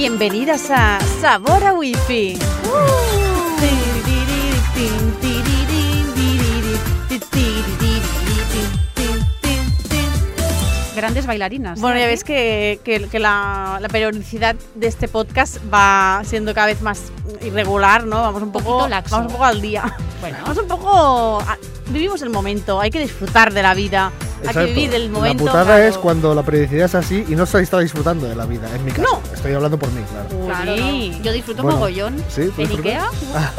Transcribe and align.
Bienvenidas 0.00 0.70
a 0.70 0.98
Sabor 1.20 1.62
a 1.62 1.74
Wifi. 1.74 2.38
Grandes 10.96 11.26
bailarinas. 11.26 11.80
Bueno, 11.80 11.98
ya 11.98 12.06
ves 12.06 12.24
que, 12.24 12.80
que- 12.84 13.08
que 13.08 13.18
la, 13.20 13.78
la 13.80 13.88
periodicidad 13.88 14.54
de 14.74 14.86
este 14.86 15.08
podcast 15.08 15.56
va 15.72 16.20
siendo 16.24 16.52
cada 16.52 16.66
vez 16.66 16.82
más 16.82 17.10
irregular, 17.42 18.04
¿no? 18.04 18.20
Vamos 18.20 18.42
un 18.42 18.52
poco, 18.52 18.86
laxo. 18.88 19.12
vamos 19.16 19.28
un 19.28 19.32
poco 19.32 19.44
al 19.44 19.60
día. 19.62 19.96
Bueno, 20.20 20.36
Vamos 20.42 20.58
un 20.58 20.68
poco... 20.68 21.40
a- 21.40 21.56
vivimos 21.88 22.20
el 22.22 22.28
momento, 22.30 22.80
hay 22.80 22.90
que 22.90 23.00
disfrutar 23.00 23.54
de 23.54 23.62
la 23.62 23.72
vida, 23.72 24.12
hay 24.42 24.48
Exacto. 24.48 24.60
que 24.60 24.74
vivir 24.74 24.94
el 24.94 25.10
momento. 25.10 25.44
La 25.44 25.50
putada 25.50 25.64
claro. 25.76 25.84
es 25.84 25.98
cuando 25.98 26.34
la 26.34 26.42
periodicidad 26.42 26.86
es 26.86 26.94
así 26.94 27.24
y 27.28 27.34
no 27.34 27.46
se 27.46 27.60
está 27.60 27.78
disfrutando 27.78 28.26
de 28.26 28.34
la 28.34 28.46
vida, 28.46 28.68
en 28.74 28.84
mi 28.84 28.90
caso. 28.90 29.20
Estoy 29.34 29.52
hablando 29.52 29.78
por 29.78 29.90
mí, 29.92 30.02
claro. 30.10 30.46
claro, 30.46 30.76
no. 30.76 31.22
yo 31.22 31.32
disfruto 31.32 31.62
Bueno, 31.62 31.78
mogollón. 31.78 32.16
sí, 32.28 32.50
¿tú 32.54 32.62
en 32.62 32.68
disfrutas? 32.68 33.04
Ikea. 33.12 33.52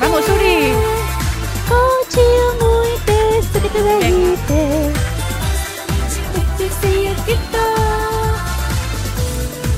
Vamos, 0.00 0.28
Uri. 0.28 0.72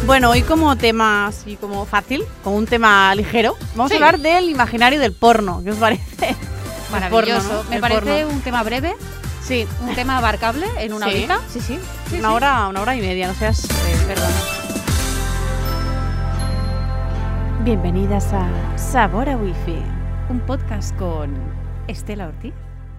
Bueno, 0.06 0.30
hoy 0.30 0.42
como 0.42 0.77
tema 0.77 1.27
así 1.29 1.56
como 1.56 1.87
fácil, 1.87 2.24
como 2.43 2.56
un 2.56 2.66
tema 2.66 3.15
ligero, 3.15 3.56
vamos 3.77 3.91
Sí. 3.91 3.95
a 3.95 3.97
hablar 4.06 4.19
del 4.20 4.48
imaginario 4.48 4.98
del 5.01 5.12
porno. 5.12 5.62
¿Qué 5.62 5.70
os 5.70 5.77
parece? 5.79 6.34
Maravilloso. 6.90 7.40
porno, 7.49 7.63
¿no? 7.63 7.71
Me 7.71 7.77
El 7.77 7.80
parece 7.80 8.23
porno. 8.24 8.29
un 8.37 8.40
tema 8.43 8.62
breve, 8.65 8.95
Sí. 9.43 9.66
un 9.80 9.95
tema 9.95 10.18
abarcable 10.18 10.66
en 10.79 10.93
una 10.93 11.07
sí, 11.07 11.12
horita. 11.12 11.40
Sí, 11.49 11.60
sí. 11.60 11.79
Sí, 12.10 12.16
una 12.18 12.29
sí. 12.30 12.35
hora, 12.35 12.68
una 12.68 12.82
hora 12.82 12.96
y 12.96 13.01
media, 13.01 13.29
no 13.29 13.35
seas 13.35 13.65
eh, 13.65 14.04
perdón. 14.09 14.30
Bienvenidas 17.65 18.32
a 18.32 18.49
Sabor 18.77 19.29
a 19.29 19.37
Wifi. 19.37 19.80
Un 20.29 20.40
podcast 20.40 20.96
con 20.96 21.32
Estela 21.87 22.27
Ortiz, 22.27 22.55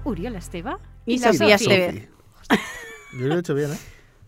Uriola 0.06 0.40
Esteba 0.40 0.80
Y 1.06 1.20
la 1.20 1.34
Sofía. 1.34 1.56
Esteve. 1.56 2.10
Yo 3.20 3.28
lo 3.28 3.36
he 3.36 3.40
hecho 3.40 3.54
bien, 3.54 3.74
¿eh? 3.74 3.78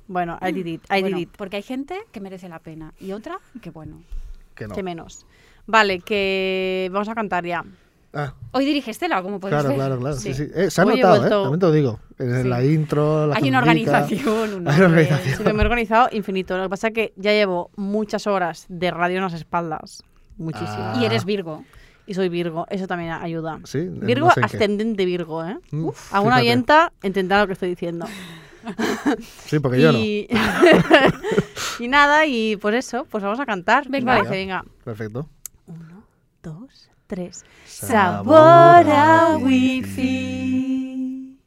Bueno, 0.08 0.38
I 0.42 0.52
did 0.52 0.66
it, 0.66 0.84
I 0.92 1.02
Bueno, 1.02 1.18
did 1.18 1.24
it. 1.24 1.30
porque 1.38 1.58
hay 1.58 1.64
gente 1.64 2.00
que 2.12 2.20
merece 2.20 2.48
la 2.50 2.60
pena 2.60 2.94
y 3.00 3.12
otra 3.12 3.40
que 3.62 3.70
bueno. 3.72 4.02
Que 4.54 4.68
no. 4.68 4.76
Que 4.76 4.84
menos. 4.84 5.26
Vale, 5.68 6.00
que 6.00 6.90
vamos 6.94 7.10
a 7.10 7.16
cantar 7.16 7.46
ya. 7.46 7.64
Ah, 8.14 8.34
Hoy 8.52 8.64
dirige 8.66 8.92
Estela, 8.92 9.22
como 9.22 9.40
puedes 9.42 9.54
claro, 9.56 9.68
ver. 9.70 9.78
claro, 9.78 10.00
claro. 10.00 10.16
Sí, 10.16 10.34
Sí. 10.34 10.46
sí. 10.46 10.52
Eh, 10.56 10.72
se 10.72 10.80
ha 10.80 10.86
Hoy 10.86 10.96
notado, 10.96 11.18
vuelto- 11.20 11.40
¿eh? 11.40 11.44
También 11.44 11.60
te 11.60 11.66
lo 11.66 11.72
digo. 11.74 12.00
En 12.18 12.44
Sí. 12.44 12.48
la 12.48 12.64
intro, 12.64 13.28
la 13.28 13.36
Hay 13.36 13.50
una 13.50 13.60
organización, 13.60 14.54
un 14.54 14.68
Hay 14.70 14.78
una 14.78 14.86
organización. 14.86 15.38
Sí, 15.38 15.44
me 15.44 15.62
he 15.62 15.66
organizado 15.66 16.08
infinito. 16.14 16.56
Lo 16.56 16.64
que 16.64 16.70
pasa 16.70 16.88
es 16.88 16.94
que 16.94 17.14
ya 17.18 17.32
llevo 17.34 17.72
muchas 17.76 18.26
horas 18.28 18.66
de 18.70 18.92
radio 18.92 19.18
en 19.18 19.24
las 19.24 19.34
espaldas. 19.34 20.02
Muchísimas. 20.38 20.96
Ah. 20.98 21.00
Y 21.02 21.06
eres 21.06 21.26
Virgo. 21.26 21.66
Y 22.08 22.14
soy 22.14 22.30
Virgo. 22.30 22.68
Eso 22.70 22.88
también 22.88 23.12
ayuda. 23.12 23.60
Virgo 23.74 24.28
no 24.28 24.34
sé 24.34 24.42
ascendente 24.44 25.04
Virgo, 25.04 25.44
¿eh? 25.44 25.58
Mm, 25.72 25.90
A 26.12 26.22
una 26.22 26.38
oyenta 26.38 26.94
entenderá 27.04 27.42
lo 27.42 27.48
que 27.48 27.54
estoy 27.54 27.70
diciendo. 27.70 28.06
Sí, 29.46 29.60
porque 29.60 29.82
yo 29.82 29.92
no. 29.92 30.00
y... 30.00 30.28
nada, 31.88 32.26
y 32.26 32.56
pues 32.58 32.76
eso, 32.76 33.06
pues 33.06 33.24
vamos 33.24 33.40
a 33.40 33.46
cantar. 33.46 33.88
Venga. 33.90 34.14
Venga, 34.14 34.24
parece? 34.26 34.36
Venga. 34.46 34.66
Perfecto. 34.84 35.30
Uno, 35.68 36.04
dos, 36.44 36.90
tres. 37.08 37.46
Sabor 37.66 38.86
a 38.90 39.38
wifi. 39.40 41.40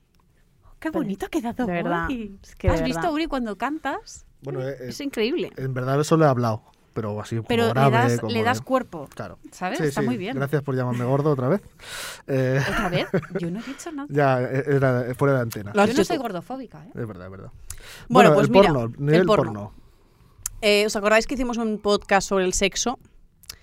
Qué 0.79 0.91
bonito 0.91 1.27
ha 1.27 1.29
quedado 1.29 1.67
De 1.67 1.73
verdad. 1.73 2.07
hoy. 2.09 2.39
Es 2.43 2.55
que 2.55 2.69
de 2.69 2.75
¿Has 2.75 2.81
verdad. 2.83 2.97
visto, 3.01 3.13
Uri, 3.13 3.27
cuando 3.27 3.57
cantas? 3.59 4.25
Bueno, 4.43 4.61
eh, 4.63 4.77
eh, 4.81 4.87
Es 4.89 5.01
increíble. 5.01 5.51
en 5.57 5.75
verdad 5.75 6.03
solo 6.05 6.25
he 6.25 6.29
hablado, 6.29 6.63
pero 7.01 7.21
así 7.21 7.37
como 7.37 7.47
Pero 7.47 7.67
le 7.67 7.71
grave. 7.71 7.97
das, 7.97 8.21
como 8.21 8.33
le 8.33 8.43
das 8.43 8.59
de- 8.59 8.65
cuerpo, 8.65 9.09
Claro. 9.15 9.39
¿sabes? 9.53 9.79
Sí, 9.79 9.85
Está 9.85 10.01
sí, 10.01 10.07
muy 10.09 10.17
bien. 10.17 10.35
Gracias 10.35 10.63
por 10.65 10.75
llamarme 10.75 11.05
gordo 11.05 11.31
otra 11.31 11.47
vez. 11.49 11.61
Eh, 12.27 12.61
¿Otra 12.69 12.89
vez? 12.89 13.07
Yo 13.41 13.51
no 13.51 13.61
he 13.61 13.63
dicho 13.63 13.93
nada. 13.93 14.09
ya, 14.11 14.43
eh, 14.43 14.65
era 14.67 15.15
fuera 15.15 15.35
de 15.37 15.41
antena. 15.43 15.73
Yo 15.75 15.95
no 15.95 16.05
soy 16.05 16.17
gordofóbica, 16.17 16.85
¿eh? 16.85 16.91
Es 16.95 17.07
verdad, 17.07 17.27
es 17.27 17.31
verdad. 17.31 17.51
Bueno, 18.09 18.35
pues 18.35 18.47
el 18.49 18.53
mira, 18.53 18.73
porno, 18.73 19.13
el 19.13 19.27
porno. 19.27 19.45
porno. 19.53 19.73
Eh, 20.61 20.85
¿Os 20.87 20.97
acordáis 20.97 21.27
que 21.29 21.35
hicimos 21.35 21.57
un 21.57 21.79
podcast 21.79 22.29
sobre 22.29 22.45
el 22.45 22.53
sexo? 22.53 22.99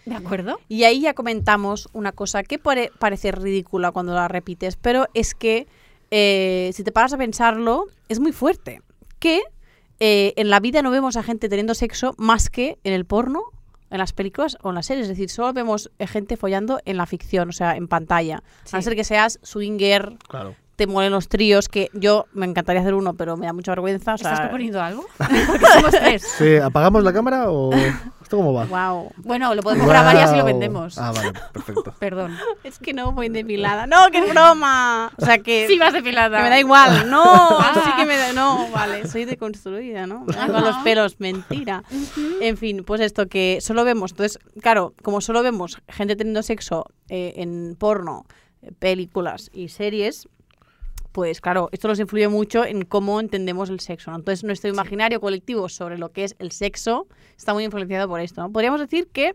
¿De 0.05 0.15
acuerdo? 0.15 0.59
Y 0.69 0.83
ahí 0.85 1.01
ya 1.01 1.13
comentamos 1.13 1.89
una 1.93 2.11
cosa 2.13 2.43
que 2.43 2.57
puede 2.57 2.89
parecer 2.99 3.41
ridícula 3.41 3.91
cuando 3.91 4.13
la 4.13 4.27
repites, 4.27 4.77
pero 4.77 5.07
es 5.13 5.35
que 5.35 5.67
eh, 6.11 6.71
si 6.73 6.83
te 6.83 6.91
paras 6.91 7.11
a 7.13 7.17
pensarlo, 7.17 7.87
es 8.07 8.19
muy 8.19 8.31
fuerte. 8.31 8.81
Que 9.19 9.41
eh, 9.99 10.33
en 10.35 10.49
la 10.49 10.59
vida 10.59 10.81
no 10.81 10.91
vemos 10.91 11.17
a 11.17 11.23
gente 11.23 11.49
teniendo 11.49 11.73
sexo 11.73 12.13
más 12.17 12.49
que 12.49 12.77
en 12.83 12.93
el 12.93 13.05
porno, 13.05 13.41
en 13.89 13.99
las 13.99 14.13
películas 14.13 14.57
o 14.61 14.69
en 14.69 14.75
las 14.75 14.87
series. 14.87 15.03
Es 15.03 15.09
decir, 15.09 15.29
solo 15.29 15.53
vemos 15.53 15.91
eh, 15.99 16.07
gente 16.07 16.37
follando 16.37 16.79
en 16.85 16.97
la 16.97 17.05
ficción, 17.05 17.49
o 17.49 17.53
sea, 17.53 17.75
en 17.77 17.87
pantalla. 17.87 18.37
A 18.37 18.41
Sí. 18.67 18.75
no 18.75 18.81
ser 18.81 18.95
que 18.95 19.03
seas 19.03 19.39
swinger, 19.43 20.17
Claro. 20.27 20.55
te 20.75 20.87
mueren 20.87 21.11
los 21.13 21.29
tríos, 21.29 21.69
que 21.69 21.89
yo 21.93 22.25
me 22.33 22.45
encantaría 22.45 22.81
hacer 22.81 22.93
uno, 22.95 23.13
pero 23.13 23.37
me 23.37 23.45
da 23.45 23.53
mucha 23.53 23.71
vergüenza. 23.71 24.15
O 24.15 24.17
sea, 24.17 24.31
¿Estás 24.31 24.41
proponiendo 24.47 24.81
algo? 24.81 25.05
Porque 25.17 25.65
somos 25.73 25.91
tres. 25.91 26.23
Sí, 26.37 26.57
¿apagamos 26.57 27.03
la 27.03 27.13
cámara 27.13 27.49
o 27.49 27.69
esto 28.35 28.37
cómo 28.37 28.53
va? 28.53 28.65
Wow. 28.65 29.11
Bueno, 29.17 29.53
lo 29.55 29.61
podemos 29.61 29.87
grabar 29.87 30.15
y 30.15 30.19
así 30.19 30.35
lo 30.35 30.43
vendemos. 30.43 30.97
Ah, 30.97 31.11
vale, 31.13 31.31
perfecto. 31.53 31.93
Perdón. 31.99 32.37
Es 32.63 32.79
que 32.79 32.93
no 32.93 33.11
voy 33.11 33.29
depilada. 33.29 33.87
No, 33.87 34.09
que 34.11 34.19
es 34.19 34.29
broma. 34.29 35.11
O 35.17 35.25
sea 35.25 35.39
que. 35.39 35.67
Sí 35.67 35.77
vas 35.77 35.93
depilada. 35.93 36.37
Que 36.37 36.43
me 36.43 36.49
da 36.49 36.59
igual. 36.59 37.09
No, 37.09 37.23
Ah. 37.23 37.81
sí 37.85 37.91
que 37.97 38.05
me 38.05 38.17
da. 38.17 38.33
No, 38.33 38.67
vale, 38.71 39.07
soy 39.07 39.25
deconstruida, 39.25 40.07
¿no? 40.07 40.25
Ajá. 40.29 40.47
Con 40.51 40.63
los 40.63 40.75
pelos, 40.77 41.19
mentira. 41.19 41.83
En 42.41 42.57
fin, 42.57 42.83
pues 42.85 43.01
esto 43.01 43.27
que 43.27 43.59
solo 43.61 43.83
vemos. 43.83 44.11
Entonces, 44.11 44.39
claro, 44.61 44.93
como 45.03 45.21
solo 45.21 45.41
vemos 45.43 45.77
gente 45.87 46.15
teniendo 46.15 46.43
sexo 46.43 46.85
eh, 47.09 47.33
en 47.37 47.75
porno, 47.77 48.25
eh, 48.61 48.71
películas 48.77 49.49
y 49.53 49.69
series. 49.69 50.27
Pues 51.15 51.39
claro, 51.39 51.69
esto 51.71 51.87
nos 51.87 51.97
influye 51.97 52.27
mucho 52.27 52.65
en 52.65 52.83
cómo 52.83 53.21
entendemos 53.21 53.69
el 53.69 53.79
sexo. 53.79 54.11
¿no? 54.11 54.17
Entonces, 54.17 54.43
nuestro 54.43 54.69
imaginario 54.69 55.21
colectivo 55.21 55.69
sobre 55.69 55.97
lo 55.97 56.11
que 56.11 56.25
es 56.25 56.35
el 56.39 56.51
sexo 56.51 57.07
está 57.37 57.53
muy 57.53 57.63
influenciado 57.63 58.09
por 58.09 58.19
esto. 58.19 58.41
¿no? 58.41 58.51
Podríamos 58.51 58.81
decir 58.81 59.07
que 59.13 59.33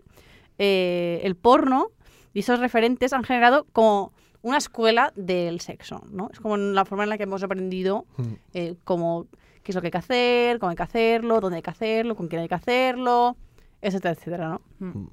eh, 0.59 1.23
el 1.25 1.37
porno 1.37 1.87
y 2.35 2.41
esos 2.41 2.61
referentes 2.61 3.15
han 3.15 3.25
generado 3.25 3.67
como 3.73 4.13
una 4.43 4.59
escuela 4.59 5.11
del 5.17 5.61
sexo, 5.61 6.03
¿no? 6.11 6.29
Es 6.31 6.39
como 6.39 6.59
la 6.59 6.85
forma 6.85 7.05
en 7.05 7.09
la 7.09 7.17
que 7.17 7.23
hemos 7.23 7.43
aprendido 7.43 8.05
Mm. 8.19 8.23
eh, 8.53 8.75
cómo, 8.85 9.27
qué 9.63 9.73
es 9.73 9.75
lo 9.75 9.81
que 9.81 9.87
hay 9.87 9.91
que 9.93 9.99
hacer, 9.99 10.59
cómo 10.59 10.69
hay 10.69 10.77
que 10.77 10.83
hacerlo, 10.83 11.41
dónde 11.41 11.57
hay 11.57 11.63
que 11.63 11.71
hacerlo, 11.71 12.15
con 12.15 12.29
quién 12.29 12.43
hay 12.43 12.49
que 12.49 12.57
hacerlo, 12.57 13.37
etcétera, 13.81 14.13
etcétera, 14.13 14.49
¿no? 14.51 15.09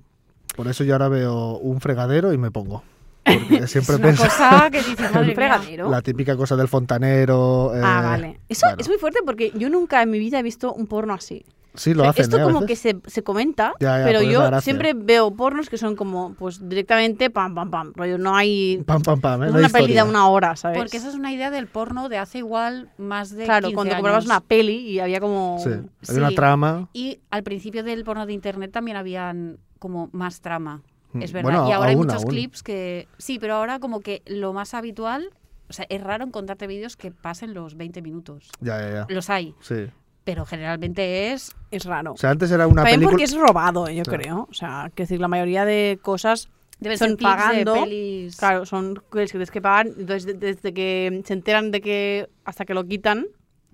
Por 0.54 0.68
eso 0.68 0.84
yo 0.84 0.96
ahora 0.96 1.08
veo 1.08 1.60
un 1.60 1.80
fregadero 1.80 2.34
y 2.34 2.38
me 2.38 2.52
pongo. 2.52 2.84
Porque 3.28 3.68
siempre 3.68 3.96
Es 3.96 4.00
una 4.00 4.08
pienso 4.08 4.24
cosa 4.24 4.70
que 4.72 4.78
dices, 4.82 5.12
madre 5.14 5.36
fregadero. 5.36 5.90
la 5.90 6.02
típica 6.02 6.36
cosa 6.38 6.56
del 6.56 6.68
fontanero. 6.68 7.74
eh, 7.76 7.82
ah, 7.84 8.02
vale. 8.04 8.40
Eso 8.50 8.66
bueno. 8.68 8.78
es 8.82 8.88
muy 8.88 8.98
fuerte 8.98 9.20
porque 9.26 9.52
yo 9.56 9.70
nunca 9.70 10.02
en 10.02 10.10
mi 10.10 10.20
vida 10.20 10.40
he 10.40 10.44
visto 10.44 10.74
un 10.74 10.88
porno 10.88 11.14
así. 11.14 11.46
Sí, 11.76 11.94
lo 11.94 12.02
O 12.02 12.04
sea, 12.06 12.10
hacen, 12.10 12.24
Esto 12.24 12.38
¿eh? 12.38 12.42
a 12.42 12.44
como 12.46 12.66
que 12.66 12.76
se, 12.76 12.98
se 13.06 13.22
comenta, 13.22 13.74
Ya, 13.80 14.00
ya, 14.00 14.06
pero 14.06 14.24
yo 14.24 14.62
siempre 14.62 14.94
veo 14.96 15.30
pornos 15.36 15.70
que 15.70 15.78
son 15.78 15.96
como, 15.96 16.34
pues 16.34 16.68
directamente 16.68 17.30
pam, 17.30 17.54
pam, 17.54 17.70
pam. 17.70 17.94
Rollo, 17.96 18.18
no 18.18 18.36
hay... 18.36 18.82
Pam, 18.84 19.04
pam, 19.04 19.22
pam. 19.22 19.42
no 19.42 19.46
¿eh? 19.46 19.52
No 19.52 19.60
una 19.60 19.70
peli 19.70 19.94
de 19.94 20.02
una 20.02 20.28
hora, 20.28 20.56
¿sabes? 20.56 20.76
Porque 20.76 20.98
esa 20.98 21.08
es 21.10 21.14
una 21.14 21.32
idea 21.32 21.52
del 21.52 21.68
porno 21.68 22.10
de 22.10 22.18
hace 22.18 22.40
igual 22.40 22.90
más 22.98 23.30
de 23.30 23.44
Claro, 23.46 23.68
15 23.68 23.76
cuando 23.76 23.94
años. 23.94 24.02
comprabas 24.02 24.26
una 24.26 24.40
peli 24.40 24.78
y 24.90 25.00
había 25.00 25.20
como... 25.20 25.60
Sí, 25.64 25.70
Sí. 26.02 26.14
hay 26.14 26.18
una 26.18 26.32
trama. 26.32 26.90
Y 26.94 27.20
al 27.30 27.44
principio 27.44 27.84
del 27.84 28.04
porno 28.04 28.26
de 28.26 28.34
internet 28.34 28.72
también 28.72 28.98
habían 28.98 29.60
como 29.78 30.10
más 30.14 30.42
trama. 30.42 30.82
Mm, 31.18 31.22
Es 31.24 31.32
verdad. 31.34 31.52
bueno, 31.52 31.70
y 31.70 31.72
ahora 31.74 31.90
hay 31.90 31.96
muchos 31.96 32.24
aún. 32.24 32.32
clips 32.32 32.64
que. 32.64 33.08
Sí, 33.18 33.38
pero 33.40 33.56
ahora 33.56 33.80
como 33.80 34.00
que 34.02 34.22
lo 34.26 34.54
más 34.54 34.74
habitual. 34.74 35.30
O 35.70 35.74
sea, 35.74 35.86
es 35.90 36.02
raro 36.02 36.24
encontrarte 36.24 36.66
vídeos 36.68 36.96
que 36.96 37.12
pasen 37.12 37.54
los 37.54 37.76
20 37.76 38.02
minutos. 38.02 38.50
Ya, 38.62 38.80
ya, 38.80 38.92
ya. 38.92 39.06
Los 39.14 39.30
hay. 39.30 39.54
Sí. 39.60 39.88
Pero 40.24 40.46
generalmente 40.46 41.34
es. 41.34 41.56
Es 41.72 41.84
raro. 41.86 42.14
O 42.14 42.18
sea, 42.18 42.30
antes 42.32 42.50
era 42.52 42.68
una 42.68 42.84
También 42.84 43.00
película. 43.02 43.12
porque 43.12 43.24
es 43.26 43.36
robado, 43.38 43.90
yo 43.90 44.04
Claro. 44.04 44.20
creo. 44.22 44.48
O 44.50 44.54
sea, 44.54 44.92
que 44.96 45.04
decir, 45.04 45.20
la 45.20 45.28
mayoría 45.28 45.66
de 45.66 46.00
cosas 46.02 46.50
Deben 46.80 46.98
son 46.98 47.08
ser 47.10 47.18
pagando. 47.18 47.74
de 47.74 47.80
pelis. 47.82 48.38
Claro, 48.38 48.66
son 48.66 49.02
que 49.12 49.26
tienes 49.26 49.52
que 49.52 49.62
pagar. 49.62 49.88
Entonces, 49.88 50.26
de- 50.26 50.34
desde 50.36 50.74
que 50.74 51.22
se 51.26 51.34
enteran 51.34 51.72
de 51.72 51.82
que 51.82 52.30
hasta 52.46 52.64
que 52.66 52.74
lo 52.74 52.86
quitan, 52.86 53.26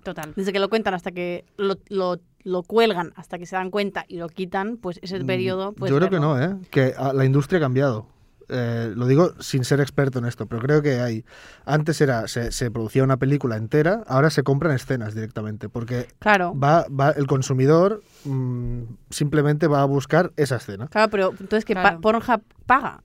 Total. 0.02 0.32
desde 0.34 0.52
que 0.52 0.58
lo 0.58 0.68
cuentan 0.68 0.94
hasta 0.94 1.12
que 1.12 1.44
lo, 1.56 1.76
lo, 1.88 2.18
lo 2.44 2.62
cuelgan, 2.62 3.12
hasta 3.16 3.38
que 3.38 3.46
se 3.46 3.56
dan 3.56 3.70
cuenta 3.70 4.04
y 4.06 4.18
lo 4.18 4.28
quitan, 4.28 4.76
pues 4.76 5.00
ese 5.02 5.18
Mm, 5.18 5.26
periodo. 5.26 5.72
Pues, 5.72 5.90
Yo 5.90 5.96
creo 5.96 6.10
que 6.10 6.20
no, 6.20 6.40
¿eh? 6.40 6.56
Que 6.70 6.94
ah, 6.96 7.12
la 7.14 7.24
industria 7.24 7.58
ha 7.58 7.60
cambiado. 7.62 8.06
Eh, 8.50 8.92
lo 8.94 9.06
digo 9.06 9.30
sin 9.40 9.64
ser 9.64 9.80
experto 9.80 10.18
en 10.18 10.26
esto, 10.26 10.44
pero 10.44 10.60
creo 10.60 10.82
que 10.82 11.00
hay. 11.00 11.24
Antes 11.64 11.98
era 12.02 12.28
se, 12.28 12.52
se 12.52 12.70
producía 12.70 13.02
una 13.02 13.16
película 13.16 13.56
entera, 13.56 14.04
ahora 14.06 14.28
se 14.28 14.42
compran 14.42 14.74
escenas 14.74 15.14
directamente, 15.14 15.70
porque 15.70 16.08
Claro. 16.18 16.52
va, 16.54 16.84
va 16.88 17.10
el 17.12 17.26
consumidor 17.26 18.02
mm, 18.26 18.82
simplemente 19.08 19.66
va 19.66 19.80
a 19.80 19.86
buscar 19.86 20.32
esa 20.36 20.56
escena. 20.56 20.88
Claro, 20.88 21.08
pero 21.10 21.30
entonces 21.30 21.64
que 21.64 21.72
Claro. 21.72 22.02
Pornhub 22.02 22.42
paga. 22.66 23.02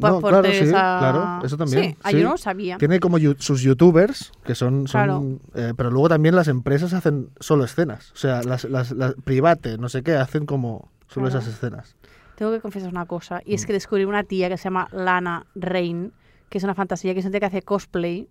Por, 0.00 0.10
No, 0.10 0.20
por 0.20 0.30
claro, 0.30 0.42
tener 0.42 0.58
sí, 0.58 0.64
esa- 0.68 0.98
claro, 0.98 1.44
eso 1.46 1.56
también, 1.56 1.82
Sí, 1.92 1.96
ah, 2.02 2.10
sí. 2.10 2.18
yo 2.18 2.24
no 2.24 2.30
lo 2.32 2.36
sabía. 2.36 2.78
Tiene 2.78 3.00
como 3.00 3.18
sus 3.38 3.62
youtubers, 3.62 4.32
que 4.44 4.54
son... 4.54 4.86
son, 4.88 5.00
Claro. 5.00 5.24
eh, 5.54 5.72
pero 5.76 5.90
luego 5.90 6.08
también 6.08 6.36
las 6.36 6.48
empresas 6.48 6.92
hacen 6.92 7.30
solo 7.40 7.64
escenas. 7.64 8.12
O 8.12 8.16
sea, 8.16 8.42
las, 8.42 8.64
las, 8.64 8.92
las 8.92 9.14
private, 9.24 9.78
no 9.78 9.88
sé 9.88 10.02
qué, 10.02 10.14
hacen 10.14 10.44
como 10.46 10.90
solo 11.08 11.26
Claro. 11.26 11.40
esas 11.40 11.54
escenas. 11.54 11.96
Tengo 12.36 12.52
que 12.52 12.60
confesar 12.60 12.90
una 12.90 13.06
cosa, 13.06 13.40
y 13.46 13.54
es 13.54 13.62
Mm. 13.62 13.66
que 13.66 13.72
descubrí 13.72 14.04
una 14.04 14.22
tía 14.24 14.48
que 14.50 14.58
se 14.58 14.64
llama 14.64 14.88
Lana 14.92 15.46
Rain, 15.54 16.12
que 16.50 16.58
es 16.58 16.64
una 16.64 16.74
fantasía, 16.74 17.12
que 17.14 17.20
es 17.20 17.24
gente 17.24 17.40
que 17.40 17.46
hace 17.46 17.62
cosplay, 17.62 18.28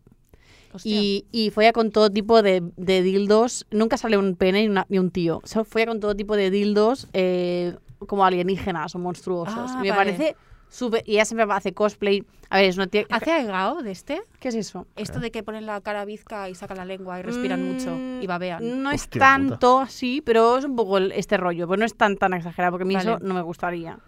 y, 0.83 1.25
y 1.31 1.51
folla 1.51 1.71
con 1.71 1.89
todo 1.89 2.09
tipo 2.09 2.41
de, 2.41 2.61
de 2.75 3.01
dildos. 3.01 3.65
Nunca 3.71 3.97
sale 3.97 4.17
un 4.17 4.35
pene 4.35 4.61
ni, 4.63 4.67
una- 4.67 4.85
ni 4.89 4.99
un 4.99 5.09
tío. 5.09 5.37
O 5.43 5.47
sea, 5.47 5.63
folla 5.63 5.85
con 5.87 5.99
todo 6.01 6.15
tipo 6.15 6.35
de 6.35 6.51
dildos 6.51 7.07
eh, 7.13 7.75
como 8.07 8.25
alienígenas 8.25 8.93
o 8.93 8.99
monstruosos. 8.99 9.55
Ah, 9.71 9.77
y 9.79 9.83
me 9.83 9.91
vale. 9.91 10.11
parece 10.11 10.35
Y 11.05 11.13
ella 11.13 11.25
siempre 11.25 11.47
hace 11.51 11.73
cosplay. 11.73 12.23
A 12.49 12.57
ver, 12.57 12.65
es 12.69 12.75
una 12.77 12.87
tía... 12.87 13.05
¿Hace 13.09 13.31
aigao 13.31 13.81
de 13.81 13.91
este? 13.91 14.21
¿Qué 14.39 14.49
es 14.49 14.55
eso? 14.55 14.85
Esto 14.95 15.19
de 15.19 15.31
que 15.31 15.41
ponen 15.43 15.65
la 15.65 15.79
cara 15.81 16.05
bizca 16.05 16.49
y 16.49 16.55
sacan 16.55 16.77
la 16.77 16.85
lengua 16.85 17.19
y 17.19 17.23
respiran 17.23 17.63
mucho 17.63 17.95
Mm, 17.95 18.21
y 18.21 18.27
babean. 18.27 18.83
No 18.83 18.91
es 18.91 19.03
Hostia 19.03 19.19
tanto 19.19 19.79
así, 19.79 20.21
pero 20.21 20.57
es 20.57 20.65
un 20.65 20.75
poco 20.75 20.97
el- 20.97 21.11
este 21.13 21.37
rollo. 21.37 21.67
Pues 21.67 21.79
no 21.79 21.85
es 21.85 21.95
tan 21.95 22.17
tan 22.17 22.33
exagerado, 22.33 22.71
porque 22.73 22.83
a 22.83 22.87
mí 22.87 22.95
Vale. 22.95 23.11
eso 23.13 23.19
no 23.21 23.33
me 23.33 23.41
gustaría. 23.41 23.99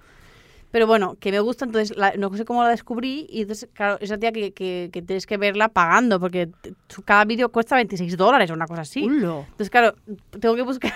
Pero 0.69 0.85
bueno, 0.85 1.15
que 1.19 1.31
me 1.31 1.39
gusta, 1.39 1.63
entonces 1.65 1.95
la- 1.97 2.13
no 2.17 2.35
sé 2.35 2.43
cómo 2.43 2.61
la 2.61 2.69
descubrí. 2.69 3.25
Y 3.29 3.41
entonces, 3.43 3.69
claro, 3.73 3.97
esa 4.01 4.17
tía 4.17 4.31
que, 4.33 4.51
que, 4.51 4.89
que 4.91 5.01
tienes 5.01 5.25
que 5.25 5.37
verla 5.37 5.69
pagando, 5.69 6.19
porque 6.19 6.49
cada 7.05 7.23
vídeo 7.23 7.49
cuesta 7.49 7.75
26 7.77 8.17
dólares 8.17 8.51
o 8.51 8.53
una 8.53 8.67
cosa 8.67 8.81
así. 8.81 9.05
Ulo. 9.05 9.45
Entonces, 9.47 9.69
claro, 9.69 9.95
tengo 10.39 10.55
que 10.55 10.63
buscar 10.63 10.91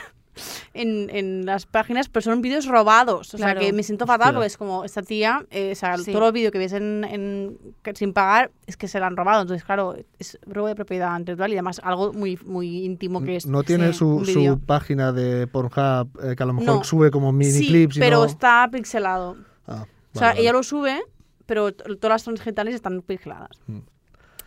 en, 0.74 1.10
en 1.10 1.46
las 1.46 1.66
páginas, 1.66 2.10
pero 2.10 2.22
son 2.22 2.42
vídeos 2.42 2.66
robados. 2.66 3.34
O 3.34 3.38
Claro. 3.38 3.60
sea, 3.60 3.68
que 3.68 3.74
me 3.74 3.84
siento 3.84 4.06
fatal 4.08 4.28
Hostia. 4.30 4.34
porque 4.36 4.48
es 4.48 4.58
como, 4.58 4.84
esta 4.86 5.02
tía, 5.02 5.46
eh, 5.52 5.72
o 5.74 5.76
sea, 5.76 5.98
Sí. 5.98 6.12
todos 6.12 6.22
los 6.26 6.34
vídeos 6.34 6.52
que 6.52 6.58
ves 6.60 6.74
en, 6.74 7.04
en- 7.04 7.58
sin 7.96 8.14
pagar 8.14 8.52
es 8.68 8.78
que 8.78 8.88
se 8.88 9.00
la 9.00 9.08
han 9.08 9.18
robado. 9.18 9.42
Entonces, 9.42 9.64
claro, 9.66 9.96
es 10.20 10.40
robo 10.46 10.68
de 10.68 10.76
propiedad 10.76 11.18
intelectual 11.20 11.52
y 11.52 11.56
además 11.56 11.82
algo 11.84 12.14
muy, 12.14 12.40
muy 12.46 12.86
íntimo 12.86 13.22
que 13.24 13.36
es. 13.38 13.46
No 13.46 13.64
tiene 13.64 13.92
sí, 13.94 14.00
su, 14.00 14.26
su 14.26 14.60
página 14.66 15.12
de 15.12 15.48
Pornhub 15.48 16.10
eh, 16.24 16.36
que 16.36 16.44
a 16.44 16.46
lo 16.46 16.54
mejor 16.54 16.76
No. 16.78 16.84
sube 16.84 17.12
como 17.12 17.32
mini 17.32 17.52
sí, 17.52 17.68
clips 17.68 17.98
pero 18.00 18.20
no- 18.20 18.26
está 18.26 18.68
pixelado. 18.72 19.38
Ah, 19.68 19.86
o 20.14 20.18
sea, 20.20 20.30
vale, 20.30 20.42
ella 20.42 20.54
lo 20.54 20.64
sube, 20.64 21.02
pero 21.46 21.74
todas 21.74 22.10
las 22.10 22.24
zonas 22.24 22.42
genitales 22.42 22.76
están 22.76 23.02
pixeladas. 23.02 23.50
Mm. 23.68 23.80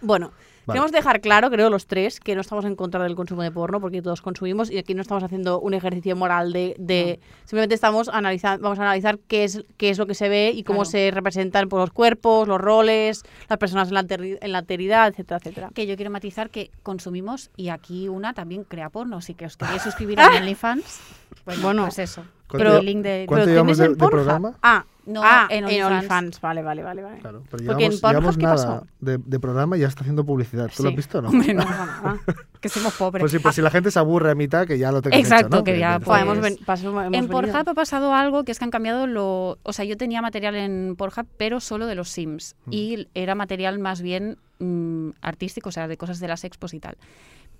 Bueno, 0.00 0.32
Vale. 0.66 0.76
queremos 0.78 0.92
dejar 0.92 1.20
claro, 1.20 1.50
creo, 1.50 1.68
los 1.70 1.86
tres, 1.86 2.20
que 2.20 2.34
no 2.34 2.40
estamos 2.40 2.64
en 2.64 2.74
contra 2.76 3.02
del 3.02 3.14
consumo 3.14 3.42
de 3.42 3.50
porno, 3.50 3.80
porque 3.80 4.00
todos 4.02 4.22
consumimos 4.22 4.70
y 4.70 4.78
aquí 4.78 4.94
no 4.94 5.02
estamos 5.02 5.22
haciendo 5.22 5.60
un 5.60 5.74
ejercicio 5.74 6.16
moral 6.16 6.52
de... 6.52 6.74
de- 6.78 7.20
Simplemente 7.44 7.74
estamos 7.74 8.08
analizando, 8.08 8.62
vamos 8.62 8.78
a 8.78 8.82
analizar 8.82 9.18
qué 9.28 9.44
es, 9.44 9.62
qué 9.76 9.90
es 9.90 9.98
lo 9.98 10.06
que 10.06 10.14
se 10.14 10.28
ve 10.28 10.52
y 10.54 10.64
cómo 10.64 10.80
Claro. 10.80 10.90
se 10.90 11.10
representan 11.12 11.68
por 11.68 11.80
los 11.80 11.90
cuerpos, 11.90 12.48
los 12.48 12.60
roles, 12.60 13.22
las 13.48 13.58
personas 13.58 13.88
en 13.88 13.94
la, 13.94 14.06
en 14.08 14.52
la 14.52 14.58
alteridad, 14.58 15.08
etcétera, 15.08 15.38
etcétera. 15.38 15.70
Que 15.74 15.86
yo 15.86 15.96
quiero 15.96 16.10
matizar 16.10 16.48
que 16.50 16.70
consumimos 16.82 17.50
y 17.56 17.68
aquí 17.68 18.08
una 18.08 18.32
también 18.34 18.64
crea 18.64 18.88
porno. 18.90 19.20
Si 19.20 19.34
que 19.34 19.46
os 19.46 19.56
queréis 19.56 19.82
suscribir 19.82 20.18
a 20.20 20.28
OnlyFans, 20.28 21.00
bueno, 21.44 21.62
Bueno. 21.62 21.82
pues 21.84 21.98
eso. 21.98 22.24
¿Cuánto 22.48 22.64
Pero- 22.68 22.78
el 22.78 22.86
link 22.86 23.02
de... 23.02 23.24
¿Cuánto 23.28 23.44
¿Pero 23.46 23.52
llevamos 23.54 23.78
de- 23.78 23.88
de 23.90 23.96
programa? 23.96 24.54
Ah, 24.62 24.84
No, 25.06 25.20
ah, 25.22 25.46
en 25.50 25.68
en 25.68 25.82
OnlyFans. 25.84 26.40
Vale, 26.40 26.62
vale, 26.62 26.82
vale. 26.82 27.02
vale. 27.02 27.18
Claro, 27.20 27.42
pero 27.50 27.62
Porque 27.66 27.84
en 27.84 27.90
llevamos, 27.92 28.00
Pornhub, 28.00 28.12
llevamos 28.14 28.36
¿qué 28.36 28.42
nada 28.42 28.54
pasó? 28.54 28.86
de, 29.00 29.18
de 29.18 29.40
programa 29.40 29.76
y 29.76 29.80
ya 29.80 29.88
está 29.88 30.00
haciendo 30.00 30.24
publicidad. 30.24 30.70
¿Tú 30.74 30.82
lo 30.82 30.88
has 30.88 30.92
Sí. 30.92 30.96
visto 30.96 31.18
o 31.18 31.22
no? 31.22 31.28
Hombre, 31.28 31.52
no, 31.54 31.64
nada. 31.64 32.20
que 32.60 32.68
somos 32.70 32.94
pobres. 32.94 33.20
Pues 33.20 33.32
sí, 33.32 33.38
pues 33.38 33.54
si 33.54 33.60
la 33.62 33.70
gente 33.70 33.90
se 33.90 33.98
aburre 33.98 34.30
a 34.30 34.34
mitad, 34.34 34.66
que 34.66 34.78
ya 34.78 34.90
lo 34.92 35.02
tengas 35.02 35.20
Exacto, 35.20 35.46
hecho, 35.48 35.56
¿no? 35.58 35.64
que 35.64 35.78
ya, 35.78 36.00
pues- 36.00 36.22
hemos 36.22 36.40
ven- 36.40 36.56
paso- 36.64 36.88
hemos 36.88 37.04
en 37.04 37.10
venido. 37.12 37.30
Pornhub 37.32 37.68
ha 37.68 37.74
pasado 37.74 38.14
algo 38.14 38.44
que 38.44 38.52
es 38.52 38.58
que 38.58 38.64
han 38.64 38.70
cambiado 38.70 39.06
lo... 39.06 39.58
O 39.62 39.72
sea, 39.72 39.84
yo 39.84 39.96
tenía 39.96 40.22
material 40.22 40.54
en 40.54 40.94
Pornhub, 40.96 41.26
pero 41.36 41.60
solo 41.60 41.86
de 41.86 41.94
los 41.96 42.08
Sims. 42.08 42.56
Mm. 42.66 42.72
Y 42.72 43.08
era 43.14 43.34
material 43.34 43.78
más 43.78 44.00
bien 44.00 44.38
mm, 44.58 45.10
artístico, 45.20 45.68
o 45.68 45.72
sea, 45.72 45.86
de 45.88 45.96
cosas 45.98 46.18
de 46.20 46.28
las 46.28 46.44
expos 46.44 46.72
y 46.72 46.80
tal. 46.80 46.96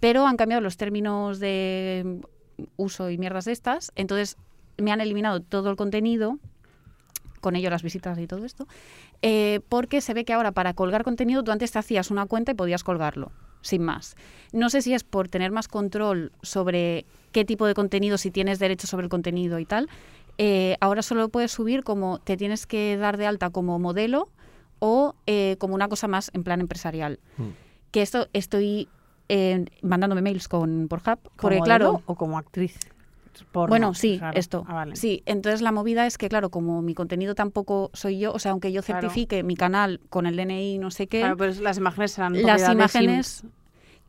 Pero 0.00 0.26
han 0.26 0.37
cambiado 0.38 0.62
los 0.62 0.76
términos 0.79 1.41
de 1.41 2.20
mm, 2.58 2.62
uso 2.79 3.11
y 3.11 3.19
mierdas 3.19 3.44
de 3.44 3.52
estas. 3.52 3.93
Entonces 3.96 4.37
me 4.79 4.91
han 4.93 5.00
eliminado 5.00 5.41
todo 5.41 5.70
el 5.70 5.76
contenido, 5.76 6.38
con 7.44 7.56
ello 7.56 7.69
las 7.69 7.82
visitas 7.82 8.19
y 8.19 8.26
todo 8.26 8.46
esto, 8.46 8.67
eh, 9.20 9.61
porque 9.69 10.00
se 10.00 10.14
ve 10.14 10.25
que 10.25 10.32
ahora 10.32 10.52
para 10.52 10.73
colgar 10.73 11.05
contenido 11.05 11.44
tú 11.44 11.52
antes 11.52 11.70
te 11.73 11.79
hacías 11.79 12.11
una 12.11 12.25
cuenta 12.25 12.52
y 12.52 12.55
podías 12.55 12.82
colgarlo, 12.82 13.32
sin 13.61 13.82
más. 13.82 14.17
No 14.52 14.70
sé 14.70 14.81
si 14.81 14.94
es 14.94 15.05
por 15.05 15.29
tener 15.29 15.52
más 15.52 15.69
control 15.69 16.32
sobre 16.41 17.05
qué 17.32 17.44
tipo 17.44 17.67
de 17.67 17.75
contenido, 17.75 18.17
si 18.17 18.31
tienes 18.31 18.58
derecho 18.58 18.87
sobre 18.87 19.05
el 19.05 19.11
contenido 19.11 19.58
y 19.58 19.67
tal. 19.67 19.88
eh, 20.38 20.76
ahora 20.81 21.02
solo 21.02 21.20
lo 21.20 21.29
puedes 21.29 21.52
subir 21.52 21.85
como 21.85 22.19
te 22.19 22.37
tienes 22.37 22.67
que 22.67 22.96
dar 22.96 23.19
de 23.19 23.26
alta 23.26 23.50
como 23.50 23.79
modelo 23.79 24.31
o 24.81 25.14
eh, 25.26 25.56
como 25.58 25.75
una 25.75 25.88
cosa 25.88 26.08
más 26.08 26.31
en 26.32 26.43
plan 26.44 26.61
empresarial. 26.61 27.20
Mm. 27.37 27.50
Que 27.91 28.02
esto 28.02 28.26
estoy 28.32 28.88
eh, 29.29 29.64
mandándome 29.82 30.23
mails 30.23 30.49
con 30.49 30.88
Pornhub, 30.88 31.19
¿Como 31.23 31.37
porque 31.37 31.58
modelo 31.58 31.64
claro, 31.64 32.02
o 32.06 32.14
como 32.14 32.38
actriz. 32.38 32.79
Porno? 33.50 33.69
bueno, 33.70 33.94
sí, 33.94 34.19
Claro. 34.19 34.38
esto. 34.38 34.64
Ah, 34.66 34.75
vale. 34.75 34.96
Sí, 34.96 35.22
entonces 35.26 35.60
la 35.62 35.72
movida 35.72 36.06
es 36.06 36.16
que, 36.19 36.28
claro, 36.28 36.50
como 36.50 36.82
mi 36.82 36.94
contenido 36.94 37.34
tampoco 37.34 37.90
soy 37.94 38.19
yo, 38.19 38.32
o 38.32 38.38
sea, 38.38 38.52
aunque 38.52 38.72
yo 38.72 38.82
Claro. 38.82 39.00
certifique 39.08 39.42
mi 39.42 39.56
canal 39.56 40.00
con 40.10 40.26
el 40.26 40.36
DNI, 40.36 40.78
no 40.78 40.90
sé 40.90 41.06
qué, 41.06 41.20
Claro, 41.20 41.36
pero 41.36 41.52
las 41.60 41.78
imágenes 41.78 42.12
serán 42.12 42.40
las 42.42 42.66
de 42.66 42.72
imágenes 42.72 43.44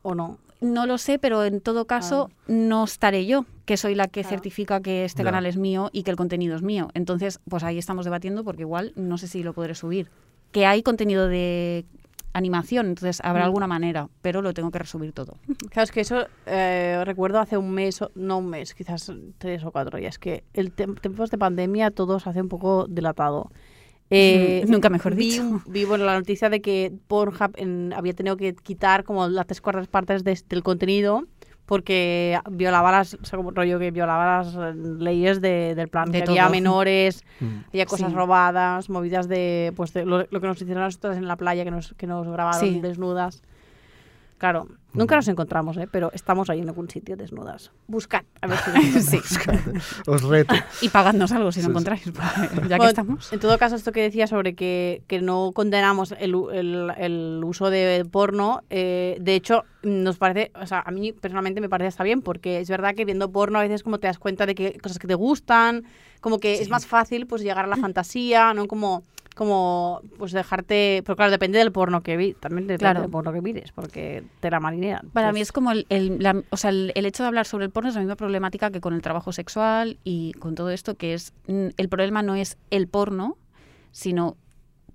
o 0.04 0.14
no. 0.16 0.38
no 0.62 0.86
lo 0.86 0.98
sé, 0.98 1.20
pero 1.20 1.44
en 1.44 1.62
todo 1.62 1.86
caso 1.86 2.30
no 2.48 2.84
estaré 2.86 3.26
yo, 3.26 3.46
que 3.66 3.78
soy 3.78 3.96
la 3.96 4.08
que 4.08 4.22
Claro. 4.22 4.36
certifica 4.36 4.80
que 4.82 5.06
este 5.06 5.24
Ya. 5.24 5.26
canal 5.30 5.46
es 5.46 5.58
mío 5.58 5.90
y 5.92 6.04
que 6.04 6.12
el 6.12 6.18
contenido 6.18 6.56
es 6.56 6.62
mío. 6.62 6.90
Entonces, 6.94 7.40
pues 7.50 7.64
ahí 7.64 7.78
estamos 7.78 8.06
debatiendo 8.06 8.44
porque 8.44 8.62
igual 8.62 8.94
no 8.96 9.18
sé 9.18 9.28
si 9.28 9.44
lo 9.44 9.54
podré 9.54 9.76
subir. 9.76 10.10
Que 10.52 10.66
hay 10.66 10.84
contenido 10.84 11.28
de 11.28 11.86
animación, 12.36 12.88
entonces 12.88 13.22
habrá 13.24 13.44
Mm. 13.44 13.46
alguna 13.46 13.68
manera, 13.68 14.10
pero 14.22 14.42
lo 14.42 14.54
tengo 14.54 14.70
que 14.72 14.80
resubir 14.80 15.12
todo. 15.14 15.38
Claro, 15.72 15.84
es 15.86 15.92
que 15.92 16.02
eso 16.02 16.28
eh, 16.46 17.02
recuerdo 17.06 17.40
hace 17.40 17.58
un 17.58 17.72
mes, 17.72 18.00
no 18.16 18.38
un 18.40 18.50
mes, 18.50 18.74
quizás 18.76 19.12
tres 19.38 19.64
o 19.64 19.72
cuatro 19.72 19.98
días, 19.98 20.20
que 20.20 20.44
el 20.54 20.76
tem- 20.76 21.00
tiempos 21.00 21.32
de 21.32 21.38
pandemia 21.38 21.92
todo 21.92 22.20
se 22.20 22.30
hace 22.30 22.42
un 22.42 22.50
poco 22.50 22.86
dilatado. 22.88 23.50
Eh, 24.12 24.64
Nunca 24.68 24.90
mejor 24.90 25.16
vi, 25.16 25.32
dicho. 25.32 25.62
vi, 25.66 25.84
bueno, 25.84 26.06
la 26.06 26.14
noticia 26.14 26.50
de 26.52 26.62
que 26.62 26.94
Pornhub 27.08 27.54
en- 27.56 27.92
había 27.96 28.14
tenido 28.14 28.38
que 28.38 28.54
quitar 28.54 29.04
como 29.04 29.28
las 29.28 29.48
tres 29.48 29.62
cuartas 29.62 29.88
partes 29.88 30.24
de- 30.24 30.40
del 30.48 30.62
contenido 30.62 31.24
porque 31.66 32.40
violaba 32.52 32.92
las, 32.92 33.16
o 33.16 33.26
sea, 33.26 33.38
como 33.38 33.52
rollo 33.52 33.80
que 33.80 33.92
violaba 33.92 34.38
las 34.44 34.56
eh, 34.56 34.74
leyes 35.00 35.42
de- 35.42 35.74
del 35.76 35.88
plan, 35.88 36.12
De 36.12 36.24
que 36.24 36.30
había 36.30 36.44
todo. 36.44 36.52
menores, 36.52 37.24
Mm. 37.40 37.46
había 37.70 37.86
cosas 37.86 38.10
Sí. 38.12 38.16
robadas, 38.16 38.90
movidas 38.90 39.28
de, 39.28 39.74
pues 39.76 39.94
de 39.94 40.06
lo, 40.06 40.26
lo 40.30 40.42
que 40.42 40.48
nos 40.48 40.62
hicieron 40.62 40.84
a 40.84 40.86
nosotras 40.88 41.18
en 41.18 41.28
la 41.28 41.36
playa, 41.38 41.64
que 41.64 41.72
nos, 41.72 41.94
que 41.98 42.06
nos 42.08 42.28
grabaron 42.28 42.60
Sí. 42.60 42.80
desnudas. 42.80 43.42
Claro, 44.46 44.68
nunca 44.94 45.16
nos 45.16 45.28
encontramos, 45.28 45.76
¿eh? 45.78 45.88
pero 45.92 46.12
estamos 46.14 46.52
ahí 46.52 46.60
en 46.60 46.68
algún 46.70 46.88
sitio 46.88 47.18
desnudas. 47.18 47.72
Buscad, 47.88 48.26
a 48.42 48.46
ver 48.48 48.60
si 48.60 49.02
Sí. 49.02 49.20
Os 50.08 50.22
reto. 50.22 50.54
Y 50.82 50.90
pagadnos 50.90 51.32
algo 51.32 51.52
si 51.52 51.62
Sí, 51.62 51.68
lo 51.68 51.70
sí. 51.70 51.72
encontráis, 51.72 52.04
porque 52.54 52.70
ya 52.70 52.78
que 52.78 52.86
estamos. 52.86 53.34
En 53.34 53.40
todo 53.40 53.58
caso, 53.58 53.76
esto 53.76 53.92
que 53.92 54.02
decía 54.04 54.28
sobre 54.28 54.54
que, 54.54 55.02
que 55.08 55.20
no 55.20 55.52
condenamos 55.52 56.12
el- 56.20 56.92
el 56.96 57.42
uso 57.44 57.72
de 57.72 58.06
porno, 58.12 58.62
eh, 58.70 59.18
de 59.20 59.34
hecho, 59.34 59.64
nos 59.82 60.18
parece, 60.20 60.52
o 60.62 60.68
sea, 60.68 60.84
a 60.86 60.92
mí 60.92 61.12
personalmente 61.12 61.60
me 61.60 61.70
parece 61.70 61.88
está 61.88 62.04
bien, 62.04 62.22
porque 62.22 62.60
es 62.60 62.70
verdad 62.70 62.94
que 62.94 63.04
viendo 63.04 63.32
porno 63.32 63.58
a 63.58 63.64
veces 63.64 63.82
como 63.82 63.98
te 63.98 64.06
das 64.06 64.20
cuenta 64.20 64.46
de 64.46 64.54
que 64.54 64.78
cosas 64.80 65.00
que 65.00 65.08
te 65.08 65.16
gustan, 65.16 65.86
como 66.22 66.40
que 66.40 66.62
es 66.62 66.70
más 66.70 66.86
fácil 66.86 67.26
pues 67.26 67.42
llegar 67.42 67.66
a 67.66 67.68
la 67.68 67.78
fantasía, 67.78 68.54
¿no? 68.54 68.68
Como 68.68 69.02
como 69.36 70.02
pues 70.18 70.32
dejarte, 70.32 71.04
pero 71.06 71.16
claro, 71.16 71.30
depende 71.32 71.60
del 71.60 71.72
porno 71.72 72.02
que 72.02 72.18
vi, 72.18 72.34
también 72.34 72.66
depende 72.68 72.80
Claro. 72.80 73.02
del 73.02 73.10
porno 73.12 73.32
que 73.34 73.42
mires, 73.42 73.72
porque 73.74 74.24
te 74.40 74.50
la 74.50 74.60
marinera. 74.60 75.02
Para 75.14 75.32
mí 75.34 75.42
es 75.42 75.52
como 75.52 75.72
el, 75.72 75.86
el- 75.90 76.18
la- 76.24 76.42
o 76.50 76.58
sea, 76.58 76.70
el, 76.72 76.92
el 76.96 77.06
hecho 77.06 77.24
de 77.24 77.28
hablar 77.28 77.46
sobre 77.46 77.66
el 77.66 77.72
porno 77.72 77.90
es 77.90 77.96
la 77.96 78.02
misma 78.02 78.16
problemática 78.16 78.72
que 78.72 78.82
con 78.82 78.94
el 78.94 79.02
trabajo 79.02 79.32
sexual 79.34 79.98
y 80.04 80.32
con 80.40 80.56
todo 80.56 80.70
esto, 80.72 80.96
que 80.96 81.14
es 81.14 81.34
mm, 81.48 81.68
el 81.78 81.90
problema 81.90 82.24
no 82.24 82.36
es 82.36 82.58
el 82.72 82.88
porno, 82.88 83.38
sino 83.92 84.38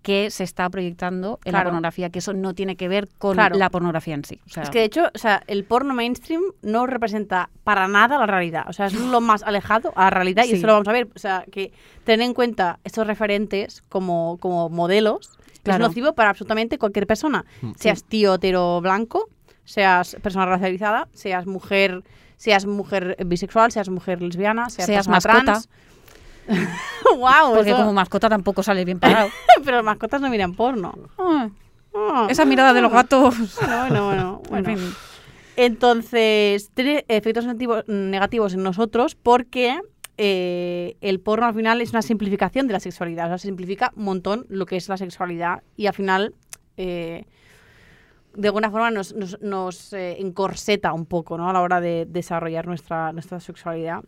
que 0.03 0.31
se 0.31 0.45
está 0.45 0.69
proyectando 0.71 1.39
en 1.45 1.53
la 1.53 1.63
pornografía, 1.63 2.09
que 2.09 2.21
eso 2.21 2.33
no 2.33 2.55
tiene 2.55 2.77
que 2.77 2.89
ver 2.89 3.07
con 3.19 3.35
Claro. 3.35 3.59
la 3.59 3.69
pornografía 3.69 4.15
en 4.15 4.25
sí. 4.25 4.41
O 4.47 4.49
sea, 4.51 4.63
Es 4.63 4.71
que 4.71 4.79
de 4.79 4.85
hecho, 4.87 5.11
o 5.15 5.19
sea, 5.19 5.43
el 5.47 5.65
porno 5.65 5.93
mainstream 5.93 6.41
no 6.63 6.87
representa 6.87 7.51
para 7.65 7.87
nada 7.87 8.19
la 8.19 8.27
realidad. 8.27 8.65
O 8.69 8.73
sea, 8.73 8.87
es 8.87 8.95
lo 8.95 9.21
más 9.21 9.43
alejado 9.43 9.93
a 9.97 10.05
la 10.05 10.11
realidad 10.11 10.45
y 10.47 10.53
eso 10.53 10.67
lo 10.67 10.73
vamos 10.73 10.89
a 10.89 10.93
ver. 10.93 11.09
O 11.15 11.19
sea, 11.19 11.45
que 11.53 11.73
tener 12.05 12.25
en 12.27 12.33
cuenta 12.33 12.79
estos 12.85 13.07
referentes 13.07 13.83
como, 13.91 14.39
como 14.41 14.71
modelos 14.71 15.31
Claro. 15.63 15.85
es 15.85 15.89
nocivo 15.91 16.15
para 16.15 16.31
absolutamente 16.31 16.79
cualquier 16.79 17.07
persona. 17.07 17.45
Seas 17.77 18.03
tío 18.05 18.37
hetero 18.37 18.81
blanco, 18.81 19.29
seas 19.65 20.17
persona 20.23 20.47
racializada, 20.47 21.09
seas 21.13 21.45
mujer, 21.47 22.03
seas 22.39 22.65
mujer 22.65 23.19
bisexual, 23.27 23.71
seas 23.71 23.91
mujer 23.91 24.23
lesbiana, 24.23 24.71
seas, 24.71 24.87
Seas 24.87 25.09
mascota. 25.09 25.43
trans. 25.45 25.69
wow, 27.17 27.55
porque 27.55 27.73
como 27.73 27.93
mascota 27.93 28.29
tampoco 28.29 28.63
sale 28.63 28.85
bien 28.85 28.99
parado. 28.99 29.29
pero 29.65 29.79
las 29.79 29.85
mascotas 29.85 30.21
no 30.21 30.29
miran 30.29 30.55
porno. 30.55 30.93
Ah, 31.19 31.49
Ah. 31.95 32.29
esa 32.31 32.45
mirada 32.45 32.73
de 32.73 32.83
los 32.83 32.93
gatos. 32.93 33.35
Bueno, 33.61 33.83
bueno, 33.85 34.05
bueno. 34.05 34.43
bueno. 34.51 34.69
En 34.71 34.79
fin. 34.79 34.95
Entonces, 35.57 36.71
tiene 36.73 37.05
efectos 37.09 37.45
negativos, 37.45 37.85
negativos 37.89 38.55
en 38.55 38.63
nosotros 38.63 39.15
porque 39.15 39.81
eh, 40.17 40.97
el 41.01 41.21
porno 41.21 41.47
al 41.47 41.55
final 41.55 41.81
es 41.81 41.91
una 41.91 42.03
simplificación 42.03 42.67
de 42.67 42.73
la 42.73 42.81
sexualidad. 42.81 43.27
O 43.27 43.29
sea, 43.31 43.39
se 43.39 43.49
simplifica 43.49 43.93
un 43.97 44.05
montón 44.05 44.47
lo 44.49 44.67
que 44.67 44.77
es 44.77 44.89
la 44.89 44.97
sexualidad 44.97 45.63
y 45.77 45.87
al 45.87 45.95
final, 45.95 46.35
eh, 46.77 47.27
de 48.35 48.49
alguna 48.49 48.71
forma, 48.71 48.91
nos, 48.91 49.15
nos, 49.15 49.41
nos, 49.43 49.93
eh, 49.93 50.17
encorseta 50.21 50.93
un 50.93 51.05
poco 51.05 51.37
¿no? 51.37 51.51
a 51.51 51.53
la 51.53 51.61
hora 51.61 51.81
de 51.81 52.07
desarrollar 52.09 52.67
nuestra, 52.67 53.13
nuestra 53.13 53.41
sexualidad. 53.41 54.03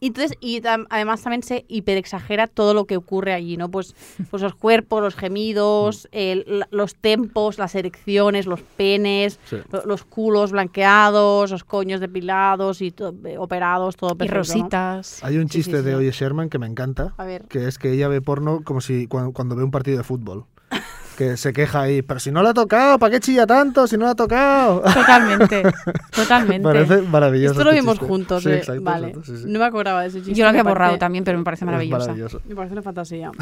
Y 0.00 0.08
entonces, 0.08 0.36
y 0.40 0.60
tam- 0.60 0.86
además 0.90 1.22
también 1.22 1.42
se 1.42 1.64
hiperexagera 1.68 2.46
todo 2.46 2.72
lo 2.72 2.84
que 2.86 2.96
ocurre 2.96 3.32
allí, 3.32 3.56
¿no? 3.56 3.68
Pues, 3.68 3.94
pues 4.30 4.42
los 4.42 4.54
cuerpos, 4.54 5.02
los 5.02 5.14
gemidos, 5.16 6.08
el- 6.12 6.44
la- 6.46 6.68
los 6.70 6.94
tempos, 6.94 7.58
las 7.58 7.74
erecciones, 7.74 8.46
los 8.46 8.60
penes, 8.60 9.40
Sí. 9.50 9.56
los 9.84 10.04
culos 10.04 10.52
blanqueados, 10.52 11.50
los 11.50 11.64
coños 11.64 12.00
depilados 12.00 12.80
y 12.80 12.92
to- 12.92 13.14
eh, 13.24 13.38
operados, 13.38 13.96
todo 13.96 14.12
Y 14.12 14.16
perfecto, 14.18 14.34
¿no? 14.34 14.62
rositas. 14.62 15.24
Hay 15.24 15.36
un 15.38 15.48
Sí, 15.48 15.62
sí, 15.62 15.70
chiste 15.70 15.82
de. 15.82 15.94
Oye 15.96 16.10
Sherman 16.12 16.48
que 16.48 16.58
me 16.58 16.66
encanta, 16.66 17.14
A 17.16 17.24
ver. 17.24 17.46
que 17.48 17.66
es 17.66 17.78
que 17.78 17.92
ella 17.92 18.06
ve 18.08 18.20
porno 18.20 18.60
como 18.64 18.80
si 18.80 19.06
cuando, 19.08 19.32
cuando 19.32 19.56
ve 19.56 19.64
un 19.64 19.70
partido 19.72 19.98
de 19.98 20.04
fútbol. 20.04 20.44
Que 21.18 21.36
se 21.36 21.52
queja 21.52 21.80
ahí, 21.80 22.02
pero 22.02 22.20
si 22.20 22.30
no 22.30 22.44
la 22.44 22.50
ha 22.50 22.54
tocado, 22.54 22.96
¿para 22.96 23.10
qué 23.10 23.18
chilla 23.18 23.44
tanto 23.44 23.88
si 23.88 23.96
no 23.96 24.04
la 24.04 24.12
ha 24.12 24.14
tocado? 24.14 24.82
Totalmente. 24.82 25.64
Totalmente. 26.14 26.62
Parece 26.62 27.02
maravilloso. 27.02 27.54
Esto 27.54 27.64
lo 27.64 27.70
este 27.70 27.80
vimos 27.80 27.94
chiste. 27.94 28.06
juntos, 28.06 28.42
Sí, 28.44 28.50
eh, 28.50 28.58
exacto, 28.58 28.82
vale. 28.82 29.08
exacto, 29.08 29.26
sí, 29.32 29.42
sí. 29.42 29.44
No 29.48 29.58
me 29.58 29.64
acordaba 29.64 30.02
de 30.02 30.08
ese 30.10 30.18
chiste. 30.18 30.34
Yo 30.34 30.44
lo 30.44 30.50
había 30.50 30.62
borrado 30.62 30.96
también, 30.96 31.24
pero 31.24 31.36
me 31.36 31.42
parece 31.42 31.64
maravillosa. 31.64 31.98
maravilloso. 32.06 32.40
Me 32.46 32.54
parece 32.54 32.72
una 32.74 32.82
fantasía. 32.82 33.32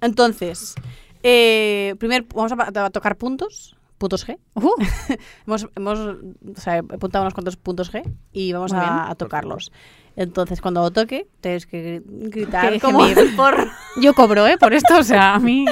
Entonces, 0.00 0.76
eh, 1.24 1.96
primer, 1.98 2.24
vamos 2.32 2.52
a, 2.56 2.90
tocar 2.90 3.16
puntos. 3.16 3.76
Puntos 3.98 4.24
G. 4.24 4.38
Uh, 4.54 4.70
Hemos, 5.48 5.68
hemos 5.74 5.98
o 5.98 6.16
sea, 6.54 6.78
apuntado 6.78 7.24
unos 7.24 7.34
cuantos 7.34 7.56
puntos 7.56 7.92
G 7.92 8.08
y 8.32 8.52
vamos 8.52 8.72
a, 8.72 9.10
a 9.10 9.14
tocarlos. 9.16 9.72
Entonces, 10.16 10.62
cuando 10.62 10.80
lo 10.80 10.90
toque, 10.90 11.28
tienes 11.42 11.66
que 11.66 12.00
gri- 12.00 12.30
gritar 12.30 12.80
como 12.80 13.00
por... 13.36 13.68
yo 14.00 14.14
cobro, 14.14 14.46
¿eh? 14.46 14.56
Por 14.58 14.72
esto, 14.72 14.96
o 14.98 15.02
sea, 15.04 15.34
a 15.34 15.38
mí... 15.38 15.66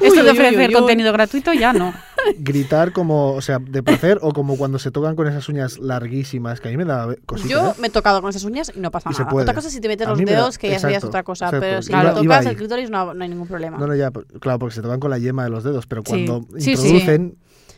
Esto 0.00 0.22
de 0.22 0.30
ofrecer 0.32 0.58
uy, 0.58 0.66
uy. 0.66 0.72
contenido 0.74 1.12
gratuito 1.12 1.52
ya 1.54 1.72
no. 1.72 1.92
Gritar 2.38 2.92
como, 2.92 3.32
o 3.32 3.40
sea, 3.40 3.58
de 3.58 3.82
placer 3.82 4.18
o 4.20 4.32
como 4.32 4.58
cuando 4.58 4.78
se 4.78 4.90
tocan 4.90 5.16
con 5.16 5.26
esas 5.26 5.48
uñas 5.48 5.78
larguísimas, 5.78 6.60
que 6.60 6.68
a 6.68 6.70
mí 6.70 6.76
me 6.76 6.84
da 6.84 7.08
cosita. 7.24 7.48
Yo 7.48 7.70
¿eh? 7.70 7.74
me 7.78 7.86
he 7.86 7.90
tocado 7.90 8.20
con 8.20 8.28
esas 8.28 8.44
uñas 8.44 8.70
y 8.74 8.80
no 8.80 8.90
pasa 8.90 9.08
Y 9.10 9.14
se 9.14 9.20
nada. 9.22 9.30
puede. 9.32 9.44
Otra 9.44 9.54
cosa 9.54 9.68
es 9.68 9.74
si 9.74 9.80
te 9.80 9.88
metes 9.88 10.06
los 10.06 10.18
da- 10.18 10.24
dedos, 10.24 10.58
que 10.58 10.68
ya 10.70 10.78
sería 10.78 10.96
exacto, 10.98 11.08
otra 11.08 11.22
cosa. 11.22 11.46
exacto. 11.46 11.60
Pero 11.66 11.80
si 11.82 11.92
Iba- 11.92 12.02
lo 12.04 12.14
tocas 12.22 12.44
el 12.46 12.56
clítoris 12.56 12.90
no, 12.90 13.14
no 13.14 13.22
hay 13.24 13.30
ningún 13.30 13.48
problema. 13.48 13.78
No, 13.78 13.86
no, 13.86 13.94
ya, 13.94 14.10
claro, 14.40 14.58
porque 14.58 14.74
se 14.74 14.82
tocan 14.82 15.00
con 15.00 15.10
la 15.10 15.18
yema 15.18 15.44
de 15.44 15.50
los 15.50 15.64
dedos, 15.64 15.86
pero 15.86 16.02
Sí. 16.04 16.10
cuando 16.26 16.46
Sí, 16.58 16.76
sí. 16.76 17.00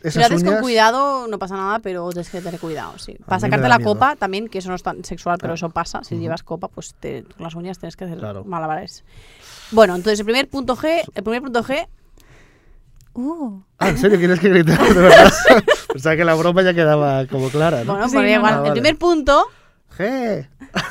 Introducen 0.03 0.11
Si 0.11 0.19
lo 0.19 0.25
esas 0.25 0.31
haces 0.31 0.41
uñas... 0.43 0.53
con 0.55 0.61
cuidado, 0.63 1.27
no 1.27 1.39
pasa 1.39 1.55
nada, 1.55 1.79
pero 1.79 2.09
tienes 2.09 2.29
que 2.29 2.41
tener 2.41 2.59
cuidado, 2.59 2.97
sí. 2.99 3.15
Para 3.25 3.39
sacarte 3.39 3.67
la 3.67 3.77
miedo. 3.77 3.93
copa 3.93 4.15
también, 4.15 4.47
que 4.49 4.57
eso 4.59 4.69
no 4.69 4.75
es 4.75 4.83
tan 4.83 5.03
sexual, 5.03 5.37
pero 5.37 5.53
Claro. 5.53 5.55
eso 5.55 5.69
pasa. 5.69 6.03
Si 6.03 6.17
llevas 6.17 6.43
copa, 6.43 6.67
pues 6.67 6.93
te- 6.99 7.23
con 7.23 7.43
las 7.43 7.55
uñas 7.55 7.79
tienes 7.79 7.95
que 7.95 8.05
hacer 8.05 8.17
Claro. 8.19 8.43
malabares. 8.43 9.03
Bueno, 9.71 9.95
entonces 9.95 10.19
el 10.19 10.25
primer 10.25 10.47
punto 10.49 10.75
G, 10.75 11.01
el 11.15 11.23
primer 11.23 11.41
punto 11.41 11.63
G, 11.63 11.87
Uh, 13.15 13.61
Ah, 13.77 13.89
¿en 13.89 13.97
serio 13.99 14.17
quieres 14.17 14.39
que 14.39 14.49
grite 14.49 14.71
de 14.93 14.93
verdad? 14.93 15.31
Pensaba 15.91 16.15
que 16.15 16.25
la 16.25 16.33
broma 16.33 16.63
ya 16.63 16.73
quedaba 16.73 17.27
como 17.27 17.49
clara, 17.49 17.83
¿no? 17.83 17.93
bueno, 17.93 18.09
Sí, 18.09 18.17
igual, 18.17 18.41
no. 18.41 18.47
el 18.57 18.61
Vale. 18.61 18.71
primer 18.71 18.97
punto, 18.97 19.45
G. 19.95 20.47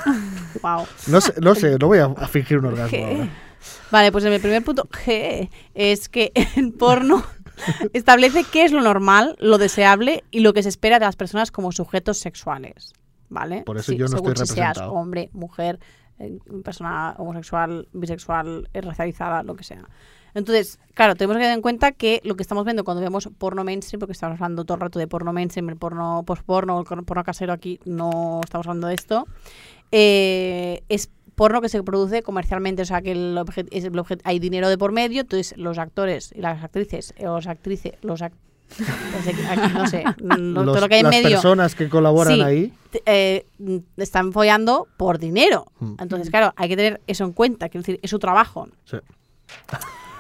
wow. 0.63 0.87
No 1.09 1.21
sé, 1.21 1.35
no 1.41 1.55
sé, 1.57 1.77
no 1.81 1.89
voy 1.89 1.99
a, 1.99 2.05
a 2.05 2.29
fingir 2.29 2.59
un 2.59 2.67
orgasmo 2.67 2.97
G. 2.97 3.05
ahora. 3.05 3.29
Vale, 3.91 4.13
pues 4.13 4.25
el 4.25 4.41
primer 4.41 4.63
punto 4.65 4.85
G 4.85 5.51
es 5.75 6.09
que 6.09 6.31
el 6.57 6.73
porno 6.73 7.25
establece 7.93 8.45
qué 8.45 8.65
es 8.65 8.73
lo 8.73 8.83
normal, 8.83 9.37
lo 9.41 9.59
deseable 9.59 10.25
y 10.31 10.41
lo 10.41 10.53
que 10.53 10.63
se 10.63 10.69
espera 10.69 10.99
de 10.99 11.07
las 11.07 11.17
personas 11.17 11.51
como 11.51 11.73
sujetos 11.73 12.19
sexuales. 12.19 12.93
¿Vale? 13.29 13.63
Por 13.63 13.79
eso 13.79 13.93
Sí, 13.93 13.97
yo 13.97 14.05
no 14.07 14.19
según 14.19 14.33
estoy 14.33 14.47
si 14.47 14.55
seas 14.55 14.79
hombre, 14.79 15.31
mujer, 15.33 15.81
eh, 16.19 16.39
persona 16.63 17.15
homosexual, 17.17 17.89
bisexual, 17.95 18.69
eh, 18.75 18.81
racializada, 18.83 19.43
lo 19.43 19.55
que 19.55 19.65
sea. 19.65 19.89
Entonces, 20.35 20.79
claro, 20.95 21.15
tenemos 21.15 21.37
que 21.37 21.43
tener 21.43 21.57
en 21.57 21.63
cuenta 21.63 21.93
que 21.93 22.21
lo 22.25 22.37
que 22.37 22.43
estamos 22.43 22.65
viendo 22.65 22.85
cuando 22.85 23.03
vemos 23.03 23.29
porno 23.39 23.65
mainstream, 23.65 24.01
porque 24.01 24.13
estamos 24.13 24.41
hablando 24.41 24.65
todo 24.65 24.77
el 24.77 24.81
rato 24.81 24.99
de 24.99 25.07
porno 25.07 25.33
mainstream, 25.33 25.69
el 25.69 25.77
porno 25.77 26.23
post-porno, 26.27 26.79
el 26.81 27.05
porno 27.05 27.25
casero 27.25 27.53
aquí, 27.53 27.81
no 27.85 28.41
estamos 28.43 28.67
hablando 28.67 28.89
de 28.89 28.95
esto, 28.95 29.27
eh, 29.91 30.83
es 30.89 31.11
porno 31.35 31.61
que 31.61 31.69
se 31.69 31.83
produce 31.83 32.23
comercialmente, 32.23 32.83
o 32.83 32.85
sea 32.85 33.03
que 33.03 33.13
el 33.13 33.39
es 33.71 33.85
el 33.85 33.93
hay 34.25 34.39
dinero 34.39 34.69
de 34.69 34.79
por 34.79 34.93
medio, 34.93 35.23
entonces 35.23 35.55
los 35.57 35.79
actores 35.79 36.33
y 36.37 36.41
las 36.41 36.63
actrices, 36.63 37.15
eh, 37.17 37.25
los 37.25 37.47
actrices, 37.47 37.93
los 38.03 38.21
ac- 38.23 38.33
no 38.79 39.23
sé, 39.23 39.35
aquí 39.51 39.73
no 39.75 39.87
sé, 39.87 40.05
lo- 40.19 40.37
Los- 40.65 40.65
todo 40.67 40.81
lo 40.81 40.89
que 40.89 40.95
hay 40.95 41.01
en 41.01 41.07
las 41.07 41.15
medio, 41.15 41.31
personas 41.37 41.75
que 41.75 41.89
colaboran 41.91 42.35
Sí. 42.37 42.41
ahí, 42.43 42.73
eh, 43.07 43.45
están 43.99 44.33
follando 44.33 44.87
por 44.97 45.19
dinero. 45.19 45.67
Mm. 45.81 45.95
Entonces, 45.99 46.31
claro, 46.31 46.53
hay 46.57 46.69
que 46.71 46.77
tener 46.77 47.01
eso 47.07 47.25
en 47.25 47.33
cuenta, 47.33 47.69
quiero 47.69 47.83
decir, 47.83 47.99
es 48.03 48.11
su 48.11 48.19
trabajo. 48.19 48.69
sí. 48.85 48.97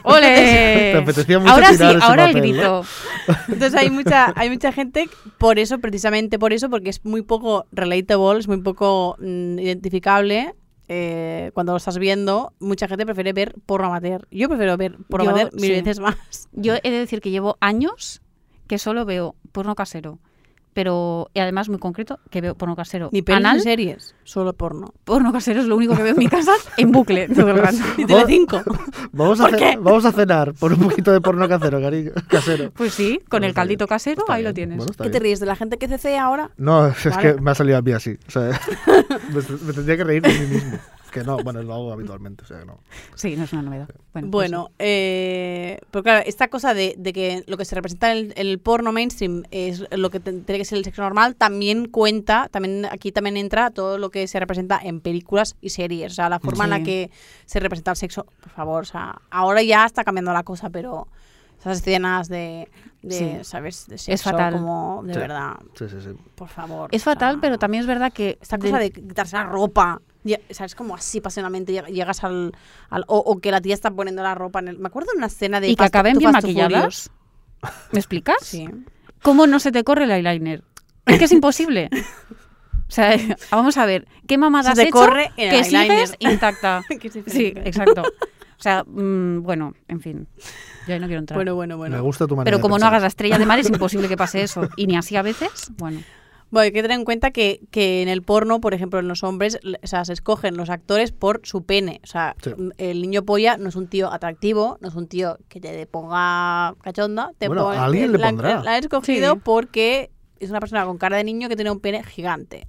¡Ole! 0.05 0.19
Te 0.93 0.97
apetecía 0.99 1.39
mucho 1.39 1.53
ahora 1.53 1.75
sí, 1.75 1.85
ahora 2.01 2.25
el 2.31 2.35
grito. 2.35 2.85
Entonces 3.49 3.75
hay 3.75 3.89
mucha, 3.89 4.33
hay 4.37 4.51
mucha 4.51 4.73
gente 4.73 5.09
por 5.39 5.59
eso, 5.61 5.79
precisamente 5.79 6.39
por 6.41 6.53
eso, 6.53 6.69
porque 6.71 6.91
es 6.91 7.05
muy 7.05 7.23
poco 7.23 7.67
relatable, 7.71 8.41
es 8.41 8.49
muy 8.49 8.61
poco 8.63 9.17
mm, 9.21 9.61
identificable. 9.61 10.55
Eh, 10.89 11.51
cuando 11.55 11.73
lo 11.73 11.79
estás 11.79 11.99
viendo, 11.99 12.53
mucha 12.59 12.89
gente 12.89 13.05
prefiere 13.05 13.33
ver 13.33 13.55
porno 13.67 13.89
amateur. 13.89 14.27
Yo 14.31 14.49
prefiero 14.49 14.77
ver 14.77 14.97
porno 15.09 15.25
Yo, 15.27 15.31
amateur 15.31 15.55
mil 15.55 15.71
sí. 15.71 15.81
veces 15.81 16.01
más. 16.01 16.49
Yo 16.53 16.75
he 16.83 16.91
de 16.91 16.99
decir 16.99 17.21
que 17.21 17.31
llevo 17.31 17.57
años 17.61 18.23
que 18.67 18.79
solo 18.79 19.05
veo 19.05 19.35
porno 19.53 19.75
casero. 19.75 20.19
Pero, 20.75 21.29
y 21.35 21.41
además 21.41 21.69
muy 21.69 21.79
concreto, 21.79 22.19
que 22.31 22.41
veo 22.41 22.55
porno 22.55 22.75
casero 22.75 23.11
Ni 23.13 23.21
pelis 23.21 23.37
anal. 23.41 23.57
ni 23.59 23.63
series, 23.63 24.15
solo 24.25 24.55
porno. 24.55 24.95
Porno 25.05 25.31
casero 25.33 25.61
es 25.61 25.67
lo 25.67 25.77
único 25.77 25.95
que 25.95 26.03
veo 26.03 26.13
en 26.13 26.19
mi 26.19 26.29
casa 26.29 26.53
en 26.79 26.91
bucle 26.93 27.29
todo 27.29 27.51
el 27.51 27.59
rato. 27.59 27.77
Ni 27.99 28.07
Telecinco. 28.07 28.63
Vamos 29.13 29.39
a, 29.41 29.49
¿Por 29.49 29.51
ce- 29.53 29.59
qué? 29.59 29.77
vamos 29.79 30.05
a 30.07 30.13
cenar 30.13 30.55
por 30.55 30.73
un 30.73 30.81
poquito 30.81 31.13
de 31.13 31.21
porno 31.21 31.47
casero, 31.47 31.79
cariño. 31.81 32.13
Casero. 32.29 32.71
Pues 32.71 32.95
sí, 32.95 33.19
con 33.29 33.41
Bueno, 33.41 33.47
el 33.49 33.55
caldito 33.55 33.85
bien. 33.85 33.89
casero, 33.89 34.21
Está 34.23 34.35
ahí 34.35 34.43
lo 34.43 34.55
tienes. 34.55 34.79
Bueno, 34.79 34.93
¿Qué 35.03 35.11
te 35.11 35.19
ríes 35.19 35.39
de 35.41 35.45
la 35.47 35.57
gente 35.57 35.77
que 35.77 35.87
cecea 35.89 36.25
ahora? 36.25 36.51
No, 36.57 36.87
es 36.87 37.05
Vale. 37.05 37.35
que 37.35 37.41
me 37.41 37.51
ha 37.51 37.55
salido 37.55 37.77
a 37.77 37.83
mí 37.83 37.93
así. 37.93 38.17
O 38.27 38.31
sea, 38.31 38.59
me, 39.29 39.57
me 39.67 39.73
tendría 39.75 39.97
que 39.99 40.05
reír 40.05 40.23
de 40.23 40.29
mí 40.39 40.47
mismo. 40.55 40.79
Que 41.13 41.23
no, 41.25 41.37
bueno, 41.39 41.63
lo 41.63 41.75
hago 41.75 41.93
habitualmente, 41.93 42.45
o 42.45 42.47
sea, 42.47 42.61
que 42.61 42.65
no. 42.65 42.81
Sí, 43.15 43.37
no 43.37 43.45
es 43.45 43.53
una 43.53 43.63
novedad. 43.63 43.89
Bueno, 44.13 44.31
pues 44.31 44.51
Bueno, 44.51 44.69
eh, 44.79 45.79
pero 45.91 46.03
claro, 46.03 46.23
esta 46.27 46.49
cosa 46.49 46.73
de, 46.75 46.95
de 46.97 47.13
que 47.13 47.45
lo 47.47 47.57
que 47.59 47.65
se 47.67 47.75
representa 47.75 48.11
en 48.13 48.17
el, 48.19 48.33
en 48.37 48.47
el 48.47 48.59
porno 48.59 48.93
mainstream 48.93 49.43
es 49.51 49.85
lo 49.91 50.09
que 50.11 50.21
tiene 50.21 50.43
que 50.59 50.65
ser 50.65 50.79
el 50.79 50.85
sexo 50.85 51.03
normal, 51.03 51.37
también 51.37 51.89
cuenta, 51.89 52.49
también 52.51 52.87
aquí 52.91 53.13
también 53.13 53.37
entra 53.37 53.71
todo 53.71 53.99
lo 53.99 54.11
que 54.11 54.27
se 54.27 54.41
representa 54.41 54.81
en 54.83 55.01
películas 55.01 55.57
y 55.61 55.69
series. 55.71 56.13
O 56.13 56.15
sea, 56.15 56.29
la 56.31 56.41
forma 56.41 56.65
en 56.65 56.71
la 56.71 56.83
que 56.83 57.11
se 57.45 57.61
representa 57.61 57.91
el 57.91 57.97
sexo, 57.99 58.25
por 58.41 58.51
favor, 58.51 58.83
o 58.83 58.87
sea, 58.87 59.21
ahora 59.31 59.63
ya 59.63 59.85
está 59.85 60.05
cambiando 60.05 60.33
la 60.33 60.43
cosa, 60.45 60.71
pero 60.71 61.09
esas 61.61 61.79
escenas 61.79 62.29
de, 62.29 62.69
de 63.03 63.15
Sí. 63.15 63.39
¿sabes? 63.43 63.87
De 63.87 63.99
sexo, 63.99 64.31
fatal. 64.31 64.55
como, 64.55 65.03
de 65.05 65.13
Sí. 65.15 65.21
verdad, 65.21 65.57
Sí, 65.75 65.89
sí, 65.91 65.97
sí. 66.01 66.09
por 66.35 66.49
favor. 66.49 66.89
Es 66.91 67.03
o 67.03 67.05
sea, 67.05 67.13
fatal, 67.13 67.39
pero 67.41 67.59
también 67.59 67.83
es 67.83 67.87
verdad 67.87 68.13
que 68.13 68.39
esta 68.41 68.57
cosa 68.59 68.79
de 68.79 68.91
quitarse 68.91 69.37
la 69.37 69.45
ropa, 69.45 70.01
¿sabes? 70.51 70.75
Como 70.75 70.95
así 70.95 71.21
pasionalmente 71.21 71.73
lleg- 71.73 71.93
llegas 71.93 72.23
al... 72.25 72.53
al- 72.91 73.05
o, 73.09 73.19
o 73.19 73.41
que 73.41 73.51
la 73.51 73.61
tía 73.61 73.75
está 73.75 73.91
poniendo 73.91 74.23
la 74.23 74.35
ropa 74.35 74.59
en 74.61 74.69
el... 74.69 74.79
Me 74.79 74.87
acuerdo 74.89 75.11
de 75.13 75.19
una 75.19 75.27
escena 75.27 75.61
de... 75.61 75.69
y 75.69 75.77
que 75.77 75.85
acaben 75.85 76.17
bien 76.19 76.31
maquilladas. 76.33 77.11
¿Me 77.93 77.99
explicas? 77.99 78.37
Sí. 78.43 78.69
¿Cómo 79.23 79.47
no 79.47 79.59
se 79.61 79.71
te 79.73 79.85
corre 79.85 80.05
el 80.05 80.11
eyeliner? 80.11 80.63
Es 81.07 81.19
que 81.19 81.25
es 81.27 81.33
imposible. 81.33 81.89
O 82.89 82.91
sea, 82.95 83.17
vamos 83.51 83.77
a 83.79 83.87
ver, 83.87 84.07
¿qué 84.27 84.37
mamada 84.39 84.65
Se 84.65 84.71
has 84.71 84.77
te 84.77 84.83
hecho 84.85 84.93
corre 84.93 85.31
el 85.37 85.51
que 85.51 85.61
eyeliner. 85.61 86.07
sigues 86.09 86.17
intacta? 86.33 86.83
Que 87.01 87.09
es 87.09 87.15
Sí, 87.27 87.53
exacto. 87.57 88.03
O 88.03 88.63
sea, 88.63 88.85
mm, 88.87 89.43
bueno, 89.43 89.75
en 89.89 90.01
fin, 90.01 90.29
yo 90.87 90.95
ahí 90.95 91.01
no 91.01 91.07
quiero 91.07 91.19
entrar. 91.21 91.37
Bueno, 91.37 91.57
bueno, 91.57 91.77
bueno. 91.77 91.97
Me 91.97 92.03
gusta 92.03 92.29
tu 92.29 92.37
manera 92.37 92.45
Pero 92.45 92.59
de 92.59 92.63
como 92.63 92.79
no 92.79 92.87
hagas 92.87 93.03
la 93.03 93.09
estrella 93.09 93.37
de 93.39 93.45
mar 93.47 93.59
es 93.59 93.69
imposible 93.69 94.09
que 94.09 94.17
pase 94.17 94.43
eso. 94.45 94.69
Y 94.77 94.87
ni 94.87 94.97
así 94.97 95.17
a 95.17 95.23
veces, 95.23 95.73
bueno. 95.79 96.01
Bueno, 96.53 96.65
hay 96.65 96.73
que 96.73 96.83
tener 96.83 96.99
en 96.99 97.05
cuenta 97.05 97.31
que, 97.33 97.63
que 97.73 98.03
en 98.03 98.09
el 98.09 98.23
porno, 98.23 98.61
por 98.61 98.75
ejemplo, 98.75 99.01
en 99.01 99.09
los 99.09 99.25
hombres, 99.25 99.59
o 99.83 99.87
sea, 99.87 100.05
se 100.05 100.13
escogen 100.13 100.57
los 100.57 100.69
actores 100.71 101.11
por 101.11 101.41
su 101.45 101.65
pene. 101.65 102.01
O 102.05 102.07
sea, 102.07 102.37
Sí. 102.43 102.51
el 102.79 103.01
niño 103.03 103.25
polla 103.25 103.57
no 103.57 103.71
es 103.71 103.75
un 103.75 103.89
tío 103.89 104.13
atractivo, 104.13 104.77
no 104.83 104.89
es 104.89 104.95
un 104.95 105.09
tío 105.09 105.39
que 105.49 105.61
te 105.61 105.87
ponga 105.87 106.75
cachonda. 106.83 107.33
Te 107.39 107.49
Bueno, 107.49 107.65
pone- 107.65 107.79
a 107.79 107.85
alguien 107.87 108.13
le 108.13 108.19
la, 108.19 108.27
pondrá. 108.29 108.63
la 108.63 108.75
han 108.77 108.83
escogido 108.85 109.35
Sí. 109.35 109.41
porque 109.43 110.11
es 110.41 110.51
una 110.51 110.61
persona 110.61 110.85
con 110.85 110.99
cara 110.99 111.17
de 111.17 111.25
niño 111.25 111.49
que 111.49 111.57
tiene 111.57 111.71
un 111.71 111.81
pene 111.81 112.05
gigante. 112.05 112.67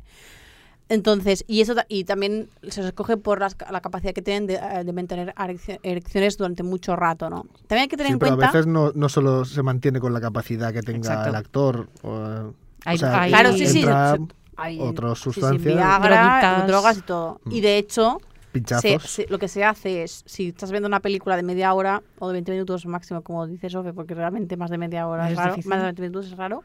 Entonces, 0.90 1.44
y 1.48 1.62
eso 1.62 1.75
y 1.88 2.04
también 2.04 2.50
se 2.70 2.82
os 2.82 2.88
escoge 2.88 3.18
por 3.18 3.40
las 3.40 3.56
la 3.72 3.82
capacidad 3.82 4.13
que 4.13 4.22
tienen 4.22 4.48
de, 4.48 4.56
eh, 4.56 4.84
de 4.86 4.94
mantener 4.94 5.34
ereccio- 5.38 5.80
erecciones 5.82 6.38
durante 6.38 6.62
mucho 6.62 6.96
rato, 6.96 7.30
¿no? 7.30 7.44
También 7.68 7.82
hay 7.84 7.88
que 7.88 7.98
tener 7.98 8.08
Sí, 8.10 8.13
en 8.13 8.20
pero 8.20 8.36
cuenta... 8.36 8.50
a 8.50 8.52
veces 8.54 8.68
no, 8.68 8.92
no 8.94 9.10
solo 9.10 9.44
se 9.46 9.63
mantiene 9.63 10.00
con 10.00 10.13
la 10.13 10.22
capacidad 10.22 10.72
que 10.72 10.82
tenga 10.82 11.00
Exacto. 11.00 11.30
el 11.30 11.36
actor. 11.36 11.90
O, 12.04 12.54
Hay- 12.86 12.96
o 12.96 13.00
sea, 13.00 13.22
hay- 13.22 13.32
Claro, 13.32 13.54
sí, 13.54 13.68
sí. 13.68 13.86
hay- 14.58 14.80
otras 14.80 15.18
sí, 15.18 15.24
sí, 15.24 15.34
sustancias, 15.34 15.75
Viagra, 15.75 16.40
Droguitas. 16.40 16.68
drogas 16.68 16.98
y 16.98 17.02
todo. 17.02 17.42
Mm. 17.46 17.52
Y 17.52 17.62
de 17.62 17.78
hecho, 17.78 18.18
pinchazos. 18.52 18.82
se- 19.04 19.08
se- 19.24 19.28
lo 19.30 19.40
que 19.40 19.48
se 19.48 19.63
hace 19.63 20.04
es, 20.04 20.24
si 20.25 20.50
estás 20.50 20.70
viendo 20.72 20.88
una 20.88 21.00
película 21.00 21.36
de 21.36 21.44
media 21.44 21.74
hora 21.74 22.02
o 22.20 22.28
de 22.28 22.34
20 22.34 22.52
minutos 22.52 22.86
máximo, 22.86 23.22
como 23.22 23.48
dice 23.48 23.70
Sofe, 23.70 23.94
porque 23.94 24.13
realmente 24.13 24.58
más 24.58 24.70
de 24.70 24.78
media 24.78 25.08
hora 25.08 25.25
es, 25.28 25.32
Es 25.34 25.38
raro, 25.38 25.52
difícil. 25.54 25.70
más 25.70 25.80
de 25.80 25.86
20 25.86 26.02
minutos 26.04 26.25
es 26.28 26.38
raro, 26.38 26.63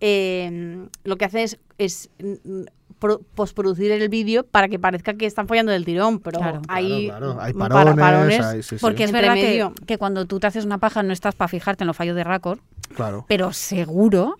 eh, 0.00 0.86
lo 1.04 1.16
que 1.16 1.24
hace 1.24 1.42
es, 1.42 1.58
es, 1.78 2.10
mm, 2.22 2.62
pro- 2.98 3.20
postproducir 3.34 3.90
el 3.92 4.08
vídeo 4.08 4.44
para 4.44 4.68
que 4.68 4.78
parezca 4.78 5.14
que 5.14 5.26
están 5.26 5.48
follando 5.48 5.72
del 5.72 5.84
tirón, 5.84 6.18
pero 6.20 6.38
Claro. 6.38 6.62
hay, 6.68 7.06
Claro, 7.08 7.26
claro, 7.34 7.40
hay 7.42 7.52
para- 7.54 7.74
parones, 7.74 8.04
parones. 8.04 8.40
hay- 8.40 8.62
sí, 8.62 8.68
sí, 8.76 8.80
Porque 8.80 9.04
es 9.04 9.12
verdad 9.12 9.34
que, 9.34 9.98
cuando 9.98 10.26
tú 10.26 10.38
te 10.38 10.46
haces 10.46 10.64
una 10.64 10.78
paja 10.78 11.02
no 11.02 11.12
estás 11.12 11.34
para 11.34 11.48
fijarte 11.48 11.84
en 11.84 11.88
los 11.88 11.96
fallos 11.96 12.14
de 12.16 12.24
récord, 12.24 12.58
claro. 12.94 13.24
pero 13.28 13.52
seguro 13.52 14.36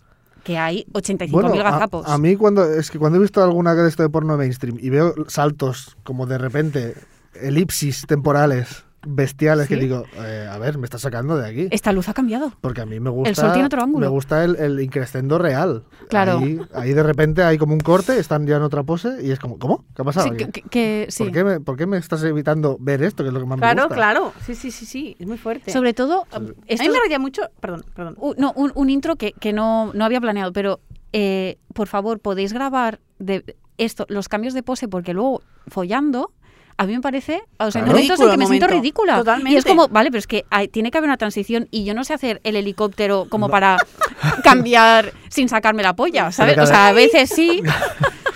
que 0.46 0.56
hay 0.58 0.86
85.000 0.92 1.30
Bueno, 1.32 1.52
a, 1.54 1.56
gazapos. 1.56 2.06
a 2.08 2.16
mí 2.18 2.36
cuando 2.36 2.64
es 2.72 2.92
que 2.92 3.00
cuando 3.00 3.18
he 3.18 3.20
visto 3.20 3.42
alguna 3.42 3.74
de 3.74 3.88
esto 3.88 4.04
de 4.04 4.08
porno 4.08 4.36
mainstream 4.36 4.78
y 4.80 4.90
veo 4.90 5.12
saltos 5.26 5.96
como 6.04 6.24
de 6.26 6.38
repente 6.38 6.94
elipsis 7.34 8.06
temporales 8.06 8.85
bestiales 9.06 9.68
que 9.68 9.74
¿Sí? 9.74 9.80
digo, 9.80 10.04
eh, 10.16 10.48
a 10.50 10.58
ver, 10.58 10.78
me 10.78 10.84
está 10.84 10.98
sacando 10.98 11.36
de 11.36 11.48
aquí. 11.48 11.68
Esta 11.70 11.92
luz 11.92 12.08
ha 12.08 12.14
cambiado. 12.14 12.52
Porque 12.60 12.80
a 12.80 12.86
mí 12.86 13.00
me 13.00 13.10
gusta. 13.10 13.34
sol 13.34 13.52
tiene 13.52 13.66
otro 13.66 13.82
ángulo. 13.82 14.04
Me 14.06 14.08
gusta 14.10 14.44
el, 14.44 14.56
el 14.56 14.80
increscendo 14.80 15.38
real. 15.38 15.84
Claro. 16.08 16.38
Ahí, 16.38 16.60
ahí 16.74 16.92
de 16.92 17.02
repente 17.02 17.42
hay 17.42 17.58
como 17.58 17.72
un 17.74 17.80
corte, 17.80 18.18
están 18.18 18.46
ya 18.46 18.56
en 18.56 18.62
otra 18.62 18.82
pose 18.82 19.18
y 19.22 19.30
es 19.30 19.38
como, 19.38 19.58
¿cómo? 19.58 19.84
¿Qué 19.94 20.02
ha 20.02 20.04
pasado? 20.04 20.26
Sí, 20.28 20.34
aquí? 20.34 20.44
que, 20.46 20.62
que- 20.62 20.68
que- 20.68 21.06
sí. 21.10 21.24
¿Por, 21.24 21.32
qué 21.32 21.44
me, 21.44 21.60
por 21.60 21.76
qué 21.76 21.86
me 21.86 21.96
estás 21.98 22.22
evitando 22.24 22.76
ver 22.80 23.02
esto? 23.02 23.22
Que 23.22 23.28
es 23.28 23.34
lo 23.34 23.40
que 23.40 23.46
más 23.46 23.56
me 23.58 23.60
Claro, 23.62 23.82
gusta. 23.84 23.94
claro. 23.94 24.32
Sí, 24.44 24.54
sí, 24.54 24.70
sí, 24.70 24.84
sí. 24.86 25.16
Es 25.18 25.26
muy 25.26 25.38
fuerte. 25.38 25.70
Sobre 25.72 25.94
todo, 25.94 26.24
Sí. 26.30 26.36
a 26.36 26.40
mí 26.40 26.50
esto 26.66 26.92
me 26.92 27.00
reía 27.00 27.18
mucho. 27.18 27.42
Perdón, 27.60 27.84
perdón. 27.94 28.16
un, 28.18 28.34
no, 28.38 28.52
un, 28.56 28.72
un 28.74 28.90
intro 28.90 29.16
que, 29.16 29.32
que 29.32 29.52
no, 29.52 29.92
no 29.94 30.04
había 30.04 30.20
planeado, 30.20 30.52
pero 30.52 30.80
eh, 31.12 31.58
por 31.72 31.86
favor, 31.88 32.20
podéis 32.20 32.52
grabar 32.52 33.00
de 33.18 33.56
esto, 33.78 34.06
los 34.08 34.28
cambios 34.28 34.54
de 34.54 34.62
pose, 34.62 34.88
porque 34.88 35.12
luego 35.14 35.42
follando. 35.68 36.32
A 36.78 36.84
mí 36.86 36.94
me 36.94 37.00
parece, 37.00 37.40
o 37.58 37.70
sea, 37.70 37.80
hay 37.80 37.84
Claro. 37.86 37.98
momentos 37.98 38.20
en 38.20 38.30
que 38.30 38.36
me 38.36 38.46
siento 38.46 38.66
ridícula. 38.66 39.12
Y 39.12 39.16
es 39.16 39.24
Totalmente. 39.24 39.68
como, 39.68 39.88
vale, 39.88 40.10
pero 40.10 40.18
es 40.18 40.26
que 40.26 40.44
hay- 40.50 40.68
tiene 40.68 40.90
que 40.90 40.98
haber 40.98 41.08
una 41.08 41.16
transición 41.16 41.68
y 41.70 41.84
yo 41.84 41.94
no 41.94 42.04
sé 42.04 42.12
hacer 42.12 42.40
el 42.44 42.54
helicóptero 42.56 43.26
como 43.30 43.48
para 43.48 43.78
cambiar 44.44 45.12
sin 45.30 45.48
sacarme 45.48 45.82
la 45.82 45.94
polla, 45.96 46.32
¿sabes? 46.32 46.58
O 46.58 46.66
sea, 46.66 46.88
a 46.88 46.92
veces 46.92 47.30
sí, 47.30 47.62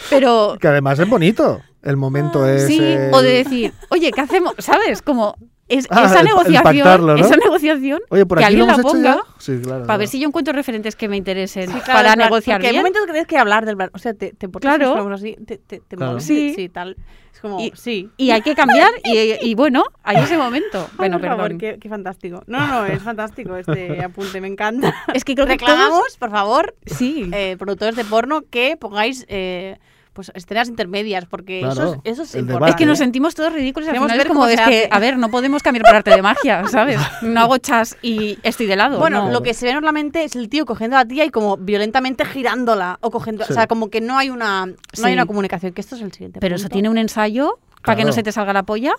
pero 0.08 0.56
Que 0.60 0.68
además 0.68 0.98
es 0.98 1.08
bonito. 1.08 1.60
El 1.82 1.96
momento 1.96 2.46
es. 2.46 2.64
Ah, 2.64 2.66
sí, 2.66 2.78
el- 2.78 3.12
o 3.14 3.22
de 3.22 3.30
decir, 3.32 3.72
oye, 3.88 4.10
¿qué 4.12 4.20
hacemos? 4.20 4.54
¿Sabes? 4.58 5.00
Como 5.02 5.36
es, 5.70 5.86
Ah, 5.90 6.04
esa 6.04 6.20
el- 6.20 6.26
negociación, 6.26 7.18
esa 7.18 7.36
negociación, 7.36 8.00
Oye, 8.10 8.26
por 8.26 8.38
que 8.38 8.44
alguien 8.44 8.66
la 8.66 8.76
ponga 8.78 9.14
ya. 9.16 9.22
Sí, 9.38 9.58
claro. 9.62 9.86
para 9.86 9.96
ver 9.98 10.08
si 10.08 10.20
yo 10.20 10.28
encuentro 10.28 10.52
referentes 10.52 10.96
que 10.96 11.08
me 11.08 11.16
interesen 11.16 11.68
Sí, 11.68 11.80
claro, 11.80 11.92
para 11.92 12.16
negociar 12.16 12.56
porque 12.58 12.66
hay 12.68 12.72
bien. 12.72 12.82
momentos 12.82 13.02
que 13.06 13.12
tienes 13.12 13.26
que 13.28 13.38
hablar 13.38 13.64
del. 13.64 13.76
O 13.92 13.98
sea, 13.98 14.12
te, 14.14 14.32
te 14.32 14.48
portas 14.48 14.76
Claro. 14.76 14.90
digamos 14.92 15.12
así, 15.20 15.36
te, 15.46 15.56
te, 15.58 15.80
te 15.80 15.96
Claro. 15.96 16.12
mueves, 16.12 16.24
Sí. 16.26 16.52
sí, 16.54 16.68
tal. 16.68 16.96
Es 17.32 17.40
como, 17.40 17.60
Y- 17.60 17.72
sí. 17.74 18.10
Y 18.16 18.32
hay 18.32 18.42
que 18.42 18.54
cambiar 18.54 18.90
y, 19.04 19.34
y 19.48 19.54
bueno, 19.54 19.84
hay 20.02 20.16
ese 20.18 20.36
momento. 20.36 20.88
Bueno, 20.96 21.18
por 21.18 21.28
favor, 21.28 21.42
perdón. 21.44 21.58
qué, 21.58 21.78
qué 21.80 21.88
fantástico. 21.88 22.42
No, 22.46 22.66
no, 22.66 22.86
es 22.86 23.00
fantástico 23.02 23.56
este 23.56 24.02
apunte, 24.04 24.40
me 24.40 24.48
encanta. 24.48 24.94
Es 25.14 25.24
que 25.24 25.34
creo 25.34 25.46
que 25.46 25.56
todos... 25.56 25.70
Reclamamos, 25.70 26.16
por 26.18 26.30
favor, 26.30 26.74
Sí. 26.84 27.30
eh, 27.32 27.56
productores 27.58 27.96
de 27.96 28.04
porno, 28.04 28.42
que 28.50 28.76
pongáis 28.76 29.24
eh, 29.28 29.78
pues 30.26 30.32
escenas 30.34 30.68
intermedias, 30.68 31.24
porque 31.26 31.60
Claro, 31.60 31.72
eso 31.72 31.94
es, 32.04 32.12
eso 32.12 32.22
es 32.22 32.34
importante. 32.34 32.70
Es 32.70 32.76
que 32.76 32.86
nos 32.86 32.98
sentimos 32.98 33.34
todos 33.34 33.52
ridículos 33.52 33.86
y 33.86 33.90
al 33.90 33.96
final 33.96 34.10
es 34.12 34.18
ver 34.18 34.28
como, 34.28 34.46
es 34.46 34.60
que, 34.60 34.88
a 34.90 34.98
ver, 34.98 35.16
no 35.18 35.30
podemos 35.30 35.62
cambiar 35.62 35.84
por 35.84 35.94
arte 35.96 36.10
de 36.10 36.22
magia, 36.22 36.64
¿sabes? 36.68 36.98
No 37.22 37.40
hago 37.40 37.58
chas 37.58 37.96
y 38.02 38.38
estoy 38.42 38.66
de 38.66 38.76
lado. 38.76 38.98
Bueno, 38.98 39.26
no. 39.26 39.32
lo 39.32 39.42
que 39.42 39.54
se 39.54 39.66
ve 39.66 39.72
normalmente 39.72 40.24
es 40.24 40.36
el 40.36 40.48
tío 40.48 40.66
cogiendo 40.66 40.96
a 40.96 41.00
la 41.00 41.04
tía 41.08 41.24
y 41.24 41.30
como 41.30 41.56
violentamente 41.56 42.24
girándola 42.24 42.98
o 43.00 43.10
cogiendo, 43.10 43.44
Sí. 43.44 43.52
o 43.52 43.54
sea, 43.54 43.66
como 43.66 43.88
que 43.90 44.00
no 44.00 44.18
hay 44.18 44.30
una 44.30 44.66
no 44.66 44.74
Sí. 44.92 45.04
hay 45.04 45.12
una 45.14 45.26
comunicación, 45.26 45.72
que 45.72 45.80
esto 45.80 45.96
es 45.96 46.02
el 46.02 46.12
siguiente 46.12 46.40
Pero 46.40 46.56
eso 46.56 46.64
punto. 46.64 46.72
tiene 46.74 46.88
un 46.90 46.98
ensayo 46.98 47.58
para 47.82 47.96
que 47.96 48.04
no 48.04 48.12
se 48.12 48.22
te 48.22 48.32
salga 48.32 48.52
la 48.52 48.62
polla. 48.64 48.92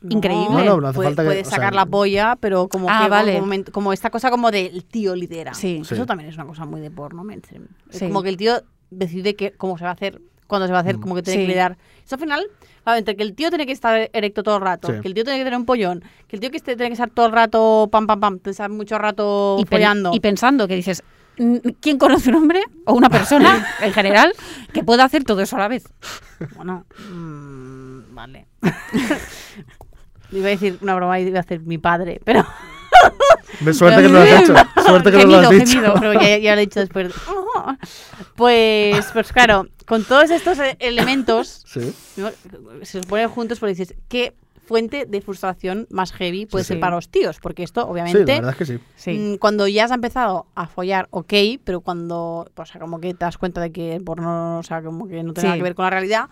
No, 0.00 0.10
Increíble. 0.10 0.48
No, 0.50 0.64
no, 0.64 0.80
no 0.82 0.88
hace 0.88 0.96
puede, 0.96 1.08
falta 1.08 1.22
que- 1.22 1.26
puede 1.28 1.40
o 1.40 1.44
sea, 1.44 1.52
sacar 1.56 1.74
la 1.74 1.86
polla, 1.86 2.36
pero 2.38 2.68
como 2.68 2.90
Ah, 2.90 3.04
que 3.04 3.08
vale. 3.08 3.32
como, 3.32 3.46
momento- 3.46 3.72
como 3.72 3.90
esta 3.92 4.10
cosa 4.10 4.30
como 4.30 4.50
del 4.50 4.84
tío 4.84 5.14
lidera. 5.16 5.54
Sí. 5.54 5.78
Eso 5.80 5.94
Sí. 5.96 6.02
también 6.04 6.28
es 6.28 6.34
una 6.36 6.44
cosa 6.44 6.66
muy 6.66 6.82
de 6.82 6.90
porno 6.90 7.24
Sí. 7.90 8.00
como 8.08 8.22
que 8.22 8.28
el 8.28 8.36
tío 8.36 8.60
decide 8.90 9.34
que, 9.34 9.52
cómo 9.52 9.78
se 9.78 9.84
va 9.84 9.90
a 9.90 9.94
hacer, 9.94 10.20
cuándo 10.46 10.66
se 10.66 10.72
va 10.72 10.78
a 10.78 10.82
hacer, 10.82 10.98
Mm. 10.98 11.00
como 11.00 11.14
que 11.14 11.22
tiene 11.22 11.40
Sí. 11.40 11.46
que 11.46 11.48
liderar. 11.52 11.76
Eso 12.04 12.14
al 12.16 12.20
final, 12.20 12.46
claro, 12.82 12.98
entre 12.98 13.16
que 13.16 13.22
el 13.22 13.34
tío 13.34 13.48
tiene 13.48 13.66
que 13.66 13.72
estar 13.72 14.10
erecto 14.12 14.42
todo 14.42 14.56
el 14.56 14.62
rato, 14.62 14.88
Sí. 14.92 15.00
que 15.00 15.08
el 15.08 15.14
tío 15.14 15.24
tiene 15.24 15.38
que 15.38 15.44
tener 15.44 15.58
un 15.58 15.64
pollón, 15.66 16.02
que 16.28 16.36
el 16.36 16.40
tío 16.40 16.50
que 16.50 16.58
esté- 16.58 16.76
tiene 16.76 16.88
que 16.90 16.94
estar 16.94 17.10
todo 17.10 17.26
el 17.26 17.32
rato 17.32 17.88
pam 17.90 18.06
pam 18.06 18.20
pam, 18.20 18.40
estar 18.44 18.68
mucho 18.70 18.98
rato 18.98 19.56
y, 19.60 19.64
follando. 19.64 20.10
y 20.12 20.20
pensando 20.20 20.68
que 20.68 20.76
dices, 20.76 21.02
"Mm, 21.38 21.56
¿quién 21.80 21.98
conoce 21.98 22.28
un 22.30 22.36
hombre 22.36 22.62
o 22.84 22.92
una 22.94 23.08
persona 23.08 23.66
en 23.80 23.92
general 23.92 24.32
que 24.72 24.84
pueda 24.84 25.04
hacer 25.04 25.24
todo 25.24 25.40
eso 25.40 25.56
a 25.56 25.60
la 25.60 25.68
vez? 25.68 25.84
Bueno, 26.56 26.84
mm, 27.10 28.14
vale. 28.14 28.46
iba 30.32 30.46
a 30.46 30.50
decir 30.50 30.78
una 30.82 30.94
broma 30.94 31.18
y 31.20 31.26
iba 31.28 31.38
a 31.38 31.42
hacer 31.42 31.60
mi 31.60 31.78
padre, 31.78 32.20
pero, 32.24 32.44
Ve, 33.60 33.72
Suerte 33.74 34.02
que 34.02 34.08
no 34.08 34.14
lo 34.14 34.20
has 34.20 34.42
hecho. 34.42 34.54
Suerte 34.86 35.10
que 35.10 35.18
no 35.18 35.26
lo 35.26 35.36
has 35.38 35.50
dicho. 35.50 35.66
gemido. 35.66 35.94
pero 36.00 36.12
ya, 36.14 36.38
ya 36.38 36.54
lo 36.54 36.60
he 36.60 36.66
dicho 36.66 36.80
después. 36.80 37.12
Pues, 38.36 39.06
pues 39.12 39.32
claro, 39.32 39.66
con 39.86 40.04
todos 40.04 40.30
estos 40.30 40.58
e- 40.58 40.76
elementos 40.80 41.64
se 41.66 42.98
los 42.98 43.06
ponen 43.06 43.28
juntos 43.28 43.58
porque 43.60 43.74
dices, 43.74 43.94
¿qué 44.08 44.34
fuente 44.66 45.06
de 45.06 45.20
frustración 45.20 45.86
más 45.90 46.12
heavy 46.12 46.46
puede 46.46 46.64
Sí, 46.64 46.68
ser 46.68 46.76
sí. 46.78 46.80
para 46.80 46.96
los 46.96 47.08
tíos? 47.08 47.38
Porque 47.40 47.62
esto, 47.62 47.82
Sí, 47.82 47.86
la 47.86 47.92
obviamente, 47.92 48.24
verdad 48.24 48.50
es 48.50 48.56
que 48.56 48.64
sí. 48.66 48.78
Sí. 48.96 49.12
mm, 49.12 49.36
cuando 49.38 49.68
ya 49.68 49.84
has 49.84 49.90
empezado 49.90 50.46
a 50.54 50.66
follar, 50.66 51.06
ok, 51.10 51.32
pero 51.62 51.80
cuando, 51.80 52.48
pues, 52.54 52.70
o 52.70 52.72
sea, 52.72 52.80
como 52.80 52.98
que 53.00 53.14
te 53.14 53.24
das 53.24 53.38
cuenta 53.38 53.60
de 53.60 53.70
que 53.72 53.94
el 53.94 54.02
porno, 54.02 54.58
o 54.58 54.62
sea, 54.62 54.82
como 54.82 55.06
que 55.06 55.22
no 55.22 55.32
tiene 55.34 55.48
nada 55.50 55.56
que 55.58 55.62
ver 55.62 55.74
con 55.74 55.84
la 55.84 55.90
realidad, 55.90 56.28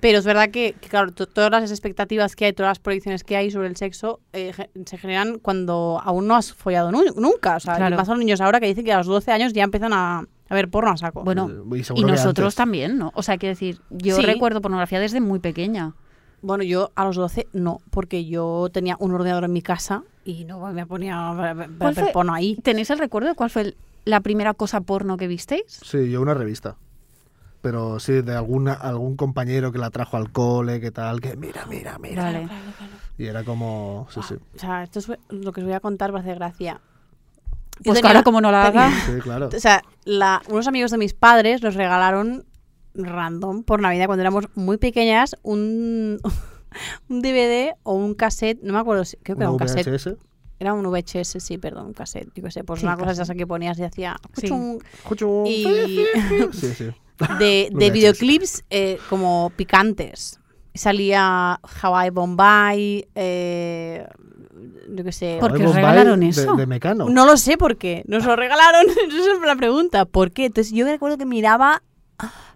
pero 0.00 0.18
es 0.18 0.24
verdad 0.24 0.50
que, 0.50 0.74
que, 0.80 0.88
claro, 0.88 1.12
to- 1.12 1.26
todas 1.26 1.50
las 1.50 1.70
expectativas 1.70 2.34
que 2.36 2.46
hay, 2.46 2.52
todas 2.52 2.70
las 2.70 2.78
proyecciones 2.78 3.24
que 3.24 3.36
hay 3.36 3.50
sobre 3.50 3.68
el 3.68 3.76
sexo 3.76 4.20
eh, 4.32 4.52
ge- 4.52 4.70
se 4.84 4.98
generan 4.98 5.38
cuando 5.38 6.00
aún 6.04 6.26
no 6.26 6.36
has 6.36 6.52
follado 6.52 6.90
nu- 6.92 7.04
nunca. 7.16 7.56
O 7.56 7.60
sea, 7.60 7.76
Claro. 7.76 7.94
y 7.94 7.98
más 7.98 8.08
a 8.08 8.12
los 8.12 8.18
niños 8.18 8.40
ahora 8.40 8.60
que 8.60 8.66
dicen 8.66 8.84
que 8.84 8.92
a 8.92 8.98
los 8.98 9.06
12 9.06 9.30
años 9.32 9.52
ya 9.52 9.62
empiezan 9.64 9.92
a, 9.92 10.24
a 10.48 10.54
ver 10.54 10.68
porno 10.68 10.90
a 10.90 10.96
saco. 10.96 11.22
Bueno, 11.24 11.48
Y 11.94 12.04
nosotros 12.04 12.46
antes. 12.46 12.54
también, 12.56 12.98
¿no? 12.98 13.12
O 13.14 13.22
sea, 13.22 13.38
quiero 13.38 13.52
decir, 13.54 13.80
yo 13.90 14.16
Sí. 14.16 14.22
recuerdo 14.22 14.60
pornografía 14.60 14.98
desde 15.00 15.20
muy 15.20 15.38
pequeña. 15.38 15.94
Bueno, 16.42 16.62
yo 16.64 16.90
a 16.94 17.04
los 17.04 17.16
12 17.16 17.48
no, 17.52 17.80
porque 17.90 18.24
yo 18.24 18.68
tenía 18.72 18.96
un 19.00 19.12
ordenador 19.12 19.44
en 19.44 19.52
mi 19.52 19.62
casa 19.62 20.04
y 20.24 20.44
no 20.44 20.60
me 20.72 20.86
ponía 20.86 21.34
¿Cuál 21.78 21.94
fue? 21.94 22.12
porno 22.12 22.32
ahí. 22.34 22.56
¿Tenéis 22.62 22.90
el 22.90 22.98
recuerdo 22.98 23.28
de 23.28 23.34
cuál 23.34 23.50
fue 23.50 23.62
el- 23.62 23.76
la 24.04 24.20
primera 24.20 24.54
cosa 24.54 24.80
porno 24.80 25.16
que 25.16 25.26
visteis? 25.26 25.64
Sí, 25.82 26.10
yo 26.10 26.20
una 26.22 26.34
revista. 26.34 26.76
Pero 27.60 27.98
sí, 27.98 28.22
de 28.22 28.36
alguna, 28.36 28.72
algún 28.72 29.16
compañero 29.16 29.72
que 29.72 29.78
la 29.78 29.90
trajo 29.90 30.16
al 30.16 30.30
cole, 30.30 30.80
que 30.80 30.92
tal, 30.92 31.20
que 31.20 31.36
mira, 31.36 31.66
mira, 31.66 31.98
mira. 31.98 32.22
Vale. 32.22 32.48
Y 33.18 33.26
era 33.26 33.42
como. 33.42 34.06
Sí, 34.10 34.20
sí. 34.28 34.34
O 34.54 34.58
sea, 34.60 34.84
esto 34.84 35.00
es 35.00 35.08
lo 35.30 35.52
que 35.52 35.60
os 35.62 35.66
voy 35.66 35.74
a 35.74 35.80
contar 35.80 36.14
va 36.14 36.18
a 36.18 36.20
hacer 36.20 36.36
gracia. 36.36 36.80
Pues 37.84 37.96
tenía- 37.96 38.10
ahora 38.10 38.22
como 38.22 38.40
no 38.40 38.50
la 38.52 38.64
haga... 38.64 38.90
Sí, 39.06 39.18
claro. 39.20 39.48
O 39.54 39.58
sea, 39.60 39.82
la- 40.04 40.40
unos 40.48 40.68
amigos 40.68 40.92
de 40.92 40.98
mis 40.98 41.14
padres 41.14 41.60
nos 41.62 41.74
regalaron 41.74 42.44
random 43.04 43.62
por 43.62 43.80
Navidad 43.80 44.06
cuando 44.06 44.22
éramos 44.22 44.46
muy 44.54 44.76
pequeñas 44.78 45.36
un, 45.42 46.18
un 47.08 47.22
DVD 47.22 47.72
o 47.82 47.94
un 47.94 48.14
cassette, 48.14 48.60
no 48.62 48.72
me 48.72 48.78
acuerdo, 48.80 49.04
si- 49.04 49.16
creo 49.18 49.36
que 49.36 49.42
era 49.44 49.50
un 49.50 49.58
cassette. 49.58 49.86
VHS. 49.88 50.16
Era 50.60 50.74
un 50.74 50.82
VHS, 50.90 51.38
sí, 51.40 51.56
perdón, 51.56 51.86
un 51.86 51.92
cassette. 51.92 52.28
Yo 52.34 52.42
qué 52.42 52.50
sé, 52.50 52.64
pues 52.64 52.80
Sí, 52.80 52.86
una 52.86 52.96
cosa 52.96 53.06
cassette. 53.08 53.22
esa 53.24 53.34
que 53.36 53.46
ponías 53.46 53.78
y 53.78 53.84
hacía 53.84 54.16
Sí. 54.34 54.46
y 55.46 56.04
Sí, 56.52 56.74
sí. 56.74 56.90
de, 57.38 57.68
de 57.72 57.90
videoclips 57.90 58.64
eh, 58.70 58.98
como 59.08 59.52
picantes. 59.56 60.38
Salía 60.74 61.60
Hawaii 61.82 62.10
Bombay, 62.10 63.08
eh, 63.16 64.06
yo 64.90 65.04
qué 65.04 65.12
sé. 65.12 65.36
¿Por 65.40 65.56
qué 65.56 65.66
os 65.66 65.74
regalaron 65.74 66.20
de- 66.20 66.28
eso? 66.28 66.54
De, 66.54 66.66
Mecano. 66.66 67.08
No 67.08 67.26
lo 67.26 67.36
sé 67.36 67.56
por 67.56 67.76
qué. 67.76 68.02
Nos 68.06 68.24
lo 68.24 68.36
regalaron. 68.36 68.86
Esa 68.88 69.32
es 69.32 69.40
la 69.44 69.56
pregunta. 69.56 70.04
¿Por 70.04 70.30
qué? 70.32 70.46
Entonces 70.46 70.72
yo 70.72 70.84
me 70.84 70.92
recuerdo 70.92 71.18
que 71.18 71.26
miraba 71.26 71.82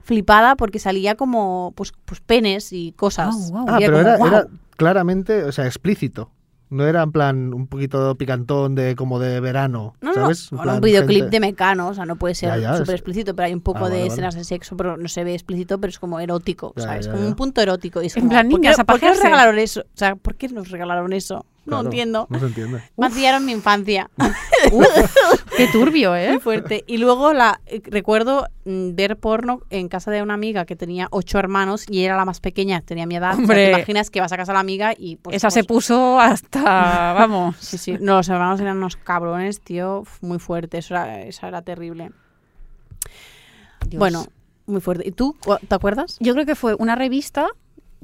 flipada 0.02 0.56
porque 0.56 0.78
salía 0.78 1.14
como 1.14 1.72
pues, 1.76 1.92
pues 2.04 2.20
penes 2.20 2.72
y 2.72 2.92
cosas. 2.92 3.52
Ah. 3.54 3.64
Ah, 3.68 3.76
pero 3.78 3.92
como, 3.98 4.00
era, 4.00 4.16
era 4.38 4.46
claramente, 4.76 5.44
o 5.44 5.52
sea, 5.52 5.66
explícito. 5.66 6.30
No 6.70 6.86
era 6.86 7.02
en 7.02 7.12
plan 7.12 7.52
un 7.52 7.66
poquito 7.66 8.14
picantón 8.14 8.74
de 8.74 8.96
como 8.96 9.18
de 9.18 9.40
verano, 9.40 9.94
No, 10.00 10.08
no, 10.08 10.14
¿sabes? 10.14 10.48
Plan, 10.48 10.76
un 10.76 10.80
videoclip 10.80 11.20
gente- 11.24 11.30
de 11.36 11.40
Mecano, 11.40 11.88
o 11.88 11.94
sea, 11.94 12.06
no 12.06 12.16
puede 12.16 12.34
ser 12.34 12.50
súper 12.54 12.80
es- 12.94 13.00
explícito, 13.00 13.36
pero 13.36 13.46
hay 13.48 13.52
un 13.52 13.60
poco 13.60 13.84
Ah, 13.84 13.90
de 13.90 13.96
vale. 13.98 14.06
escenas 14.06 14.34
de 14.34 14.42
sexo, 14.42 14.74
pero 14.74 14.96
no 14.96 15.06
se 15.06 15.22
ve 15.22 15.34
explícito, 15.34 15.78
pero 15.78 15.90
es 15.90 15.98
como 15.98 16.18
erótico, 16.18 16.72
Ya, 16.76 16.82
¿sabes? 16.84 17.06
ya, 17.06 17.12
como 17.12 17.26
un 17.26 17.34
punto 17.34 17.60
erótico. 17.60 18.00
Y 18.02 18.06
es 18.06 18.16
En 18.16 18.22
como, 18.22 18.30
plan, 18.30 18.48
¿por 18.48 18.60
qué, 18.62 18.68
niñas, 18.68 18.76
¿por 18.86 19.00
qué 19.00 19.06
nos 19.08 19.20
regalaron 19.22 19.58
eso? 19.58 19.80
O 19.82 19.84
sea, 19.98 20.16
¿por 20.16 20.34
qué 20.36 20.48
nos 20.48 20.70
regalaron 20.70 21.12
eso? 21.12 21.44
No 21.64 21.80
entiendo. 21.80 22.26
No 22.28 22.38
se 22.40 22.46
entiende. 22.46 22.82
Mancillaron 22.96 23.44
mi 23.44 23.52
infancia. 23.52 24.10
Qué 25.56 25.68
turbio, 25.68 26.16
¿eh? 26.16 26.30
Muy 26.32 26.40
fuerte. 26.40 26.82
Y 26.86 26.98
luego 26.98 27.32
la 27.32 27.60
eh, 27.66 27.80
recuerdo 27.84 28.48
mm, 28.64 28.94
ver 28.94 29.16
porno 29.16 29.60
en 29.70 29.88
casa 29.88 30.10
de 30.10 30.22
una 30.22 30.34
amiga 30.34 30.64
que 30.64 30.76
tenía 30.76 31.08
ocho 31.10 31.38
hermanos 31.38 31.84
y 31.88 32.04
era 32.04 32.16
la 32.16 32.24
más 32.24 32.40
pequeña, 32.40 32.80
tenía 32.80 33.06
mi 33.06 33.16
edad. 33.16 33.32
O 33.32 33.36
sea, 33.36 33.42
Hombre. 33.42 33.64
te 33.66 33.70
imaginas 33.70 34.10
que 34.10 34.20
vas 34.20 34.32
a 34.32 34.36
casa 34.36 34.52
de 34.52 34.54
la 34.54 34.60
amiga 34.60 34.92
y 34.96 35.16
pues. 35.16 35.36
Esa 35.36 35.50
se 35.50 35.64
pues- 35.64 35.86
puso 35.86 36.18
hasta, 36.20 36.60
vamos. 37.18 37.56
Sí, 37.60 37.78
sí. 37.78 37.96
No, 38.00 38.16
los 38.16 38.28
hermanos 38.28 38.60
eran 38.60 38.78
unos 38.78 38.96
cabrones, 38.96 39.60
tío, 39.60 40.04
muy 40.20 40.38
fuerte. 40.38 40.78
Eso 40.78 40.94
era, 40.94 41.22
eso 41.22 41.46
era 41.46 41.62
terrible. 41.62 42.10
Dios. 43.86 43.98
Bueno, 43.98 44.26
muy 44.66 44.80
fuerte. 44.80 45.06
¿Y 45.06 45.12
tú? 45.12 45.36
¿Te 45.68 45.74
acuerdas? 45.74 46.16
Yo 46.20 46.34
creo 46.34 46.46
que 46.46 46.54
fue 46.54 46.74
una 46.74 46.94
revista, 46.94 47.48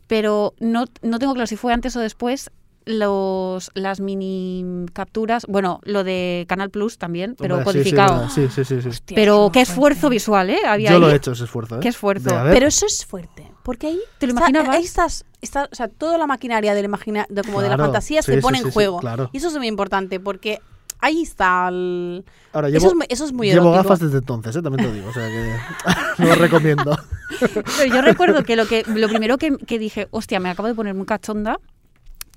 pero 0.07 0.55
no, 0.61 0.85
no 1.03 1.19
tengo 1.19 1.35
claro 1.35 1.47
si 1.47 1.57
fue 1.57 1.73
antes 1.73 1.97
o 1.97 2.01
después 2.01 2.51
los, 2.89 3.71
las 3.75 4.01
mini 4.01 4.65
capturas, 4.95 5.45
bueno, 5.47 5.81
lo 5.85 6.05
de 6.05 6.47
Canal 6.49 6.71
Plus 6.71 6.97
también, 6.97 7.37
pero 7.39 7.59
Hombre, 7.59 7.73
sí, 7.73 7.79
sí, 7.91 7.95
codificado. 7.95 8.29
Sí, 8.31 8.49
sí, 8.49 8.65
sí. 8.65 8.81
sí. 8.81 9.15
pero 9.15 9.51
qué 9.53 9.61
esfuerzo 9.61 10.09
visual, 10.09 10.49
¿eh? 10.51 10.61
Había 10.67 10.91
Yo 10.93 10.99
lo 10.99 11.11
he 11.11 11.15
hecho 11.17 11.33
ese 11.33 11.45
esfuerzo. 11.45 11.77
¿eh? 11.77 11.81
Qué 11.81 11.89
esfuerzo. 11.89 12.31
Pero 12.51 12.67
eso 12.67 12.87
es 12.87 13.05
fuerte, 13.05 13.51
porque 13.63 13.89
ahí 13.89 14.01
¿Te 14.19 14.27
lo 14.27 14.33
está- 14.33 14.49
imaginabas? 14.51 14.77
ahí 14.77 14.85
estás, 14.85 15.25
está- 15.43 15.69
o 15.71 15.75
sea, 15.75 15.89
toda 15.89 16.17
la 16.17 16.27
maquinaria 16.27 16.75
de 16.75 16.81
la, 16.83 16.87
imagina, 16.87 17.27
de, 17.29 17.43
como 17.43 17.61
de 17.61 17.69
la 17.69 17.75
Claro, 17.77 17.93
fantasía 17.93 18.23
sí, 18.23 18.33
se 18.33 18.41
pone 18.41 18.59
sí, 18.59 18.65
en 18.65 18.71
sí, 18.71 18.75
juego. 18.75 19.01
claro. 19.01 19.29
Y 19.33 19.37
eso 19.37 19.49
es 19.49 19.57
muy 19.59 19.67
importante, 19.67 20.19
porque 20.19 20.61
ahí 21.01 21.21
está 21.23 21.69
el... 21.69 22.25
Ahora, 22.55 22.69
eso, 22.69 22.79
llevo, 22.79 22.89
es, 22.89 22.95
muy- 22.97 23.07
eso 23.11 23.25
es 23.27 23.33
muy 23.33 23.49
llevo 23.49 23.69
erótico. 23.69 23.83
gafas 23.83 24.01
desde 24.01 24.19
entonces, 24.19 24.57
¿eh? 24.57 24.63
también 24.63 24.83
te 24.85 24.89
lo 24.89 24.95
digo. 24.95 25.09
O 25.11 25.13
sea 25.13 25.29
que 25.29 26.23
no 26.23 26.29
lo 26.31 26.35
recomiendo. 26.37 26.99
Pero 27.79 27.95
yo 27.95 28.01
recuerdo 28.01 28.43
que 28.45 28.57
lo 28.57 28.67
que 28.67 28.83
lo 28.87 29.09
primero 29.09 29.37
que, 29.37 29.57
que 29.59 29.79
dije, 29.79 30.09
hostia, 30.11 30.41
me 30.41 30.49
acabo 30.49 30.67
de 30.69 30.75
poner 30.75 30.95
muy 30.95 31.05
cachonda, 31.07 31.59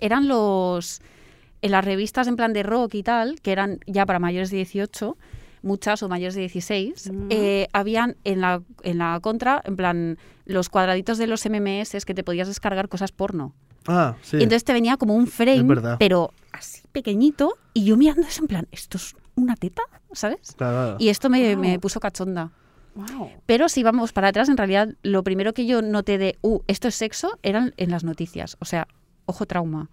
eran 0.01 0.27
los 0.27 1.01
en 1.61 1.71
las 1.71 1.85
revistas 1.85 2.27
en 2.27 2.35
plan 2.35 2.53
de 2.53 2.63
rock 2.63 2.95
y 2.95 3.03
tal, 3.03 3.39
que 3.41 3.51
eran 3.51 3.79
ya 3.85 4.05
para 4.07 4.17
mayores 4.19 4.49
de 4.49 4.57
18, 4.57 5.15
muchas 5.61 6.01
o 6.01 6.09
mayores 6.09 6.33
de 6.33 6.41
16, 6.41 7.11
Mm. 7.11 7.27
eh, 7.29 7.67
habían 7.71 8.17
en 8.23 8.41
la, 8.41 8.63
en 8.81 8.97
la 8.97 9.19
contra, 9.21 9.61
en 9.63 9.75
plan, 9.75 10.17
los 10.45 10.69
cuadraditos 10.69 11.19
de 11.19 11.27
los 11.27 11.45
MMS 11.45 12.03
que 12.03 12.15
te 12.15 12.23
podías 12.23 12.47
descargar 12.47 12.89
cosas 12.89 13.11
porno. 13.11 13.53
Ah, 13.87 14.15
sí. 14.23 14.37
Y 14.37 14.43
entonces 14.43 14.63
te 14.63 14.73
venía 14.73 14.97
como 14.97 15.13
un 15.15 15.27
frame, 15.27 15.75
pero 15.99 16.33
así 16.51 16.81
pequeñito, 16.91 17.53
y 17.75 17.85
yo 17.85 17.95
mirando 17.95 18.23
eso 18.23 18.41
en 18.41 18.47
plan, 18.47 18.67
¿esto 18.71 18.97
es 18.97 19.15
una 19.35 19.55
teta? 19.55 19.83
¿Sabes? 20.13 20.53
Claro, 20.57 20.73
claro. 20.77 20.95
Y 20.99 21.09
esto 21.09 21.29
me, 21.29 21.53
Wow. 21.55 21.63
me 21.63 21.79
puso 21.79 21.99
cachonda. 21.99 22.49
Wow. 22.95 23.29
Pero 23.45 23.69
si 23.69 23.83
vamos 23.83 24.13
para 24.13 24.29
atrás, 24.29 24.49
en 24.49 24.57
realidad 24.57 24.89
lo 25.03 25.23
primero 25.23 25.53
que 25.53 25.65
yo 25.67 25.81
noté 25.83 26.17
de, 26.17 26.37
uh, 26.41 26.59
esto 26.67 26.87
es 26.87 26.95
sexo, 26.95 27.37
eran 27.43 27.73
en 27.77 27.91
las 27.91 28.03
noticias. 28.03 28.57
O 28.59 28.65
sea, 28.65 28.87
ojo 29.31 29.45
trauma. 29.45 29.89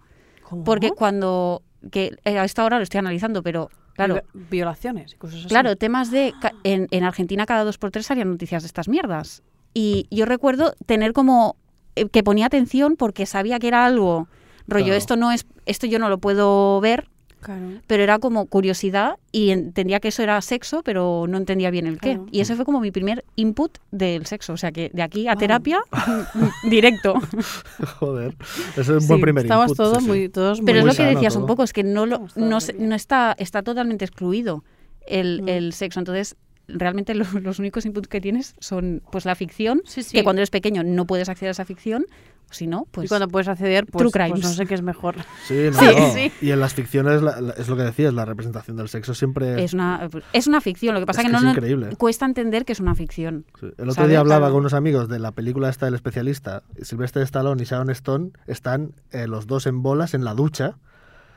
¿Cómo? 0.47 0.63
Porque 0.63 0.91
cuando, 0.91 1.63
que 1.91 2.15
eh, 2.25 2.37
a 2.39 2.45
esta 2.45 2.63
hora 2.63 2.77
lo 2.77 2.83
estoy 2.83 2.99
analizando, 2.99 3.41
pero 3.43 3.69
claro, 3.93 4.21
Vi- 4.33 4.45
Violaciones 4.51 5.15
cosas 5.15 5.39
así. 5.39 5.47
claro, 5.47 5.75
temas 5.75 6.11
de, 6.11 6.33
ca- 6.39 6.53
en, 6.63 6.87
en 6.91 7.03
Argentina 7.03 7.45
cada 7.45 7.63
dos 7.63 7.77
por 7.77 7.91
tres 7.91 8.05
salían 8.05 8.29
noticias 8.31 8.63
de 8.63 8.67
estas 8.67 8.87
mierdas. 8.87 9.43
Y 9.73 10.07
yo 10.09 10.25
recuerdo 10.25 10.73
tener 10.85 11.13
como, 11.13 11.55
eh, 11.95 12.07
que 12.09 12.23
ponía 12.23 12.45
atención 12.47 12.95
porque 12.95 13.25
sabía 13.25 13.59
que 13.59 13.67
era 13.67 13.85
algo, 13.85 14.27
rollo, 14.67 14.85
Claro. 14.85 14.97
esto 14.97 15.15
no 15.15 15.31
es, 15.31 15.45
esto 15.65 15.85
yo 15.87 15.99
no 15.99 16.09
lo 16.09 16.17
puedo 16.19 16.79
ver, 16.81 17.07
Claro. 17.41 17.81
pero 17.87 18.03
era 18.03 18.19
como 18.19 18.45
curiosidad 18.47 19.15
y 19.31 19.51
entendía 19.51 19.99
que 19.99 20.09
eso 20.09 20.21
era 20.23 20.41
sexo, 20.41 20.81
pero 20.83 21.25
no 21.27 21.37
entendía 21.37 21.71
bien 21.71 21.87
el 21.87 21.99
qué. 21.99 22.15
Claro. 22.15 22.27
Y 22.31 22.41
ese 22.41 22.55
fue 22.55 22.65
como 22.65 22.79
mi 22.81 22.91
primer 22.91 23.23
input 23.35 23.77
del 23.91 24.25
sexo. 24.25 24.53
O 24.53 24.57
sea 24.57 24.71
que 24.71 24.89
de 24.93 25.01
aquí 25.01 25.27
a 25.27 25.33
Wow. 25.33 25.39
terapia, 25.39 25.79
directo. 26.69 27.13
Joder. 27.99 28.35
Ese 28.71 28.81
es 28.81 28.89
un 29.03 29.07
buen 29.07 29.21
primer 29.21 29.45
Estamos 29.45 29.65
input, 29.71 29.77
todos 29.77 29.97
sí, 29.99 30.03
sí. 30.03 30.07
muy, 30.09 30.29
todos 30.29 30.61
Pero 30.65 30.79
es 30.79 30.85
lo 30.85 30.93
que 30.93 31.03
decías 31.03 31.33
todo. 31.33 31.43
un 31.43 31.47
poco, 31.47 31.63
es 31.63 31.73
que 31.73 31.83
no, 31.83 32.05
lo, 32.05 32.27
no, 32.35 32.57
no 32.77 32.95
está, 32.95 33.35
está 33.37 33.63
totalmente 33.63 34.05
excluido 34.05 34.63
el, 35.07 35.41
Mm. 35.43 35.49
el 35.49 35.73
sexo. 35.73 35.99
Entonces, 35.99 36.35
realmente 36.67 37.15
lo- 37.15 37.25
los 37.41 37.59
únicos 37.59 37.85
inputs 37.85 38.07
que 38.07 38.21
tienes 38.21 38.55
son 38.59 39.01
pues 39.11 39.25
la 39.25 39.35
ficción, 39.35 39.81
Sí, 39.85 40.03
sí. 40.03 40.15
que 40.17 40.23
cuando 40.23 40.41
eres 40.41 40.49
pequeño 40.51 40.83
no 40.83 41.05
puedes 41.05 41.29
acceder 41.29 41.49
a 41.49 41.51
esa 41.51 41.65
ficción, 41.65 42.05
si 42.51 42.67
no, 42.67 42.87
pues... 42.91 43.05
y 43.05 43.07
cuando 43.09 43.27
puedes 43.27 43.47
acceder, 43.47 43.85
pues, 43.85 43.99
True 43.99 44.11
pues 44.11 44.23
crimes. 44.31 44.43
no 44.43 44.49
sé 44.53 44.65
qué 44.65 44.73
es 44.75 44.81
mejor. 44.81 45.15
Sí, 45.47 45.69
no, 45.71 45.79
Sí, 45.79 45.85
no. 45.97 46.13
sí. 46.13 46.31
Y 46.41 46.51
en 46.51 46.59
las 46.59 46.73
ficciones 46.73 47.21
la- 47.21 47.39
la- 47.41 47.53
es 47.53 47.67
lo 47.67 47.75
que 47.77 47.83
decías, 47.83 48.13
la 48.13 48.25
representación 48.25 48.77
del 48.77 48.89
sexo 48.89 49.13
siempre 49.13 49.63
Es 49.63 49.73
una, 49.73 50.09
es 50.33 50.47
una 50.47 50.61
ficción, 50.61 50.93
lo 50.95 50.99
que 50.99 51.05
pasa 51.05 51.21
Es 51.21 51.25
que, 51.25 51.27
que 51.27 51.31
no 51.33 51.37
es 51.39 51.43
no- 51.43 51.51
increíble. 51.51 51.95
cuesta 51.97 52.25
entender 52.25 52.65
que 52.65 52.73
es 52.73 52.79
una 52.79 52.95
ficción. 52.95 53.45
Sí. 53.59 53.67
El 53.77 53.83
otro 53.89 53.93
¿Sabes? 53.93 54.09
día 54.09 54.19
hablaba 54.19 54.39
Claro. 54.41 54.53
con 54.53 54.59
unos 54.61 54.73
amigos 54.73 55.09
de 55.09 55.19
la 55.19 55.31
película 55.31 55.69
esta 55.69 55.85
del 55.85 55.95
especialista. 55.95 56.63
Sylvester 56.81 57.21
Stallone 57.23 57.61
y 57.61 57.65
Sharon 57.65 57.89
Stone 57.91 58.31
están 58.47 58.93
eh, 59.11 59.27
los 59.27 59.47
dos 59.47 59.67
en 59.67 59.81
bolas 59.83 60.13
en 60.13 60.23
la 60.23 60.33
ducha. 60.33 60.77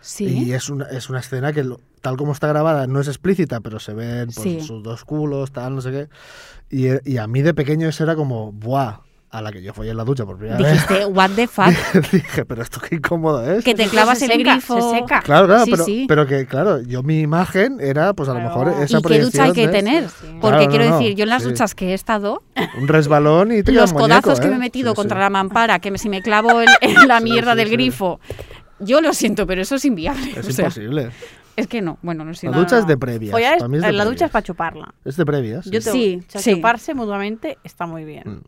Sí. 0.01 0.25
Y 0.27 0.53
es 0.53 0.69
una, 0.69 0.87
es 0.87 1.11
una 1.11 1.21
escena 1.21 1.53
que, 1.53 1.63
lo- 1.63 1.79
tal 2.01 2.17
como 2.17 2.33
está 2.33 2.49
grabada, 2.49 2.87
no 2.89 2.99
es 3.01 3.07
explícita, 3.07 3.61
pero 3.61 3.79
se 3.79 3.95
ven 3.95 4.27
pues, 4.35 4.41
Sí. 4.43 4.61
sus 4.61 4.83
dos 4.83 5.05
culos, 5.05 5.53
tal, 5.53 5.77
no 5.77 5.81
sé 5.81 5.91
qué. 5.93 6.09
Y, 6.77 6.87
eh, 6.89 7.01
y 7.05 7.19
a 7.19 7.27
mí 7.29 7.43
de 7.43 7.55
pequeño 7.55 7.87
eso 7.89 8.03
era 8.03 8.17
como, 8.17 8.51
¡buah! 8.51 9.01
A 9.33 9.41
la 9.41 9.51
que 9.51 9.63
yo 9.63 9.73
follé 9.73 9.91
en 9.93 9.97
la 9.97 10.05
ducha 10.05 10.27
por 10.27 10.37
primera 10.37 10.59
vez. 10.59 10.73
Dijiste, 10.75 11.07
what 11.07 11.31
the 11.35 11.47
fuck, 11.49 11.65
Dije, 12.13 12.45
pero 12.45 12.61
esto 12.63 12.81
qué 12.81 12.97
incómodo 12.97 13.43
es. 13.51 13.65
que 13.65 13.75
te 13.75 13.87
clavas 13.89 14.19
Se 14.19 14.27
el 14.27 14.33
seca, 14.33 14.53
grifo. 14.53 14.93
se 14.93 14.99
seca. 14.99 15.23
Claro, 15.23 15.47
claro, 15.47 15.65
Sí, 15.65 15.71
pero, 15.71 15.85
sí. 15.85 16.05
pero 16.07 16.27
que, 16.27 16.47
claro, 16.47 16.83
yo 16.83 17.03
mi 17.03 17.21
imagen 17.21 17.79
era, 17.81 18.13
pues 18.13 18.29
a 18.29 18.35
lo 18.35 18.41
mejor 18.41 18.69
esa 18.83 18.99
¿Y 18.99 19.03
qué 19.03 19.21
ducha 19.23 19.45
hay 19.45 19.53
que 19.53 19.67
de- 19.69 19.73
tener? 19.73 20.09
Sí. 20.11 20.27
Porque 20.41 20.57
Claro, 20.59 20.71
quiero 20.71 20.85
no, 20.91 20.99
decir, 20.99 21.17
yo 21.17 21.23
en 21.23 21.31
las 21.31 21.43
sí. 21.43 21.49
duchas 21.49 21.75
que 21.75 21.93
he 21.93 21.95
estado, 21.95 22.43
Un 22.79 22.89
resbalón 22.89 23.53
y 23.53 23.63
te 23.63 23.73
los 23.73 23.95
muñeco, 23.95 24.07
codazos 24.21 24.39
que 24.39 24.49
me 24.49 24.53
¿eh? 24.53 24.57
he 24.57 24.61
metido 24.61 24.91
Sí, 24.91 24.97
contra 24.97 25.17
sí. 25.17 25.21
la 25.23 25.31
mampara, 25.31 25.79
que 25.79 25.91
me- 25.91 25.97
si 25.99 26.11
me 26.11 26.21
clavo 26.21 26.61
en, 26.61 26.69
en 26.83 27.09
la 27.09 27.19
Sí, 27.19 27.25
mierda 27.25 27.53
sí, 27.53 27.57
del 27.59 27.69
sí. 27.69 27.73
grifo, 27.73 28.21
yo 28.81 29.01
lo 29.01 29.15
siento, 29.15 29.47
pero 29.47 29.63
eso 29.63 29.77
es 29.77 29.85
inviable. 29.87 30.33
Es 30.37 30.47
o 30.47 30.53
sea, 30.53 30.65
imposible. 30.67 31.09
es 31.57 31.67
que 31.69 31.81
no, 31.81 31.97
bueno, 32.03 32.27
no 32.27 32.35
sé. 32.35 32.49
La 32.49 32.53
no, 32.53 32.59
ducha 32.59 32.79
es 32.81 32.87
de 32.87 32.99
previas. 32.99 33.35
Es- 33.35 33.63
es 33.63 33.83
de 33.83 33.93
la 33.93 34.05
ducha 34.05 34.27
es 34.27 34.31
para 34.31 34.43
chuparla. 34.43 34.93
Es 35.07 35.17
de 35.17 35.25
previas. 35.25 35.65
Yo 35.71 35.81
sí. 35.81 35.85
te 35.87 35.93
Sí, 35.93 36.23
o 36.29 36.31
sea, 36.33 36.41
sí. 36.43 36.53
chuparse 36.55 36.93
mutuamente 36.93 37.57
está 37.65 37.87
muy 37.87 38.05
bien. 38.05 38.25
Mm. 38.27 38.41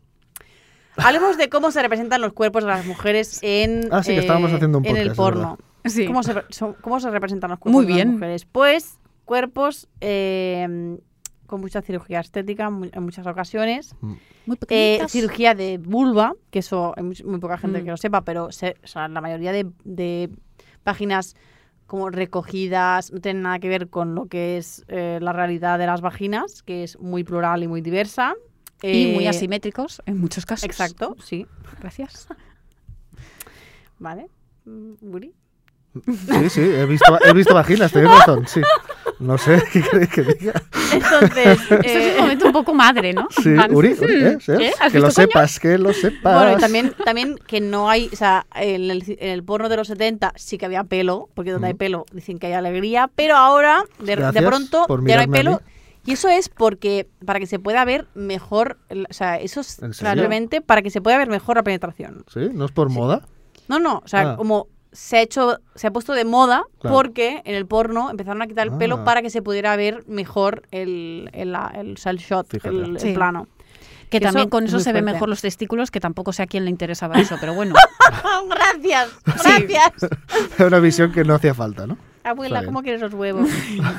Hablemos 0.97 1.37
de 1.37 1.49
cómo 1.49 1.71
se 1.71 1.81
representan 1.81 2.21
los 2.21 2.33
cuerpos 2.33 2.63
de 2.63 2.69
las 2.69 2.85
mujeres 2.85 3.39
en, 3.41 3.87
Ah, 3.91 4.03
sí, 4.03 4.13
que 4.13 4.19
estábamos 4.19 4.51
haciendo 4.51 4.77
un 4.79 4.85
en 4.85 4.95
el 4.97 5.07
podcast, 5.09 5.17
porno. 5.17 5.57
Sí. 5.85 6.05
¿Cómo, 6.07 6.23
se, 6.23 6.33
son- 6.49 6.73
¿Cómo 6.81 6.99
se 6.99 7.09
representan 7.11 7.49
los 7.51 7.59
cuerpos 7.59 7.81
Muy 7.81 7.85
de 7.85 7.93
bien. 7.93 8.07
las 8.07 8.13
mujeres? 8.15 8.45
Pues 8.51 8.97
cuerpos 9.25 9.87
eh, 10.01 10.97
con 11.47 11.61
mucha 11.61 11.81
cirugía 11.81 12.19
estética 12.21 12.67
en 12.91 13.03
muchas 13.03 13.27
ocasiones. 13.27 13.95
Muy 14.01 14.57
Eh, 14.69 14.99
cirugía 15.09 15.53
de 15.53 15.77
vulva, 15.77 16.33
que 16.49 16.59
eso 16.59 16.93
hay 16.97 17.03
muy, 17.03 17.15
muy 17.23 17.39
poca 17.39 17.57
gente 17.57 17.81
Mm. 17.81 17.85
que 17.85 17.91
lo 17.91 17.97
sepa, 17.97 18.21
pero 18.21 18.51
se- 18.51 18.75
o 18.83 18.87
sea, 18.87 19.07
la 19.07 19.21
mayoría 19.21 19.51
de, 19.51 19.67
de 19.83 20.29
páginas 20.83 21.35
como 21.85 22.09
recogidas 22.09 23.11
no 23.11 23.19
tienen 23.19 23.43
nada 23.43 23.59
que 23.59 23.69
ver 23.69 23.89
con 23.89 24.15
lo 24.15 24.25
que 24.25 24.57
es 24.57 24.83
eh, 24.87 25.19
la 25.21 25.33
realidad 25.33 25.77
de 25.77 25.85
las 25.85 26.01
vaginas, 26.01 26.63
que 26.63 26.83
es 26.83 26.99
muy 26.99 27.23
plural 27.23 27.61
y 27.61 27.67
muy 27.67 27.81
diversa. 27.81 28.33
Y 28.81 29.13
muy 29.13 29.25
Eh, 29.25 29.29
asimétricos 29.29 30.01
en 30.05 30.19
muchos 30.19 30.45
casos. 30.45 30.63
Exacto, 30.65 31.15
sí. 31.23 31.45
Gracias. 31.79 32.27
Vale. 33.99 34.27
Mm, 34.65 34.93
Uri. 35.01 35.33
Sí, 36.05 36.49
sí, 36.49 36.59
he 36.59 36.85
visto, 36.85 37.17
he 37.25 37.31
visto 37.33 37.53
vaginas, 37.53 37.89
tenéis 37.89 38.11
razón, 38.19 38.45
sí. 38.47 38.59
No 39.19 39.37
sé, 39.37 39.63
¿qué 39.71 39.81
queréis 39.81 40.09
que 40.09 40.23
diga? 40.23 40.61
Entonces, 40.91 41.57
Esto 41.61 41.75
es 41.75 41.85
eh, 41.85 42.13
un 42.17 42.21
momento 42.23 42.45
un 42.47 42.51
poco 42.51 42.73
madre, 42.73 43.13
¿no? 43.13 43.29
Sí, 43.31 43.47
En 43.51 43.55
plan, 43.55 43.73
Uri, 43.73 43.95
Uri, 44.01 44.23
¿eh? 44.25 44.73
¿Has 44.81 44.91
Que 44.91 44.99
lo 44.99 45.05
coño? 45.05 45.11
sepas, 45.11 45.57
que 45.57 45.77
lo 45.77 45.93
sepas. 45.93 46.35
bueno, 46.37 46.57
y 46.57 46.59
también, 46.59 46.93
también 47.05 47.37
que 47.47 47.61
no 47.61 47.89
hay, 47.89 48.09
o 48.11 48.15
sea, 48.17 48.45
en 48.55 48.91
el, 48.91 49.03
en 49.07 49.29
el 49.29 49.41
porno 49.45 49.69
de 49.69 49.77
los 49.77 49.87
70 49.87 50.33
sí 50.35 50.57
que 50.57 50.65
había 50.65 50.83
pelo, 50.83 51.29
porque 51.33 51.51
donde 51.51 51.67
hay 51.67 51.73
pelo 51.75 52.05
dicen 52.11 52.39
que 52.39 52.47
hay 52.47 52.53
alegría, 52.53 53.09
pero 53.15 53.37
ahora, 53.37 53.85
de, 53.99 54.17
de 54.17 54.41
pronto, 54.41 54.85
ya 55.05 55.15
no 55.15 55.21
hay 55.21 55.27
a 55.27 55.31
pelo. 55.31 55.51
mí. 55.51 55.57
Y 56.05 56.13
eso 56.13 56.29
es 56.29 56.49
porque, 56.49 57.07
para 57.25 57.39
que 57.39 57.47
se 57.47 57.57
pueda 57.59 57.83
ver 57.85 58.07
mejor, 58.13 58.77
o 58.91 59.13
sea, 59.13 59.37
eso 59.39 59.61
es 59.61 59.79
simplemente 59.91 60.61
para 60.61 60.81
que 60.81 60.89
se 60.91 61.01
pueda 61.01 61.17
ver 61.17 61.29
mejor 61.29 61.55
la 61.57 61.63
penetración. 61.63 62.23
¿Sí? 62.31 62.49
¿No 62.53 62.65
es 62.65 62.71
por 62.71 62.89
moda? 62.89 63.23
No, 63.67 63.79
no, 63.79 64.01
o 64.05 64.07
sea, 64.07 64.31
Ah. 64.33 64.35
como 64.37 64.67
se 64.91 65.17
ha 65.17 65.21
hecho, 65.21 65.57
se 65.75 65.87
ha 65.87 65.91
puesto 65.91 66.13
de 66.13 66.23
moda 66.23 66.63
Claro. 66.79 66.95
porque 66.95 67.41
en 67.45 67.55
el 67.55 67.65
porno 67.65 68.09
empezaron 68.11 68.41
a 68.41 68.47
quitar 68.47 68.67
el 68.67 68.77
pelo 68.77 68.97
Ah. 68.99 69.03
para 69.05 69.21
que 69.21 69.29
se 69.29 69.41
pudiera 69.41 69.75
ver 69.75 70.03
mejor 70.07 70.61
el, 70.71 71.29
el, 71.33 71.55
el, 71.73 71.95
el 72.05 72.17
shot, 72.17 72.47
Fíjate. 72.49 72.69
el, 72.75 72.83
el 72.91 72.99
Sí. 72.99 73.13
plano. 73.13 73.47
Que 74.09 74.19
Que 74.19 74.25
también 74.25 74.43
eso 74.43 74.49
con 74.51 74.63
es 74.65 74.69
eso 74.69 74.79
se 74.79 74.93
ve 74.93 74.99
fuerte. 74.99 75.13
mejor 75.13 75.29
los 75.29 75.41
testículos, 75.41 75.89
que 75.89 75.99
tampoco 75.99 76.31
sé 76.31 76.43
a 76.43 76.47
quién 76.47 76.63
le 76.65 76.69
interesaba 76.69 77.15
eso, 77.19 77.35
pero 77.41 77.55
bueno. 77.55 77.73
gracias, 78.49 79.09
gracias. 79.25 79.91
Era 80.59 80.67
una 80.67 80.79
visión 80.79 81.11
que 81.11 81.23
no 81.23 81.33
hacía 81.35 81.53
falta, 81.55 81.87
¿no? 81.87 81.97
Abuela. 82.29 82.65
¿cómo 82.65 82.81
quieres 82.81 83.01
los 83.01 83.13
huevos? 83.13 83.49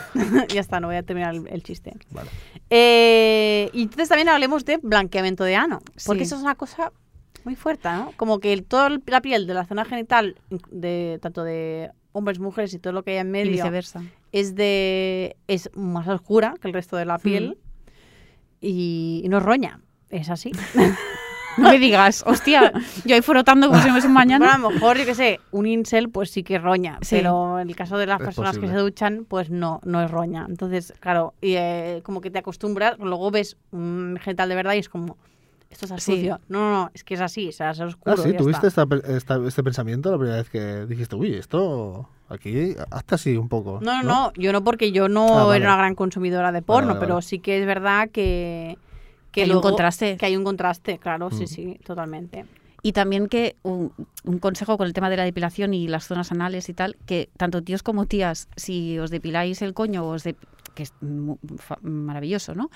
ya 0.49 0.61
está, 0.61 0.81
no 0.81 0.89
voy 0.89 0.97
a 0.97 1.03
terminar 1.03 1.35
el, 1.35 1.47
el 1.49 1.63
chiste. 1.63 1.95
Vale. 2.11 2.29
Eh, 2.71 3.71
y 3.73 3.83
entonces 3.83 4.09
también 4.09 4.29
hablemos 4.29 4.65
de 4.65 4.79
blanqueamiento 4.83 5.45
de 5.45 5.57
ano, 5.57 5.81
porque 6.05 6.21
Sí. 6.21 6.27
eso 6.27 6.37
es 6.37 6.43
una 6.43 6.55
cosa 6.57 6.93
muy 7.45 7.55
fuerte, 7.55 7.89
¿no? 7.89 8.13
Como 8.17 8.41
que 8.41 8.53
el- 8.53 8.65
toda 8.65 8.91
la 9.07 9.21
piel 9.23 9.47
de 9.47 9.55
la 9.55 9.65
zona 9.67 9.85
genital, 9.85 10.37
de 10.71 11.19
tanto 11.23 11.45
de 11.45 11.91
hombres, 12.13 12.39
mujeres 12.41 12.75
y 12.75 12.79
todo 12.79 12.93
lo 12.93 13.03
que 13.05 13.13
hay 13.13 13.19
en 13.19 13.29
y 13.29 13.31
medio, 13.31 13.53
viceversa. 13.53 14.03
es 14.33 14.55
de 14.57 15.37
es 15.47 15.71
más 15.75 16.09
oscura 16.09 16.55
que 16.61 16.67
el 16.69 16.75
resto 16.75 16.97
de 16.97 17.05
la 17.05 17.19
piel 17.19 17.59
y, 18.61 19.21
y 19.25 19.29
no 19.29 19.39
roña. 19.41 19.81
Es 20.11 20.31
así. 20.31 20.53
No 21.63 21.71
me 21.71 21.79
digas, 21.79 22.23
hostia, 22.27 22.73
yo 23.05 23.15
ahí 23.15 23.23
frotando 23.23 23.69
como 23.69 23.81
si 23.81 23.87
no 23.89 23.95
fuese 23.95 24.09
un 24.09 24.15
Bueno, 24.15 24.39
mañana. 24.39 24.55
a 24.55 24.59
lo 24.59 24.71
mejor, 24.71 24.99
yo 24.99 25.05
qué 25.07 25.15
sé, 25.15 25.41
un 25.53 25.67
incel 25.67 26.11
pues 26.11 26.31
sí 26.31 26.43
que 26.43 26.59
roña, 26.59 26.99
Sí. 27.03 27.17
pero 27.17 27.59
en 27.61 27.69
el 27.69 27.77
caso 27.77 27.97
de 27.99 28.07
las 28.07 28.21
Es 28.21 28.27
personas 28.27 28.59
que 28.59 28.69
se 28.69 28.75
duchan, 28.77 29.25
pues 29.29 29.51
no, 29.51 29.81
no 29.85 30.03
es 30.03 30.11
roña. 30.11 30.47
Entonces, 30.49 30.93
claro, 31.01 31.35
y 31.41 31.55
eh, 31.55 32.01
como 32.05 32.21
que 32.21 32.31
te 32.31 32.39
acostumbras, 32.39 32.99
luego 32.99 33.31
ves 33.31 33.57
un 33.73 34.19
genital 34.23 34.49
de 34.49 34.55
verdad 34.55 34.75
y 34.75 34.79
es 34.79 34.89
como, 34.89 35.17
esto 35.71 35.87
es 35.87 36.03
Sí. 36.03 36.13
sucio. 36.13 36.41
No, 36.49 36.59
no, 36.61 36.71
no, 36.73 36.91
es 36.95 37.05
que 37.05 37.15
es 37.15 37.21
así, 37.21 37.49
o 37.49 37.53
sea, 37.53 37.71
es 37.71 37.81
oscuro. 37.81 38.15
Ah, 38.19 38.23
sí, 38.23 38.33
ya 38.33 38.39
¿tuviste 38.39 38.67
está. 38.67 38.85
esta 39.09 39.37
este 39.47 39.63
pensamiento 39.65 40.11
la 40.11 40.19
primera 40.19 40.37
vez 40.39 40.51
que 40.51 40.87
dijiste, 40.87 41.17
uy, 41.17 41.35
esto 41.35 42.09
aquí 42.29 42.75
hasta 42.91 43.15
así 43.17 43.37
un 43.37 43.49
poco? 43.49 43.79
No, 43.83 44.03
no, 44.03 44.09
no, 44.09 44.33
yo 44.37 44.53
no 44.53 44.63
porque 44.63 44.93
yo 44.93 45.09
no 45.09 45.27
Ah, 45.41 45.45
vale. 45.45 45.63
era 45.65 45.69
una 45.73 45.77
gran 45.79 45.95
consumidora 45.95 46.53
de 46.53 46.63
porno, 46.63 46.89
vale, 46.89 47.01
pero 47.01 47.15
vale. 47.15 47.27
sí 47.27 47.39
que 47.39 47.59
es 47.61 47.67
verdad 47.67 48.11
que... 48.11 48.79
Que 49.37 49.43
hay 49.45 49.53
un 49.53 49.61
contraste. 49.61 50.17
Que 50.17 50.27
hay 50.27 50.37
un 50.37 50.43
contraste, 50.45 50.99
claro, 50.99 51.31
sí, 51.31 51.45
Mm. 51.45 51.47
sí, 51.47 51.79
totalmente. 51.85 52.45
Y 52.83 52.93
también 52.93 53.29
que 53.29 53.57
un, 53.63 53.93
un 54.25 54.39
consejo 54.39 54.77
con 54.79 54.87
el 54.87 54.93
tema 54.93 55.11
de 55.11 55.17
la 55.17 55.25
depilación 55.25 55.75
y 55.75 55.89
las 55.89 56.07
zonas 56.07 56.31
anales 56.33 56.69
y 56.69 56.75
tal, 56.75 56.97
que 57.07 57.29
tanto 57.37 57.63
tíos 57.63 57.83
como 57.83 58.07
tías, 58.07 58.49
si 58.57 58.99
os 58.99 59.11
depiláis 59.11 59.63
el 59.63 59.75
coño, 59.75 60.07
os 60.07 60.23
de- 60.25 60.37
que 60.75 60.83
es 60.85 60.93
mu- 61.01 61.39
fa- 61.57 61.79
maravilloso, 61.83 62.55
¿no? 62.55 62.71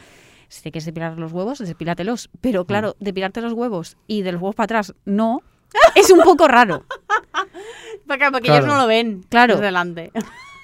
Si 0.49 0.63
te 0.63 0.73
quieres 0.73 0.87
depilar 0.87 1.17
los 1.19 1.33
huevos, 1.33 1.59
depílatelos. 1.61 2.29
Pero 2.41 2.65
claro, 2.65 2.97
depilarte 2.99 3.41
los 3.41 3.53
huevos 3.53 3.97
y 4.09 4.23
de 4.23 4.33
los 4.33 4.41
huevos 4.43 4.57
para 4.57 4.65
atrás, 4.65 4.95
no, 5.05 5.43
es 5.95 6.11
un 6.11 6.23
poco 6.23 6.49
raro. 6.49 6.85
Porque, 8.09 8.25
porque 8.33 8.47
Claro. 8.49 8.65
ellos 8.65 8.75
no 8.75 8.81
lo 8.81 8.89
ven. 8.89 9.23
Claro. 9.29 9.55
desde 9.55 9.67
delante. 9.67 10.11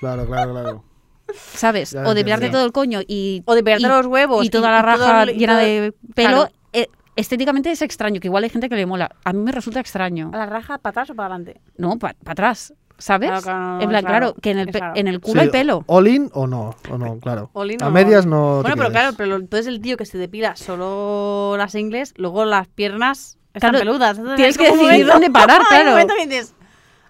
Claro, 0.01 0.27
claro, 0.27 0.51
claro. 0.53 0.85
¿Sabes? 1.35 1.91
Ya 1.93 2.03
o 2.03 2.15
depilarte 2.15 2.47
entiendo. 2.47 2.59
todo 2.59 2.67
el 2.67 2.73
coño 2.73 3.01
y, 3.07 3.43
O 3.47 3.55
depilarte 3.55 3.85
y- 3.85 3.89
los 3.89 4.07
huevos. 4.07 4.45
y 4.45 4.51
toda 4.51 4.71
la 4.71 4.83
raja 4.83 5.25
llena 5.27 5.55
todo- 5.55 5.62
de 5.62 5.95
pelo. 6.15 6.29
Claro. 6.37 6.51
eh, 6.73 6.89
estéticamente 7.17 7.71
es 7.71 7.83
extraño, 7.83 8.21
que 8.21 8.29
igual 8.29 8.45
hay 8.45 8.51
gente 8.51 8.69
que 8.69 8.77
le 8.77 8.87
mola. 8.87 9.11
A 9.25 9.33
mí 9.33 9.41
me 9.41 9.53
resulta 9.53 9.81
extraño. 9.81 10.31
¿A 10.33 10.37
la 10.37 10.47
raja 10.47 10.79
para 10.79 10.91
atrás 10.91 11.11
o 11.11 11.15
para 11.15 11.35
adelante? 11.35 11.61
No, 11.79 11.99
para 11.99 12.15
atrás, 12.27 12.75
¿sabes? 12.99 13.29
Claro, 13.31 13.43
claro, 13.43 13.81
en 13.81 13.89
plan, 13.89 14.05
claro, 14.05 14.19
claro, 14.19 14.35
que 14.41 14.51
en 14.51 14.59
el, 14.59 14.69
es 14.69 14.73
pe- 14.73 15.01
en 15.01 15.09
el 15.09 15.21
culo 15.21 15.41
Sí, 15.41 15.47
hay 15.47 15.51
pelo. 15.51 15.83
¿All 15.87 16.07
in 16.09 16.31
o 16.35 16.47
no? 16.47 16.75
O 16.91 16.99
no, 16.99 17.19
claro. 17.19 17.51
All 17.55 17.71
in 17.73 17.83
a 17.83 17.89
o- 17.89 17.91
medias 17.91 18.25
no. 18.27 18.59
te 18.59 18.62
Bueno, 18.62 18.77
pero 18.77 18.91
claro, 18.91 19.15
pero 19.17 19.37
entonces 19.37 19.67
el 19.67 19.81
tío 19.81 19.97
que 19.97 20.05
se 20.07 20.19
depila 20.19 20.55
solo 20.57 21.57
las 21.57 21.75
ingles, 21.75 22.12
luego 22.17 22.45
las 22.45 22.69
piernas 22.69 23.39
están 23.55 23.71
Claro, 23.71 23.85
peludas. 23.85 24.21
Tienes 24.37 24.59
que 24.59 24.71
decidir 24.71 25.07
dónde 25.07 25.31
parar, 25.31 25.62
claro. 25.69 25.97
que 26.07 26.27
dices, 26.27 26.55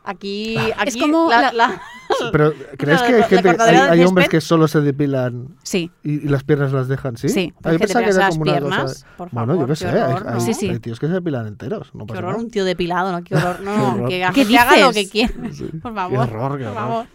aquí, 0.05 0.57
aquí 0.79 1.01
como 1.01 1.29
la- 1.31 1.43
la- 1.43 1.53
la- 1.53 1.83
Pero 2.33 2.53
¿crees 2.77 3.01
la- 3.01 3.07
que 3.07 3.15
hay 3.15 3.23
gente, 3.25 3.57
hay, 3.59 3.77
hay 3.77 4.05
hombres 4.05 4.29
que 4.29 4.41
solo 4.41 4.69
se 4.69 4.81
depilan 4.81 5.57
Sí. 5.63 5.91
y, 6.03 6.25
y 6.25 6.29
las 6.29 6.45
piernas 6.45 6.73
las 6.73 6.89
dejan, 6.89 7.17
¿sí? 7.17 7.29
Sí. 7.29 7.53
Ah, 7.63 7.73
yo 7.73 7.79
pensaba 7.79 8.05
que 8.05 8.11
era 8.11 8.19
las 8.21 8.29
como 8.31 8.43
una 8.43 8.53
piernas, 8.53 8.83
cosa. 8.83 9.07
por 9.17 9.31
bueno, 9.31 9.55
yo 9.55 9.61
qué 9.61 9.67
qué 9.73 9.77
sé, 9.77 9.89
horror, 9.89 10.25
hay, 10.29 10.35
¿no? 10.35 10.41
Sí, 10.41 10.55
sí. 10.55 10.69
hay 10.69 10.79
tíos 10.79 10.99
que 11.01 11.07
se 11.07 11.13
depilan 11.13 11.47
enteros, 11.47 11.95
no 11.95 12.01
Qué 12.07 12.09
pasa 12.09 12.19
horror, 12.19 12.33
nada. 12.33 12.45
un 12.45 12.51
tío 12.51 12.65
depilado, 12.65 13.13
¿no? 13.13 13.23
Qué 13.25 13.35
horror. 13.35 13.61
No, 13.61 13.95
Qué 14.09 14.21
no, 14.27 14.33
que, 14.33 14.47
¿Qué 14.47 14.59
haga 14.59 14.77
lo 14.79 14.93
que 14.93 15.09
quiera. 15.09 15.33
Por 15.39 15.51
Qué 15.51 15.81
favor. 15.95 16.19
horror, 16.19 16.59
qué 16.59 16.65
por 16.65 16.75
favor. 16.75 17.07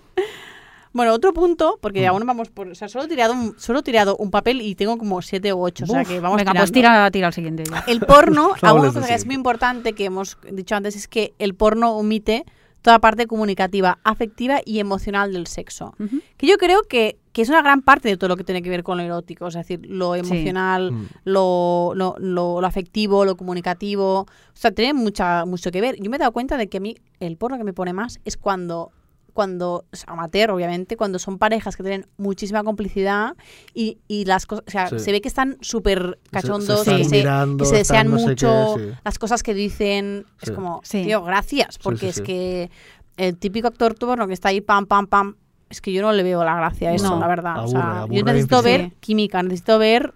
Bueno, 0.93 1.13
otro 1.13 1.31
punto, 1.33 1.79
porque 1.81 2.05
Mm. 2.05 2.09
aún 2.09 2.19
no 2.19 2.25
vamos 2.25 2.49
por. 2.49 2.67
O 2.67 2.75
sea, 2.75 2.89
solo 2.89 3.05
he 3.05 3.07
tirado 3.07 3.31
un, 3.33 3.55
solo 3.57 3.79
he 3.79 3.83
tirado 3.83 4.17
un 4.17 4.29
papel 4.29 4.61
y 4.61 4.75
tengo 4.75 4.97
como 4.97 5.21
siete 5.21 5.53
u 5.53 5.61
ocho. 5.63 5.85
o 5.85 5.87
sea 5.87 6.03
que 6.03 6.19
vamos 6.19 6.35
Venga, 6.37 6.53
pues 6.53 6.69
tira, 6.73 7.09
tira 7.11 7.27
al 7.27 7.33
siguiente 7.33 7.63
ya. 7.63 7.85
El 7.87 8.01
porno, 8.01 8.51
alguna 8.61 8.91
cosa 8.91 9.07
que 9.07 9.13
es 9.13 9.25
muy 9.25 9.35
importante 9.35 9.93
que 9.93 10.03
hemos 10.05 10.37
dicho 10.51 10.75
antes 10.75 10.97
es 10.97 11.07
que 11.07 11.33
el 11.39 11.55
porno 11.55 11.91
omite 11.93 12.43
toda 12.81 12.99
parte 12.99 13.27
comunicativa, 13.27 13.99
afectiva 14.03 14.59
y 14.65 14.79
emocional 14.79 15.33
del 15.33 15.47
sexo. 15.47 15.93
Que 16.37 16.47
yo 16.47 16.57
creo 16.57 16.81
que, 16.83 17.19
que 17.31 17.41
es 17.43 17.49
una 17.49 17.61
gran 17.61 17.81
parte 17.83 18.09
de 18.09 18.17
todo 18.17 18.27
lo 18.29 18.37
que 18.37 18.43
tiene 18.43 18.61
que 18.63 18.69
ver 18.69 18.83
con 18.83 18.97
lo 18.97 19.03
erótico, 19.03 19.47
es 19.47 19.53
decir, 19.53 19.79
lo 19.87 20.15
emocional, 20.15 20.91
Mm. 20.91 21.05
lo, 21.25 21.91
lo, 21.95 22.15
lo- 22.17 22.59
lo 22.61 22.67
afectivo, 22.67 23.23
lo 23.25 23.37
comunicativo. 23.37 24.21
O 24.21 24.27
sea, 24.53 24.71
tiene 24.71 24.93
mucha, 24.93 25.45
mucho 25.45 25.71
que 25.71 25.79
ver. 25.81 25.95
Yo 26.01 26.09
me 26.09 26.15
he 26.17 26.19
dado 26.19 26.31
cuenta 26.31 26.57
de 26.57 26.67
que 26.69 26.77
a 26.77 26.81
mí 26.81 26.95
el 27.19 27.37
porno 27.37 27.57
que 27.57 27.63
me 27.63 27.73
pone 27.73 27.93
más 27.93 28.19
es 28.25 28.35
cuando 28.37 28.91
cuando 29.33 29.85
es 29.91 30.03
amateur 30.07 30.51
obviamente 30.51 30.97
cuando 30.97 31.19
son 31.19 31.37
parejas 31.37 31.75
que 31.77 31.83
tienen 31.83 32.07
muchísima 32.17 32.63
complicidad 32.63 33.35
y, 33.73 33.99
y 34.07 34.25
las 34.25 34.45
cosas 34.45 34.63
o 34.67 34.71
sea 34.71 34.87
Sí. 34.89 34.99
se 34.99 35.11
ve 35.11 35.21
que 35.21 35.27
están 35.27 35.57
súper 35.61 36.19
cachondos 36.31 36.83
se 36.83 37.03
se, 37.03 37.17
mirando, 37.17 37.63
que 37.63 37.69
se 37.69 37.75
desean 37.77 38.09
no 38.09 38.17
mucho 38.17 38.75
qué, 38.77 38.83
sí. 38.83 38.91
las 39.03 39.19
cosas 39.19 39.43
que 39.43 39.53
dicen 39.53 40.25
es 40.41 40.49
Sí. 40.49 40.55
como 40.55 40.81
Sí. 40.83 41.03
tío 41.03 41.23
gracias 41.23 41.77
porque 41.79 41.99
sí, 41.99 42.07
es 42.07 42.15
sí. 42.15 42.23
que 42.23 42.71
el 43.17 43.37
típico 43.37 43.67
actor 43.67 43.95
porno 43.95 44.27
que 44.27 44.33
está 44.33 44.49
ahí 44.49 44.61
pam 44.61 44.85
pam 44.85 45.07
pam 45.07 45.35
es 45.69 45.79
que 45.81 45.91
yo 45.93 46.01
no 46.01 46.11
le 46.11 46.23
veo 46.23 46.43
la 46.43 46.55
gracia 46.55 46.89
a 46.89 46.93
eso 46.93 47.09
No. 47.11 47.19
la 47.19 47.27
verdad 47.27 47.63
o 47.63 47.67
sea, 47.67 48.01
Aburre, 48.01 48.17
yo 48.17 48.23
necesito 48.25 48.61
ver 48.61 48.91
química 48.99 49.41
necesito 49.43 49.79
ver 49.79 50.13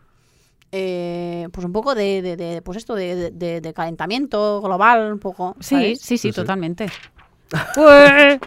eh, 0.72 1.48
pues 1.54 1.66
un 1.66 1.72
poco 1.72 1.96
de, 1.96 2.22
de- 2.22 2.36
de- 2.36 2.62
pues 2.62 2.78
esto 2.78 2.96
de, 2.96 3.32
de- 3.32 3.74
calentamiento 3.74 4.62
global 4.62 5.14
un 5.14 5.20
poco 5.20 5.56
Sí, 5.62 5.76
¿sabes? 5.76 6.00
sí, 6.00 6.06
sí, 6.06 6.18
Sí, 6.18 6.30
sí. 6.30 6.36
totalmente. 6.36 6.88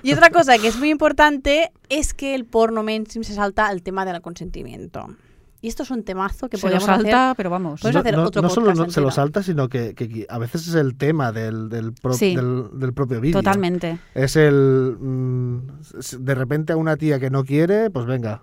Y 0.02 0.12
otra 0.12 0.30
cosa 0.30 0.58
que 0.58 0.68
es 0.68 0.78
muy 0.78 0.90
importante 0.90 1.70
es 1.88 2.14
que 2.14 2.34
el 2.34 2.44
porno 2.44 2.82
mainstream 2.82 3.24
se 3.24 3.34
salta 3.34 3.66
al 3.68 3.82
tema 3.82 4.04
del 4.04 4.20
consentimiento 4.20 5.08
y 5.60 5.66
esto 5.68 5.82
es 5.82 5.90
un 5.90 6.04
temazo 6.04 6.48
que 6.48 6.56
Se 6.56 6.66
lo 6.68 6.72
podríamos 6.74 6.86
salta, 7.04 7.26
hacer 7.30 7.36
pero 7.36 7.50
vamos. 7.50 7.80
Podemos 7.80 8.00
hacer 8.00 8.16
no, 8.16 8.24
otro 8.24 8.42
no 8.42 8.48
solo 8.48 8.74
no- 8.74 8.90
se 8.90 9.00
lo 9.00 9.10
salta, 9.10 9.42
sino 9.42 9.68
que, 9.68 10.26
a 10.28 10.38
veces 10.38 10.68
es 10.68 10.74
el 10.76 10.96
tema 10.96 11.32
del, 11.32 11.68
del, 11.68 11.92
pro- 11.94 12.12
Sí. 12.12 12.36
del, 12.36 12.66
del 12.74 12.92
propio 12.92 13.20
vídeo. 13.20 13.40
Totalmente. 13.40 13.98
Es 14.14 14.36
el. 14.36 14.96
mm, 15.00 15.58
de 16.20 16.34
repente 16.36 16.72
a 16.74 16.76
una 16.76 16.96
tía 16.96 17.18
que 17.18 17.28
no 17.30 17.42
quiere, 17.44 17.90
pues 17.90 18.06
venga. 18.06 18.42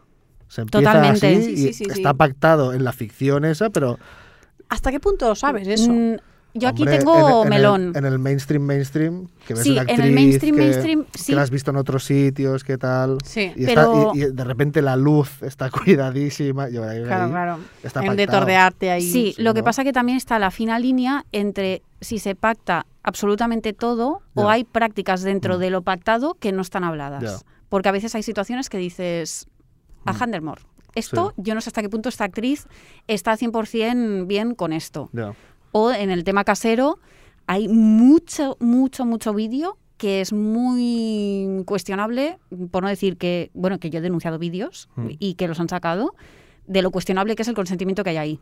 Se 0.49 0.61
empieza 0.61 0.91
Totalmente. 0.91 1.27
así 1.37 1.45
Sí, 1.45 1.51
y 1.53 1.57
sí, 1.67 1.73
sí, 1.73 1.83
está 1.89 2.11
sí. 2.11 2.15
pactado 2.17 2.73
en 2.73 2.83
la 2.83 2.91
ficción 2.91 3.45
esa, 3.45 3.69
pero. 3.69 3.97
hasta 4.67 4.91
qué 4.91 4.99
punto 4.99 5.29
lo 5.29 5.35
sabes 5.35 5.69
eso 5.69 5.89
Mm, 5.93 6.17
Yo 6.57 6.69
aquí 6.69 6.83
hombre, 6.83 6.97
tengo 6.99 7.13
en 7.15 7.25
el- 7.25 7.31
en 7.33 7.43
el- 7.43 7.49
melón. 7.49 7.93
En 7.95 8.05
el, 8.05 8.17
mainstream, 8.19 8.63
mainstream, 8.63 9.27
que 9.45 9.53
ves 9.53 9.63
Sí, 9.63 9.71
una 9.73 9.81
en 9.81 9.89
actriz 9.89 10.05
el 10.05 10.11
mainstream, 10.15 10.55
que, 10.55 10.61
mainstream, 10.61 11.05
sí. 11.13 11.25
que 11.27 11.35
la 11.35 11.41
has 11.41 11.49
visto 11.49 11.71
en 11.71 11.77
otros 11.77 12.03
sitios, 12.05 12.63
qué 12.63 12.77
tal. 12.77 13.17
sí 13.25 13.51
Y, 13.55 13.65
Pero- 13.65 14.11
está, 14.13 14.17
y, 14.17 14.23
y 14.23 14.31
de 14.31 14.43
repente 14.45 14.81
la 14.81 14.95
luz 14.95 15.43
está 15.43 15.69
cuidadísima. 16.09 16.63
ahí- 16.65 16.71
claro 16.73 16.89
ahí 16.89 17.03
claro 17.29 17.59
Está 17.83 18.03
en 18.05 18.15
de 18.15 18.25
pactado. 18.25 18.39
tordearte 18.39 18.91
ahí 18.91 19.01
Sí, 19.01 19.33
sí, 19.35 19.41
lo 19.41 19.53
que 19.53 19.63
pasa 19.63 19.83
que 19.83 19.91
también 19.93 20.17
está 20.17 20.39
la 20.39 20.49
fina 20.49 20.79
línea 20.79 21.25
entre 21.31 21.81
si 22.01 22.19
se 22.19 22.35
pacta 22.35 22.85
absolutamente 23.03 23.73
todo 23.73 24.21
o 24.33 24.49
hay 24.49 24.63
prácticas 24.63 25.21
dentro 25.23 25.57
Mm. 25.57 25.59
de 25.59 25.69
lo 25.69 25.81
pactado 25.81 26.35
que 26.39 26.51
no 26.51 26.61
están 26.61 26.83
habladas. 26.83 27.45
Porque 27.69 27.89
a 27.89 27.91
veces 27.91 28.15
hay 28.15 28.23
situaciones 28.23 28.69
que 28.69 28.77
dices, 28.77 29.47
a 30.05 30.13
Mm. 30.13 30.23
Handermore, 30.23 30.61
esto 30.93 31.33
yo 31.35 31.53
no 31.55 31.61
sé 31.61 31.69
hasta 31.69 31.81
qué 31.81 31.89
punto 31.89 32.07
esta 32.09 32.23
actriz 32.23 32.67
está 33.07 33.35
100% 33.35 34.25
bien 34.27 34.55
con 34.55 34.71
esto. 34.71 35.09
Ya. 35.13 35.33
O 35.77 35.91
en 35.91 36.09
el 36.09 36.23
tema 36.23 36.45
casero 36.45 36.99
hay 37.47 37.67
mucho, 37.67 38.55
mucho, 38.61 39.03
mucho 39.05 39.33
vídeo 39.33 39.77
que 39.97 40.21
es 40.21 40.31
muy 40.31 41.63
cuestionable, 41.65 42.37
por 42.71 42.81
no 42.83 42.87
decir 42.87 43.17
que, 43.17 43.51
bueno, 43.53 43.77
que 43.77 43.89
yo 43.89 43.99
he 43.99 44.01
denunciado 44.01 44.39
vídeos 44.39 44.87
Mm. 44.95 45.07
y 45.19 45.33
que 45.33 45.49
los 45.49 45.59
han 45.59 45.67
sacado, 45.67 46.15
de 46.65 46.81
lo 46.81 46.91
cuestionable 46.91 47.35
que 47.35 47.41
es 47.41 47.47
el 47.49 47.55
consentimiento 47.55 48.05
que 48.05 48.11
hay 48.11 48.17
ahí. 48.17 48.39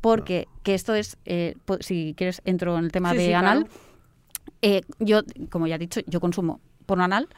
Porque 0.00 0.48
que 0.62 0.72
esto 0.74 0.94
es, 0.94 1.18
eh, 1.26 1.54
si 1.80 2.14
quieres, 2.16 2.40
entro 2.46 2.78
en 2.78 2.84
el 2.86 2.92
tema 2.92 3.10
Sí, 3.10 3.18
de 3.18 3.26
sí, 3.26 3.32
anal. 3.34 3.64
claro. 3.66 3.80
Eh, 4.62 4.80
yo, 5.00 5.20
como 5.50 5.66
ya 5.66 5.74
he 5.74 5.78
dicho, 5.78 6.00
yo 6.06 6.18
consumo 6.20 6.60
porno 6.86 7.04
anal 7.04 7.28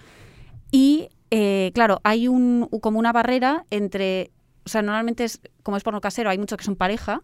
y, 0.70 1.08
eh, 1.32 1.72
claro, 1.74 1.98
hay 2.04 2.28
un, 2.28 2.68
como 2.80 3.00
una 3.00 3.12
barrera 3.12 3.64
entre, 3.70 4.30
o 4.64 4.68
sea, 4.68 4.82
normalmente 4.82 5.24
es, 5.24 5.40
como 5.64 5.76
es 5.76 5.82
porno 5.82 6.00
casero, 6.00 6.30
hay 6.30 6.38
muchos 6.38 6.56
que 6.58 6.64
son 6.64 6.76
pareja, 6.76 7.20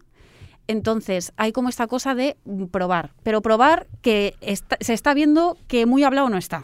entonces 0.67 1.31
hay 1.37 1.51
como 1.51 1.69
esta 1.69 1.87
cosa 1.87 2.15
de 2.15 2.37
probar, 2.71 3.11
pero 3.23 3.41
probar 3.41 3.87
que 4.01 4.35
está- 4.41 4.77
se 4.81 4.93
está 4.93 5.13
viendo 5.13 5.57
que 5.67 5.85
muy 5.85 6.03
hablado 6.03 6.29
no 6.29 6.37
está. 6.37 6.63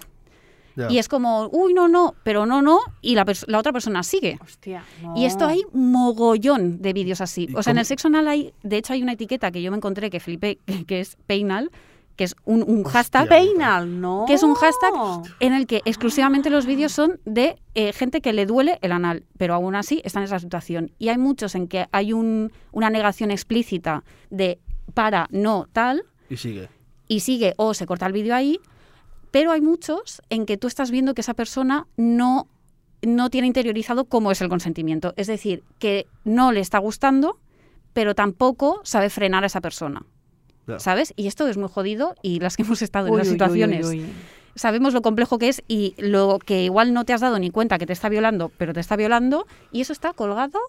Y 0.89 0.97
es 0.97 1.07
como, 1.07 1.47
uy, 1.53 1.73
no, 1.73 1.87
no, 1.87 2.15
pero 2.23 2.45
no, 2.45 2.61
no, 2.61 2.79
y 3.01 3.15
la, 3.15 3.25
pers- 3.25 3.45
la 3.47 3.59
otra 3.59 3.71
persona 3.71 4.03
sigue. 4.03 4.37
Hostia, 4.43 4.83
Y 5.15 5.23
esto 5.25 5.45
hay 5.45 5.63
mogollón 5.71 6.81
de 6.81 6.91
vídeos 6.91 7.21
así. 7.21 7.47
¿Y 7.49 7.55
O 7.55 7.63
sea, 7.63 7.71
en 7.71 7.77
el 7.77 7.85
sexo 7.85 8.09
anal 8.09 8.27
hay, 8.27 8.53
de 8.61 8.77
hecho 8.77 8.91
hay 8.91 9.01
una 9.01 9.13
etiqueta 9.13 9.51
que 9.51 9.61
yo 9.61 9.71
me 9.71 9.77
encontré 9.77 10.09
que 10.09 10.19
flipé, 10.19 10.57
que, 10.65 10.83
que 10.85 10.99
es 10.99 11.17
peinal, 11.27 11.71
que 12.15 12.23
es 12.23 12.35
un, 12.45 12.63
un 12.67 12.83
hashtag. 12.85 13.27
Peinal, 13.27 13.99
no. 14.01 14.23
que 14.27 14.33
es 14.33 14.43
un 14.43 14.53
hashtag 14.55 14.93
en 15.39 15.53
el 15.53 15.67
que 15.67 15.81
exclusivamente 15.85 16.49
los 16.49 16.65
vídeos 16.65 16.91
son 16.91 17.19
de 17.25 17.57
eh, 17.73 17.91
gente 17.93 18.21
que 18.21 18.31
le 18.33 18.45
duele 18.45 18.79
el 18.81 18.91
anal, 18.91 19.25
pero 19.37 19.53
aún 19.53 19.75
así 19.75 20.01
está 20.05 20.19
en 20.19 20.25
esa 20.25 20.39
situación. 20.39 20.91
Y 20.97 21.09
hay 21.09 21.17
muchos 21.17 21.55
en 21.55 21.67
que 21.67 21.87
hay 21.91 22.13
un- 22.13 22.51
una 22.71 22.89
negación 22.89 23.31
explícita 23.31 24.03
de 24.29 24.59
para, 24.93 25.27
no, 25.31 25.67
tal, 25.73 26.03
Y 26.29 26.37
sigue. 26.37 26.69
y 27.07 27.19
sigue 27.21 27.53
o 27.57 27.73
se 27.73 27.85
corta 27.85 28.05
el 28.05 28.13
vídeo 28.13 28.33
ahí, 28.35 28.59
pero 29.31 29.51
hay 29.51 29.59
muchos 29.61 30.21
en 30.29 30.45
que 30.45 30.57
tú 30.57 30.67
estás 30.67 30.91
viendo 30.91 31.13
que 31.13 31.21
esa 31.21 31.33
persona 31.33 31.87
no, 31.97 32.47
no 33.01 33.29
tiene 33.29 33.47
interiorizado 33.47 34.05
cómo 34.05 34.31
es 34.31 34.39
el 34.41 34.47
consentimiento. 34.47 35.13
Es 35.17 35.27
decir, 35.27 35.63
que 35.79 36.07
no 36.23 36.53
le 36.53 36.61
está 36.61 36.77
gustando, 36.79 37.39
pero 37.91 38.15
tampoco 38.15 38.79
sabe 38.83 39.09
frenar 39.09 39.43
a 39.43 39.47
esa 39.47 39.59
persona. 39.59 40.05
¿Sabes? 40.79 41.13
Y 41.15 41.27
esto 41.27 41.47
es 41.47 41.57
muy 41.57 41.69
jodido 41.69 42.15
y 42.21 42.39
las 42.39 42.57
que 42.57 42.63
hemos 42.63 42.81
estado 42.81 43.07
en 43.07 43.17
las 43.17 43.27
uy, 43.27 43.33
uy, 43.33 43.35
situaciones 43.39 43.85
uy, 43.87 43.99
uy. 44.01 44.09
sabemos 44.55 44.93
lo 44.93 45.01
complejo 45.01 45.37
que 45.37 45.49
es 45.49 45.63
y 45.67 45.93
lo 45.97 46.39
que 46.39 46.63
igual 46.63 46.93
no 46.93 47.05
te 47.05 47.13
has 47.13 47.21
dado 47.21 47.37
ni 47.39 47.51
cuenta 47.51 47.77
que 47.77 47.85
te 47.85 47.93
está 47.93 48.09
violando, 48.09 48.51
pero 48.57 48.73
te 48.73 48.79
está 48.79 48.95
violando 48.95 49.45
y 49.71 49.81
eso 49.81 49.93
está 49.93 50.13
colgado. 50.13 50.59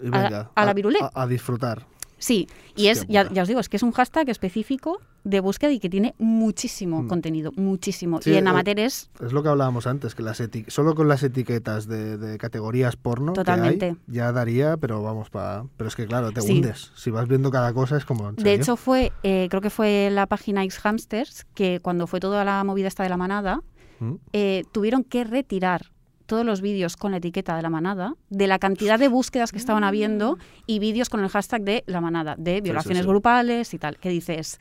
A 0.00 0.04
la- 0.04 0.22
venga, 0.22 0.50
a 0.54 0.64
la 0.64 0.74
virulé. 0.74 0.98
A, 1.02 1.22
a 1.22 1.26
disfrutar. 1.26 1.86
Sí, 2.18 2.48
y 2.76 2.88
es, 2.88 3.06
ya, 3.08 3.30
ya 3.32 3.42
os 3.42 3.48
digo, 3.48 3.60
es 3.60 3.68
que 3.68 3.76
es 3.78 3.82
un 3.82 3.92
hashtag 3.92 4.28
específico 4.28 5.00
de 5.24 5.40
búsqueda 5.40 5.70
y 5.72 5.78
que 5.80 5.88
tiene 5.90 6.14
muchísimo 6.18 7.02
Mm. 7.02 7.08
contenido, 7.08 7.52
muchísimo. 7.56 8.20
Sí, 8.22 8.30
y 8.30 8.36
en 8.36 8.46
eh, 8.46 8.50
amateur 8.50 8.78
es 8.80 9.10
Es 9.24 9.32
lo 9.32 9.42
que 9.42 9.48
hablábamos 9.50 9.86
antes, 9.86 10.14
que 10.14 10.22
las 10.22 10.40
eti- 10.40 10.68
solo 10.68 10.94
con 10.94 11.08
las 11.08 11.22
etiquetas 11.22 11.86
de, 11.86 12.16
de 12.18 12.38
categorías 12.38 12.96
porno 12.96 13.32
que 13.32 13.40
Totalmente. 13.40 13.86
hay, 13.90 13.96
ya 14.06 14.32
daría, 14.32 14.76
pero 14.76 15.02
vamos 15.02 15.30
para... 15.30 15.64
Pero 15.76 15.88
es 15.88 15.96
que 15.96 16.06
claro, 16.06 16.32
te 16.32 16.40
Sí. 16.40 16.52
hundes. 16.52 16.90
Si 16.94 17.10
vas 17.10 17.28
viendo 17.28 17.50
cada 17.50 17.72
cosa 17.72 17.96
es 17.96 18.04
como... 18.04 18.28
¿en 18.30 18.36
De 18.36 18.54
hecho, 18.54 18.76
fue, 18.76 19.12
eh, 19.22 19.46
creo 19.50 19.60
que 19.60 19.70
fue 19.70 20.08
la 20.10 20.26
página 20.26 20.64
X 20.64 20.78
Hamsters 20.84 21.46
que 21.54 21.80
cuando 21.80 22.06
fue 22.06 22.20
toda 22.20 22.44
la 22.44 22.64
movida 22.64 22.88
esta 22.88 23.02
de 23.02 23.08
la 23.10 23.16
manada, 23.16 23.60
¿Mm? 23.98 24.14
eh, 24.32 24.64
tuvieron 24.72 25.04
que 25.04 25.24
retirar 25.24 25.92
todos 26.26 26.46
los 26.46 26.60
vídeos 26.60 26.96
con 26.96 27.10
la 27.10 27.16
etiqueta 27.16 27.56
de 27.56 27.62
la 27.62 27.70
manada, 27.70 28.14
de 28.28 28.46
la 28.46 28.60
cantidad 28.60 29.00
de 29.00 29.08
búsquedas 29.08 29.50
que 29.50 29.58
estaban 29.58 29.82
habiendo 29.82 30.38
y 30.64 30.78
vídeos 30.78 31.08
con 31.10 31.18
el 31.24 31.28
hashtag 31.28 31.62
de 31.62 31.82
la 31.88 32.00
manada, 32.00 32.36
de 32.38 32.60
violaciones 32.60 33.02
sí. 33.02 33.08
grupales 33.08 33.74
y 33.74 33.78
tal. 33.78 33.98
Que 33.98 34.10
dices, 34.10 34.60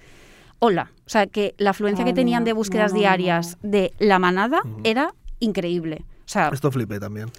hola. 0.60 0.92
O 1.06 1.10
sea, 1.10 1.28
que 1.28 1.56
la 1.58 1.72
afluencia 1.72 2.06
Ay, 2.06 2.12
que 2.12 2.16
tenían 2.16 2.44
de 2.44 2.54
búsquedas 2.54 2.92
no, 2.92 2.98
no, 2.98 3.02
no, 3.04 3.08
diarias 3.08 3.58
de 3.64 3.92
la 4.00 4.20
manada 4.20 4.60
Ujú. 4.64 4.82
era 4.84 5.14
increíble. 5.40 6.06
O 6.26 6.32
sea, 6.32 6.50
Esto 6.54 6.72
flipé 6.72 7.00
también. 7.00 7.30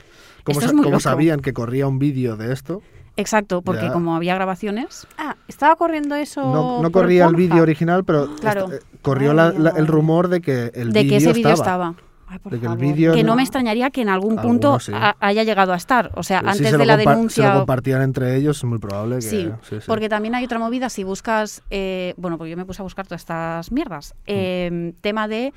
Como, 0.44 0.58
Esto 0.58 0.64
es 0.66 0.70
sa- 0.70 0.76
muy 0.76 0.82
como 0.84 0.94
loco. 0.96 1.00
sabían 1.00 1.40
que 1.40 1.52
corría 1.52 1.86
un 1.86 1.98
vídeo 1.98 2.36
de 2.36 2.52
esto, 2.52 2.82
exacto, 3.16 3.62
porque 3.62 3.82
Ya. 3.86 3.92
como 3.92 4.16
había 4.16 4.34
grabaciones, 4.34 5.06
Ah, 5.18 5.36
estaba 5.48 5.76
corriendo 5.76 6.14
eso. 6.16 6.40
no, 6.42 6.82
no 6.82 6.90
por 6.90 7.02
corría 7.02 7.26
el 7.26 7.36
vídeo 7.36 7.62
original, 7.62 8.04
pero 8.04 8.34
Claro. 8.36 8.72
eh, 8.72 8.80
corrió 9.02 9.30
Ay, 9.30 9.36
la- 9.36 9.44
la- 9.52 9.52
el 9.52 9.62
madre. 9.74 9.84
rumor 9.86 10.28
de 10.28 10.40
que 10.40 10.72
el 10.74 10.92
de 10.92 11.06
que 11.06 11.16
ese 11.16 11.32
vídeo 11.32 11.52
estaba. 11.52 11.90
estaba. 11.90 12.09
Ay, 12.32 12.38
por 12.38 12.52
de 12.52 12.60
que 12.60 12.66
el 12.66 12.70
favor. 12.72 12.84
vídeo 12.94 13.12
Que 13.12 13.22
no- 13.24 13.30
no 13.30 13.36
me 13.36 13.42
extrañaría 13.42 13.90
que 13.90 14.02
en 14.02 14.08
algún 14.08 14.36
punto 14.36 14.78
sí. 14.78 14.92
haya 15.18 15.42
llegado 15.42 15.72
a 15.72 15.76
estar. 15.76 16.12
O 16.14 16.22
sea, 16.22 16.38
Sí, 16.40 16.46
antes 16.46 16.70
se 16.70 16.78
de 16.78 16.86
la 16.86 16.94
compa- 16.94 16.98
Se 17.00 17.04
lo 17.04 17.10
denuncia. 17.10 17.52
compartían 17.54 18.02
entre 18.02 18.36
ellos, 18.36 18.58
es 18.58 18.64
muy 18.64 18.78
probable 18.78 19.16
que. 19.16 19.22
Sí, 19.22 19.50
sí, 19.68 19.76
sí. 19.80 19.84
porque 19.86 20.08
también 20.08 20.36
hay 20.36 20.44
otra 20.44 20.60
movida, 20.60 20.88
si 20.90 21.02
buscas, 21.02 21.62
eh, 21.70 22.14
bueno, 22.16 22.38
porque 22.38 22.50
yo 22.52 22.56
me 22.56 22.64
puse 22.64 22.82
a 22.82 22.84
buscar 22.84 23.06
todas 23.06 23.22
estas 23.22 23.72
mierdas, 23.72 24.14
Mm. 24.14 24.22
eh, 24.26 24.92
tema 25.00 25.26
de 25.26 25.52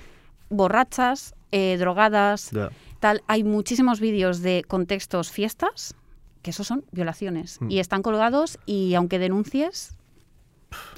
borrachas, 0.50 1.36
eh, 1.52 1.78
drogadas, 1.78 2.50
tal, 3.00 3.22
hay 3.28 3.44
muchísimos 3.44 4.00
vídeos 4.00 4.42
de 4.42 4.64
contextos 4.68 5.32
fiestas, 5.32 5.94
que 6.42 6.50
esos 6.52 6.66
son 6.68 6.84
violaciones, 6.92 7.60
Mm. 7.62 7.70
y 7.72 7.80
están 7.80 8.02
colgados 8.02 8.58
y 8.66 8.96
aunque 8.96 9.20
denuncies, 9.20 9.96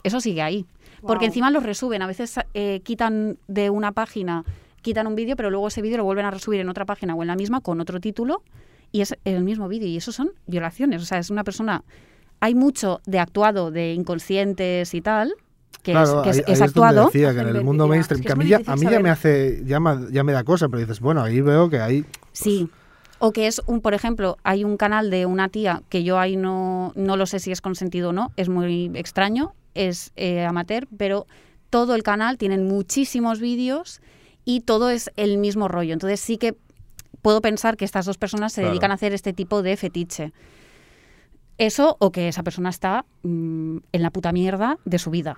eso 0.04 0.22
sigue 0.22 0.42
ahí. 0.42 0.66
Porque 1.02 1.26
encima 1.26 1.52
los 1.52 1.62
resuben, 1.64 2.02
a 2.02 2.08
veces 2.08 2.40
eh, 2.54 2.80
quitan 2.84 3.38
de 3.48 3.70
una 3.70 3.92
página, 3.92 4.44
quitan 4.86 5.08
un 5.08 5.16
vídeo, 5.16 5.36
pero 5.36 5.50
luego 5.50 5.68
ese 5.68 5.82
vídeo 5.82 5.98
lo 5.98 6.04
vuelven 6.06 6.26
a 6.26 6.32
resubir 6.32 6.62
en 6.62 6.70
otra 6.70 6.86
página 6.86 7.14
o 7.16 7.22
en 7.24 7.28
la 7.28 7.36
misma 7.36 7.60
con 7.60 7.82
otro 7.82 8.00
título 8.00 8.42
y 8.92 9.02
es 9.02 9.16
el 9.26 9.44
mismo 9.44 9.68
vídeo 9.68 9.88
y 9.90 9.98
eso 9.98 10.12
son 10.14 10.30
violaciones. 10.48 11.02
O 11.02 11.06
sea, 11.06 11.18
es 11.20 11.30
una 11.30 11.44
persona... 11.44 11.84
Hay 12.40 12.54
mucho 12.54 13.02
de 13.06 13.20
actuado, 13.20 13.72
de 13.72 13.94
inconscientes 13.94 14.94
y 14.94 15.02
tal, 15.02 15.34
que 15.84 15.92
Claro, 15.94 16.20
es, 16.20 16.24
que 16.24 16.30
es- 16.30 16.38
ahí- 16.38 16.54
es 16.54 16.62
ahí 16.62 16.68
donde 16.68 16.88
actuado. 16.88 17.06
decía 17.08 17.34
que 17.34 17.40
en 17.42 17.48
el 17.56 17.64
mundo 17.64 17.86
ya, 17.86 17.90
mainstream, 17.90 18.20
es 18.20 18.22
que 18.22 18.28
que 18.28 18.32
a 18.34 18.36
es 18.36 18.38
mí, 18.40 18.46
ya, 18.50 18.72
a 18.72 18.76
mí 18.76 18.86
ya 18.92 19.00
me 19.00 19.10
hace, 19.10 19.64
ya 19.66 19.80
me, 19.80 20.12
ya 20.12 20.24
me 20.24 20.32
da 20.34 20.44
cosa, 20.44 20.68
pero 20.70 20.80
dices, 20.80 21.00
bueno, 21.00 21.22
ahí 21.24 21.42
veo 21.42 21.70
que 21.70 21.80
hay 21.80 22.06
Sí. 22.32 22.70
O 23.20 23.32
que 23.32 23.48
es 23.48 23.62
un, 23.66 23.80
por 23.82 23.94
ejemplo, 23.94 24.38
hay 24.44 24.64
un 24.66 24.76
canal 24.78 25.10
de 25.10 25.26
una 25.26 25.48
tía 25.50 25.82
que 25.90 26.04
yo 26.04 26.20
ahí 26.20 26.36
no, 26.36 26.92
no 26.96 27.16
lo 27.18 27.26
sé 27.26 27.40
si 27.40 27.52
es 27.52 27.62
consentido 27.62 28.10
o 28.10 28.14
no, 28.14 28.32
es 28.36 28.50
muy 28.50 28.92
extraño, 28.96 29.54
es 29.74 30.12
eh, 30.18 30.44
amateur, 30.46 30.88
pero 30.98 31.26
todo 31.70 31.96
el 31.96 32.04
canal 32.04 32.38
tienen 32.38 32.68
muchísimos 32.68 33.40
vídeos 33.40 34.02
y 34.46 34.62
todo 34.62 34.90
es 34.90 35.12
el 35.18 35.38
mismo 35.38 35.68
rollo. 35.68 35.92
Entonces 35.94 36.20
sí 36.22 36.38
que 36.38 36.56
puedo 37.22 37.42
pensar 37.42 37.76
que 37.76 37.84
estas 37.86 38.06
dos 38.06 38.18
personas 38.18 38.54
se 38.54 38.62
Claro. 38.62 38.72
dedican 38.72 38.92
a 38.92 38.94
hacer 38.94 39.14
este 39.14 39.34
tipo 39.34 39.62
de 39.64 39.76
fetiche. 39.76 40.32
Eso 41.58 41.96
o 42.00 42.12
que 42.12 42.28
esa 42.28 42.44
persona 42.44 42.70
está 42.70 43.06
mm, 43.24 43.78
en 43.92 44.02
la 44.02 44.12
puta 44.12 44.32
mierda 44.32 44.78
de 44.86 45.00
su 45.00 45.10
vida. 45.10 45.38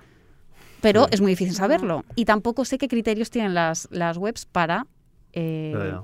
Pero 0.80 1.04
Sí. 1.04 1.10
es 1.12 1.20
muy 1.20 1.32
difícil 1.32 1.54
saberlo. 1.54 2.04
Y 2.16 2.24
tampoco 2.24 2.64
sé 2.64 2.76
qué 2.78 2.88
criterios 2.88 3.30
tienen 3.30 3.54
las, 3.54 3.88
las 3.90 4.16
webs 4.16 4.46
para... 4.46 4.86
eh. 5.32 5.94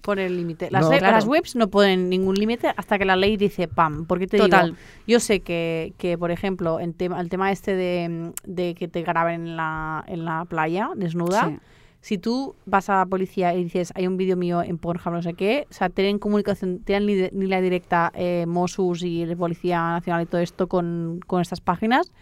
Poner 0.00 0.26
el 0.26 0.36
límite. 0.36 0.70
Las, 0.70 0.84
No. 0.84 0.90
le- 0.92 0.98
Claro. 0.98 1.16
las 1.16 1.26
webs 1.26 1.54
no 1.56 1.68
ponen 1.68 2.08
ningún 2.08 2.34
límite 2.36 2.72
hasta 2.76 2.98
que 2.98 3.04
la 3.04 3.16
ley 3.16 3.36
dice 3.36 3.68
pam. 3.68 4.06
Porque 4.06 4.26
te 4.26 4.38
Total. 4.38 4.66
digo, 4.70 4.76
yo 5.06 5.20
sé 5.20 5.40
que, 5.40 5.92
que 5.98 6.16
por 6.16 6.30
ejemplo, 6.30 6.80
en 6.80 6.94
tema, 6.94 7.20
el 7.20 7.28
tema 7.28 7.50
este 7.52 7.74
de, 7.74 8.32
de 8.44 8.74
que 8.74 8.88
te 8.88 9.02
graben 9.02 9.42
en 9.48 9.56
la, 9.56 10.04
en 10.06 10.24
la 10.24 10.44
playa 10.46 10.90
desnuda, 10.94 11.48
Sí. 11.48 11.58
Si 12.00 12.18
tú 12.18 12.54
vas 12.64 12.88
a 12.90 12.96
la 12.96 13.06
policía 13.06 13.54
y 13.54 13.64
dices 13.64 13.92
hay 13.94 14.06
un 14.06 14.16
vídeo 14.16 14.36
mío 14.36 14.62
en 14.62 14.78
Pornhub, 14.78 15.12
no 15.12 15.22
sé 15.22 15.34
qué, 15.34 15.66
o 15.70 15.72
sea, 15.72 15.88
tienen 15.88 16.18
comunicación, 16.18 16.78
tienen 16.80 17.30
la 17.32 17.60
directa 17.60 18.12
eh, 18.14 18.46
Mossus 18.46 19.02
y 19.02 19.26
la 19.26 19.36
Policía 19.36 19.80
Nacional 19.80 20.22
y 20.22 20.26
todo 20.26 20.40
esto 20.40 20.68
con, 20.68 21.20
con 21.26 21.40
estas 21.40 21.60
páginas. 21.60 22.12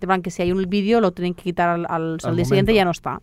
De 0.00 0.06
plan 0.08 0.20
que 0.20 0.30
si 0.30 0.42
hay 0.42 0.50
un 0.50 0.68
vídeo 0.68 1.00
lo 1.00 1.12
tienen 1.12 1.34
que 1.34 1.44
quitar 1.44 1.68
al, 1.68 1.86
al, 1.88 2.18
al 2.22 2.36
día 2.36 2.44
siguiente 2.44 2.72
y 2.72 2.76
ya 2.76 2.84
no 2.84 2.90
está. 2.90 3.22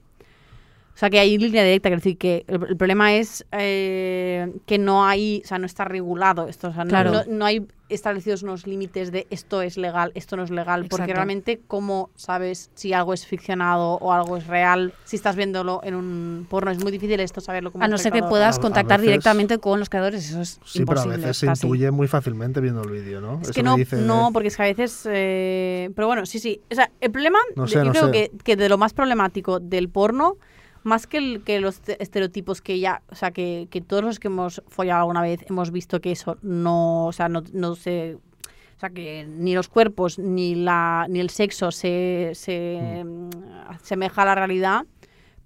O 0.99 1.01
sea, 1.01 1.09
que 1.09 1.17
hay 1.17 1.37
línea 1.37 1.63
directa, 1.63 1.87
quiero 1.87 2.01
decir 2.01 2.17
que 2.17 2.43
el, 2.49 2.61
el 2.67 2.75
problema 2.75 3.13
es 3.13 3.45
eh, 3.53 4.51
que 4.65 4.77
no 4.77 5.05
hay, 5.05 5.41
o 5.45 5.47
sea, 5.47 5.57
no 5.57 5.65
está 5.65 5.85
regulado 5.85 6.49
esto, 6.49 6.67
o 6.67 6.73
sea, 6.73 6.83
no- 6.83 6.89
Claro. 6.89 7.11
no, 7.13 7.23
no 7.29 7.45
hay 7.45 7.65
establecidos 7.87 8.43
unos 8.43 8.67
límites 8.67 9.09
de 9.09 9.25
esto 9.29 9.61
es 9.61 9.77
legal, 9.77 10.11
esto 10.13 10.35
no 10.35 10.43
es 10.43 10.51
legal, 10.51 10.87
porque 10.89 11.13
realmente 11.13 11.61
cómo 11.67 12.09
sabes 12.15 12.69
si 12.75 12.91
algo 12.91 13.13
es 13.13 13.25
ficcionado 13.25 13.93
o 13.93 14.11
algo 14.11 14.35
es 14.35 14.45
real, 14.47 14.93
si 15.05 15.15
estás 15.15 15.37
viéndolo 15.37 15.79
en 15.85 15.95
un 15.95 16.45
porno, 16.49 16.69
es 16.69 16.83
muy 16.83 16.91
difícil 16.91 17.17
esto 17.21 17.39
saberlo 17.39 17.71
como 17.71 17.85
A 17.85 17.87
no 17.87 17.97
ser 17.97 18.11
que 18.11 18.21
puedas 18.21 18.57
A- 18.57 18.59
a 18.59 18.61
contactar 18.61 18.99
veces- 18.99 19.09
directamente 19.11 19.57
con 19.57 19.79
los 19.79 19.87
creadores, 19.89 20.29
eso 20.29 20.41
es 20.41 20.59
Sí, 20.65 20.79
pero 20.85 20.99
a 20.99 21.03
imposible. 21.05 21.17
veces 21.27 21.37
se 21.37 21.49
así. 21.49 21.65
intuye 21.65 21.91
muy 21.91 22.09
fácilmente 22.09 22.59
viendo 22.59 22.83
el 22.83 22.91
vídeo, 22.91 23.21
¿no? 23.21 23.35
Es 23.41 23.43
Eso 23.43 23.53
que 23.53 23.63
no, 23.63 23.77
dice- 23.77 23.95
no, 24.01 24.31
porque 24.33 24.49
es 24.49 24.57
que 24.57 24.63
a 24.63 24.65
veces... 24.65 25.07
eh, 25.09 25.89
pero 25.95 26.07
bueno, 26.07 26.25
sí, 26.25 26.39
sí. 26.39 26.59
O 26.69 26.75
sea, 26.75 26.91
el 26.99 27.09
problema, 27.09 27.39
No 27.55 27.67
sé, 27.67 27.75
yo 27.75 27.85
no 27.85 27.91
creo 27.91 28.05
sé. 28.07 28.11
Que, 28.11 28.31
que 28.43 28.55
de 28.57 28.67
lo 28.67 28.77
más 28.77 28.91
problemático 28.91 29.61
del 29.61 29.87
porno, 29.87 30.35
más 30.83 31.07
que, 31.07 31.17
el- 31.17 31.41
que 31.43 31.59
los 31.59 31.79
te- 31.79 32.01
estereotipos 32.01 32.61
que 32.61 32.79
ya... 32.79 33.01
O 33.09 33.15
sea, 33.15 33.31
que, 33.31 33.67
que 33.69 33.81
todos 33.81 34.03
los 34.03 34.19
que 34.19 34.27
hemos 34.27 34.61
follado 34.67 35.01
alguna 35.01 35.21
vez 35.21 35.41
hemos 35.49 35.71
visto 35.71 35.99
que 36.01 36.11
eso 36.11 36.37
no... 36.41 37.05
O 37.07 37.11
sea, 37.11 37.29
no, 37.29 37.43
no 37.53 37.75
se... 37.75 38.15
O 38.15 38.79
sea, 38.79 38.89
que 38.91 39.25
ni 39.27 39.53
los 39.55 39.67
cuerpos 39.67 40.17
ni, 40.19 40.55
la, 40.55 41.05
ni 41.09 41.19
el 41.19 41.29
sexo 41.29 41.69
se, 41.71 42.31
se 42.33 43.03
mm, 43.05 43.29
asemeja 43.67 44.21
a 44.21 44.25
la 44.25 44.35
realidad. 44.35 44.85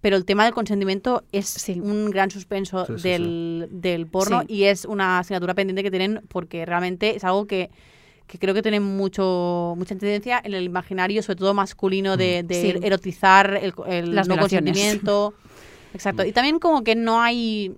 Pero 0.01 0.17
el 0.17 0.25
tema 0.25 0.43
del 0.43 0.53
consentimiento 0.53 1.23
es 1.31 1.47
Sí. 1.47 1.79
un 1.79 2.11
gran 2.11 2.29
suspenso 2.29 2.85
Sí, 2.85 2.93
sí, 2.97 3.09
del, 3.09 3.69
del 3.71 4.05
porno 4.05 4.43
y 4.47 4.65
es 4.65 4.85
una 4.85 5.19
asignatura 5.19 5.53
pendiente 5.55 5.81
que 5.81 5.89
tienen 5.89 6.21
porque 6.27 6.65
realmente 6.65 7.15
es 7.15 7.23
algo 7.23 7.47
que, 7.47 7.71
que 8.33 8.39
creo 8.39 8.55
que 8.55 8.63
tiene 8.63 8.79
mucho 8.79 9.75
mucha 9.77 9.95
tendencia 9.95 10.41
en 10.43 10.55
el 10.55 10.63
imaginario, 10.63 11.21
sobre 11.21 11.35
todo 11.37 11.53
masculino, 11.53 12.17
de, 12.17 12.41
de 12.41 12.55
Sí. 12.55 12.73
erotizar 12.81 13.59
el, 13.61 13.75
el 13.87 14.15
Las 14.15 14.27
no 14.27 14.39
consentimiento. 14.39 15.35
Exacto. 15.93 16.25
Y 16.25 16.31
también 16.31 16.57
como 16.57 16.83
que 16.83 16.95
no 16.95 17.21
hay 17.21 17.75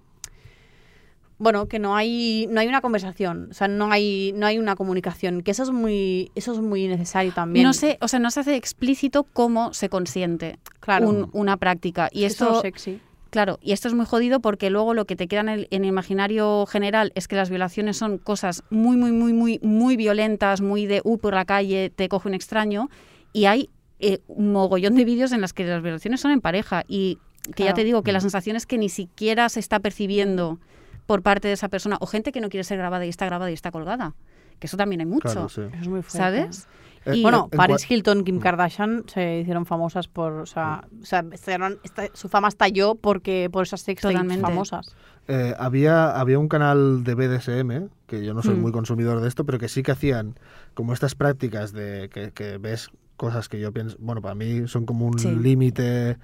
bueno, 1.37 1.67
que 1.67 1.79
no 1.79 1.93
hay 1.97 2.47
no 2.49 2.61
hay 2.61 2.67
una 2.69 2.79
conversación, 2.79 3.49
o 3.51 3.53
sea, 3.53 3.67
no 3.67 3.91
hay 3.91 4.31
no 4.37 4.45
hay 4.45 4.57
una 4.57 4.77
comunicación, 4.77 5.41
que 5.41 5.51
eso 5.51 5.63
es 5.63 5.71
muy 5.71 6.31
eso 6.35 6.53
es 6.53 6.61
muy 6.61 6.87
necesario 6.87 7.33
también. 7.33 7.65
No 7.65 7.73
sé, 7.73 7.97
o 7.99 8.07
sea, 8.07 8.19
no 8.19 8.31
se 8.31 8.39
hace 8.39 8.55
explícito 8.55 9.25
cómo 9.25 9.73
se 9.73 9.89
consiente 9.89 10.57
claro. 10.79 11.09
un- 11.09 11.29
una 11.33 11.57
práctica. 11.57 12.07
Y 12.13 12.23
eso 12.23 12.45
esto, 12.45 12.55
es 12.55 12.61
sexy. 12.61 13.01
Claro, 13.35 13.59
y 13.61 13.73
esto 13.73 13.89
es 13.89 13.93
muy 13.93 14.05
jodido 14.05 14.39
porque 14.39 14.69
luego 14.69 14.93
lo 14.93 15.03
que 15.03 15.17
te 15.17 15.27
queda 15.27 15.41
en 15.41 15.49
el, 15.49 15.67
en 15.69 15.83
el 15.83 15.89
imaginario 15.89 16.65
general 16.67 17.11
es 17.15 17.27
que 17.27 17.35
las 17.35 17.49
violaciones 17.49 17.97
son 17.97 18.17
cosas 18.17 18.63
muy, 18.69 18.95
muy, 18.95 19.11
muy, 19.11 19.33
muy, 19.33 19.59
muy 19.61 19.97
violentas, 19.97 20.61
muy 20.61 20.85
de, 20.85 21.01
uy, 21.03 21.17
por 21.17 21.33
la 21.33 21.43
calle 21.43 21.91
te 21.93 22.07
coge 22.07 22.29
un 22.29 22.33
extraño. 22.33 22.89
Y 23.33 23.43
hay 23.43 23.69
eh, 23.99 24.19
un 24.27 24.53
mogollón 24.53 24.95
de 24.95 25.03
vídeos 25.03 25.33
en 25.33 25.41
las 25.41 25.51
que 25.51 25.65
las 25.65 25.83
violaciones 25.83 26.21
son 26.21 26.31
en 26.31 26.39
pareja. 26.39 26.83
Y 26.87 27.19
que 27.53 27.65
ya 27.65 27.73
te 27.73 27.83
digo 27.83 28.03
que 28.03 28.13
la 28.13 28.21
sensación 28.21 28.55
es 28.55 28.65
que 28.65 28.77
ni 28.77 28.87
siquiera 28.87 29.49
se 29.49 29.59
está 29.59 29.81
percibiendo 29.81 30.57
por 31.05 31.21
parte 31.21 31.49
de 31.49 31.55
esa 31.55 31.67
persona. 31.67 31.97
O 31.99 32.07
gente 32.07 32.31
que 32.31 32.39
no 32.39 32.47
quiere 32.47 32.63
ser 32.63 32.77
grabada 32.77 33.05
y 33.05 33.09
está 33.09 33.25
grabada 33.25 33.51
y 33.51 33.53
está 33.53 33.69
colgada. 33.69 34.15
Que 34.59 34.67
eso 34.67 34.77
también 34.77 35.01
hay 35.01 35.07
mucho. 35.07 35.27
Claro, 35.27 35.49
sí. 35.49 35.59
Eso 35.59 35.81
es 35.81 35.87
muy 35.89 36.03
fuerte. 36.03 36.17
¿Sabes? 36.17 36.69
Eh, 37.05 37.17
Y- 37.17 37.21
Bueno, 37.21 37.49
en 37.51 37.57
Paris 37.57 37.89
Hilton, 37.89 38.23
Kim 38.23 38.39
Kardashian 38.39 39.03
se 39.07 39.39
hicieron 39.39 39.65
famosas 39.65 40.07
por, 40.07 40.33
o 40.33 40.45
sea, 40.45 40.85
o 41.01 41.05
sea, 41.05 41.23
estallaron- 41.31 41.79
esta- 41.83 42.07
su 42.13 42.29
fama 42.29 42.47
estalló 42.47 42.95
porque 42.95 43.49
por 43.51 43.63
esas 43.63 43.81
sex 43.81 44.01
famosas. 44.41 44.95
Eh, 45.27 45.53
había, 45.57 46.11
había 46.19 46.37
un 46.37 46.47
canal 46.47 47.03
de 47.03 47.15
BDSM, 47.15 47.89
que 48.07 48.23
yo 48.23 48.33
no 48.33 48.43
soy 48.43 48.55
Mm. 48.55 48.61
muy 48.61 48.71
consumidor 48.71 49.21
de 49.21 49.27
esto, 49.27 49.43
pero 49.45 49.57
que 49.57 49.67
sí 49.69 49.81
que 49.83 49.91
hacían 49.91 50.35
como 50.75 50.93
estas 50.93 51.15
prácticas 51.15 51.73
de 51.73 52.09
que, 52.13 52.31
que 52.31 52.57
ves 52.59 52.89
cosas 53.17 53.49
que 53.49 53.59
yo 53.59 53.71
pienso, 53.71 53.97
bueno, 53.99 54.21
para 54.21 54.35
mí 54.35 54.67
son 54.67 54.85
como 54.85 55.05
un 55.05 55.17
Sí. 55.19 55.29
límite. 55.31 56.17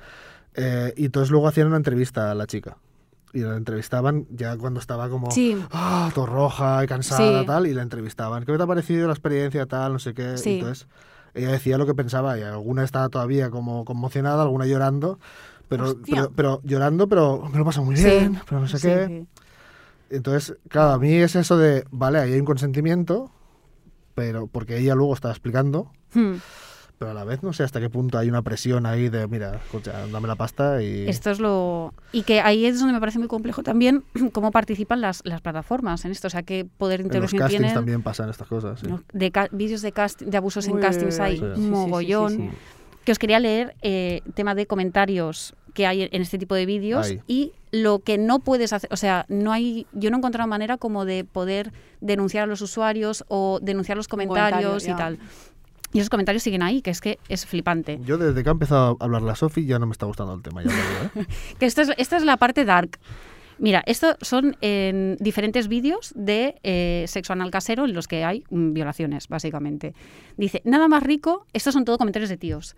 eh, 0.54 0.94
y 0.98 1.06
entonces 1.06 1.32
luego 1.32 1.48
hacían 1.48 1.68
una 1.68 1.78
entrevista 1.78 2.30
a 2.30 2.36
la 2.36 2.46
chica. 2.46 2.76
Y 3.34 3.40
la 3.40 3.56
entrevistaban 3.56 4.28
ya 4.30 4.58
cuando 4.58 4.80
estaba 4.80 5.10
como 5.10 5.32
Sí. 5.32 5.58
ah, 5.72 6.12
todo 6.14 6.26
roja 6.26 6.84
y 6.84 6.88
cansada, 6.88 7.42
Sí. 7.42 7.46
tal, 7.46 7.66
y 7.68 7.74
la 7.74 7.82
entrevistaban. 7.82 8.44
¿Qué 8.46 8.56
te 8.58 8.64
ha 8.64 8.68
parecido 8.68 9.08
la 9.08 9.14
experiencia, 9.14 9.66
tal, 9.66 9.94
no 9.94 10.00
sé 10.00 10.14
qué? 10.14 10.38
Sí. 10.38 10.56
Entonces 10.56 10.88
ella 11.34 11.50
decía 11.52 11.78
lo 11.78 11.86
que 11.86 11.94
pensaba 11.96 12.38
y 12.38 12.42
alguna 12.42 12.84
estaba 12.84 13.08
todavía 13.08 13.50
como 13.50 13.86
conmocionada, 13.86 14.44
alguna 14.44 14.66
llorando. 14.66 15.18
Pero, 15.70 15.96
pero, 16.06 16.32
pero 16.36 16.62
llorando, 16.66 17.08
pero 17.08 17.48
me 17.50 17.58
lo 17.58 17.64
pasa 17.64 17.80
muy 17.82 17.96
bien, 17.96 18.42
pero 18.50 18.60
no 18.60 18.68
sé 18.68 18.80
qué. 18.82 19.26
Entonces, 20.10 20.58
claro, 20.68 20.92
a 20.92 21.00
mí 21.00 21.14
es 21.14 21.36
eso 21.38 21.58
de, 21.58 21.86
vale, 21.92 22.20
ahí 22.20 22.34
hay 22.34 22.40
un 22.40 22.46
consentimiento, 22.46 23.32
pero 24.14 24.48
porque 24.48 24.78
ella 24.80 24.96
luego 24.96 25.14
estaba 25.14 25.32
explicando, 25.34 25.90
Hmm. 26.14 26.34
Pero 27.02 27.10
a 27.10 27.14
la 27.16 27.24
vez 27.24 27.42
no 27.42 27.52
sé 27.52 27.64
hasta 27.64 27.80
qué 27.80 27.90
punto 27.90 28.20
hay 28.20 28.30
una 28.30 28.44
presión 28.44 28.86
ahí 28.86 29.10
de, 29.10 29.28
mira, 29.28 29.56
escucha, 29.56 30.06
dame 30.12 30.28
la 30.28 30.36
pasta 30.36 30.84
y... 30.84 31.10
Esto 31.10 31.32
es 31.32 31.40
lo... 31.40 31.96
Y 32.12 32.22
que 32.22 32.42
ahí 32.42 32.68
es 32.68 32.78
donde 32.78 32.94
me 32.94 33.00
parece 33.00 33.18
muy 33.18 33.28
complejo 33.28 33.64
también 33.64 34.04
cómo 34.34 34.52
participan 34.52 35.02
las, 35.02 35.22
las 35.26 35.42
plataformas 35.42 36.06
en 36.06 36.12
esto. 36.12 36.28
O 36.28 36.30
sea, 36.30 36.44
qué 36.44 36.64
poder 36.78 37.00
de 37.00 37.06
los 37.06 37.08
intervención 37.08 37.40
castings 37.40 37.58
tienen. 37.60 37.74
también 37.74 38.04
pasan 38.04 38.30
estas 38.30 38.48
cosas. 38.48 38.82
De 39.14 39.32
ca- 39.32 39.48
vídeos 39.52 39.82
de, 39.82 39.92
cast- 39.92 40.20
de 40.24 40.38
abusos 40.38 40.68
en 40.68 40.78
castings 40.78 41.20
hay 41.20 41.38
sí, 41.38 41.44
mogollón. 41.60 42.30
sí, 42.34 42.38
sí, 42.38 42.50
sí. 42.52 42.58
Que 43.04 43.12
os 43.14 43.18
quería 43.18 43.40
leer 43.40 43.74
eh, 43.82 44.22
tema 44.36 44.54
de 44.54 44.68
comentarios 44.68 45.56
que 45.74 45.88
hay 45.88 46.04
en 46.04 46.22
este 46.22 46.38
tipo 46.38 46.54
de 46.54 46.68
vídeos 46.68 47.16
y 47.26 47.54
lo 47.72 47.98
que 48.00 48.20
no 48.20 48.40
puedes 48.40 48.74
hacer, 48.74 48.94
o 48.94 48.98
sea, 48.98 49.26
no 49.28 49.52
hay, 49.54 49.88
yo 49.94 50.12
no 50.12 50.18
he 50.18 50.20
encontrado 50.20 50.48
manera 50.48 50.78
como 50.78 51.04
de 51.06 51.24
poder 51.24 51.72
denunciar 52.02 52.44
a 52.44 52.46
los 52.46 52.62
usuarios 52.62 53.24
o 53.28 53.58
denunciar 53.62 53.98
los 53.98 54.08
comentario, 54.08 54.68
comentarios 54.70 54.84
y 54.84 54.88
ya. 54.88 54.96
tal. 54.98 55.20
Y 55.94 56.00
esos 56.00 56.10
comentarios 56.10 56.44
siguen 56.44 56.64
ahí, 56.64 56.82
que 56.82 56.92
es 56.92 57.02
que 57.02 57.20
es 57.28 57.46
flipante. 57.46 58.00
Yo 58.04 58.18
desde 58.18 58.44
que 58.44 58.50
ha 58.50 58.54
empezado 58.54 58.98
a 59.00 59.04
hablar 59.04 59.22
la 59.22 59.36
Sofi 59.36 59.66
ya 59.66 59.80
no 59.80 59.86
me 59.86 59.92
está 59.92 60.06
gustando 60.06 60.34
el 60.34 60.42
tema. 60.42 60.64
Ya 60.64 60.70
digo, 60.70 60.84
¿eh? 61.16 61.26
Que 61.60 61.66
esto 61.66 61.82
es, 61.82 61.92
esta 61.98 62.18
es 62.18 62.24
la 62.24 62.38
parte 62.38 62.66
dark. 62.66 63.00
Mira, 63.62 63.84
estos 63.86 64.16
son 64.22 64.58
en 64.62 65.18
diferentes 65.20 65.68
vídeos 65.68 66.14
de 66.16 66.56
eh, 66.64 67.06
sexo 67.08 67.34
anal 67.34 67.52
casero 67.52 67.86
en 67.86 67.94
los 67.94 68.08
que 68.08 68.24
hay 68.24 68.44
violaciones, 68.50 69.28
básicamente. 69.28 69.94
Dice, 70.36 70.64
nada 70.66 70.88
más 70.88 71.04
rico, 71.04 71.46
estos 71.54 71.76
son 71.76 71.86
todo 71.86 72.00
comentarios 72.00 72.30
de 72.30 72.38
tíos. 72.38 72.74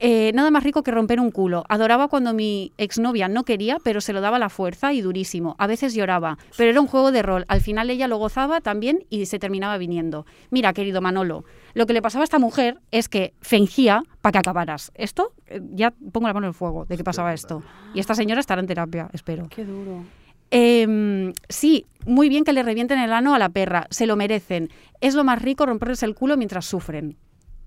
Eh, 0.00 0.30
nada 0.32 0.50
más 0.50 0.62
rico 0.62 0.82
que 0.82 0.92
romper 0.92 1.18
un 1.18 1.30
culo. 1.30 1.64
Adoraba 1.68 2.08
cuando 2.08 2.32
mi 2.32 2.72
exnovia 2.78 3.28
no 3.28 3.44
quería, 3.44 3.78
pero 3.82 4.00
se 4.00 4.12
lo 4.12 4.20
daba 4.20 4.36
a 4.36 4.40
la 4.40 4.48
fuerza 4.48 4.92
y 4.92 5.00
durísimo. 5.00 5.56
A 5.58 5.66
veces 5.66 5.94
lloraba, 5.94 6.38
pero 6.56 6.70
era 6.70 6.80
un 6.80 6.86
juego 6.86 7.10
de 7.10 7.22
rol. 7.22 7.44
Al 7.48 7.60
final 7.60 7.90
ella 7.90 8.06
lo 8.06 8.16
gozaba 8.16 8.60
también 8.60 9.04
y 9.10 9.26
se 9.26 9.38
terminaba 9.38 9.76
viniendo. 9.76 10.24
Mira, 10.50 10.72
querido 10.72 11.00
Manolo, 11.00 11.44
lo 11.74 11.86
que 11.86 11.92
le 11.92 12.02
pasaba 12.02 12.22
a 12.22 12.24
esta 12.24 12.38
mujer 12.38 12.78
es 12.92 13.08
que 13.08 13.34
fingía 13.40 14.02
para 14.20 14.32
que 14.32 14.38
acabaras. 14.38 14.92
Esto, 14.94 15.32
eh, 15.46 15.60
ya 15.72 15.90
pongo 15.90 16.28
la 16.28 16.34
mano 16.34 16.46
en 16.46 16.50
el 16.50 16.54
fuego 16.54 16.84
de 16.84 16.96
que 16.96 17.04
pasaba 17.04 17.34
esto. 17.34 17.62
Y 17.92 18.00
esta 18.00 18.14
señora 18.14 18.40
estará 18.40 18.60
en 18.60 18.68
terapia, 18.68 19.10
espero. 19.12 19.48
Qué 19.48 19.64
duro. 19.64 20.04
Em, 20.50 21.32
sí, 21.48 21.86
muy 22.06 22.28
bien 22.28 22.44
que 22.44 22.52
le 22.52 22.62
revienten 22.62 22.98
el 23.00 23.12
ano 23.12 23.34
a 23.34 23.38
la 23.38 23.48
perra, 23.48 23.86
se 23.90 24.06
lo 24.06 24.16
merecen. 24.16 24.70
Es 25.00 25.14
lo 25.14 25.24
más 25.24 25.42
rico 25.42 25.66
romperles 25.66 26.02
el 26.04 26.14
culo 26.14 26.36
mientras 26.36 26.66
sufren. 26.66 27.16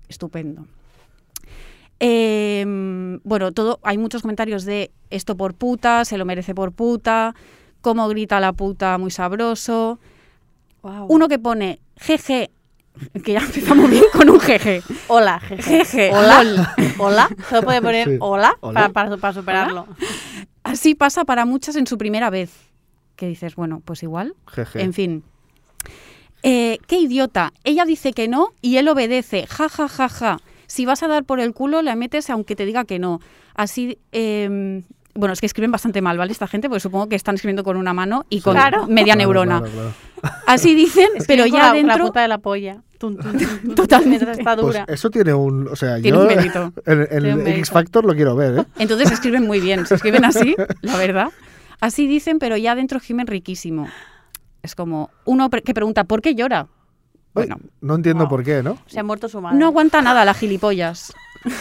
Estupendo. 0.08 0.66
Em, 2.04 3.20
bueno, 3.22 3.52
todo, 3.52 3.78
hay 3.84 3.96
muchos 3.96 4.22
comentarios 4.22 4.64
de 4.64 4.90
esto 5.10 5.36
por 5.36 5.54
puta, 5.54 6.04
se 6.04 6.18
lo 6.18 6.24
merece 6.24 6.52
por 6.52 6.72
puta, 6.72 7.32
cómo 7.80 8.08
grita 8.08 8.40
la 8.40 8.52
puta 8.52 8.98
muy 8.98 9.12
sabroso. 9.12 10.00
Wow. 10.82 11.06
Uno 11.08 11.28
que 11.28 11.38
pone 11.38 11.78
GG, 12.04 12.50
que 13.22 13.32
ya 13.32 13.38
empezamos 13.38 13.88
bien 13.88 14.02
con 14.12 14.28
un 14.30 14.38
GG. 14.38 14.82
Hola, 15.06 15.38
jeje. 15.38 15.62
Jeje, 15.62 16.10
Hola. 16.12 16.74
Hola. 16.98 17.28
Solo 17.48 17.62
puede 17.62 17.80
poner 17.80 18.08
Sí. 18.08 18.16
hola, 18.18 18.56
Hola. 18.58 18.88
Para, 18.88 19.10
para, 19.10 19.16
para 19.18 19.32
superarlo. 19.34 19.86
Así 20.64 20.96
pasa 20.96 21.24
para 21.24 21.44
muchas 21.44 21.76
en 21.76 21.86
su 21.86 21.98
primera 21.98 22.30
vez. 22.30 22.50
Que 23.14 23.28
dices, 23.28 23.54
bueno, 23.54 23.80
pues 23.84 24.02
igual. 24.02 24.34
Jeje. 24.48 24.82
En 24.82 24.92
fin. 24.92 25.22
Eh, 26.42 26.78
qué 26.88 26.98
idiota. 26.98 27.52
Ella 27.62 27.84
dice 27.84 28.12
que 28.12 28.26
no 28.26 28.48
y 28.60 28.78
él 28.78 28.88
obedece. 28.88 29.46
Ja, 29.46 29.68
ja, 29.68 29.86
ja, 29.86 30.08
ja. 30.08 30.38
Si 30.72 30.86
vas 30.86 31.02
a 31.02 31.08
dar 31.08 31.24
por 31.24 31.38
el 31.38 31.52
culo, 31.52 31.82
la 31.82 31.96
metes 31.96 32.30
aunque 32.30 32.56
te 32.56 32.64
diga 32.64 32.84
que 32.86 32.98
no. 32.98 33.20
Así. 33.54 33.98
eh, 34.12 34.82
bueno, 35.14 35.34
es 35.34 35.40
que 35.40 35.44
escriben 35.46 35.70
bastante 35.70 36.00
mal, 36.00 36.16
¿vale? 36.16 36.32
Esta 36.32 36.46
gente, 36.46 36.70
porque 36.70 36.80
supongo 36.80 37.06
que 37.10 37.16
están 37.16 37.34
escribiendo 37.34 37.62
con 37.64 37.76
una 37.76 37.92
mano 37.92 38.24
y 38.30 38.40
con 38.40 38.54
Claro. 38.54 38.86
media 38.86 39.14
neurona. 39.14 39.58
claro, 39.60 39.70
claro. 39.74 39.92
Así 40.46 40.74
dicen, 40.74 41.08
pero 41.26 41.44
ya 41.44 41.58
la, 41.58 41.72
dentro. 41.74 41.98
La 41.98 42.04
puta 42.06 42.22
de 42.22 42.28
la 42.28 42.38
polla. 42.38 42.82
Tum, 42.96 43.18
tum, 43.18 43.32
tum, 43.32 43.58
tum, 43.64 43.74
Totalmente. 43.74 44.30
Está 44.30 44.54
Pues 44.56 44.66
dura. 44.68 44.84
eso 44.88 45.10
tiene 45.10 45.34
un. 45.34 45.68
O 45.68 45.76
sea, 45.76 46.00
Tiene 46.00 46.16
yo. 46.16 46.22
un 46.22 46.28
mérito. 46.28 46.72
Un 46.86 47.06
el. 47.10 47.46
X 47.58 47.70
Factor 47.70 48.06
lo 48.06 48.14
quiero 48.14 48.34
ver, 48.34 48.60
¿eh? 48.60 48.64
Entonces 48.78 49.10
escriben 49.12 49.46
muy 49.46 49.60
bien, 49.60 49.84
se 49.84 49.96
escriben 49.96 50.24
así, 50.24 50.54
la 50.80 50.96
verdad. 50.96 51.28
Así 51.80 52.06
dicen, 52.06 52.38
pero 52.38 52.56
ya 52.56 52.74
dentro 52.74 52.98
gimen 52.98 53.26
riquísimo. 53.26 53.88
Es 54.62 54.74
como 54.74 55.10
uno 55.26 55.50
pre- 55.50 55.60
que 55.60 55.74
pregunta, 55.74 56.04
¿por 56.04 56.22
qué 56.22 56.34
llora? 56.34 56.68
Bueno, 57.34 57.56
Uy, 57.62 57.70
no 57.80 57.94
entiendo 57.94 58.24
Wow. 58.24 58.30
por 58.30 58.44
qué, 58.44 58.62
¿no? 58.62 58.78
Se 58.86 59.00
ha 59.00 59.02
muerto 59.02 59.28
su 59.28 59.40
madre. 59.40 59.58
no 59.58 59.66
aguanta 59.66 60.02
nada 60.02 60.24
la 60.24 60.34
gilipollas. 60.34 61.12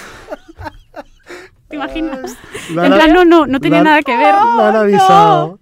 ¿Te 1.69 1.75
imaginas? 1.77 2.35
Lo 2.71 2.83
En 2.83 2.91
han- 2.91 2.97
plan, 2.99 3.13
no, 3.13 3.23
no, 3.25 3.47
no 3.47 3.59
tenía 3.61 3.81
nada 3.81 4.01
que 4.01 4.15
ver. 4.17 4.35
Lo 4.35 4.65
han 4.65 4.75
avisado. 4.75 5.59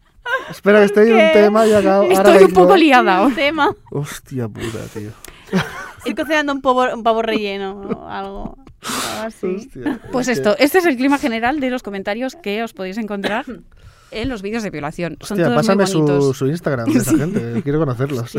Espera, 0.49 0.79
que 0.79 0.85
estoy 0.85 1.09
en 1.11 1.15
un 1.27 1.31
tema 1.33 1.67
y 1.67 1.73
acabo. 1.73 2.01
ahora 2.03 2.13
Estoy 2.13 2.33
un 2.37 2.47
vengo. 2.47 2.61
poco 2.63 2.75
liada. 2.77 3.21
Un 3.21 3.35
tema. 3.35 3.69
Hostia 3.91 4.47
puta, 4.47 4.79
tío. 4.93 5.11
Estoy 5.99 6.15
cocinando 6.15 6.53
un 6.53 6.61
pavo, 6.61 6.85
un 6.93 7.03
pavo 7.03 7.21
relleno 7.21 7.79
o 7.81 8.07
algo. 8.07 8.57
algo 9.13 9.27
así. 9.27 9.55
Hostia. 9.55 9.99
Pues 10.11 10.27
esto, 10.27 10.55
este 10.57 10.79
es 10.79 10.85
el 10.85 10.95
clima 10.97 11.17
general 11.19 11.59
de 11.59 11.69
los 11.69 11.83
comentarios 11.83 12.35
que 12.35 12.63
os 12.63 12.73
podéis 12.73 12.97
encontrar 12.97 13.45
en 14.11 14.29
los 14.29 14.41
vídeos 14.41 14.63
de 14.63 14.69
violación. 14.69 15.17
Son 15.21 15.35
Hostia, 15.37 15.45
todos 15.45 15.57
pásame 15.57 15.83
muy 15.85 15.93
bonitos. 15.93 16.25
su, 16.25 16.33
su 16.33 16.47
Instagram 16.47 16.85
de 16.91 16.97
esa 16.99 17.11
Sí. 17.11 17.17
gente. 17.17 17.61
Quiero 17.63 17.79
conocerlos. 17.79 18.35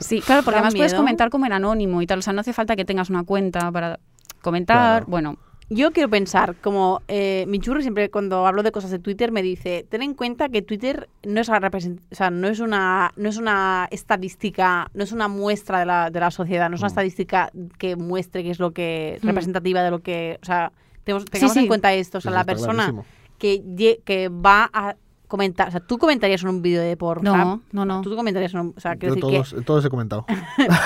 Sí, 0.00 0.20
claro, 0.20 0.42
porque 0.42 0.58
además 0.58 0.74
puedes 0.74 0.94
comentar 0.94 1.30
como 1.30 1.46
en 1.46 1.52
anónimo 1.52 2.02
y 2.02 2.06
tal. 2.06 2.18
O 2.18 2.22
sea, 2.22 2.32
no 2.32 2.40
hace 2.40 2.52
falta 2.52 2.76
que 2.76 2.84
tengas 2.84 3.10
una 3.10 3.24
cuenta 3.24 3.70
para 3.72 3.98
comentar. 4.42 4.76
Claro. 5.00 5.06
Bueno, 5.08 5.36
Yo 5.68 5.90
quiero 5.90 6.08
pensar, 6.08 6.54
como 6.62 7.02
eh, 7.08 7.44
mi 7.48 7.58
churri 7.58 7.82
siempre 7.82 8.08
cuando 8.08 8.46
hablo 8.46 8.62
de 8.62 8.70
cosas 8.70 8.92
de 8.92 9.00
Twitter 9.00 9.32
me 9.32 9.42
dice, 9.42 9.84
ten 9.88 10.00
en 10.02 10.14
cuenta 10.14 10.48
que 10.48 10.62
Twitter 10.62 11.08
no 11.24 11.40
es, 11.40 11.48
o 11.48 11.52
sea, 12.12 12.30
no 12.30 12.46
es, 12.46 12.60
una, 12.60 13.10
no 13.16 13.28
es 13.28 13.36
una 13.36 13.88
estadística, 13.90 14.88
no 14.94 15.02
es 15.02 15.10
una 15.10 15.26
muestra 15.26 15.80
de 15.80 15.86
la, 15.86 16.10
de 16.10 16.20
la 16.20 16.30
sociedad, 16.30 16.68
no 16.70 16.76
es 16.76 16.82
una 16.82 16.86
Mm. 16.86 16.92
estadística 16.92 17.50
que 17.78 17.96
muestre 17.96 18.44
qué 18.44 18.50
es 18.50 18.60
lo 18.60 18.70
que 18.70 19.18
Mm. 19.22 19.26
representativa 19.26 19.82
de 19.82 19.90
lo 19.90 19.98
que, 19.98 20.38
o 20.40 20.46
sea, 20.46 20.70
tenemos, 21.02 21.24
tengamos 21.24 21.54
sí. 21.54 21.58
en 21.60 21.66
cuenta 21.66 21.92
esto, 21.94 22.18
o 22.18 22.20
sea, 22.20 22.30
la 22.30 22.44
persona 22.44 22.92
clarísimo. 22.92 23.04
que, 23.38 24.00
que 24.04 24.28
va 24.28 24.70
a 24.72 24.94
comentar, 25.28 25.68
o 25.68 25.70
sea, 25.70 25.80
tú 25.80 25.98
comentarías 25.98 26.42
en 26.42 26.48
un 26.48 26.62
vídeo 26.62 26.80
de 26.80 26.96
por 26.96 27.22
no, 27.22 27.62
no, 27.72 27.84
no. 27.84 28.00
Tú 28.02 28.14
comentarías 28.16 28.54
en 28.54 28.60
un, 28.60 28.74
o 28.76 28.80
sea, 28.80 28.96
quiero 28.96 29.14
Yo 29.16 29.28
decir 29.28 29.48
todos, 29.50 29.64
todos 29.64 29.84
he 29.84 29.90
comentado. 29.90 30.26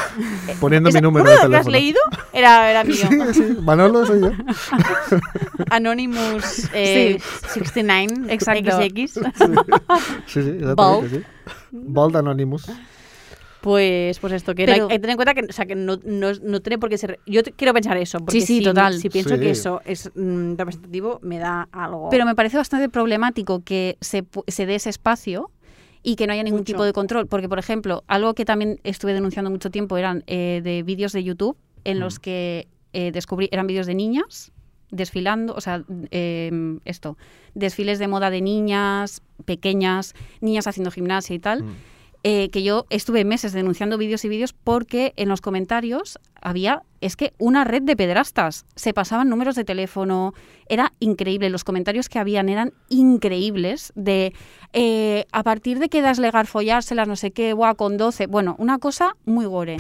Poniendo 0.61 0.91
que 0.91 0.97
mi 0.97 1.01
número 1.03 1.29
de 1.29 1.37
los 1.37 1.41
que 1.41 1.57
has 1.57 1.67
teléfono. 1.67 1.73
leído 1.73 2.01
era, 2.33 2.71
era 2.71 2.85
mío. 2.85 2.97
Sí, 2.97 3.35
sí. 3.35 3.57
Manolo 3.63 4.07
soy 4.07 4.21
yo. 4.21 4.31
Anonymous 5.71 6.69
eh, 6.73 7.21
69 7.49 8.33
Exacto. 8.33 8.71
XX. 8.73 8.95
Sí, 10.27 10.43
sí, 10.43 10.49
exactamente. 10.51 10.75
Bold. 10.75 11.11
Sí. 11.11 11.23
Bold 11.73 12.17
Anonymous. 12.17 12.71
Pues, 13.61 14.19
pues 14.21 14.33
esto, 14.33 14.55
que 14.55 14.65
Pero- 14.65 14.73
hay, 14.75 14.81
hay 14.93 14.97
que 14.97 15.01
tener 15.01 15.11
en 15.11 15.17
cuenta 15.17 15.35
que, 15.35 15.43
o 15.43 15.53
sea, 15.53 15.67
que 15.67 15.75
no, 15.75 15.99
no, 16.05 16.33
no 16.33 16.61
tiene 16.61 16.79
por 16.79 16.89
qué 16.89 16.97
ser. 16.99 17.19
Yo 17.27 17.43
quiero 17.57 17.75
pensar 17.75 17.97
eso. 17.99 18.19
Porque 18.19 18.41
Sí, 18.41 18.47
sí, 18.47 18.59
si, 18.59 18.65
total. 18.65 18.99
Si 18.99 19.11
pienso 19.11 19.35
Sí. 19.35 19.41
que 19.41 19.51
eso 19.51 19.83
es 19.85 20.11
mm, 20.15 20.55
representativo, 20.57 21.19
me 21.23 21.39
da 21.39 21.69
algo. 21.73 22.09
Pero 22.11 22.25
me 22.25 22.35
parece 22.35 22.57
bastante 22.57 22.89
problemático 22.89 23.63
que 23.63 23.99
se, 24.01 24.25
se 24.47 24.67
dé 24.67 24.77
ese 24.77 24.89
espacio 24.91 25.51
y 26.03 26.17
que 26.17 26.27
no 26.27 26.33
haya 26.33 26.43
ningún 26.43 26.61
Mucho. 26.61 26.73
tipo 26.73 26.85
de 26.85 26.93
control. 26.95 27.27
Porque, 27.27 27.49
por 27.49 27.59
ejemplo, 27.59 28.03
algo 28.07 28.33
que 28.35 28.47
también 28.47 28.81
estuve 28.83 29.13
denunciando 29.13 29.51
mucho 29.51 29.71
tiempo 29.71 29.99
eran 29.99 30.25
eh, 30.27 30.61
de 30.65 30.83
vídeos 30.83 31.13
de 31.13 31.23
YouTube 31.23 31.57
en 31.85 32.01
los 32.01 32.17
Mm. 32.19 32.21
que 32.23 32.69
eh, 32.93 33.13
descubrí, 33.13 33.49
eran 33.53 33.67
vídeos 33.67 33.87
de 33.87 33.95
niñas 33.95 34.53
desfilando, 34.91 35.55
o 35.55 35.61
sea, 35.61 35.85
eh, 36.11 36.51
esto, 36.85 37.17
desfiles 37.55 38.01
de 38.01 38.09
moda 38.09 38.29
de 38.31 38.41
niñas 38.41 39.23
pequeñas, 39.45 40.15
niñas 40.41 40.67
haciendo 40.67 40.91
gimnasia 40.91 41.37
y 41.37 41.39
tal. 41.39 41.63
Mm. 41.63 41.75
Eh, 42.23 42.51
que 42.51 42.63
yo 42.63 42.85
estuve 42.91 43.25
meses 43.25 43.53
denunciando 43.53 43.97
vídeos 43.97 44.25
y 44.25 44.29
vídeos 44.29 44.53
porque 44.53 45.13
en 45.17 45.29
los 45.29 45.41
comentarios 45.41 46.19
había, 46.43 46.83
es 47.01 47.17
que 47.17 47.33
una 47.39 47.65
red 47.65 47.83
de 47.83 47.97
pedrastas, 47.97 48.67
se 48.77 48.93
pasaban 48.93 49.29
números 49.31 49.55
de 49.57 49.65
teléfono, 49.65 50.35
era 50.69 50.93
increíble, 51.01 51.49
los 51.51 51.65
comentarios 51.65 52.09
que 52.09 52.19
habían 52.19 52.49
eran 52.49 52.73
increíbles, 52.89 53.93
de 53.97 54.35
eh, 54.73 55.25
a 55.33 55.43
partir 55.43 55.79
de 55.79 55.89
que 55.89 56.03
das 56.03 56.19
legar 56.19 56.47
follárselas, 56.47 57.09
no 57.09 57.17
sé 57.17 57.31
qué, 57.31 57.53
buah, 57.55 57.75
con 57.75 57.97
12, 57.97 58.27
bueno, 58.27 58.55
una 58.59 58.79
cosa 58.79 59.17
muy 59.25 59.47
gore. 59.47 59.79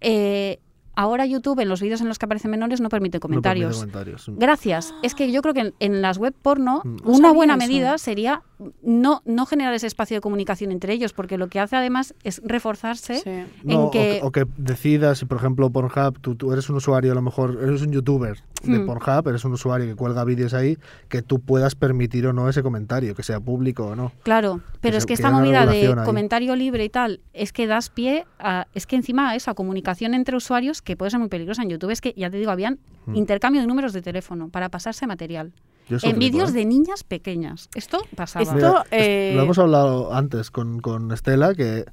Eh, 0.00 0.58
ahora 0.94 1.26
YouTube 1.26 1.60
en 1.60 1.68
los 1.68 1.80
vídeos 1.82 2.00
en 2.00 2.08
los 2.08 2.18
que 2.18 2.24
aparecen 2.26 2.50
menores 2.50 2.80
no 2.80 2.88
permite 2.88 3.18
No 3.18 3.20
permite 3.20 3.40
comentarios. 3.42 3.76
comentarios. 3.78 4.24
Gracias. 4.28 4.94
Es 5.02 5.14
que 5.14 5.30
yo 5.30 5.42
creo 5.42 5.54
que 5.54 5.60
en, 5.60 5.74
en 5.80 6.02
las 6.02 6.16
web 6.18 6.34
porno 6.40 6.80
Mm. 6.84 6.96
una 7.04 7.32
buena 7.32 7.54
eso. 7.54 7.58
medida 7.66 7.98
sería 7.98 8.42
no, 8.82 9.22
no 9.26 9.44
generar 9.46 9.74
ese 9.74 9.86
espacio 9.86 10.16
de 10.16 10.20
comunicación 10.20 10.72
entre 10.72 10.92
ellos, 10.92 11.12
porque 11.12 11.36
lo 11.38 11.48
que 11.48 11.60
hace 11.60 11.76
además 11.76 12.14
es 12.24 12.40
reforzarse. 12.44 13.16
Sí. 13.16 13.30
No, 13.64 13.84
en 13.84 13.90
que- 13.90 14.20
o, 14.22 14.30
que, 14.32 14.42
o 14.42 14.46
que 14.46 14.52
decidas, 14.56 15.18
si 15.18 15.26
por 15.26 15.36
ejemplo 15.38 15.68
Pornhub, 15.70 16.18
tú, 16.20 16.34
tú 16.36 16.52
eres 16.52 16.68
un 16.70 16.76
usuario, 16.76 17.12
a 17.12 17.14
lo 17.14 17.22
mejor 17.22 17.58
eres 17.62 17.82
un 17.82 17.92
youtuber 17.92 18.38
de 18.62 18.78
Hmm. 18.78 18.86
Pornhub, 18.86 19.28
eres 19.28 19.44
un 19.44 19.52
usuario 19.52 19.86
que 19.86 19.94
cuelga 19.94 20.24
vídeos 20.24 20.54
ahí, 20.54 20.78
que 21.08 21.22
tú 21.22 21.40
puedas 21.40 21.74
permitir 21.74 22.26
o 22.26 22.32
no 22.32 22.48
ese 22.48 22.62
comentario, 22.62 23.14
que 23.14 23.22
sea 23.22 23.40
público 23.40 23.86
o 23.88 23.96
no. 23.96 24.12
Claro, 24.22 24.60
pero 24.80 24.96
es 24.96 25.04
que 25.04 25.08
que 25.08 25.14
esta 25.14 25.30
movida 25.30 25.66
de 25.66 25.88
ahí. 25.88 25.94
comentario 26.04 26.56
libre 26.56 26.84
y 26.84 26.88
tal, 26.88 27.20
es 27.34 27.52
que 27.52 27.66
das 27.66 27.90
pie 27.90 28.24
a. 28.38 28.66
Es 28.74 28.86
que 28.86 28.96
encima 28.96 29.30
a 29.30 29.36
esa 29.36 29.54
comunicación 29.54 30.14
entre 30.14 30.36
usuarios, 30.36 30.82
que 30.82 30.96
puede 30.96 31.10
ser 31.10 31.20
muy 31.20 31.28
peligrosa 31.28 31.62
en 31.62 31.70
YouTube, 31.70 31.90
es 31.90 32.00
que 32.00 32.12
ya 32.16 32.30
te 32.30 32.38
digo, 32.38 32.50
habían 32.50 32.78
Mm. 33.06 33.14
intercambio 33.16 33.60
de 33.60 33.66
números 33.68 33.92
de 33.92 34.02
teléfono 34.02 34.48
para 34.48 34.68
pasarse 34.68 35.06
material. 35.06 35.52
En 35.88 36.18
vídeos 36.18 36.50
¿eh? 36.50 36.54
de 36.54 36.64
niñas 36.64 37.04
pequeñas. 37.04 37.68
Esto 37.74 37.98
pasaba. 38.16 38.42
Esto, 38.42 38.54
Mira, 38.56 38.84
eh, 38.90 39.32
Lo 39.36 39.42
hemos 39.42 39.58
hablado 39.58 40.12
antes 40.14 40.50
con, 40.50 40.80
con 40.80 41.12
Estela, 41.12 41.54
que, 41.54 41.84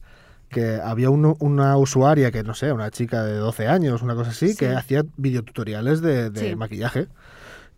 que 0.49 0.75
había 0.83 1.09
un- 1.09 1.35
una 1.39 1.77
usuaria 1.77 2.31
que, 2.31 2.43
no 2.43 2.53
sé, 2.53 2.71
una 2.71 2.89
chica 2.91 3.23
de 3.23 3.35
12 3.35 3.67
años, 3.67 4.01
una 4.01 4.15
cosa 4.15 4.31
así, 4.31 4.49
Sí. 4.49 4.57
que 4.57 4.69
hacía 4.69 5.03
videotutoriales 5.17 6.01
de, 6.01 6.29
de 6.29 6.49
Sí. 6.51 6.55
maquillaje. 6.55 7.07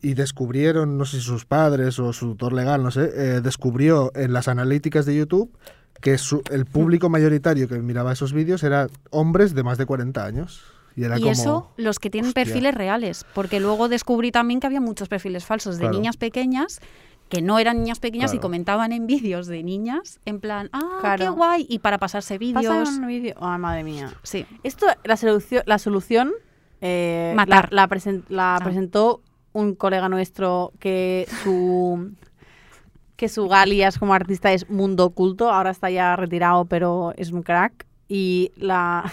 Y 0.02 0.14
descubrieron, 0.14 0.98
no 0.98 1.06
sé 1.06 1.18
si 1.18 1.24
sus 1.24 1.46
padres 1.46 2.00
o 2.00 2.14
su 2.14 2.28
tutor 2.32 2.54
legal, 2.54 2.84
no 2.84 2.92
sé, 2.92 3.04
eh, 3.16 3.42
descubrió 3.42 4.12
en 4.16 4.34
las 4.34 4.48
analíticas 4.48 5.06
de 5.06 5.16
YouTube 5.16 5.52
que 6.02 6.18
su- 6.18 6.44
el 6.52 6.66
público 6.66 7.10
mayoritario 7.10 7.68
que 7.68 7.80
miraba 7.80 8.12
esos 8.14 8.32
vídeos 8.34 8.62
era 8.64 8.88
hombres 9.10 9.56
de 9.56 9.64
más 9.64 9.78
de 9.78 9.86
40 9.86 10.24
años. 10.26 10.62
Y 10.96 11.04
era 11.04 11.18
Y 11.18 11.22
como... 11.22 11.32
eso, 11.34 11.72
los 11.78 12.00
que 12.00 12.10
tienen 12.10 12.30
hostia. 12.30 12.44
perfiles 12.46 12.74
reales, 12.74 13.26
porque 13.34 13.60
luego 13.60 13.90
descubrí 13.90 14.32
también 14.32 14.60
que 14.60 14.68
había 14.68 14.82
muchos 14.82 15.10
perfiles 15.10 15.46
falsos 15.46 15.76
de 15.76 15.82
Claro. 15.82 15.96
niñas 15.98 16.18
pequeñas 16.18 16.80
que 17.30 17.42
no 17.42 17.58
eran 17.58 17.80
niñas 17.80 18.00
pequeñas 18.00 18.34
y 18.36 18.40
comentaban 18.40 18.92
en 18.92 19.08
vídeos 19.08 19.48
de 19.48 19.64
niñas 19.64 20.20
en 20.26 20.40
plan, 20.40 20.70
ah, 20.74 21.16
qué 21.18 21.28
guay, 21.28 21.66
y 21.68 21.80
para 21.80 21.98
pasarse 21.98 22.38
vídeos. 22.38 22.88
Un 22.90 23.08
vídeo. 23.08 23.34
Ay, 23.42 23.58
madre 23.60 23.84
mía. 23.84 24.14
Sí, 24.22 24.46
Esto, 24.64 24.86
la 25.04 25.18
solución, 25.18 25.64
la 25.66 25.80
solución 25.80 26.32
eh, 26.82 27.34
Matar. 27.36 27.70
La, 27.74 27.82
la 27.84 27.90
presen- 27.90 28.26
la 28.30 28.58
Ah. 28.58 28.60
presentó 28.64 29.22
un 29.54 29.74
colega 29.74 30.08
nuestro 30.08 30.72
que 30.80 31.28
su 31.44 32.12
que 33.16 33.28
su 33.30 33.52
alias 33.54 33.98
como 33.98 34.14
artista 34.14 34.52
es 34.54 34.70
Mundo 34.70 35.06
Oculto, 35.06 35.50
ahora 35.50 35.72
está 35.72 35.90
ya 35.90 36.16
retirado, 36.18 36.66
pero 36.66 37.14
es 37.18 37.32
un 37.32 37.42
crack. 37.44 37.86
Y 38.10 38.52
la 38.58 39.12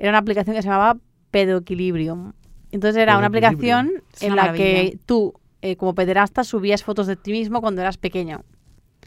era 0.00 0.10
una 0.10 0.18
aplicación 0.18 0.56
que 0.56 0.62
se 0.62 0.68
llamaba 0.68 0.98
Pedoequilibrium. 1.30 2.32
Entonces 2.72 3.00
era 3.02 3.18
una 3.18 3.26
aplicación 3.26 3.90
Es 4.14 4.22
en 4.22 4.32
una 4.32 4.46
la 4.46 4.52
que 4.54 4.98
tú, 5.06 5.34
eh, 5.62 5.76
como 5.76 5.94
pederasta, 5.94 6.42
subías 6.44 6.82
fotos 6.82 7.06
de 7.06 7.16
ti 7.16 7.32
mismo 7.32 7.60
cuando 7.60 7.80
eras 7.82 7.98
pequeño, 7.98 8.40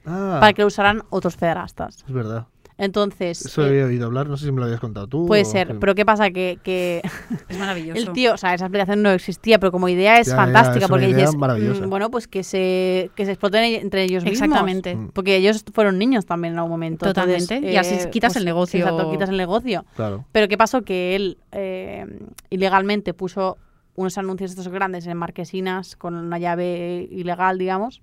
Ah, 0.06 0.38
para 0.40 0.54
que 0.54 0.62
lo 0.62 0.68
usaran 0.68 1.02
otros 1.10 1.36
pederastas. 1.38 2.04
es 2.08 2.14
verdad. 2.14 2.48
Entonces, 2.78 3.46
Eso 3.46 3.64
eh, 3.66 3.70
había 3.70 3.86
oído 3.86 4.06
hablar, 4.08 4.28
no 4.28 4.36
sé 4.38 4.46
si 4.46 4.52
me 4.52 4.60
lo 4.60 4.66
habías 4.66 4.80
contado 4.80 5.08
tú. 5.08 5.26
puede 5.28 5.44
o 5.44 5.46
ser, 5.46 5.68
que- 5.68 5.74
pero 5.76 5.96
¿qué 5.96 6.06
pasa? 6.06 6.32
Que, 6.32 6.60
que 6.64 7.02
Es 7.50 7.58
maravilloso. 7.58 8.00
el 8.02 8.12
tío, 8.14 8.34
o 8.34 8.38
sea, 8.38 8.54
esa 8.54 8.66
aplicación 8.66 9.02
no 9.02 9.12
existía, 9.12 9.60
pero 9.60 9.72
como 9.72 9.90
idea 9.90 10.20
es 10.20 10.28
Ya, 10.28 10.34
ya, 10.34 10.38
fantástica, 10.38 10.78
es 10.86 10.86
una 10.86 10.88
porque 10.90 11.10
idea 11.10 11.20
dices, 11.26 11.36
maravillosa. 11.36 11.86
mm, 11.86 11.90
bueno, 11.90 12.10
pues 12.12 12.28
que 12.28 12.44
se, 12.44 13.12
que 13.16 13.26
se 13.26 13.32
exploten 13.32 13.64
e- 13.64 13.76
entre 13.82 14.04
ellos 14.04 14.24
mismos. 14.24 14.42
Exactamente. 14.42 14.96
Mm. 14.96 15.10
Porque 15.14 15.36
ellos 15.38 15.64
fueron 15.74 15.98
niños 16.00 16.26
también 16.26 16.54
en 16.54 16.60
algún 16.60 16.72
momento. 16.72 17.06
entonces, 17.06 17.48
Totalmente, 17.48 17.72
y 17.72 17.78
así 17.78 18.10
quitas 18.10 18.36
el 18.36 18.46
negocio. 18.46 18.80
Exacto, 18.80 19.12
quitas 19.12 19.30
el 19.30 19.38
negocio. 19.38 19.86
Claro. 19.96 20.26
Pero 20.32 20.48
¿qué 20.48 20.58
pasó? 20.58 20.82
Que 20.82 21.16
él 21.16 21.38
eh, 21.52 22.06
ilegalmente 22.50 23.14
puso 23.14 23.58
unos 23.96 24.18
anuncios 24.18 24.50
estos 24.52 24.68
grandes 24.70 25.06
en 25.06 25.16
marquesinas 25.18 25.96
con 25.96 26.16
una 26.16 26.40
llave 26.40 27.08
ilegal, 27.12 27.58
digamos. 27.60 28.02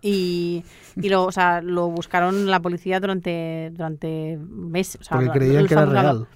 Y, 0.00 0.64
y 0.96 1.08
lo, 1.08 1.24
o 1.24 1.32
sea, 1.32 1.60
lo 1.60 1.88
buscaron 1.88 2.46
la 2.50 2.60
policía 2.60 3.00
durante, 3.00 3.70
durante 3.72 4.38
meses. 4.40 5.00
o 5.00 5.04
sea, 5.04 5.16
Porque 5.18 5.32
creían 5.38 5.66
que 5.66 5.74
era 5.74 5.86
real. 5.86 6.26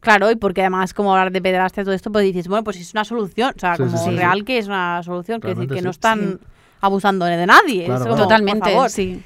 Claro, 0.00 0.30
y 0.30 0.36
porque 0.36 0.60
además 0.60 0.92
como 0.92 1.12
hablar 1.14 1.32
de 1.32 1.40
pederastia 1.40 1.80
y 1.80 1.84
todo 1.84 1.94
esto, 1.94 2.10
pues 2.12 2.24
dices, 2.24 2.46
bueno, 2.48 2.62
pues 2.64 2.78
es 2.78 2.92
una 2.92 3.04
solución. 3.04 3.52
O 3.56 3.58
sea, 3.58 3.76
Sí, 3.76 3.84
sí, 3.84 3.88
como 3.90 4.04
sí. 4.04 4.16
real 4.16 4.44
que 4.44 4.58
es 4.58 4.66
una 4.66 5.02
solución. 5.02 5.40
Quiero 5.40 5.54
decir 5.60 5.70
que 5.72 5.78
sí. 5.78 5.84
no 5.84 5.90
están 5.90 6.38
Sí. 6.40 6.46
abusando 6.80 7.24
de 7.24 7.46
nadie. 7.46 7.84
Claro, 7.86 8.02
es 8.02 8.08
por 8.08 8.18
Totalmente, 8.18 8.70
favor. 8.70 8.90
sí. 8.90 9.22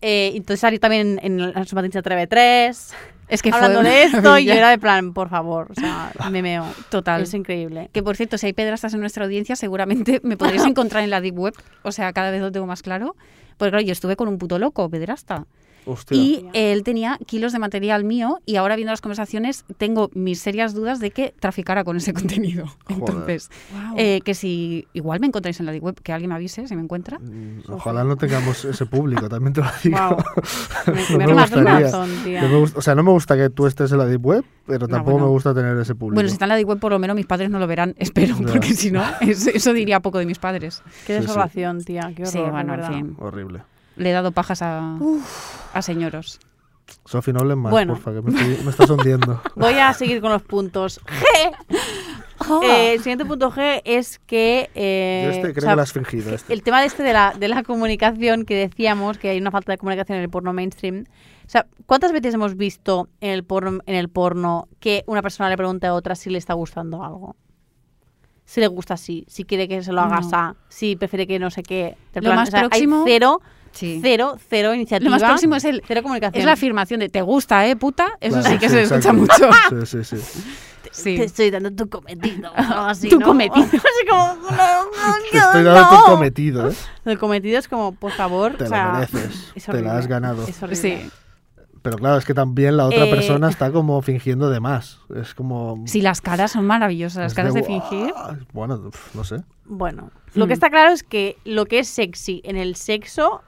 Eh, 0.00 0.32
entonces 0.34 0.60
salió 0.60 0.78
también 0.80 1.18
en, 1.22 1.40
en 1.40 1.66
su 1.66 1.74
matriz 1.74 1.92
TV 2.02 2.26
3 2.26 2.94
Es 3.28 3.42
que 3.42 3.50
hablando 3.50 3.80
fue 3.80 3.88
de 3.88 4.02
esto 4.04 4.38
y 4.38 4.44
yo 4.44 4.52
era 4.52 4.70
de 4.70 4.78
plan, 4.78 5.12
por 5.12 5.28
favor, 5.28 5.68
o 5.70 5.74
sea, 5.74 6.12
me 6.30 6.42
meo. 6.42 6.66
Total. 6.90 7.22
Es 7.22 7.34
increíble. 7.34 7.90
Que 7.92 8.02
por 8.02 8.16
cierto, 8.16 8.38
si 8.38 8.46
hay 8.46 8.52
pedrastas 8.52 8.94
en 8.94 9.00
nuestra 9.00 9.24
audiencia, 9.24 9.56
seguramente 9.56 10.20
me 10.24 10.36
podréis 10.36 10.64
encontrar 10.64 11.04
en 11.04 11.10
la 11.10 11.20
Deep 11.20 11.38
Web. 11.38 11.54
O 11.82 11.92
sea, 11.92 12.12
cada 12.12 12.30
vez 12.30 12.40
lo 12.40 12.52
tengo 12.52 12.66
más 12.66 12.82
claro. 12.82 13.16
Porque 13.56 13.70
claro, 13.70 13.84
yo 13.84 13.92
estuve 13.92 14.16
con 14.16 14.28
un 14.28 14.38
puto 14.38 14.58
loco, 14.58 14.88
pederasta. 14.90 15.46
Hostia. 15.86 16.16
Y 16.16 16.46
él 16.54 16.82
tenía 16.82 17.18
kilos 17.26 17.52
de 17.52 17.58
material 17.58 18.04
mío 18.04 18.38
y 18.46 18.56
ahora 18.56 18.76
viendo 18.76 18.92
las 18.92 19.00
conversaciones 19.00 19.64
tengo 19.76 20.10
mis 20.14 20.40
serias 20.40 20.74
dudas 20.74 20.98
de 21.00 21.10
que 21.10 21.34
traficara 21.38 21.84
con 21.84 21.96
ese 21.96 22.12
contenido. 22.14 22.64
Entonces, 22.88 23.50
eh, 23.96 24.20
que 24.24 24.34
si 24.34 24.86
igual 24.92 25.20
me 25.20 25.26
encontráis 25.26 25.60
en 25.60 25.66
la 25.66 25.72
Web, 25.72 26.00
que 26.02 26.12
alguien 26.12 26.28
me 26.30 26.36
avise 26.36 26.66
si 26.66 26.76
me 26.76 26.82
encuentra. 26.82 27.18
Mm, 27.18 27.62
Ojalá 27.70 28.04
no 28.04 28.16
tengamos 28.16 28.64
ese 28.64 28.86
público, 28.86 29.28
también 29.28 29.52
te 29.52 29.60
lo 29.60 29.66
digo. 29.82 29.98
Wow. 29.98 30.16
No 30.86 31.18
me 31.18 31.26
me 31.26 31.32
el 31.32 31.38
gustaría. 31.38 31.90
No 32.42 32.48
me 32.48 32.58
gusta- 32.58 32.78
o 32.78 32.82
sea, 32.82 32.94
no 32.94 33.02
me 33.02 33.10
gusta 33.10 33.36
que 33.36 33.50
tú 33.50 33.66
estés 33.66 33.90
en 33.92 33.98
la 33.98 34.06
Deep 34.06 34.24
Web, 34.24 34.44
pero 34.66 34.80
No, 34.86 34.88
tampoco 34.88 35.12
bueno. 35.12 35.26
me 35.26 35.32
gusta 35.32 35.54
tener 35.54 35.76
ese 35.78 35.94
público. 35.94 36.14
Bueno, 36.14 36.28
si 36.28 36.34
está 36.34 36.44
en 36.44 36.50
la 36.50 36.56
Deep 36.56 36.68
Web, 36.68 36.78
por 36.78 36.92
lo 36.92 36.98
menos 36.98 37.16
mis 37.16 37.26
padres 37.26 37.50
no 37.50 37.58
lo 37.58 37.66
verán, 37.66 37.94
espero, 37.98 38.36
Ya. 38.38 38.46
porque 38.46 38.74
si 38.74 38.90
no, 38.90 39.02
es- 39.20 39.46
eso 39.46 39.72
diría 39.72 40.00
poco 40.00 40.18
de 40.18 40.26
mis 40.26 40.38
padres. 40.38 40.82
Qué 41.06 41.14
Sí, 41.14 41.20
sí. 41.22 41.26
desolación, 41.26 41.82
tía. 41.84 42.12
Qué 42.14 42.22
horror, 42.22 42.32
Sí, 42.32 42.38
bueno, 42.50 42.74
en 42.74 42.84
fin. 42.92 43.16
Horrible. 43.18 43.62
Le 43.96 44.10
he 44.10 44.12
dado 44.12 44.32
pajas 44.32 44.62
a, 44.62 44.96
a 45.72 45.82
señoros. 45.82 46.40
Sofi, 47.06 47.32
no 47.32 47.40
hables 47.40 47.56
más, 47.56 47.70
Bueno. 47.70 47.94
porfa, 47.94 48.12
que 48.12 48.20
me, 48.22 48.30
estoy- 48.30 48.64
me 48.64 48.70
estás 48.70 48.90
hundiendo. 48.90 49.40
Voy 49.56 49.74
a 49.74 49.92
seguir 49.94 50.20
con 50.20 50.30
los 50.32 50.42
puntos. 50.42 51.00
G. 51.04 51.56
Eh, 52.62 52.94
el 52.94 52.98
siguiente 52.98 53.24
punto 53.24 53.50
G 53.50 53.80
es 53.84 54.18
que... 54.18 54.68
eh, 54.74 55.22
Yo 55.24 55.30
este 55.30 55.48
o 55.48 55.52
creo 55.52 55.62
sea, 55.62 55.70
que 55.70 55.76
lo 55.76 55.82
has 55.82 55.92
fingido. 55.92 56.34
Este. 56.34 56.52
el 56.52 56.62
tema 56.62 56.80
de 56.80 56.88
este 56.88 57.02
de 57.02 57.12
la, 57.14 57.32
de 57.38 57.48
la 57.48 57.62
comunicación 57.62 58.44
que 58.44 58.54
decíamos, 58.54 59.16
que 59.16 59.30
hay 59.30 59.38
una 59.38 59.50
falta 59.50 59.72
de 59.72 59.78
comunicación 59.78 60.18
en 60.18 60.24
el 60.24 60.28
porno 60.30 60.52
mainstream. 60.52 61.04
O 61.46 61.48
sea, 61.48 61.66
¿cuántas 61.86 62.12
veces 62.12 62.34
hemos 62.34 62.56
visto 62.56 63.08
en 63.20 63.30
el 63.30 63.44
porno, 63.44 63.78
en 63.86 63.94
el 63.94 64.10
porno 64.10 64.68
que 64.80 65.04
una 65.06 65.22
persona 65.22 65.48
le 65.48 65.56
pregunta 65.56 65.88
a 65.88 65.94
otra 65.94 66.16
si 66.16 66.28
le 66.28 66.36
está 66.36 66.52
gustando 66.54 67.02
algo? 67.02 67.36
Si 68.44 68.60
le 68.60 68.66
gusta 68.66 68.94
así, 68.94 69.24
si 69.26 69.44
quiere 69.44 69.66
que 69.66 69.82
se 69.82 69.92
lo 69.92 70.02
hagas 70.02 70.30
No. 70.30 70.56
si 70.68 70.96
prefiere 70.96 71.26
que 71.26 71.38
no 71.38 71.50
sé 71.50 71.62
qué. 71.62 71.96
Lo 72.14 72.34
más 72.34 72.48
o 72.48 72.50
sea, 72.50 72.60
hay 72.62 72.68
próximo- 72.68 73.04
cero, 73.06 73.40
Sí. 73.74 73.98
cero, 74.02 74.36
cero 74.48 74.72
iniciativa. 74.74 75.10
Lo 75.10 75.16
más 75.16 75.22
próximo 75.22 75.56
es 75.56 75.64
el 75.64 75.82
cero 75.86 76.02
comunicación. 76.02 76.40
es 76.40 76.46
la 76.46 76.52
afirmación 76.52 77.00
de 77.00 77.08
te 77.08 77.20
gusta, 77.22 77.66
¿eh, 77.66 77.76
puta? 77.76 78.06
Eso 78.20 78.38
Claro, 78.40 78.50
sí 78.54 78.58
que 78.58 78.68
se 78.68 78.82
escucha 78.82 79.10
exacto. 79.10 79.18
mucho. 79.20 79.86
Sí, 79.86 80.04
sí, 80.04 80.16
sí. 80.16 80.42
Sí. 80.92 81.16
Te 81.16 81.24
estoy 81.24 81.50
dando 81.50 81.72
tu 81.72 81.88
cometido. 81.88 82.52
así, 82.56 83.08
Tu 83.08 83.18
¿no? 83.18 83.26
cometido. 83.26 83.66
Así 83.72 84.06
como, 84.08 84.26
no, 84.34 84.50
no, 84.50 84.90
Te 85.32 85.38
estoy 85.38 85.62
dando 85.64 85.88
tu 85.96 86.04
cometido, 86.04 86.70
¿eh? 86.70 86.74
El 87.04 87.18
cometido 87.18 87.58
es 87.58 87.66
como, 87.68 87.92
por 87.92 88.12
favor, 88.12 88.52
Te 88.52 88.64
o 88.64 88.66
lo 88.66 88.68
sea, 88.68 88.92
mereces. 88.92 89.52
es 89.56 89.64
Te 89.64 89.82
la 89.82 89.98
has 89.98 90.06
ganado. 90.06 90.46
Es 90.46 90.62
horrible. 90.62 90.76
Sí. 91.00 91.10
Pero 91.82 91.98
claro, 91.98 92.16
es 92.16 92.24
que 92.24 92.32
también 92.32 92.76
la 92.78 92.86
otra 92.86 93.04
Eh, 93.06 93.10
persona 93.10 93.50
está 93.50 93.70
como 93.72 94.00
fingiendo 94.02 94.48
de 94.50 94.58
más. 94.60 95.00
Es 95.16 95.34
como... 95.34 95.82
Sí, 95.86 96.00
las 96.00 96.20
caras 96.22 96.52
son 96.52 96.64
maravillosas, 96.66 97.22
las 97.24 97.34
caras 97.34 97.52
de 97.54 97.62
fingir. 97.62 98.14
Bueno, 98.54 98.90
no 99.14 99.24
sé. 99.24 99.42
Bueno, 99.66 100.10
lo 100.34 100.46
que 100.46 100.52
Hmm. 100.52 100.54
está 100.54 100.70
claro 100.70 100.92
es 100.92 101.02
que 101.02 101.36
lo 101.44 101.66
que 101.66 101.80
es 101.80 101.88
sexy 101.88 102.40
en 102.44 102.56
el 102.56 102.76
sexo, 102.76 103.42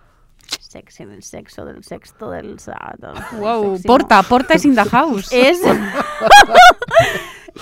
sexy 0.61 1.03
en 1.05 1.13
el 1.13 1.23
sexo 1.23 1.65
del 1.65 1.83
sexto 1.85 2.31
del 2.31 2.59
sábado. 2.59 3.15
Wow, 3.39 3.77
sexy, 3.77 3.89
¿no? 3.89 3.93
porta, 3.95 4.23
porta 4.23 4.55
es 4.55 4.65
in 4.65 4.75
the 4.75 4.85
house. 4.85 5.29
Es 5.33 5.61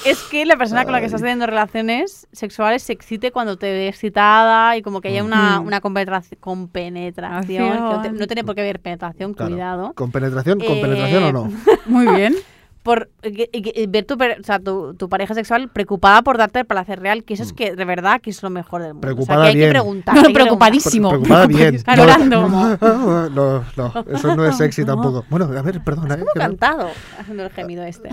es 0.05 0.19
que 0.25 0.45
la 0.45 0.57
persona 0.57 0.85
con 0.85 0.93
la 0.93 1.01
que 1.01 1.07
estás 1.07 1.21
teniendo 1.21 1.47
relaciones 1.47 2.27
sexuales 2.33 2.83
se 2.83 2.93
excite 2.93 3.31
cuando 3.31 3.57
te 3.57 3.71
ve 3.73 3.89
excitada 3.89 4.77
y 4.77 4.83
como 4.83 5.01
que 5.01 5.09
haya 5.09 5.23
una, 5.25 5.61
una 5.61 5.81
compenetración, 5.81 6.39
compenetración 6.41 7.73
que 7.73 7.79
no, 7.79 8.03
te- 8.03 8.13
no 8.13 8.27
tiene 8.27 8.45
por 8.45 8.55
qué 8.55 8.63
haber 8.63 8.81
penetración, 8.81 9.35
Claro. 9.35 9.51
cuidado. 9.53 9.93
¿Con 9.95 10.11
penetración? 10.11 10.59
¿Con 10.59 10.77
Eh, 10.77 10.81
penetración 10.81 11.25
o 11.25 11.33
no? 11.33 11.53
Muy 11.87 12.07
bien. 12.15 12.35
por 12.85 13.09
que- 13.23 13.49
que- 13.49 13.87
ver 13.89 14.05
tu, 14.05 14.15
o 14.15 14.43
sea, 14.45 14.61
tu, 14.61 14.95
tu 14.95 15.09
pareja 15.09 15.35
sexual 15.35 15.69
preocupada 15.71 16.23
por 16.23 16.37
darte 16.39 16.61
el 16.61 16.67
placer 16.67 17.01
real, 17.01 17.25
que 17.25 17.35
eso 17.35 17.43
es 17.43 17.53
que 17.55 17.75
de 17.75 17.85
verdad 17.87 18.21
que 18.21 18.29
es 18.31 18.41
lo 18.43 18.51
mejor 18.51 18.83
del 18.83 18.93
mundo. 18.95 18.99
Mm. 18.99 19.11
Preocupada 19.11 19.41
o 19.41 19.43
sea, 19.43 19.45
que 19.45 19.49
hay 19.49 19.57
bien. 19.57 19.69
que 19.69 19.73
preguntar. 19.73 20.15
No, 20.15 20.21
hay 20.21 20.27
que 20.29 20.33
preocupadísimo. 20.35 21.09
Pre- 21.09 21.19
Preocupada 21.19 21.47
bien. 21.47 21.83
No, 22.29 23.29
no, 23.31 23.65
no, 23.77 24.05
eso 24.13 24.37
no 24.37 24.47
es 24.47 24.57
sexy 24.57 24.85
tampoco. 24.87 25.25
Bueno, 25.31 25.47
a 25.47 25.63
ver, 25.63 25.83
perdona. 25.83 26.15
¿eh? 26.15 26.19
preguntar. 26.19 26.35
que 26.35 26.39
no- 26.39 26.45
Cantado 26.45 26.91
haciendo 27.19 27.43
el 27.45 27.51
gemido 27.51 27.83
este. 27.85 28.11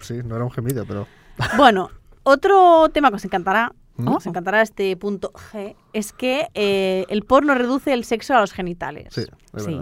Sí, 0.00 0.20
no 0.24 0.36
era 0.36 0.44
un 0.44 0.50
gemido, 0.50 0.84
pero... 0.86 1.06
Bueno, 1.56 1.90
otro 2.22 2.90
tema 2.90 3.08
que 3.08 3.16
os 3.16 3.24
encantará, 3.24 3.72
¿Mm? 3.96 4.08
os 4.08 4.26
encantará 4.26 4.60
este 4.60 4.94
punto 4.96 5.32
G, 5.32 5.74
es 5.94 6.12
que 6.12 6.48
eh, 6.54 7.06
el 7.08 7.22
porno 7.22 7.54
reduce 7.54 7.94
el 7.94 8.04
sexo 8.04 8.34
a 8.36 8.40
los 8.40 8.52
genitales. 8.52 9.08
Sí, 9.14 9.22
es 9.56 9.64
Sí. 9.64 9.80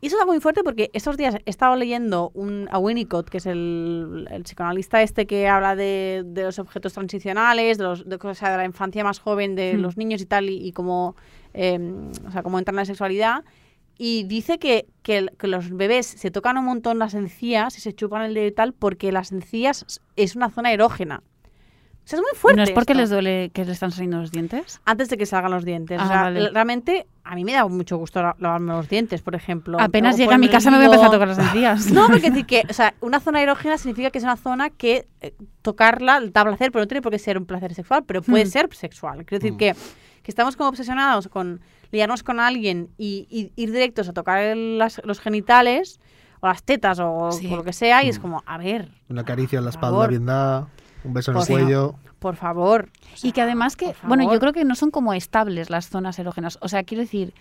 Y 0.00 0.06
eso 0.06 0.16
es 0.16 0.20
algo 0.22 0.32
muy 0.32 0.40
fuerte 0.40 0.62
porque 0.62 0.90
estos 0.92 1.16
días 1.16 1.34
he 1.44 1.50
estado 1.50 1.74
leyendo 1.74 2.30
un, 2.34 2.68
a 2.70 2.78
Winnicott, 2.78 3.28
que 3.28 3.38
es 3.38 3.46
el, 3.46 4.28
el 4.30 4.44
psicoanalista 4.44 5.02
este 5.02 5.26
que 5.26 5.48
habla 5.48 5.74
de, 5.74 6.22
de 6.24 6.44
los 6.44 6.58
objetos 6.60 6.92
transicionales, 6.92 7.78
de, 7.78 7.84
los, 7.84 8.08
de, 8.08 8.16
o 8.16 8.34
sea, 8.34 8.52
de 8.52 8.56
la 8.58 8.64
infancia 8.64 9.02
más 9.02 9.18
joven 9.18 9.56
de 9.56 9.74
Hmm. 9.74 9.80
los 9.80 9.96
niños 9.96 10.20
y 10.22 10.26
tal, 10.26 10.48
y, 10.50 10.66
y 10.66 10.72
cómo, 10.72 11.16
eh, 11.52 11.78
o 12.26 12.30
sea, 12.30 12.42
cómo 12.44 12.58
entran 12.58 12.74
en 12.74 12.78
la 12.78 12.84
sexualidad. 12.84 13.44
Y 14.00 14.22
dice 14.24 14.60
que, 14.60 14.86
que 15.02 15.28
los 15.48 15.70
bebés 15.70 16.06
se 16.06 16.30
tocan 16.30 16.56
un 16.58 16.66
montón 16.66 17.00
las 17.00 17.14
encías 17.14 17.76
y 17.76 17.80
se 17.80 17.92
chupan 17.92 18.22
el 18.22 18.34
dedo 18.34 18.46
y 18.46 18.52
tal 18.52 18.72
porque 18.72 19.10
las 19.10 19.32
encías 19.32 20.00
es 20.14 20.36
una 20.36 20.50
zona 20.50 20.72
erógena. 20.72 21.24
O 22.08 22.10
sea, 22.10 22.16
es 22.20 22.22
muy 22.22 22.38
fuerte. 22.38 22.56
¿No 22.56 22.62
es 22.64 22.70
porque 22.70 22.92
esto. 22.94 23.02
les 23.02 23.10
duele 23.10 23.50
que 23.52 23.66
le 23.66 23.72
están 23.72 23.90
saliendo 23.90 24.16
los 24.16 24.32
dientes? 24.32 24.80
Antes 24.86 25.10
de 25.10 25.18
que 25.18 25.26
salgan 25.26 25.50
los 25.50 25.66
dientes. 25.66 25.98
Ah, 26.00 26.04
o 26.04 26.08
sea, 26.08 26.22
vale. 26.22 26.48
realmente 26.48 27.06
a 27.22 27.34
mí 27.34 27.44
me 27.44 27.52
da 27.52 27.66
mucho 27.68 27.98
gusto 27.98 28.22
la- 28.22 28.34
lavarme 28.38 28.72
los 28.72 28.88
dientes, 28.88 29.20
por 29.20 29.34
ejemplo. 29.34 29.76
Apenas 29.78 30.14
O 30.14 30.18
llegue 30.18 30.32
a 30.32 30.38
mi 30.38 30.48
casa 30.48 30.70
me 30.70 30.78
voy 30.78 30.84
a 30.84 30.86
empezar 30.86 31.08
a 31.08 31.10
tocar 31.10 31.28
las 31.28 31.38
encías. 31.54 31.92
No, 31.92 32.06
porque 32.06 32.30
decir 32.30 32.46
que, 32.46 32.62
o 32.70 32.72
sea, 32.72 32.94
una 33.02 33.20
zona 33.20 33.42
erógena 33.42 33.76
significa 33.76 34.10
que 34.10 34.16
es 34.16 34.24
una 34.24 34.36
zona 34.36 34.70
que 34.70 35.06
eh, 35.20 35.34
tocarla 35.60 36.22
da 36.32 36.44
placer, 36.44 36.72
pero 36.72 36.84
no 36.84 36.88
tiene 36.88 37.02
por 37.02 37.12
qué 37.12 37.18
ser 37.18 37.36
un 37.36 37.44
placer 37.44 37.74
sexual, 37.74 38.04
pero 38.06 38.22
puede 38.22 38.44
Hmm. 38.46 38.48
ser 38.48 38.68
sexual. 38.74 39.26
Quiero 39.26 39.40
decir 39.42 39.52
Mm. 39.52 39.58
que, 39.58 39.74
que 40.22 40.30
estamos 40.30 40.56
como 40.56 40.70
obsesionados 40.70 41.28
con 41.28 41.60
liarnos 41.92 42.22
con 42.22 42.40
alguien 42.40 42.88
y, 42.96 43.26
y 43.30 43.52
ir 43.62 43.70
directos 43.70 44.08
a 44.08 44.14
tocar 44.14 44.42
el- 44.42 44.78
las- 44.78 45.02
los 45.04 45.20
genitales 45.20 46.00
o 46.40 46.46
las 46.46 46.62
tetas 46.62 47.00
o, 47.00 47.32
Sí. 47.32 47.52
o 47.52 47.56
lo 47.56 47.64
que 47.64 47.72
sea, 47.74 48.02
y 48.02 48.08
es 48.08 48.18
Mm. 48.18 48.22
como, 48.22 48.42
a 48.46 48.56
ver, 48.56 48.88
Una 49.10 49.24
caricia 49.24 49.58
en 49.58 49.64
la 49.64 49.70
espalda 49.70 50.06
bien 50.06 50.24
dada, 50.24 50.68
un 51.04 51.14
beso 51.14 51.30
en 51.30 51.36
el 51.36 51.40
Por 51.40 51.46
favor. 51.46 51.62
cuello. 51.64 51.94
por 52.18 52.36
favor. 52.36 52.88
O 53.22 53.26
Y 53.26 53.32
que 53.32 53.40
además 53.42 53.76
que, 53.76 53.94
bueno, 54.02 54.30
yo 54.32 54.38
creo 54.40 54.52
que 54.52 54.64
no 54.64 54.74
son 54.74 54.90
como 54.90 55.12
estables 55.14 55.70
las 55.70 55.88
zonas 55.88 56.18
erógenas. 56.18 56.58
O 56.60 56.68
sea, 56.68 56.82
quiero 56.84 57.02
decir 57.02 57.32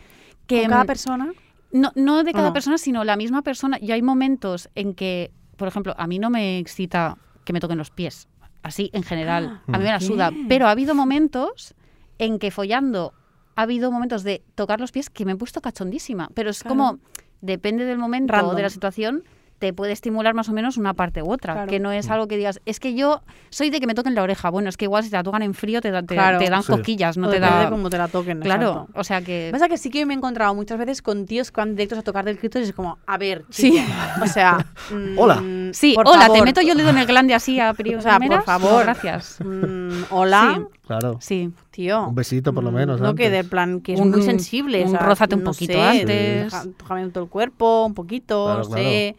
que... 0.46 0.62
con 0.62 0.72
cada 0.72 0.86
persona. 0.86 1.32
No, 1.72 1.92
no 1.96 2.24
de 2.24 2.32
cada 2.34 2.48
no? 2.50 2.54
persona, 2.54 2.78
sino 2.78 3.04
la 3.04 3.18
misma 3.18 3.42
persona. 3.42 3.78
Y 3.82 3.92
hay 3.92 4.02
momentos 4.02 4.70
en 4.76 4.94
que, 4.94 5.32
por 5.58 5.68
ejemplo, 5.68 5.94
a 5.98 6.08
mí 6.08 6.18
no 6.20 6.30
me 6.30 6.60
excita 6.60 7.18
que 7.44 7.52
me 7.54 7.60
toquen 7.60 7.78
los 7.78 7.90
pies. 7.92 8.28
Así, 8.64 8.90
en 8.94 9.04
general. 9.04 9.62
A 9.68 9.78
mí 9.78 9.84
me 9.84 9.90
la 9.92 10.00
suda. 10.00 10.32
Pero 10.48 10.68
ha 10.68 10.72
habido 10.72 10.96
momentos 10.96 11.74
en 12.20 12.40
que 12.40 12.52
follando 12.52 13.14
ha 13.56 13.64
habido 13.64 13.92
momentos 13.92 14.24
de 14.24 14.44
tocar 14.56 14.80
los 14.80 14.92
pies 14.92 15.10
que 15.10 15.26
me 15.26 15.32
he 15.32 15.36
puesto 15.36 15.62
cachondísima. 15.62 16.30
Pero 16.36 16.50
es 16.52 16.62
Claro. 16.62 16.76
como, 16.76 17.00
depende 17.42 17.86
del 17.86 17.98
momento 17.98 18.34
o 18.46 18.54
de 18.56 18.62
la 18.62 18.70
situación, 18.70 19.24
te 19.60 19.74
puede 19.74 19.92
estimular 19.92 20.34
más 20.36 20.50
o 20.50 20.54
menos 20.54 20.78
una 20.78 20.94
parte 20.94 21.24
u 21.24 21.32
otra. 21.32 21.54
Claro. 21.54 21.70
Que 21.70 21.80
no 21.80 21.92
es 21.92 22.10
algo 22.12 22.28
que 22.28 22.38
digas, 22.38 22.62
es 22.66 22.80
que 22.80 22.94
yo 22.94 23.22
soy 23.50 23.70
de 23.72 23.80
que 23.80 23.88
me 23.88 23.96
toquen 23.96 24.14
la 24.14 24.22
oreja. 24.22 24.50
Bueno, 24.52 24.70
es 24.70 24.78
que 24.78 24.86
igual 24.86 25.04
si 25.04 25.10
te 25.10 25.16
la 25.16 25.24
tocan 25.24 25.42
en 25.42 25.54
frío 25.56 25.82
te, 25.82 25.90
da- 25.90 26.04
te, 26.04 26.14
Claro. 26.14 26.38
te 26.38 26.50
dan 26.50 26.62
Sí. 26.64 26.72
cosquillas, 26.72 27.18
no 27.18 27.28
O 27.28 27.32
te 27.32 27.40
da. 27.40 27.64
de 27.64 27.70
cómo 27.70 27.90
te 27.90 27.98
la 27.98 28.08
toquen. 28.08 28.40
Claro, 28.42 28.70
exacto. 28.70 28.92
o 29.00 29.04
sea 29.04 29.22
que. 29.22 29.50
Pasa 29.52 29.68
que 29.68 29.78
sí 29.78 29.90
que 29.90 30.06
me 30.06 30.14
he 30.14 30.18
encontrado 30.18 30.54
muchas 30.54 30.78
veces 30.78 31.02
con 31.02 31.26
tíos 31.26 31.52
que 31.52 31.60
van 31.62 31.76
directos 31.76 31.98
a 31.98 32.04
tocar 32.04 32.24
del 32.26 32.38
clítoris 32.38 32.68
y 32.68 32.70
es 32.70 32.76
como, 32.76 33.00
a 33.08 33.18
ver, 33.18 33.46
Sí. 33.50 33.72
chico, 33.72 33.84
o 34.24 34.28
sea... 34.28 34.64
mm, 34.92 35.18
Hola. 35.18 35.44
Sí, 35.74 35.94
por 35.96 36.08
hola, 36.08 36.22
favor. 36.22 36.38
te 36.38 36.44
meto 36.44 36.62
yo 36.62 36.74
el 36.74 36.78
dedo 36.78 36.90
en 36.92 36.98
el 37.00 37.06
glande 37.08 37.34
así 37.34 37.60
a 37.60 37.74
priori. 37.74 37.98
O 37.98 38.02
sea, 38.02 38.20
por 38.20 38.44
favor. 38.44 38.84
gracias. 38.84 39.40
Mm, 39.44 40.04
hola, 40.12 40.54
Sí. 40.56 40.64
Claro. 40.88 41.18
Sí. 41.20 41.52
tío. 41.72 42.08
Un 42.08 42.16
besito 42.16 42.54
por 42.54 42.64
lo 42.64 42.72
Mm, 42.72 42.76
menos. 42.76 43.02
No 43.02 43.14
que 43.16 43.30
de 43.30 43.44
plan, 43.44 43.82
que 43.82 43.94
es 43.94 44.00
Un- 44.00 44.12
muy 44.12 44.22
sensible. 44.22 44.82
un 44.84 44.88
o 44.88 44.92
sea, 44.92 45.00
rózate 45.02 45.36
un 45.36 45.44
no 45.44 45.52
poquito 45.52 45.74
sé, 45.74 45.82
antes. 45.82 46.54
Tócame 46.78 47.10
todo 47.10 47.24
el 47.26 47.30
cuerpo, 47.30 47.86
un 47.86 47.94
poquito, 47.94 48.58
no 48.60 48.64
sé. 48.64 49.16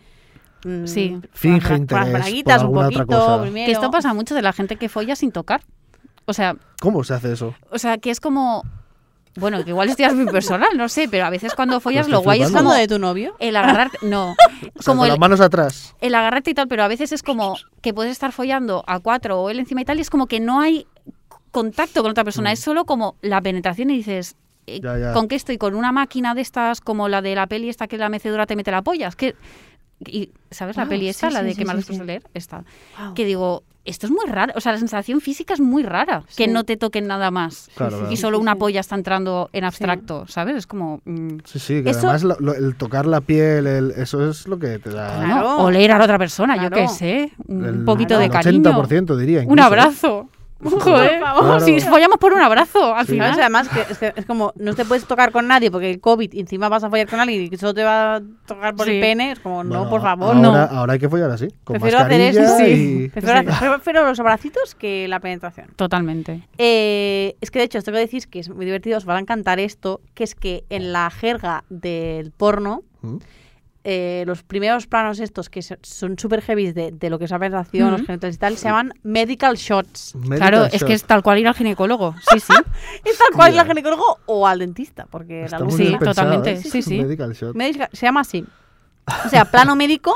Mm, 0.64 0.86
Sí. 0.86 1.10
las 1.20 1.30
Finge 1.32 1.74
interés 1.76 2.04
por 2.04 2.12
braguitas 2.12 2.56
un 2.62 2.66
alguna 2.66 2.86
otra 2.88 3.04
poquito 3.06 3.18
cosa. 3.26 3.42
primero. 3.42 3.66
Que 3.66 3.72
esto 3.72 3.90
pasa 3.90 4.14
mucho 4.14 4.34
de 4.34 4.42
la 4.42 4.52
gente 4.52 4.76
que 4.76 4.88
folla 4.88 5.14
sin 5.16 5.30
tocar. 5.32 5.62
O 6.26 6.32
sea, 6.32 6.56
¿Cómo 6.80 7.04
se 7.04 7.14
hace 7.14 7.32
eso? 7.32 7.54
o 7.70 7.78
sea, 7.78 7.98
que 7.98 8.10
es 8.10 8.20
como. 8.20 8.62
Bueno, 9.36 9.62
que 9.62 9.70
igual 9.70 9.88
esto 9.88 10.02
ya 10.02 10.08
es 10.08 10.14
muy 10.14 10.26
personal, 10.26 10.70
no 10.76 10.88
sé, 10.88 11.06
pero 11.08 11.24
a 11.24 11.30
veces 11.30 11.54
cuando 11.54 11.78
follas 11.78 12.08
lo 12.08 12.22
guay 12.22 12.40
es 12.42 12.48
como 12.48 12.58
¿Hablando 12.70 12.80
de 12.80 12.88
tu 12.88 12.98
novio? 12.98 13.36
el 13.38 13.54
agarrarte. 13.56 13.98
No. 14.02 14.30
O 14.32 14.34
sea, 14.34 14.84
como 14.84 15.00
con 15.02 15.04
el, 15.06 15.10
las 15.10 15.18
manos 15.20 15.40
atrás. 15.40 15.94
el 16.00 16.14
agarrarte 16.16 16.50
y 16.50 16.54
tal, 16.54 16.66
pero 16.66 16.82
a 16.82 16.88
veces 16.88 17.12
es 17.12 17.22
como 17.22 17.54
que 17.80 17.94
puedes 17.94 18.10
estar 18.10 18.32
follando 18.32 18.82
a 18.88 18.98
cuatro 18.98 19.40
o 19.40 19.48
él 19.50 19.60
encima 19.60 19.82
y 19.82 19.84
tal, 19.84 19.98
y 19.98 20.00
es 20.00 20.10
como 20.10 20.26
que 20.26 20.40
no 20.40 20.60
hay 20.60 20.86
contacto 21.52 22.02
con 22.02 22.10
otra 22.10 22.24
persona, 22.24 22.50
Mm. 22.50 22.52
es 22.54 22.58
solo 22.60 22.84
como 22.84 23.14
la 23.22 23.40
penetración 23.40 23.90
y 23.90 23.98
dices, 23.98 24.34
eh, 24.66 24.80
Ya, 24.82 24.98
ya. 24.98 25.12
¿con 25.12 25.28
qué 25.28 25.36
estoy? 25.36 25.56
¿Con 25.56 25.74
una 25.76 25.92
máquina 25.92 26.34
de 26.34 26.40
estas 26.40 26.80
como 26.80 27.08
la 27.08 27.22
de 27.22 27.34
la 27.36 27.46
peli 27.46 27.68
esta 27.68 27.86
que 27.86 27.96
la 27.96 28.08
mecedora 28.08 28.44
te 28.46 28.56
mete 28.56 28.70
la 28.72 28.82
polla? 28.82 29.06
Es 29.08 29.14
que, 29.16 29.36
y, 30.06 30.30
¿sabes 30.50 30.76
la 30.76 30.84
Ah, 30.84 30.88
peli 30.88 31.08
esta, 31.08 31.28
sí, 31.28 31.34
la 31.34 31.42
de 31.42 31.52
sí, 31.52 31.58
que 31.58 31.64
más 31.64 31.84
sí, 31.84 31.98
leer? 32.00 32.22
Esta. 32.34 32.64
Wow. 32.98 33.14
Que 33.14 33.24
digo, 33.24 33.64
esto 33.84 34.06
es 34.06 34.12
muy 34.12 34.26
raro, 34.26 34.52
o 34.54 34.60
sea, 34.60 34.72
la 34.72 34.78
sensación 34.78 35.20
física 35.22 35.54
es 35.54 35.60
muy 35.60 35.82
rara, 35.82 36.22
que 36.36 36.46
no 36.46 36.64
te 36.64 36.76
toquen 36.76 37.06
nada 37.06 37.30
más. 37.30 37.70
Claro. 37.74 38.10
Y 38.12 38.16
solo 38.18 38.36
sí, 38.36 38.42
una 38.42 38.52
sí. 38.52 38.58
polla 38.58 38.80
está 38.80 38.94
entrando 38.96 39.48
en 39.54 39.64
abstracto, 39.64 40.26
¿sabes? 40.28 40.56
Es 40.56 40.66
como... 40.66 41.00
mm, 41.06 41.38
Sí, 41.44 41.58
sí, 41.58 41.82
que 41.82 41.90
Eso- 41.90 42.10
además 42.10 42.22
lo- 42.24 42.36
lo- 42.38 42.54
el 42.54 42.76
tocar 42.76 43.06
la 43.06 43.22
piel, 43.22 43.66
el- 43.66 43.90
eso 43.92 44.28
es 44.28 44.46
lo 44.46 44.58
que 44.58 44.78
te 44.78 44.90
da 44.90 45.24
Claro. 45.24 45.56
oler 45.64 45.90
a 45.92 45.98
la 45.98 46.04
otra 46.04 46.18
persona, 46.18 46.62
yo 46.62 46.70
qué 46.70 46.86
sé, 46.88 47.32
un 47.46 47.64
el, 47.64 47.84
poquito 47.84 48.18
de 48.18 48.26
el 48.26 48.30
cariño. 48.30 48.62
80% 48.70 49.16
diría. 49.16 49.38
Un 49.38 49.44
incluso, 49.44 49.62
¿eh? 49.62 49.66
abrazo. 49.66 50.28
Joder, 50.62 51.20
Claro. 51.20 51.60
si 51.60 51.80
follamos 51.80 52.18
por 52.18 52.32
un 52.32 52.40
abrazo, 52.40 52.94
al 52.94 53.06
Sí. 53.06 53.12
final. 53.12 53.38
Además, 53.38 53.68
que 53.68 53.80
es, 53.92 53.98
que 53.98 54.12
es 54.16 54.26
como 54.26 54.52
no 54.56 54.74
te 54.74 54.84
puedes 54.84 55.04
tocar 55.04 55.30
con 55.30 55.46
nadie 55.46 55.70
porque 55.70 55.88
el 55.90 56.00
COVID 56.00 56.32
y 56.32 56.40
encima 56.40 56.68
vas 56.68 56.82
a 56.82 56.90
follar 56.90 57.06
con 57.08 57.20
alguien 57.20 57.48
y 57.52 57.56
solo 57.56 57.74
te 57.74 57.84
va 57.84 58.16
a 58.16 58.22
tocar 58.46 58.74
por 58.74 58.86
Sí. 58.86 58.92
el 58.96 59.00
pene. 59.00 59.32
Es 59.32 59.38
como, 59.38 59.62
no, 59.62 59.88
por 59.88 60.02
favor, 60.02 60.34
ahora, 60.34 60.40
no. 60.40 60.56
Ahora 60.78 60.94
hay 60.94 60.98
que 60.98 61.08
follar 61.08 61.30
así, 61.30 61.46
con 61.62 61.74
Prefiero 61.74 61.98
hacer 61.98 62.20
eso, 62.20 62.40
y... 62.66 63.08
Prefiero, 63.08 63.40
Sí. 63.42 63.46
hacer- 63.48 63.70
prefiero 63.70 64.04
los 64.04 64.18
abracitos 64.18 64.74
que 64.74 65.06
la 65.06 65.20
penetración. 65.20 65.68
Totalmente. 65.76 66.42
Eh, 66.58 67.36
es 67.40 67.50
que 67.52 67.60
de 67.60 67.64
hecho, 67.66 67.78
esto 67.78 67.92
que 67.92 67.98
decís 67.98 68.26
que 68.26 68.40
es 68.40 68.48
muy 68.48 68.64
divertido, 68.66 68.98
os 68.98 69.08
va 69.08 69.16
a 69.16 69.20
encantar 69.20 69.60
esto, 69.60 70.00
que 70.14 70.24
es 70.24 70.34
que 70.34 70.64
en 70.70 70.92
la 70.92 71.08
jerga 71.10 71.62
del 71.68 72.32
porno, 72.32 72.82
¿Mm? 73.02 73.16
Eh, 73.90 74.24
los 74.26 74.42
primeros 74.42 74.86
planos 74.86 75.18
estos 75.18 75.48
que 75.48 75.62
son 75.62 76.18
súper 76.18 76.42
heavy 76.42 76.72
de, 76.72 76.92
de 76.92 77.08
lo 77.08 77.18
que 77.18 77.24
es 77.24 77.30
la 77.30 77.38
penetración, 77.38 77.90
los 77.90 78.00
Ujú. 78.00 78.06
genitales 78.08 78.36
y 78.36 78.38
tal, 78.38 78.56
se 78.58 78.68
llaman 78.68 78.92
medical 79.02 79.56
shots. 79.56 80.14
Medical 80.14 80.36
claro, 80.36 80.64
es 80.66 80.72
shot. 80.80 80.86
que 80.86 80.92
es 80.92 81.04
tal 81.04 81.22
cual 81.22 81.38
ir 81.38 81.48
al 81.48 81.54
ginecólogo. 81.54 82.14
Sí, 82.30 82.38
sí. 82.38 82.52
Es 83.04 83.16
tal 83.16 83.32
cual 83.34 83.54
ir 83.54 83.60
al 83.60 83.66
ginecólogo 83.66 84.18
o 84.26 84.46
al 84.46 84.58
dentista, 84.58 85.06
porque 85.06 85.44
Está 85.44 85.58
la 85.60 85.64
muy 85.64 85.78
luz 85.78 85.86
Sí, 85.88 85.96
totalmente, 86.04 86.52
¿eh? 86.52 86.56
sí, 86.58 86.82
sí. 86.82 86.98
Medical 87.00 87.32
shot. 87.32 87.56
Medical- 87.56 87.88
se 87.92 88.04
llama 88.04 88.20
así. 88.20 88.44
O 89.24 89.28
sea, 89.30 89.46
plano 89.46 89.74
médico, 89.74 90.14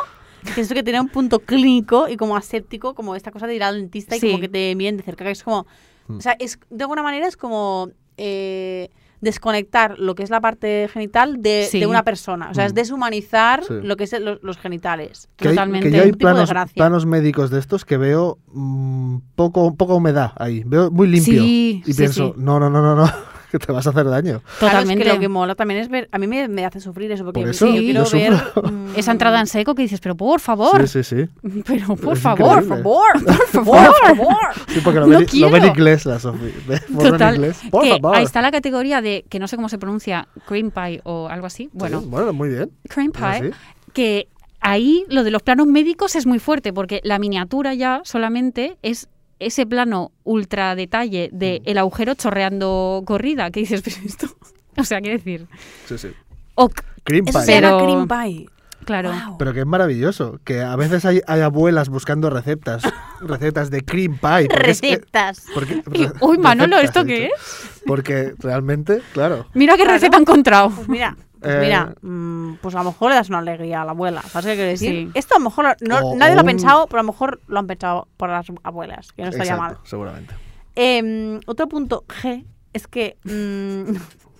que 0.55 0.61
es 0.61 0.70
que 0.70 0.83
tiene 0.83 1.01
un 1.01 1.09
punto 1.09 1.39
clínico 1.39 2.09
y 2.09 2.18
como 2.18 2.37
aséptico, 2.37 2.95
como 2.95 3.14
esta 3.16 3.31
cosa 3.31 3.47
de 3.47 3.55
ir 3.55 3.62
al 3.62 3.77
dentista 3.81 4.16
y 4.16 4.20
Sí. 4.20 4.27
como 4.33 4.41
que 4.43 4.49
te 4.49 4.75
miren 4.77 4.99
de 4.99 5.03
cerca, 5.03 5.25
que 5.25 5.31
es 5.31 5.43
como... 5.43 5.66
Mm. 6.09 6.18
O 6.18 6.20
sea, 6.20 6.37
es, 6.39 6.59
de 6.68 6.85
alguna 6.85 7.03
manera 7.03 7.27
es 7.27 7.39
como 7.39 7.89
eh, 8.18 8.91
desconectar 9.23 9.99
lo 9.99 10.14
que 10.14 10.23
es 10.23 10.29
la 10.31 10.41
parte 10.43 10.89
genital 10.93 11.41
de, 11.41 11.66
Sí. 11.70 11.81
de 11.81 11.87
una 11.87 12.03
persona. 12.05 12.51
O 12.51 12.55
sea, 12.55 12.66
es 12.66 12.73
Mm. 12.73 12.75
deshumanizar 12.75 13.64
Sí. 13.64 13.75
lo 13.83 13.97
que 13.97 14.05
es 14.05 14.12
el- 14.12 14.25
los, 14.27 14.43
los 14.43 14.59
genitales. 14.59 15.29
Que 15.37 15.49
hay, 15.49 15.55
Totalmente. 15.55 15.91
que 15.91 15.97
yo 15.97 16.03
hay 16.03 16.09
Un 16.11 16.18
tipo 16.18 16.29
de 16.29 16.35
planos, 16.75 17.07
médicos 17.07 17.51
de 17.51 17.59
estos 17.61 17.85
que 17.87 17.97
veo 17.97 18.39
mm, 18.53 19.16
poco, 19.35 19.75
poca 19.75 19.95
humedad 19.95 20.33
ahí. 20.37 20.62
Veo 20.66 20.91
muy 20.91 21.09
limpio. 21.09 21.41
Sí, 21.43 21.83
y 21.87 21.93
sí, 21.93 21.99
pienso, 21.99 22.35
sí. 22.35 22.35
no, 22.37 22.61
no, 22.61 22.68
no, 22.68 22.83
no, 22.83 22.95
no, 22.97 23.11
que 23.53 23.59
te 23.59 23.70
vas 23.70 23.86
a 23.86 23.90
hacer 23.90 24.07
daño. 24.09 24.40
Claro, 24.59 24.78
es 24.78 24.84
Totalmente. 24.84 25.05
que 25.05 25.12
lo 25.14 25.20
que 25.20 25.28
mola 25.28 25.55
también 25.55 25.80
es 25.80 25.88
ver... 25.88 26.09
A 26.11 26.18
mí 26.18 26.26
me, 26.26 26.48
me 26.48 26.64
hace 26.64 26.80
sufrir 26.80 27.12
eso, 27.12 27.24
porque 27.24 27.40
Por 27.42 27.50
eso, 27.50 27.66
yo 27.66 27.74
yo 27.74 28.05
quiero 28.05 28.11
ver... 28.11 28.32
mm, 28.72 28.86
Esa 28.96 29.12
entrada 29.12 29.38
en 29.38 29.46
seco 29.46 29.74
que 29.74 29.82
dices, 29.82 30.00
pero 30.00 30.16
por 30.16 30.40
favor, 30.40 30.88
Sí, 30.88 31.05
sí, 31.05 31.16
sí. 31.42 31.61
pero 31.66 31.94
por 31.96 32.14
Es 32.16 32.22
favor. 32.22 32.66
Por 32.66 32.78
favor, 32.82 33.07
por 33.24 33.46
favor, 33.48 33.86
por 33.86 34.16
favor. 34.16 34.36
Sí, 34.68 34.80
porque 34.82 35.00
lo, 35.00 35.07
No 35.07 35.18
ven, 35.18 35.26
lo 35.34 35.50
ven 35.50 35.61
quiero. 35.61 35.66
inglés 35.68 36.07
la 36.07 36.16
en 36.16 36.98
Total. 36.98 37.34
inglés. 37.36 37.61
Por 37.70 37.82
que 37.84 37.90
favor. 37.90 38.16
ahí 38.16 38.24
está 38.24 38.40
la 38.42 38.50
categoría 38.50 39.00
de, 39.00 39.24
que 39.28 39.38
no 39.38 39.46
sé 39.46 39.57
cómo 39.57 39.68
se 39.68 39.78
pronuncia, 39.78 40.26
cream 40.46 40.70
pie 40.70 41.00
o 41.05 41.28
algo 41.28 41.46
así. 41.46 41.68
Bueno, 41.72 42.00
Sí, 42.00 42.07
bueno, 42.09 42.32
muy 42.32 42.48
bien. 42.48 42.70
cream 42.88 43.12
pie, 43.12 43.53
que 43.92 44.28
ahí 44.61 45.05
lo 45.09 45.24
de 45.24 45.30
los 45.30 45.42
planos 45.42 45.66
médicos 45.66 46.16
es 46.16 46.24
muy 46.26 46.38
fuerte, 46.38 46.72
porque 46.72 47.00
la 47.05 47.18
miniatura 47.18 47.74
ya 47.74 48.00
solamente 48.05 48.76
es 48.82 49.09
ese 49.47 49.66
plano 49.66 50.12
ultra 50.24 50.74
detalle 50.74 51.28
de 51.32 51.61
Mm. 51.64 51.68
el 51.70 51.78
agujero 51.78 52.14
chorreando 52.14 53.03
corrida, 53.07 53.51
que 53.51 53.61
dices, 53.61 53.82
pero 53.82 53.97
esto, 54.05 54.26
o 54.76 54.84
sea, 54.84 55.01
qué 55.01 55.11
decir, 55.11 55.47
Sí, 55.86 55.99
sí. 55.99 56.09
ok, 56.55 56.80
Cream 57.05 57.24
Eso 57.28 57.38
pie. 57.40 57.47
se 57.47 57.61
llama 57.61 57.78
Pero- 57.78 57.84
cream 58.07 58.09
pie. 58.09 58.47
claro. 58.84 59.11
Wow. 59.12 59.38
Pero 59.38 59.53
que 59.53 59.61
es 59.61 59.66
maravilloso. 59.66 60.38
Que 60.45 60.61
a 60.62 60.76
veces 60.76 61.05
hay, 61.05 61.20
hay 61.26 61.40
abuelas 61.40 61.88
buscando 61.88 62.30
recetas. 62.30 62.82
recetas 63.20 63.70
de 63.70 63.82
cream 63.84 64.18
pie. 64.18 64.49
porque 64.49 64.70
es 64.70 64.80
que- 64.80 64.97
Recetas. 64.97 65.47
porque- 65.55 65.82
Y, 65.95 66.07
re- 66.07 66.12
uy, 66.20 66.38
Manolo, 66.38 66.76
recetas, 66.76 66.84
¿esto 66.84 67.01
he 67.01 67.07
qué 67.07 67.20
dicho. 67.24 67.34
es? 67.36 67.82
Porque 67.86 68.34
realmente, 68.38 69.03
claro. 69.12 69.47
Mira 69.55 69.74
qué 69.74 69.82
Claro. 69.82 69.95
receta 69.95 70.16
he 70.16 70.20
encontrado. 70.20 70.70
Pues 70.70 70.88
mira, 70.88 71.16
pues 71.43 71.55
Eh, 71.57 71.59
mira, 71.61 71.95
mm, 72.01 72.55
pues 72.62 72.74
a 72.74 72.78
lo 72.78 72.84
mejor 72.84 73.11
le 73.11 73.16
das 73.16 73.28
una 73.28 73.38
alegría 73.38 73.82
a 73.82 73.84
la 73.84 73.90
abuela. 73.90 74.22
¿Sabes 74.22 74.47
qué 74.47 74.55
quiero 74.55 74.70
decir? 74.70 74.90
Sí. 75.07 75.11
Esto 75.14 75.34
a 75.34 75.38
lo 75.38 75.45
mejor 75.45 75.76
no- 75.80 75.99
O- 75.99 76.16
nadie 76.16 76.32
o 76.32 76.36
lo 76.36 76.40
ha 76.43 76.45
pensado, 76.45 76.86
pero 76.86 77.01
a 77.01 77.03
lo 77.03 77.12
mejor 77.12 77.40
lo 77.49 77.59
han 77.59 77.66
pensado 77.66 78.09
por 78.16 78.28
las 78.30 78.47
abuelas, 78.62 79.12
que 79.12 79.22
no 79.22 79.28
estaría 79.28 79.53
Exacto, 79.55 79.74
mal. 79.78 79.86
seguramente. 79.86 80.34
Em, 80.74 81.40
otro 81.47 81.68
punto 81.68 82.05
G 82.09 82.45
es 82.72 82.86
que. 82.86 83.16
mm, 83.24 83.93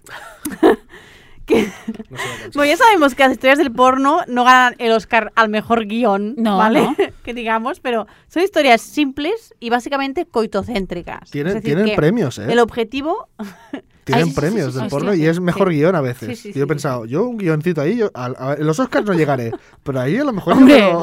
que 1.47 1.63
No 2.11 2.17
bueno, 2.55 2.71
ya 2.71 2.77
sabemos 2.77 3.15
que 3.17 3.23
las 3.25 3.33
historias 3.33 3.59
del 3.59 3.73
porno 3.73 4.21
no 4.29 4.45
ganan 4.45 4.75
el 4.79 4.93
Oscar 4.93 5.33
al 5.35 5.49
mejor 5.49 5.87
guion, 5.87 6.35
No, 6.39 6.57
¿vale? 6.57 6.83
no. 6.83 6.95
que 7.25 7.35
digamos, 7.35 7.81
pero 7.81 8.07
son 8.29 8.43
historias 8.45 8.81
simples 8.81 9.53
y 9.59 9.69
básicamente 9.71 10.25
coitocéntricas. 10.25 11.31
Tienen, 11.31 11.61
tienen 11.63 11.97
premios, 11.97 12.39
¿eh? 12.39 12.47
El 12.49 12.61
objetivo 12.61 13.29
Tienen 14.05 14.29
Ay, 14.29 14.35
premios 14.35 14.75
del 14.75 14.89
porno 14.89 15.15
y 15.15 15.25
es 15.27 15.39
mejor 15.41 15.71
guion 15.71 15.95
a 15.95 16.01
veces. 16.01 16.43
Yo 16.43 16.65
he 16.65 16.67
pensado, 16.67 17.05
yo 17.05 17.25
un 17.29 17.37
guioncito 17.39 17.81
ahí, 17.81 17.97
yo, 17.97 18.11
a- 18.15 18.33
a- 18.37 18.55
en 18.55 18.67
los 18.67 18.79
Oscars 18.81 19.07
no 19.07 19.13
llegaré, 19.13 19.53
pero 19.85 20.01
ahí 20.01 20.17
a 20.17 20.25
lo 20.25 20.33
mejor 20.33 20.55
Hombre, 20.55 20.79
yo 20.79 21.03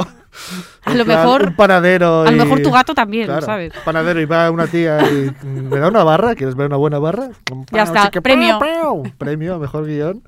a 0.84 0.94
lo 0.94 1.06
plan, 1.06 1.18
mejor- 1.20 1.44
un 1.48 1.56
panadero 1.56 2.22
A 2.24 2.32
lo 2.32 2.44
mejor 2.44 2.62
tu 2.62 2.72
gato 2.72 2.94
también, 2.94 3.28
Claro, 3.28 3.46
¿sabes? 3.46 3.72
panadero 3.86 4.20
y 4.20 4.26
va 4.26 4.52
una 4.52 4.68
tía 4.68 5.00
y 5.10 5.32
me 5.46 5.80
da 5.80 5.88
una 5.88 6.04
barra, 6.04 6.36
¿quieres 6.36 6.56
ver 6.56 6.68
una 6.68 6.76
buena 6.76 7.00
barra? 7.00 7.30
Ya 7.72 7.84
está, 7.84 8.12
premio. 8.12 8.60
pao, 8.60 9.04
pao. 9.04 9.04
Premio 9.18 9.60
mejor 9.60 9.86
guion. 9.86 10.22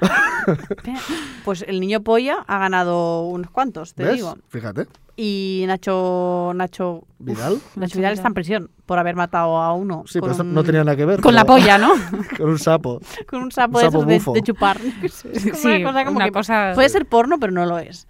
Pues 1.44 1.62
el 1.66 1.80
niño 1.80 2.02
polla 2.02 2.44
ha 2.46 2.58
ganado 2.58 3.22
unos 3.22 3.50
cuantos, 3.50 3.94
te 3.94 4.04
¿Ves? 4.04 4.14
digo. 4.16 4.36
Fíjate, 4.48 4.86
Y 5.20 5.64
Nacho 5.66 6.52
Nacho 6.54 7.02
Vidal. 7.18 7.54
uf, 7.54 7.76
Nacho 7.76 7.98
Vidal 7.98 8.12
está 8.14 8.28
en 8.28 8.34
prisión 8.34 8.70
por 8.86 9.00
haber 9.00 9.16
matado 9.16 9.56
a 9.56 9.72
uno. 9.72 10.04
Sí, 10.06 10.20
con 10.20 10.30
pero 10.30 10.42
un- 10.44 10.54
no 10.54 10.62
tenía 10.62 10.84
nada 10.84 10.96
que 10.96 11.04
ver. 11.04 11.20
Con 11.20 11.34
la 11.34 11.44
polla, 11.44 11.76
¿no? 11.76 11.92
Con 12.38 12.50
un 12.50 12.58
sapo. 12.58 13.00
con 13.28 13.42
un 13.42 13.50
sapo, 13.50 13.78
un 13.78 13.84
de, 13.84 13.90
sapo 13.90 14.04
esos 14.04 14.34
de- 14.34 14.40
de, 14.40 14.42
chupar. 14.46 14.80
Es 15.02 15.22
como 15.22 15.34
Sí, 15.56 15.66
una 15.68 15.82
cosa 15.82 16.04
como 16.04 16.16
una 16.18 16.24
que 16.26 16.30
cosa- 16.30 16.70
puede 16.76 16.88
ser 16.88 17.04
porno, 17.06 17.40
pero 17.40 17.52
no 17.52 17.66
lo 17.66 17.78
es. 17.80 18.06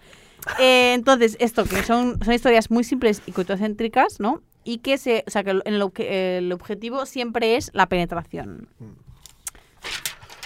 Eh, 0.58 0.92
entonces, 0.94 1.38
esto 1.40 1.64
que 1.64 1.82
son, 1.82 2.18
son 2.22 2.34
historias 2.34 2.70
muy 2.70 2.84
simples 2.84 3.22
y 3.24 3.32
coitocéntricas, 3.32 4.20
¿no? 4.20 4.42
Y 4.64 4.78
que 4.78 4.98
se, 4.98 5.24
o 5.26 5.30
sea, 5.30 5.42
que 5.44 5.50
el, 5.52 5.62
el 5.64 5.80
obje- 5.80 6.06
el 6.38 6.52
objetivo 6.52 7.06
siempre 7.06 7.56
es 7.56 7.70
la 7.72 7.86
penetración. 7.86 8.68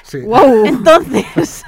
Sí. 0.05 0.19
¡Wow! 0.21 0.65
Entonces, 0.67 1.65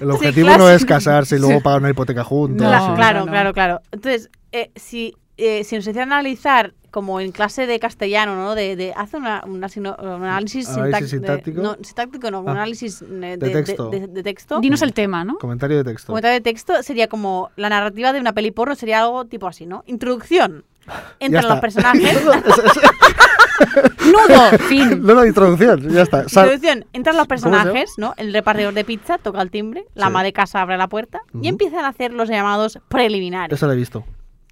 El 0.00 0.10
objetivo 0.10 0.56
no 0.58 0.68
es 0.70 0.84
casarse 0.84 1.36
y 1.36 1.38
luego 1.38 1.60
pagar 1.60 1.80
una 1.80 1.90
hipoteca 1.90 2.24
juntos. 2.24 2.66
No, 2.66 2.86
sí. 2.88 2.92
claro, 2.96 3.20
no, 3.20 3.26
no. 3.26 3.32
claro, 3.32 3.52
claro. 3.54 3.80
Entonces, 3.92 4.30
eh, 4.52 4.70
si, 4.76 5.14
eh, 5.36 5.64
si 5.64 5.76
nos 5.76 5.86
hicieran 5.86 6.12
analizar 6.12 6.74
como 6.90 7.20
en 7.20 7.30
clase 7.30 7.66
de 7.66 7.78
castellano, 7.78 8.36
¿no? 8.36 8.54
De, 8.54 8.74
de 8.74 8.94
hace 8.96 9.18
una, 9.18 9.42
una 9.46 9.68
sino- 9.68 9.96
un 9.98 10.22
análisis, 10.24 10.66
Análisis 10.68 10.98
sintac- 10.98 11.00
de- 11.02 11.08
sintáctico. 11.08 11.60
no, 11.62 11.76
sintáctico 11.82 12.30
no, 12.30 12.40
un 12.40 12.48
Ah. 12.48 12.52
análisis 12.52 13.02
eh, 13.02 13.06
de, 13.06 13.36
De 13.36 13.50
texto. 13.50 13.90
de- 13.90 14.06
de 14.06 14.22
texto. 14.22 14.60
Dinos 14.60 14.80
el 14.80 14.94
tema, 14.94 15.22
¿no? 15.24 15.36
Comentario 15.36 15.76
de 15.76 15.84
texto. 15.84 16.06
Comentario 16.08 16.34
de 16.36 16.40
texto 16.40 16.82
sería 16.82 17.08
como 17.08 17.50
la 17.56 17.68
narrativa 17.68 18.12
de 18.14 18.20
una 18.20 18.32
peli 18.32 18.50
porno 18.50 18.74
sería 18.74 19.00
algo 19.02 19.26
tipo 19.26 19.46
así, 19.46 19.66
¿no? 19.66 19.82
Introducción. 19.86 20.64
Entran 21.20 21.48
los 21.48 21.60
personajes. 21.60 22.18
¡Nudo! 24.06 24.58
Fin. 24.68 25.02
No, 25.06 25.14
no, 25.14 25.24
introducción, 25.26 25.88
ya 25.90 26.02
está. 26.02 26.28
Sal- 26.28 26.44
Introducción, 26.52 26.84
entran 26.92 27.16
los 27.16 27.26
personajes, 27.26 27.94
¿no? 27.98 28.14
El 28.16 28.32
repartidor 28.32 28.74
de 28.74 28.84
pizza 28.84 29.18
toca 29.18 29.40
el 29.42 29.50
timbre, 29.50 29.84
la 29.94 30.06
Sí. 30.06 30.08
ama 30.08 30.22
de 30.22 30.32
casa 30.32 30.62
abre 30.62 30.76
la 30.76 30.88
puerta 30.88 31.20
y 31.40 31.48
empiezan 31.48 31.84
a 31.84 31.88
hacer 31.88 32.12
los 32.12 32.28
llamados 32.28 32.78
preliminares. 32.88 33.56
Eso 33.56 33.66
lo 33.66 33.72
he 33.72 33.76
visto. 33.76 34.04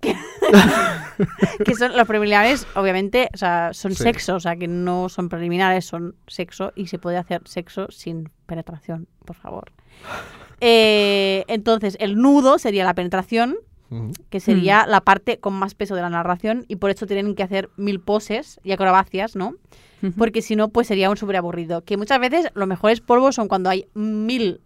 que 1.65 1.75
son 1.75 1.97
los 1.97 2.07
preliminares, 2.07 2.67
obviamente, 2.75 3.29
o 3.33 3.37
sea, 3.39 3.71
son 3.73 3.95
Sí. 3.95 4.03
sexo, 4.03 4.35
o 4.37 4.41
sea, 4.41 4.57
que 4.57 4.69
no 4.69 5.09
son 5.09 5.29
preliminares, 5.29 5.85
son 5.87 6.15
sexo 6.27 6.73
y 6.75 6.89
se 6.89 6.99
puede 6.99 7.17
hacer 7.17 7.41
sexo 7.47 7.87
sin 7.91 8.29
penetración, 8.47 9.09
por 9.25 9.37
favor. 9.37 9.73
Eh, 10.61 11.45
entonces, 11.49 11.97
el 12.01 12.17
nudo 12.17 12.59
sería 12.59 12.85
la 12.85 12.95
penetración, 12.95 13.57
Que 14.31 14.41
sería 14.41 14.87
la 14.87 15.01
parte 15.01 15.39
con 15.39 15.55
más 15.55 15.75
peso 15.75 15.95
de 15.95 16.03
la 16.03 16.11
narración 16.11 16.65
y 16.69 16.77
por 16.77 16.91
eso 16.91 17.07
tienen 17.07 17.35
que 17.35 17.43
hacer 17.43 17.71
mil 17.77 18.01
poses 18.01 18.61
y 18.65 18.73
acrobacias, 18.73 19.37
¿no? 19.37 19.55
Porque 20.19 20.43
si 20.43 20.55
no, 20.57 20.69
pues 20.69 20.87
sería 20.87 21.09
un 21.09 21.17
súper 21.17 21.37
aburrido. 21.37 21.81
Que 21.83 21.97
muchas 21.97 22.21
veces 22.21 22.49
los 22.55 22.69
mejores 22.69 23.01
polvos 23.01 23.35
son 23.37 23.49
cuando 23.49 23.71
hay 23.71 23.87
mil 23.95 24.61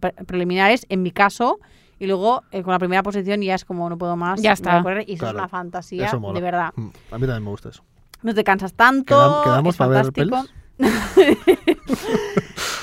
pre- 0.00 0.12
preliminares, 0.26 0.86
en 0.88 1.02
mi 1.02 1.10
caso, 1.10 1.58
y 1.98 2.06
luego 2.06 2.42
eh, 2.50 2.62
con 2.62 2.72
la 2.72 2.78
primera 2.78 3.02
posición 3.02 3.42
ya 3.42 3.54
es 3.56 3.64
como 3.66 3.90
no 3.90 3.98
puedo 3.98 4.16
más. 4.16 4.40
Ya 4.40 4.52
está. 4.52 4.82
correr, 4.82 5.04
y 5.08 5.14
eso 5.14 5.20
Claro. 5.20 5.38
es 5.38 5.42
una 5.42 5.48
fantasía, 5.48 6.06
Eso 6.06 6.18
mola. 6.18 6.38
de 6.38 6.44
verdad. 6.44 6.70
Mm, 6.76 6.88
A 7.10 7.18
mí 7.18 7.26
también 7.26 7.44
me 7.44 7.50
gusta 7.50 7.68
eso. 7.68 7.84
No 8.22 8.32
te 8.34 8.42
cansas 8.42 8.72
tanto. 8.72 9.14
Quedam- 9.14 9.44
¿Quedamos 9.44 9.74
es 9.74 9.78
para 9.78 9.90
ver 9.90 10.04
fantástico. 10.04 10.44
pelis? 10.78 10.78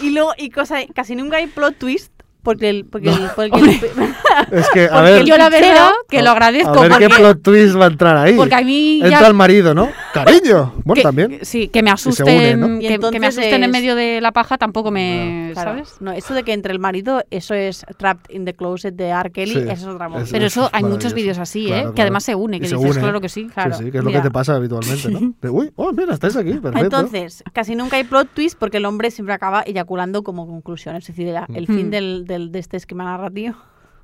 Y 0.02 0.10
luego, 0.12 0.32
y 0.38 0.50
cosa, 0.50 0.78
casi 0.96 1.16
nunca 1.16 1.38
hay 1.38 1.48
plot 1.48 1.78
twist, 1.78 2.12
porque 2.44 2.70
el. 2.70 2.86
Porque 2.86 3.10
el, 3.10 3.30
porque 3.36 3.58
el- 3.60 4.12
Es 4.52 4.70
que, 4.70 4.86
a 4.86 4.89
Porque 4.92 5.12
ver, 5.12 5.26
Yo 5.26 5.38
la 5.38 5.50
verdad 5.50 5.92
que 6.10 6.22
lo 6.22 6.30
a 6.30 6.32
agradezco 6.32 6.72
ver 6.82 6.92
qué 6.94 7.08
porque, 7.10 7.22
plot 7.22 7.42
twist 7.42 7.78
va 7.80 7.86
a 7.86 7.88
entrar 7.88 8.18
ahí. 8.18 8.34
porque 8.36 8.56
a 8.56 8.62
mí 8.62 9.02
Entra 9.04 9.20
ya... 9.22 9.28
el 9.28 9.34
marido, 9.34 9.74
¿no? 9.74 9.89
Cariño. 10.14 10.74
Bueno, 10.84 10.96
que- 10.96 11.02
también. 11.04 11.39
Sí, 11.42 11.68
que 11.68 11.82
me 11.82 11.89
une, 11.89 11.92
asusten, 11.92 12.60
¿no? 12.60 12.78
Y 12.82 12.88
que, 12.88 13.00
que 13.00 13.20
me 13.20 13.28
asusten 13.28 13.56
en 13.56 13.64
es- 13.66 13.70
medio 13.70 13.96
de 13.96 14.20
la 14.22 14.32
paja 14.32 14.58
tampoco 14.58 14.89
me... 14.92 15.52
Claro, 15.54 15.72
¿Sabes? 15.72 15.96
No, 16.00 16.12
eso 16.12 16.34
de 16.34 16.44
que 16.44 16.54
entre 16.54 16.72
el 16.74 16.80
marido, 16.80 17.24
eso 17.30 17.54
es 17.54 17.86
Trapped 17.98 18.34
in 18.34 18.46
the 18.46 18.54
Closet 18.54 18.96
de 18.96 19.10
R. 19.10 19.32
Kelly, 19.32 19.52
Sí, 19.54 19.60
eso 19.60 19.72
es 19.74 19.84
otra 19.86 20.10
es- 20.22 20.32
Pero 20.32 20.46
eso 20.46 20.70
hay 20.74 20.84
muchos 20.84 21.14
vídeos 21.14 21.38
así, 21.38 21.66
Claro, 21.66 21.76
¿eh? 21.78 21.82
claro. 21.82 21.94
Que 21.96 22.02
además 22.02 22.24
se 22.24 22.36
une, 22.36 22.60
que 22.60 22.68
se 22.68 22.76
dices, 22.76 22.92
une. 22.92 23.02
claro 23.02 23.22
que 23.22 23.30
sí. 23.30 23.48
Claro. 23.54 23.74
sí, 23.76 23.84
sí, 23.86 23.92
que 23.92 23.98
es 24.00 24.04
lo 24.04 24.10
Mira. 24.10 24.22
que 24.22 24.28
te 24.30 24.32
pasa 24.32 24.56
habitualmente, 24.56 25.10
¿no? 25.10 25.34
De, 25.42 25.50
uy, 25.50 25.72
oh, 25.76 25.92
mira, 25.92 26.14
estáis 26.14 26.36
aquí, 26.36 26.54
perfecto. 26.54 26.80
Entonces, 26.98 27.44
casi 27.54 27.76
nunca 27.76 27.98
hay 27.98 28.04
plot 28.06 28.30
twist 28.34 28.58
porque 28.58 28.78
el 28.78 28.86
hombre 28.86 29.12
siempre 29.12 29.34
acaba 29.36 29.62
eyaculando 29.66 30.24
como 30.24 30.48
conclusión. 30.48 30.96
Es 30.96 31.06
decir, 31.08 31.28
el, 31.28 31.38
el 31.56 31.64
Mm. 31.68 31.76
fin 31.76 31.89
del, 31.92 32.26
del- 32.34 32.52
de 32.52 32.60
este 32.60 32.78
esquema 32.78 33.04
narrativo 33.04 33.56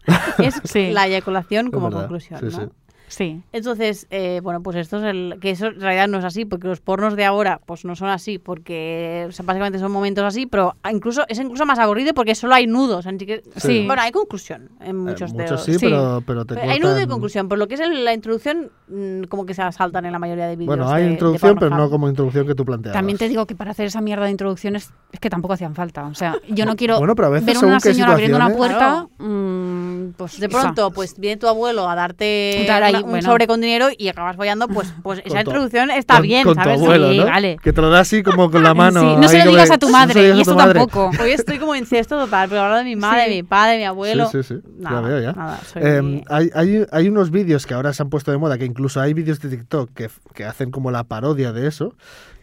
es 0.39 0.61
Sí. 0.63 0.91
la 0.91 1.07
eyaculación 1.07 1.71
como 1.71 1.89
conclusión. 1.91 2.39
sí, 2.39 2.57
¿no? 2.57 2.71
Sí. 3.07 3.41
Entonces, 3.51 4.07
eh, 4.09 4.39
bueno, 4.43 4.61
pues 4.61 4.75
esto 4.77 4.97
es 4.97 5.03
el. 5.03 5.37
Que 5.41 5.51
eso 5.51 5.67
en 5.67 5.81
realidad 5.81 6.07
no 6.07 6.19
es 6.19 6.25
así, 6.25 6.45
porque 6.45 6.67
los 6.67 6.79
pornos 6.81 7.15
de 7.15 7.25
ahora, 7.25 7.59
pues 7.65 7.85
no 7.85 7.95
son 7.95 8.09
así, 8.09 8.37
porque 8.37 9.25
o 9.27 9.31
sea, 9.31 9.45
básicamente 9.45 9.79
son 9.79 9.91
momentos 9.91 10.23
así, 10.23 10.45
pero 10.45 10.75
incluso 10.91 11.23
es 11.27 11.39
incluso 11.39 11.65
más 11.65 11.79
aburrido 11.79 12.13
porque 12.13 12.35
solo 12.35 12.53
hay 12.55 12.67
nudos. 12.67 13.05
así 13.07 13.17
que- 13.25 13.43
Sí. 13.57 13.83
Bueno, 13.85 14.01
hay 14.01 14.11
conclusión 14.11 14.69
en 14.81 14.89
Eh, 14.89 14.93
muchos 14.93 15.31
de 15.31 15.37
muchos 15.43 15.51
los- 15.51 15.63
sí, 15.63 15.73
sí. 15.73 15.79
Pero, 15.85 16.21
pero 16.25 16.45
te 16.45 16.55
Pero 16.55 16.71
Hay 16.71 16.79
nudo 16.79 16.91
y 16.91 17.03
cortan- 17.03 17.09
conclusión, 17.09 17.47
pero 17.49 17.59
lo 17.59 17.67
que 17.67 17.73
es 17.75 17.79
el- 17.79 18.03
la 18.05 18.13
introducción, 18.13 18.71
mm, 18.87 19.23
como 19.23 19.45
que 19.45 19.53
se 19.53 19.61
asaltan 19.61 20.05
en 20.05 20.11
la 20.11 20.19
mayoría 20.19 20.45
de 20.47 20.55
vídeos. 20.55 20.67
Bueno, 20.67 20.89
hay 20.91 21.01
de- 21.03 21.07
de 21.07 21.13
introducción, 21.13 21.55
pero 21.59 21.75
no 21.75 21.89
como 21.89 22.09
introducción 22.09 22.45
que 22.47 22.55
tú 22.55 22.65
planteabas. 22.65 22.97
También 22.97 23.17
te 23.17 23.27
digo 23.29 23.45
que 23.45 23.55
para 23.55 23.71
hacer 23.71 23.85
esa 23.87 24.01
mierda 24.01 24.25
de 24.25 24.31
introducciones 24.31 24.91
es 25.11 25.19
que 25.19 25.29
tampoco 25.29 25.53
hacían 25.53 25.75
falta. 25.75 26.05
O 26.07 26.13
sea, 26.15 26.35
yo 26.49 26.65
no 26.65 26.75
quiero 26.75 26.97
Bueno, 26.99 27.15
pero 27.15 27.27
a 27.27 27.31
veces 27.31 27.45
ver 27.45 27.57
una 27.65 27.79
señora 27.79 28.13
abriendo 28.13 28.37
una 28.37 28.49
puerta, 28.53 29.07
mm, 29.17 30.11
pues 30.17 30.39
De 30.39 30.47
esa. 30.47 30.59
pronto, 30.61 30.91
pues 30.91 31.17
viene 31.19 31.37
tu 31.37 31.47
abuelo 31.47 31.87
a 31.89 31.95
darte 31.95 32.65
Dar 32.67 32.83
ahí, 32.83 32.95
una- 32.95 32.96
un 33.03 33.09
bueno. 33.11 33.25
sobre 33.29 33.47
con 33.47 33.61
dinero 33.61 33.87
y 33.97 34.07
acabas 34.07 34.35
follando, 34.35 34.67
pues, 34.67 34.93
pues 35.03 35.19
esa 35.19 35.27
Con 35.27 35.33
tu- 35.43 35.49
introducción 35.51 35.91
está 35.91 36.15
con- 36.15 36.23
bien, 36.23 36.43
con 36.43 36.55
tu 36.55 36.63
¿sabes? 36.63 36.81
abuelo, 36.81 37.11
Sí, 37.11 37.17
¿no? 37.19 37.25
vale. 37.25 37.57
Que 37.63 37.73
te 37.73 37.81
lo 37.81 37.89
da 37.89 37.99
así 37.99 38.23
como 38.23 38.49
con 38.51 38.63
la 38.63 38.73
mano. 38.75 38.99
Sí, 39.01 39.15
no 39.21 39.27
se 39.27 39.43
lo 39.45 39.51
digas 39.51 39.71
a 39.71 39.77
tu 39.77 39.89
madre, 39.89 40.29
y 40.29 40.31
tu 40.33 40.39
esto 40.41 40.55
tampoco. 40.55 41.11
Hoy 41.21 41.31
estoy 41.31 41.57
como 41.59 41.75
incesto 41.75 42.17
total, 42.17 42.49
pero 42.49 42.61
ahora 42.61 42.77
de 42.79 42.83
mi 42.83 42.95
madre, 42.95 43.25
Sí. 43.27 43.35
mi 43.35 43.43
padre, 43.43 43.77
mi 43.77 43.85
abuelo. 43.85 44.27
Sí, 44.29 44.43
sí, 44.43 44.55
sí. 44.55 44.69
Nada, 44.79 45.01
ya 45.01 45.07
veo, 45.07 45.19
ya. 45.21 45.33
nada, 45.33 45.59
soy- 45.71 45.81
Eh, 45.85 46.23
hay, 46.29 46.49
hay, 46.53 46.85
hay 46.91 47.09
unos 47.09 47.31
vídeos 47.31 47.65
que 47.65 47.73
ahora 47.73 47.93
se 47.93 48.03
han 48.03 48.09
puesto 48.09 48.31
de 48.31 48.37
moda, 48.37 48.57
que 48.57 48.65
incluso 48.65 49.01
hay 49.01 49.13
vídeos 49.13 49.39
de 49.39 49.49
TikTok 49.49 49.89
que, 49.93 50.09
que 50.33 50.45
hacen 50.45 50.71
como 50.71 50.91
la 50.91 51.03
parodia 51.03 51.51
de 51.51 51.67
eso, 51.67 51.93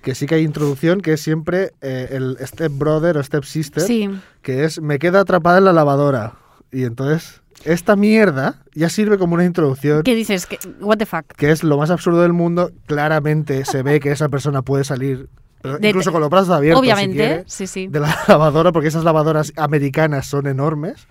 que 0.02 0.14
sí 0.14 0.26
que 0.26 0.34
hay 0.34 0.42
introducción, 0.42 1.00
que 1.00 1.14
es 1.14 1.20
siempre 1.22 1.72
eh, 1.80 2.08
el 2.10 2.36
step 2.46 2.70
brother 2.76 3.16
o 3.16 3.22
step 3.22 3.44
sister, 3.44 3.82
Sí, 3.82 4.10
que 4.42 4.64
es 4.64 4.80
me 4.80 4.98
queda 4.98 5.20
atrapada 5.20 5.58
en 5.58 5.64
la 5.64 5.72
lavadora. 5.72 6.34
Y 6.70 6.84
entonces, 6.84 7.40
esta 7.64 7.96
mierda 7.96 8.56
ya 8.74 8.88
sirve 8.88 9.18
como 9.18 9.34
una 9.34 9.44
introducción. 9.44 10.02
¿qué 10.02 10.14
dices? 10.14 10.46
¿Qué- 10.46 10.58
What 10.80 10.98
the 10.98 11.06
fuck? 11.06 11.26
que 11.36 11.50
es 11.50 11.62
lo 11.64 11.76
más 11.78 11.90
absurdo 11.90 12.22
del 12.22 12.32
mundo, 12.32 12.70
claramente 12.86 13.64
se 13.64 13.82
ve 13.82 14.00
que 14.00 14.10
esa 14.12 14.28
persona 14.28 14.62
puede 14.62 14.84
salir, 14.84 15.28
De- 15.62 15.88
incluso 15.88 16.12
con 16.12 16.20
los 16.20 16.30
brazos 16.30 16.50
abiertos, 16.50 16.82
si 16.84 16.86
Obviamente, 16.92 17.16
quiere, 17.16 17.44
sí, 17.46 17.66
sí. 17.66 17.86
de 17.86 18.00
la 18.00 18.16
lavadora, 18.28 18.70
porque 18.72 18.88
esas 18.88 19.04
lavadoras 19.04 19.52
americanas 19.56 20.26
son 20.26 20.46
enormes. 20.46 21.06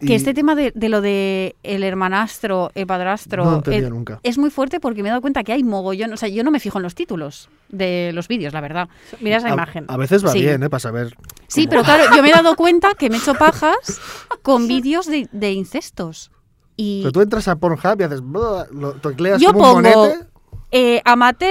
Que 0.00 0.12
Y 0.12 0.14
este 0.14 0.32
tema 0.32 0.54
de, 0.54 0.72
de 0.74 0.88
lo 0.88 1.00
de 1.02 1.56
el 1.62 1.82
hermanastro, 1.84 2.72
el 2.74 2.86
padrastro, 2.86 3.44
no 3.44 3.62
el- 3.72 3.90
nunca. 3.90 4.18
es 4.22 4.38
muy 4.38 4.48
fuerte 4.50 4.80
porque 4.80 5.02
me 5.02 5.08
he 5.08 5.10
dado 5.10 5.20
cuenta 5.20 5.44
que 5.44 5.52
hay 5.52 5.62
mogollón. 5.62 6.12
O 6.14 6.16
sea, 6.16 6.28
yo 6.30 6.42
no 6.42 6.50
me 6.50 6.58
fijo 6.58 6.78
en 6.78 6.82
los 6.84 6.94
títulos 6.94 7.50
de 7.68 8.10
los 8.14 8.26
vídeos, 8.26 8.54
la 8.54 8.62
verdad. 8.62 8.88
Mira 9.20 9.36
esa 9.36 9.48
A, 9.48 9.52
imagen. 9.52 9.84
a 9.88 9.96
veces 9.98 10.24
va 10.24 10.32
Sí. 10.32 10.40
bien, 10.40 10.62
¿eh? 10.62 10.70
Para 10.70 10.80
saber. 10.80 11.14
Sí, 11.48 11.62
cómo- 11.66 11.70
pero 11.70 11.82
claro, 11.84 12.04
yo 12.16 12.22
me 12.22 12.30
he 12.30 12.32
dado 12.32 12.56
cuenta 12.56 12.94
que 12.94 13.10
me 13.10 13.16
he 13.16 13.18
hecho 13.18 13.34
pajas 13.34 13.76
con 14.42 14.66
vídeos 14.68 15.06
de, 15.06 15.28
de 15.32 15.52
incestos. 15.52 16.30
Y 16.76 17.00
Pero 17.02 17.12
tú 17.12 17.20
entras 17.20 17.46
a 17.48 17.56
Pornhub 17.56 18.00
y 18.00 18.02
haces. 18.04 18.22
Lo 18.22 18.94
tecleas 19.02 19.38
yo 19.40 19.52
como 19.52 19.74
un 19.74 19.82
pongo 19.82 19.98
monete. 20.06 20.26
eh, 20.70 21.02
amateur, 21.04 21.50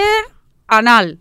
anal, 0.68 1.20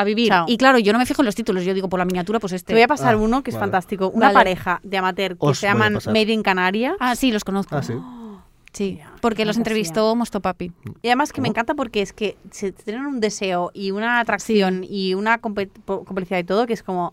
a 0.00 0.04
vivir. 0.04 0.28
Chao. 0.28 0.44
Y 0.48 0.56
claro, 0.56 0.78
yo 0.78 0.92
no 0.92 0.98
me 0.98 1.06
fijo 1.06 1.22
en 1.22 1.26
los 1.26 1.34
títulos, 1.34 1.64
yo 1.64 1.74
digo 1.74 1.88
por 1.88 1.98
la 1.98 2.04
miniatura, 2.04 2.40
pues 2.40 2.50
Te 2.52 2.56
este. 2.56 2.72
voy 2.72 2.82
a 2.82 2.88
pasar 2.88 3.14
Ah, 3.14 3.18
uno 3.18 3.42
que 3.42 3.50
es 3.50 3.54
vale. 3.56 3.64
fantástico. 3.66 4.08
Una 4.10 4.26
Vale. 4.26 4.34
pareja 4.34 4.80
de 4.82 4.96
amateur 4.98 5.32
que 5.32 5.46
Os 5.46 5.58
se 5.58 5.66
llaman. 5.66 5.94
Made 6.06 6.32
in 6.32 6.42
Canarias. 6.42 6.94
Ah, 7.00 7.14
sí, 7.16 7.30
los 7.32 7.44
conozco. 7.44 7.76
Ah, 7.76 7.82
sí. 7.82 7.94
Sí, 8.72 9.00
porque 9.20 9.44
los 9.44 9.56
entrevistó 9.56 10.14
Mostopapi. 10.14 10.70
Y 11.02 11.08
además 11.08 11.32
que 11.32 11.40
me 11.40 11.48
encanta 11.48 11.74
porque 11.74 12.02
es 12.02 12.12
que 12.12 12.36
se 12.52 12.70
tienen 12.70 13.04
un 13.04 13.18
deseo 13.18 13.72
y 13.74 13.90
una 13.90 14.20
atracción 14.20 14.84
y 14.88 15.14
una 15.14 15.38
complicidad 15.38 16.38
y 16.38 16.44
todo 16.44 16.68
que 16.68 16.74
es 16.74 16.84
como... 16.84 17.12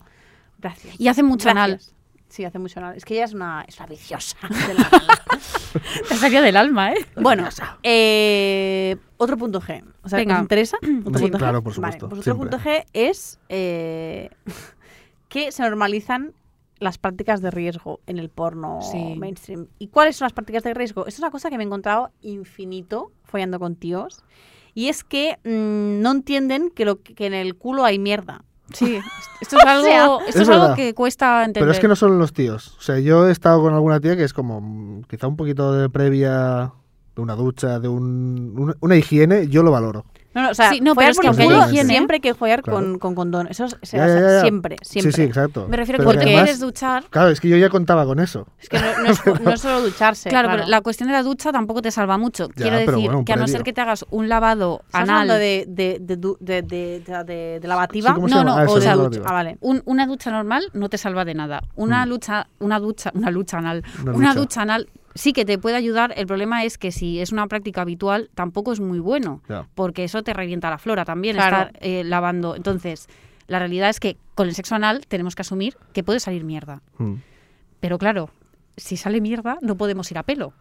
Gracias. 0.60 0.94
Y 1.00 1.08
hacen 1.08 1.26
mucho 1.26 1.50
anal. 1.50 1.80
Sí, 2.28 2.44
hace 2.44 2.58
mucho. 2.58 2.80
Es 2.92 3.04
que 3.04 3.14
ella 3.14 3.24
es 3.24 3.32
una, 3.34 3.64
es 3.66 3.78
una 3.78 3.86
viciosa. 3.86 4.36
Te 6.08 6.14
salió 6.16 6.42
del 6.42 6.56
alma, 6.56 6.92
¿eh? 6.92 7.06
bueno, 7.16 7.48
eh, 7.82 8.96
otro 9.16 9.36
punto 9.36 9.60
G. 9.60 9.82
O 10.02 10.08
sea, 10.08 10.18
Venga. 10.18 10.36
¿os 10.36 10.42
interesa? 10.42 10.76
¿Otro 11.04 11.18
Sí, 11.18 11.24
punto 11.24 11.38
G? 11.38 11.40
claro, 11.40 11.62
por 11.62 11.72
Vale, 11.80 11.92
supuesto, 11.98 12.08
pues 12.08 12.20
otro 12.20 12.22
siempre. 12.34 12.50
punto 12.58 12.70
G 12.70 12.84
es 12.92 13.38
eh, 13.48 14.30
que 15.28 15.52
se 15.52 15.62
normalizan 15.62 16.32
las 16.80 16.96
prácticas 16.98 17.40
de 17.42 17.50
riesgo 17.50 18.00
en 18.06 18.18
el 18.18 18.28
porno 18.28 18.80
Sí. 18.82 19.14
mainstream. 19.16 19.66
¿Y 19.78 19.88
cuáles 19.88 20.16
son 20.16 20.26
las 20.26 20.32
prácticas 20.32 20.62
de 20.62 20.74
riesgo? 20.74 21.02
Esto 21.02 21.16
es 21.16 21.18
una 21.20 21.30
cosa 21.30 21.50
que 21.50 21.56
me 21.56 21.64
he 21.64 21.66
encontrado 21.66 22.12
infinito 22.22 23.10
follando 23.24 23.58
con 23.58 23.74
tíos. 23.74 24.22
Y 24.74 24.88
es 24.88 25.02
que 25.02 25.38
mm, 25.44 26.00
no 26.02 26.12
entienden 26.12 26.70
que, 26.70 26.84
lo, 26.84 27.02
que 27.02 27.26
en 27.26 27.34
el 27.34 27.56
culo 27.56 27.84
hay 27.84 27.98
mierda. 27.98 28.44
Sí, 28.72 28.98
esto 29.40 29.56
es 29.58 29.64
algo, 29.64 30.20
esto 30.20 30.42
Es 30.42 30.48
es 30.48 30.48
algo 30.48 30.74
que 30.74 30.94
cuesta 30.94 31.44
entender. 31.44 31.62
Pero 31.62 31.72
es 31.72 31.80
que 31.80 31.88
no 31.88 31.96
son 31.96 32.18
los 32.18 32.32
tíos. 32.32 32.76
O 32.78 32.82
sea, 32.82 32.98
yo 32.98 33.28
he 33.28 33.32
estado 33.32 33.60
con 33.62 33.74
alguna 33.74 34.00
tía 34.00 34.16
que 34.16 34.24
es 34.24 34.32
como 34.32 34.60
mm, 34.60 35.04
quizá 35.04 35.26
un 35.26 35.36
poquito 35.36 35.72
de 35.72 35.88
previa 35.88 36.72
de 37.14 37.22
una 37.22 37.34
ducha, 37.34 37.80
de 37.80 37.88
un, 37.88 38.54
una, 38.56 38.74
una 38.80 38.96
higiene, 38.96 39.48
yo 39.48 39.62
lo 39.62 39.70
valoro. 39.70 40.04
No, 40.38 40.44
no, 40.44 40.50
o 40.50 40.54
sea, 40.54 40.70
Sí, 40.70 40.80
no, 40.80 40.94
pero 40.94 41.10
es 41.10 41.18
que 41.18 41.26
aunque 41.26 41.84
siempre 41.84 42.14
hay 42.16 42.20
que 42.20 42.34
follar 42.34 42.62
Claro. 42.62 42.78
con, 42.78 42.98
con 42.98 43.14
condón. 43.14 43.48
Eso 43.48 43.64
es, 43.64 43.74
o 43.74 43.78
sea, 43.86 44.06
Ya, 44.06 44.14
ya, 44.14 44.20
ya, 44.20 44.30
ya. 44.34 44.40
siempre, 44.42 44.76
siempre. 44.82 45.12
Sí, 45.12 45.16
sí, 45.16 45.22
exacto. 45.22 45.66
Me 45.68 45.76
refiero 45.76 45.98
Pero 45.98 46.10
que 46.10 46.14
porque 46.16 46.28
además- 46.30 46.44
quieres 46.44 46.60
duchar. 46.60 47.04
Claro, 47.10 47.28
es 47.30 47.40
que 47.40 47.48
yo 47.48 47.56
ya 47.56 47.68
contaba 47.70 48.04
con 48.06 48.20
eso. 48.20 48.46
Es 48.60 48.68
que 48.68 48.78
no, 48.78 48.86
no 49.02 49.06
es, 49.10 49.40
no 49.42 49.50
es 49.52 49.60
solo 49.60 49.80
ducharse. 49.82 50.28
Claro, 50.38 50.48
pero 50.50 50.66
la 50.68 50.80
cuestión 50.80 51.08
de 51.08 51.12
la 51.14 51.22
ducha 51.22 51.50
tampoco 51.52 51.82
te 51.82 51.90
salva 51.90 52.18
mucho. 52.18 52.48
Ya, 52.48 52.54
Quiero 52.54 52.76
decir 52.76 52.94
bueno, 52.94 53.24
que 53.24 53.32
a 53.32 53.36
no 53.36 53.48
ser 53.48 53.62
que 53.64 53.72
te 53.72 53.80
hagas 53.80 54.04
un 54.10 54.28
lavado 54.28 54.82
¿Estás 54.86 55.02
anal, 55.02 55.28
de, 55.28 55.64
de, 55.68 55.98
de, 56.00 56.16
du- 56.16 56.36
de, 56.40 56.62
de, 56.62 57.00
de- 57.04 57.24
de- 57.24 57.58
de 57.60 57.68
lavativa? 57.68 58.10
Sí, 58.10 58.14
¿cómo 58.14 58.28
se 58.28 58.34
No, 58.34 58.40
llama? 58.40 58.50
no, 58.50 58.56
Ah, 58.70 58.72
o 58.72 58.78
la 58.78 58.94
ducha. 58.94 59.20
Ah, 59.24 59.32
vale. 59.32 59.58
un- 59.60 59.82
una 59.86 60.06
ducha 60.06 60.30
normal 60.30 60.64
no 60.72 60.88
te 60.88 60.98
salva 60.98 61.24
de 61.24 61.34
nada. 61.34 61.62
Una 61.74 62.06
Mm. 62.06 62.08
lucha, 62.08 62.46
una 62.60 62.78
ducha, 62.78 63.10
una 63.14 63.30
lucha 63.30 63.58
anal, 63.58 63.82
Una 64.14 64.34
ducha 64.34 64.62
anal 64.62 64.88
sí 65.18 65.32
que 65.32 65.44
te 65.44 65.58
puede 65.58 65.76
ayudar. 65.76 66.14
El 66.16 66.26
problema 66.26 66.64
es 66.64 66.78
que 66.78 66.92
si 66.92 67.20
es 67.20 67.32
una 67.32 67.46
práctica 67.48 67.82
habitual, 67.82 68.30
tampoco 68.34 68.72
es 68.72 68.80
muy 68.80 69.00
bueno, 69.00 69.42
porque 69.74 70.04
eso 70.04 70.22
te 70.22 70.32
revienta 70.32 70.70
la 70.70 70.78
flora 70.78 71.04
también, 71.04 71.36
Claro. 71.36 71.56
estar 71.56 71.72
eh, 71.80 72.04
lavando. 72.04 72.54
Entonces, 72.54 73.08
la 73.48 73.58
realidad 73.58 73.88
es 73.90 73.98
que 74.00 74.16
con 74.34 74.48
el 74.48 74.54
sexo 74.54 74.74
anal 74.76 75.06
tenemos 75.08 75.34
que 75.34 75.42
asumir 75.42 75.76
que 75.92 76.04
puede 76.04 76.20
salir 76.20 76.44
mierda. 76.44 76.82
Mm. 76.98 77.14
Pero 77.80 77.98
claro, 77.98 78.30
si 78.76 78.96
sale 78.96 79.20
mierda, 79.20 79.58
no 79.60 79.76
podemos 79.76 80.10
ir 80.10 80.18
a 80.18 80.22
pelo. 80.22 80.52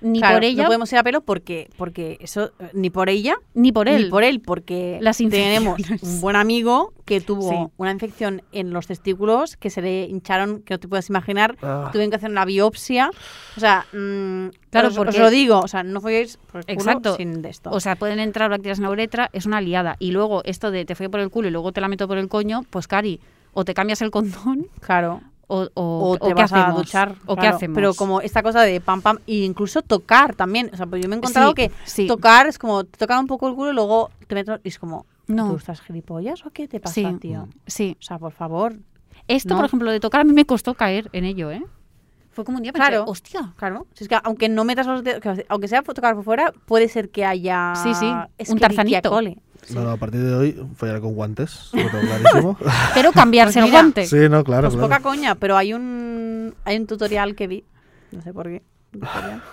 Ni 0.00 0.18
Claro, 0.18 0.36
por 0.36 0.44
ella 0.44 0.62
No 0.62 0.68
podemos 0.68 0.92
ir 0.92 0.98
a 0.98 1.02
pelo 1.02 1.20
porque, 1.22 1.68
porque 1.76 2.18
eso, 2.20 2.52
ni 2.72 2.90
por 2.90 3.08
ella, 3.08 3.36
ni 3.54 3.72
por 3.72 3.88
él. 3.88 4.04
ni 4.04 4.10
por 4.10 4.24
él, 4.24 4.40
porque 4.40 4.98
Las 5.00 5.18
tenemos 5.18 5.78
un 6.02 6.20
buen 6.20 6.36
amigo 6.36 6.92
que 7.04 7.20
tuvo 7.20 7.50
Sí. 7.50 7.56
una 7.76 7.90
infección 7.92 8.42
en 8.52 8.70
los 8.72 8.86
testículos 8.86 9.56
que 9.56 9.70
se 9.70 9.82
le 9.82 10.04
hincharon, 10.04 10.62
que 10.62 10.74
no 10.74 10.78
te 10.80 10.88
puedes 10.88 11.08
imaginar, 11.10 11.56
Ah. 11.62 11.88
tuvieron 11.92 12.10
que 12.10 12.16
hacer 12.16 12.30
una 12.30 12.44
biopsia. 12.44 13.10
O 13.56 13.60
sea, 13.60 13.86
mm, 13.92 14.48
Claro, 14.70 14.88
os, 14.88 14.94
porque- 14.96 15.10
os 15.10 15.18
lo 15.18 15.30
digo, 15.30 15.58
o 15.60 15.68
sea, 15.68 15.82
no 15.82 16.00
folléis 16.00 16.36
por 16.50 16.60
el 16.60 16.64
culo 16.76 16.90
Exacto. 16.90 17.16
sin 17.16 17.42
de 17.42 17.48
esto. 17.50 17.70
O 17.70 17.80
sea, 17.80 17.96
pueden 17.96 18.20
entrar 18.20 18.48
bacterias 18.50 18.78
en 18.78 18.84
la 18.84 18.90
uretra, 18.90 19.28
es 19.32 19.46
una 19.46 19.60
liada. 19.60 19.96
Y 19.98 20.12
luego 20.12 20.42
esto 20.44 20.70
de 20.70 20.84
te 20.84 20.94
fue 20.94 21.08
por 21.08 21.20
el 21.20 21.30
culo 21.30 21.48
y 21.48 21.50
luego 21.50 21.72
te 21.72 21.80
la 21.80 21.88
meto 21.88 22.06
por 22.06 22.18
el 22.18 22.28
coño, 22.28 22.64
pues 22.70 22.86
Cari, 22.86 23.20
o 23.52 23.64
te 23.64 23.74
cambias 23.74 24.00
el 24.02 24.10
condón 24.12 24.68
claro. 24.80 25.20
O, 25.50 25.68
o, 25.74 26.10
O 26.12 26.18
te 26.18 26.24
o 26.24 26.28
qué 26.28 26.34
vas 26.34 26.52
a 26.52 26.70
duchar. 26.70 27.14
O 27.26 27.36
qué 27.36 27.46
hacemos. 27.48 27.74
Pero 27.74 27.94
como 27.94 28.20
esta 28.20 28.42
cosa 28.42 28.62
de 28.62 28.80
pam 28.80 29.02
pam, 29.02 29.18
e 29.26 29.44
incluso 29.44 29.82
tocar 29.82 30.34
también. 30.34 30.70
O 30.72 30.76
sea, 30.76 30.86
pues 30.86 31.02
yo 31.02 31.08
me 31.08 31.16
he 31.16 31.18
encontrado 31.18 31.50
Sí, 31.50 31.54
que 31.56 31.70
sí. 31.84 32.06
tocar 32.06 32.46
es 32.46 32.58
como, 32.58 32.84
te 32.84 32.98
tocan 32.98 33.18
un 33.20 33.26
poco 33.26 33.48
el 33.48 33.54
culo 33.54 33.72
y 33.72 33.74
luego 33.74 34.10
te 34.26 34.34
metes 34.34 34.60
y 34.64 34.68
es 34.68 34.78
como, 34.78 35.06
No. 35.26 35.50
¿tú 35.50 35.56
estás 35.56 35.80
gilipollas 35.80 36.46
o 36.46 36.50
qué 36.50 36.68
te 36.68 36.78
pasa, 36.80 36.94
Sí. 36.94 37.06
tío? 37.20 37.48
Sí. 37.66 37.96
O 37.98 38.02
sea, 38.02 38.18
por 38.18 38.32
favor. 38.32 38.76
Esto, 39.28 39.50
No. 39.50 39.56
por 39.56 39.66
ejemplo, 39.66 39.90
de 39.90 40.00
tocar, 40.00 40.20
a 40.20 40.24
mí 40.24 40.32
me 40.32 40.44
costó 40.44 40.74
caer 40.74 41.08
en 41.12 41.24
ello, 41.24 41.50
¿eh? 41.50 41.62
Fue 42.32 42.44
como 42.44 42.58
un 42.58 42.62
día 42.62 42.72
pensé, 42.72 42.88
Claro. 42.88 43.04
hostia. 43.08 43.52
Claro. 43.56 43.86
Si 43.94 44.04
es 44.04 44.08
que 44.08 44.16
aunque 44.22 44.48
no 44.48 44.64
metas 44.64 44.86
los 44.86 45.02
dedos, 45.02 45.20
que 45.20 45.44
aunque 45.48 45.66
sea 45.68 45.82
tocar 45.82 46.14
por 46.14 46.24
fuera, 46.24 46.52
puede 46.66 46.88
ser 46.88 47.10
que 47.10 47.24
haya. 47.24 47.74
Sí, 47.74 47.92
sí, 47.94 48.06
un 48.52 48.58
tarzanito. 48.58 49.10
No, 49.74 49.84
no, 49.84 49.90
a 49.90 49.96
partir 49.96 50.20
de 50.20 50.34
hoy 50.34 50.66
follar 50.74 51.00
con 51.00 51.14
guantes, 51.14 51.70
lo 51.72 51.82
tengo 51.90 52.00
clarísimo. 52.06 52.58
Pero 52.94 53.12
cambiarse 53.12 53.54
Pues 53.54 53.64
el 53.64 53.70
mira, 53.70 53.80
guante. 53.82 54.06
sí, 54.06 54.16
no, 54.28 54.42
claro, 54.42 54.62
Pues 54.68 54.74
claro. 54.74 54.88
poca 54.88 55.00
coña, 55.00 55.34
pero 55.34 55.56
hay 55.56 55.74
un 55.74 56.54
hay 56.64 56.76
un 56.76 56.86
tutorial 56.86 57.34
que 57.34 57.46
vi, 57.46 57.64
no 58.12 58.22
sé 58.22 58.32
por 58.32 58.46
qué. 58.46 58.62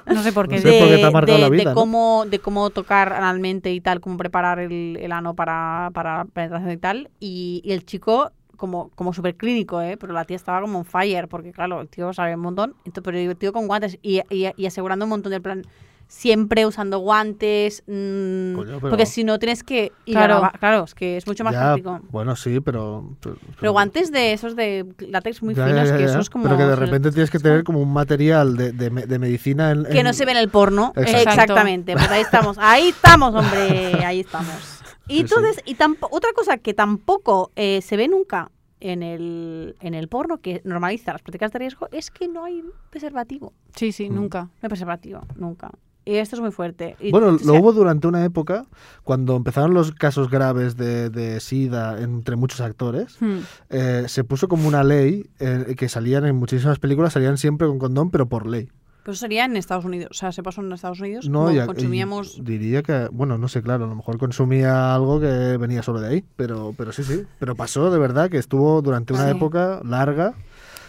No 0.07 0.23
sé 0.23 0.31
por 0.33 0.47
qué. 0.47 0.55
No 0.55 0.61
sé 0.61 0.79
por 0.79 0.87
qué 0.87 0.97
te 0.97 1.05
ha 1.05 1.11
marcado 1.11 1.37
de- 1.37 1.43
la 1.43 1.49
vida, 1.49 1.63
de 1.65 1.69
¿no? 1.69 1.75
cómo 1.75 2.25
de 2.27 2.39
cómo 2.39 2.69
tocar 2.71 3.13
analmente 3.13 3.71
y 3.71 3.81
tal, 3.81 3.99
cómo 4.01 4.17
preparar 4.17 4.57
el, 4.59 4.97
el 4.99 5.11
ano 5.11 5.35
para, 5.35 5.91
para 5.93 6.25
penetración 6.25 6.71
y 6.71 6.77
tal. 6.77 7.09
Y, 7.19 7.61
y 7.63 7.73
el 7.73 7.85
chico, 7.85 8.31
como, 8.55 8.89
como 8.95 9.13
súper 9.13 9.35
clínico, 9.35 9.79
¿eh? 9.81 9.97
pero 9.97 10.13
la 10.13 10.25
tía 10.25 10.35
estaba 10.37 10.61
como 10.61 10.79
on 10.79 10.85
fire, 10.85 11.27
porque 11.27 11.51
claro, 11.51 11.81
el 11.81 11.87
tío 11.89 12.11
sabe 12.13 12.33
un 12.33 12.41
montón, 12.41 12.73
entonces, 12.85 13.03
pero 13.03 13.17
el 13.19 13.35
tío 13.37 13.53
con 13.53 13.67
guantes 13.67 13.99
y, 14.01 14.21
y- 14.31 14.49
y 14.55 14.65
asegurando 14.65 15.05
un 15.05 15.09
montón 15.09 15.31
del 15.31 15.41
plan. 15.43 15.61
Siempre 16.09 16.65
usando 16.65 16.99
guantes, 16.99 17.83
mm, 17.85 18.55
Coño, 18.55 18.77
pero- 18.79 18.89
porque 18.89 19.05
si 19.05 19.25
no 19.25 19.37
tienes 19.39 19.61
que 19.63 19.91
ir 20.05 20.17
a 20.17 20.25
Claro. 20.27 20.51
claro, 20.57 20.83
es 20.85 20.95
que 20.95 21.17
es 21.17 21.27
mucho 21.27 21.43
más 21.43 21.53
Ya, 21.53 21.59
práctico. 21.73 21.99
bueno, 22.09 22.35
sí, 22.37 22.61
pero... 22.61 23.17
Pero, 23.19 23.35
Pero 23.59 23.71
guantes 23.73 24.11
de 24.11 24.31
esos 24.31 24.55
de 24.55 24.85
látex 24.99 25.43
muy 25.43 25.53
Ya, 25.53 25.65
finos, 25.67 25.83
ya, 25.83 25.91
ya, 25.91 25.97
que 25.97 26.03
ya. 26.05 26.09
eso 26.11 26.19
es 26.19 26.29
como... 26.29 26.45
Pero 26.45 26.57
que 26.57 26.63
de 26.63 26.75
repente 26.77 27.11
tienes 27.11 27.29
que 27.29 27.39
tener 27.39 27.63
como 27.65 27.81
un 27.81 27.91
material 27.91 28.55
de, 28.55 28.71
de, 28.71 28.89
me- 28.89 29.05
de 29.05 29.19
medicina 29.19 29.71
en, 29.71 29.83
Que 29.83 29.99
en- 29.99 30.05
no 30.05 30.13
se 30.13 30.23
ve 30.25 30.31
en 30.31 30.37
el 30.37 30.47
porno. 30.49 30.93
Exacto. 30.95 31.29
Exactamente. 31.29 31.93
Pues 31.93 32.09
ahí 32.09 32.21
estamos. 32.31 32.57
Ahí 32.57 32.87
estamos, 32.89 33.35
hombre. 33.35 34.03
Ahí 34.05 34.21
estamos. 34.21 34.81
Y 35.09 35.15
Sí, 35.15 35.19
entonces, 35.21 35.61
y 35.65 35.75
otra 36.09 36.29
cosa 36.33 36.57
que 36.57 36.73
tampoco 36.73 37.51
eh, 37.57 37.81
se 37.81 37.97
ve 37.97 38.07
nunca 38.07 38.49
en 38.79 39.03
el, 39.03 39.75
en 39.81 39.93
el 39.93 40.07
porno, 40.07 40.37
que 40.37 40.61
normaliza 40.63 41.11
las 41.13 41.21
prácticas 41.21 41.51
de 41.51 41.59
riesgo, 41.59 41.87
es 41.91 42.11
que 42.11 42.27
no 42.27 42.43
hay 42.45 42.63
preservativo. 42.91 43.51
Sí, 43.75 43.91
sí, 43.91 44.09
Mm. 44.09 44.15
nunca. 44.15 44.43
No 44.43 44.51
hay 44.63 44.69
preservativo, 44.69 45.21
nunca. 45.35 45.71
Y 46.07 46.15
esto 46.15 46.35
es 46.37 46.41
muy 46.41 46.51
fuerte. 46.51 46.95
Y, 46.99 47.11
Bueno, 47.11 47.27
o 47.27 47.31
lo 47.33 47.37
sea, 47.39 47.59
hubo 47.59 47.73
durante 47.73 48.07
una 48.07 48.23
época, 48.23 48.65
cuando 49.03 49.35
empezaron 49.35 49.73
los 49.73 49.91
casos 49.91 50.29
graves 50.29 50.77
de, 50.77 51.09
de 51.09 51.39
SIDA 51.39 52.01
entre 52.01 52.35
muchos 52.35 52.61
actores, 52.61 53.17
Hmm. 53.19 53.39
eh, 53.69 54.05
se 54.07 54.23
puso 54.23 54.47
como 54.47 54.67
una 54.67 54.83
ley 54.83 55.25
eh, 55.39 55.75
que 55.77 55.89
salían 55.89 56.25
en 56.25 56.35
muchísimas 56.37 56.79
películas, 56.79 57.13
salían 57.13 57.37
siempre 57.37 57.67
con 57.67 57.77
condón, 57.79 58.09
pero 58.11 58.27
por 58.29 58.47
ley. 58.47 58.69
Pero 59.03 59.13
eso 59.13 59.21
sería 59.21 59.45
en 59.45 59.55
Estados 59.55 59.85
Unidos. 59.85 60.09
O 60.11 60.13
sea, 60.13 60.31
se 60.33 60.43
pasó 60.43 60.59
en 60.61 60.71
Estados 60.73 60.99
Unidos. 60.99 61.29
No, 61.29 61.39
como 61.45 61.51
y 61.53 61.59
a- 61.59 61.65
consumíamos... 61.65 62.43
diría 62.43 62.83
que, 62.83 63.07
bueno, 63.11 63.37
no 63.37 63.47
sé, 63.47 63.61
claro, 63.61 63.85
a 63.85 63.87
lo 63.87 63.95
mejor 63.95 64.17
consumía 64.17 64.93
algo 64.93 65.19
que 65.21 65.57
venía 65.57 65.81
solo 65.83 65.99
de 66.01 66.09
ahí, 66.09 66.25
pero, 66.35 66.73
pero 66.77 66.91
sí, 66.91 67.03
sí. 67.03 67.23
Pero 67.39 67.55
pasó 67.55 67.89
de 67.89 67.99
verdad 67.99 68.29
que 68.29 68.37
estuvo 68.37 68.81
durante 68.81 69.13
una 69.13 69.23
Sí. 69.31 69.35
época 69.37 69.81
larga. 69.85 70.33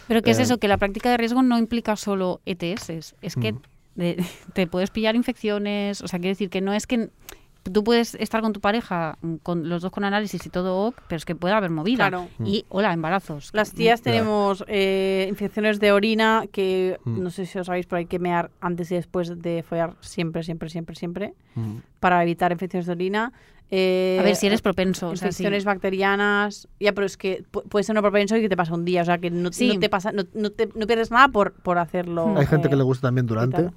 Pero 0.08 0.22
¿qué 0.22 0.30
es 0.32 0.38
Eh, 0.38 0.42
eso? 0.42 0.58
Que 0.58 0.66
la 0.68 0.78
práctica 0.78 1.10
de 1.10 1.16
riesgo 1.16 1.42
no 1.42 1.58
implica 1.58 1.94
solo 1.96 2.40
ETS. 2.46 3.14
Es 3.22 3.36
que 3.36 3.52
Mm. 3.52 3.60
De- 3.98 4.16
te 4.54 4.66
puedes 4.66 4.90
pillar 4.90 5.14
infecciones. 5.16 6.00
O 6.02 6.08
sea, 6.08 6.18
quiere 6.18 6.30
decir 6.30 6.48
que 6.48 6.60
no 6.62 6.72
es 6.72 6.86
que 6.86 7.10
tú 7.70 7.84
puedes 7.84 8.14
estar 8.14 8.40
con 8.40 8.54
tu 8.54 8.60
pareja, 8.60 9.18
mm, 9.20 9.34
con 9.42 9.68
los 9.68 9.82
dos 9.82 9.92
con 9.92 10.02
análisis 10.04 10.46
y 10.46 10.48
todo 10.48 10.86
ok, 10.86 11.00
pero 11.06 11.18
es 11.18 11.26
que 11.26 11.34
puede 11.34 11.52
haber 11.54 11.68
movida. 11.70 12.08
Claro. 12.08 12.28
Y, 12.42 12.64
hola, 12.70 12.94
embarazos. 12.94 13.50
Las 13.52 13.72
tías 13.74 14.00
Ya. 14.00 14.04
tenemos 14.04 14.64
eh, 14.68 15.26
infecciones 15.28 15.78
de 15.78 15.92
orina 15.92 16.44
que 16.50 16.98
Mm. 17.04 17.22
no 17.22 17.28
sé 17.30 17.44
si 17.44 17.58
os 17.58 17.66
sabéis, 17.66 17.84
pero 17.86 17.98
hay 17.98 18.06
que 18.06 18.18
mear 18.18 18.50
antes 18.62 18.90
y 18.90 18.94
después 18.94 19.42
de 19.42 19.62
follar 19.62 19.96
siempre, 20.00 20.42
siempre, 20.44 20.70
siempre, 20.70 20.96
siempre 20.96 21.34
Mm. 21.56 21.78
para 22.00 22.22
evitar 22.22 22.52
infecciones 22.52 22.86
de 22.86 22.92
orina. 22.92 23.32
Eh, 23.70 24.16
A 24.18 24.22
ver 24.22 24.34
si 24.36 24.46
eres 24.46 24.62
propenso. 24.62 25.08
O 25.08 25.16
sea, 25.16 25.30
sí. 25.30 25.42
infecciones 25.42 25.66
bacterianas. 25.66 26.68
Ya, 26.80 26.94
pero 26.94 27.06
es 27.06 27.18
que 27.18 27.44
pu- 27.52 27.64
puede 27.64 27.82
ser 27.82 27.94
no 27.94 28.00
propenso 28.00 28.34
y 28.34 28.40
que 28.40 28.48
te 28.48 28.56
pasa 28.56 28.72
un 28.72 28.86
día. 28.86 29.02
O 29.02 29.04
sea, 29.04 29.18
que 29.18 29.30
no, 29.30 29.52
Sí. 29.52 29.74
no 29.74 29.78
te 29.78 29.90
pasa, 29.90 30.10
no, 30.10 30.22
no 30.32 30.48
te- 30.50 30.70
no 30.74 30.86
pierdes 30.86 31.10
nada 31.10 31.28
por, 31.28 31.52
por 31.52 31.76
hacerlo. 31.76 32.34
Hay 32.38 32.46
gente 32.46 32.68
eh, 32.68 32.70
que 32.70 32.76
le 32.76 32.82
gusta 32.82 33.08
también 33.08 33.26
durante. 33.26 33.68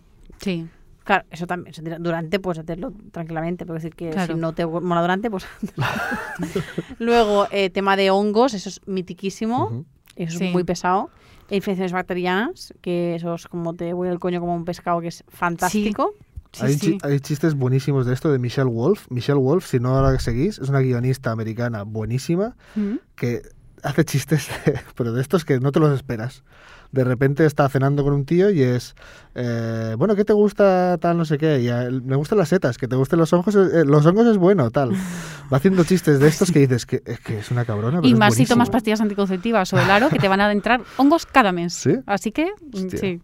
Sí. 0.42 0.68
Claro, 1.04 1.26
eso 1.32 1.48
también. 1.48 1.74
Durante 2.04 2.40
puedes 2.40 2.60
hacerlo 2.60 2.94
tranquilamente. 3.12 3.66
Puedo 3.66 3.76
decir 3.80 3.96
que 3.96 4.12
Claro. 4.12 4.36
si 4.36 4.40
no 4.40 4.54
te 4.54 4.66
mola 4.68 5.02
durante, 5.02 5.32
pues. 5.32 5.46
Luego, 7.00 7.48
eh, 7.52 7.70
tema 7.70 7.96
de 7.96 8.12
hongos, 8.12 8.54
eso 8.54 8.70
es 8.70 8.82
mitiquísimo. 8.86 9.86
Eso 10.16 10.38
Sí. 10.40 10.46
es 10.48 10.54
muy 10.54 10.64
pesado. 10.64 11.10
E 11.50 11.58
Infecciones 11.58 11.92
bacterianas, 11.92 12.74
que 12.82 13.16
eso 13.16 13.36
es 13.36 13.48
como 13.48 13.74
te 13.74 13.94
huele 13.94 14.14
el 14.14 14.20
coño 14.20 14.40
como 14.40 14.56
un 14.56 14.64
pescado, 14.66 15.02
que 15.02 15.08
es 15.10 15.24
fantástico. 15.28 16.14
Sí, 16.54 16.66
hay, 16.66 16.74
sí. 16.74 16.80
chi- 16.80 16.98
hay 17.04 17.20
chistes 17.20 17.56
buenísimos 17.56 18.06
de 18.06 18.14
esto 18.14 18.32
de 18.32 18.38
Michelle 18.40 18.70
Wolf. 18.70 19.08
Michelle 19.10 19.40
Wolf, 19.40 19.66
si 19.66 19.80
no 19.80 20.02
la 20.02 20.18
seguís, 20.20 20.60
es 20.60 20.70
una 20.70 20.80
guionista 20.82 21.32
americana 21.32 21.84
buenísima 21.84 22.56
Mm. 22.76 22.96
que 23.16 23.42
hace 23.84 24.06
chistes, 24.06 24.48
pero 24.96 25.14
de 25.14 25.22
estos 25.22 25.46
que 25.46 25.60
no 25.60 25.72
te 25.72 25.80
los 25.80 25.94
esperas. 25.94 26.44
De 26.92 27.04
repente 27.04 27.46
está 27.46 27.70
cenando 27.70 28.04
con 28.04 28.14
un 28.14 28.26
tío 28.26 28.50
y 28.50 28.62
es, 28.64 28.96
eh, 29.36 29.96
bueno, 29.98 30.16
¿qué 30.16 30.26
te 30.26 30.34
gusta 30.34 30.98
tal 31.00 31.18
no 31.18 31.26
sé 31.26 31.38
qué? 31.38 31.62
Y 31.62 31.70
a 31.70 31.84
él, 31.84 32.02
me 32.02 32.16
gustan 32.16 32.38
las 32.38 32.50
setas, 32.50 32.78
que 32.78 32.88
te 32.88 32.96
gusten 32.96 33.18
los 33.18 33.32
hongos, 33.32 33.56
eh, 33.56 33.86
los 33.86 34.06
hongos 34.06 34.28
es 34.28 34.38
bueno, 34.38 34.72
tal. 34.72 34.92
Va 35.52 35.58
haciendo 35.58 35.84
chistes 35.84 36.20
de 36.20 36.28
estos 36.28 36.52
que 36.52 36.60
dices 36.60 36.86
que, 36.86 37.02
es 37.06 37.20
que 37.20 37.40
es 37.40 37.52
una 37.52 37.66
cabrona. 37.66 37.98
pero 37.98 38.08
Y 38.08 38.14
es 38.14 38.20
más 38.20 38.36
si 38.36 38.46
tomas 38.46 38.70
pastillas 38.70 39.02
anticonceptivas 39.02 39.72
o 39.74 39.80
el 39.80 39.90
aro, 39.90 40.10
que 40.10 40.20
te 40.20 40.28
van 40.28 40.42
a 40.42 40.52
entrar 40.52 40.82
hongos 40.98 41.26
cada 41.26 41.52
mes. 41.52 41.74
¿Sí? 41.74 41.98
Así 42.06 42.32
que, 42.32 42.48
Hostia. 42.74 43.00
sí. 43.00 43.22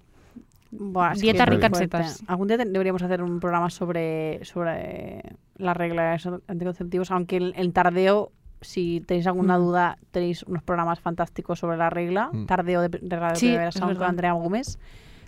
Buah, 0.72 1.13
Dieta 1.13 1.45
rica 1.45 1.68
en 1.68 1.76
setas. 1.76 2.24
Algún 2.28 2.47
día 2.47 2.57
deberíamos 2.57 3.01
hacer 3.01 3.22
un 3.24 3.39
programa 3.39 3.70
sobre, 3.70 4.43
sobre 4.43 5.24
las 5.57 5.78
reglas 5.78 6.28
anticonceptivos, 6.47 7.11
aunque 7.11 7.38
el, 7.38 7.53
el 7.55 7.74
tardeo, 7.74 8.32
si 8.62 9.01
tenéis 9.01 9.28
alguna 9.28 9.58
Mm. 9.58 9.62
duda, 9.62 9.97
tenéis 10.12 10.43
unos 10.43 10.64
programas 10.64 10.99
fantásticos 10.99 11.60
sobre 11.60 11.78
la 11.78 11.89
regla. 11.89 12.30
Mm. 12.32 12.45
Tardeo 12.45 12.82
de, 12.82 12.89
de 13.01 13.16
Radio 13.16 13.36
Sí, 13.36 13.55
Sound 13.78 13.97
con. 13.97 14.08
Andrea 14.08 14.34
Gómez. 14.34 14.78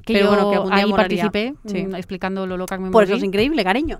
Que 0.06 0.14
Pero 0.14 0.26
yo 0.26 0.32
bueno, 0.32 0.50
que 0.50 0.56
algún 0.56 0.72
día 0.74 0.84
ahí 0.86 0.92
participé 0.92 1.54
Sí. 1.66 1.84
mm, 1.86 1.96
explicando 1.96 2.48
lo 2.48 2.58
loca 2.58 2.78
que 2.78 2.84
me 2.84 2.90
Por 2.90 3.04
eso 3.04 3.16
es 3.16 3.24
increíble, 3.24 3.64
cariño. 3.64 4.00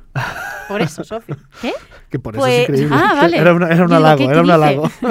Por 0.68 0.82
eso, 0.82 1.04
Sofi. 1.04 1.34
¿Qué? 1.62 1.74
Que 2.10 2.18
por 2.18 2.36
eso 2.36 2.42
Pues- 2.42 2.54
es 2.64 2.70
increíble. 2.70 2.96
Ah, 2.98 3.14
vale. 3.16 3.38
Era, 3.38 3.54
una, 3.54 3.68
era 3.70 3.86
un 3.86 3.94
halago, 3.94 4.18
¿qué- 4.18 4.26
era 4.26 4.42
un 4.42 4.50
halago. 4.50 4.84
¿Que 5.02 5.06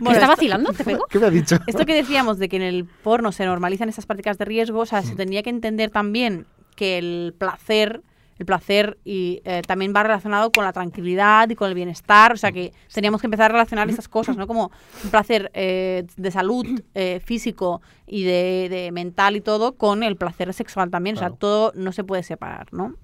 Bueno, 0.00 0.10
está 0.12 0.12
esto- 0.12 0.26
vacilando? 0.28 0.72
¿Te 0.72 0.84
pego? 0.84 1.04
¿Qué 1.10 1.18
me 1.18 1.26
ha 1.26 1.30
dicho? 1.30 1.56
Esto 1.66 1.84
que 1.84 1.94
decíamos 1.94 2.38
de 2.38 2.48
que 2.48 2.56
en 2.56 2.62
el 2.62 2.84
porno 2.86 3.32
se 3.32 3.44
normalizan 3.44 3.88
estas 3.88 4.06
prácticas 4.06 4.38
de 4.38 4.44
riesgo, 4.44 4.80
o 4.80 4.86
sea, 4.86 5.02
se 5.02 5.16
tendría 5.16 5.42
que 5.42 5.50
entender 5.50 5.90
también 5.90 6.46
que 6.76 6.96
el 6.98 7.34
placer, 7.36 8.00
el 8.38 8.46
placer 8.46 8.98
y 9.04 9.40
eh, 9.44 9.62
también 9.66 9.92
va 9.94 10.02
relacionado 10.02 10.50
con 10.50 10.64
la 10.64 10.72
tranquilidad 10.72 11.48
y 11.50 11.54
con 11.54 11.68
el 11.68 11.74
bienestar, 11.74 12.32
o 12.32 12.36
sea 12.36 12.52
que 12.52 12.72
teníamos 12.92 13.20
que 13.20 13.26
empezar 13.28 13.50
a 13.50 13.54
relacionar 13.54 13.88
estas 13.88 14.08
cosas, 14.08 14.36
¿no? 14.36 14.46
Como 14.46 14.70
un 15.04 15.10
placer 15.10 15.50
eh, 15.54 16.04
de 16.16 16.30
salud 16.30 16.66
eh, 16.94 17.20
físico 17.24 17.80
y 18.06 18.24
de, 18.24 18.68
de 18.70 18.90
mental 18.92 19.36
y 19.36 19.40
todo 19.40 19.76
con 19.76 20.02
el 20.02 20.16
placer 20.16 20.52
sexual 20.52 20.90
también, 20.90 21.16
o 21.16 21.20
Claro. 21.20 21.34
sea, 21.34 21.38
todo 21.38 21.72
no 21.76 21.92
se 21.92 22.04
puede 22.04 22.22
separar, 22.22 22.66
¿no? 22.72 22.94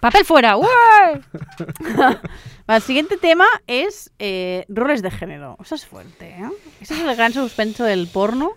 ¡Papel 0.00 0.24
fuera! 0.26 0.56
El 2.68 2.82
siguiente 2.82 3.16
tema 3.16 3.46
es 3.66 4.12
eh, 4.18 4.64
roles 4.68 5.02
de 5.02 5.10
género. 5.10 5.56
Eso 5.60 5.74
es 5.74 5.86
fuerte, 5.86 6.28
¿eh? 6.28 6.48
Ese 6.80 6.94
es 6.94 7.00
el 7.00 7.16
gran 7.16 7.32
suspenso 7.32 7.84
del 7.84 8.06
porno. 8.08 8.52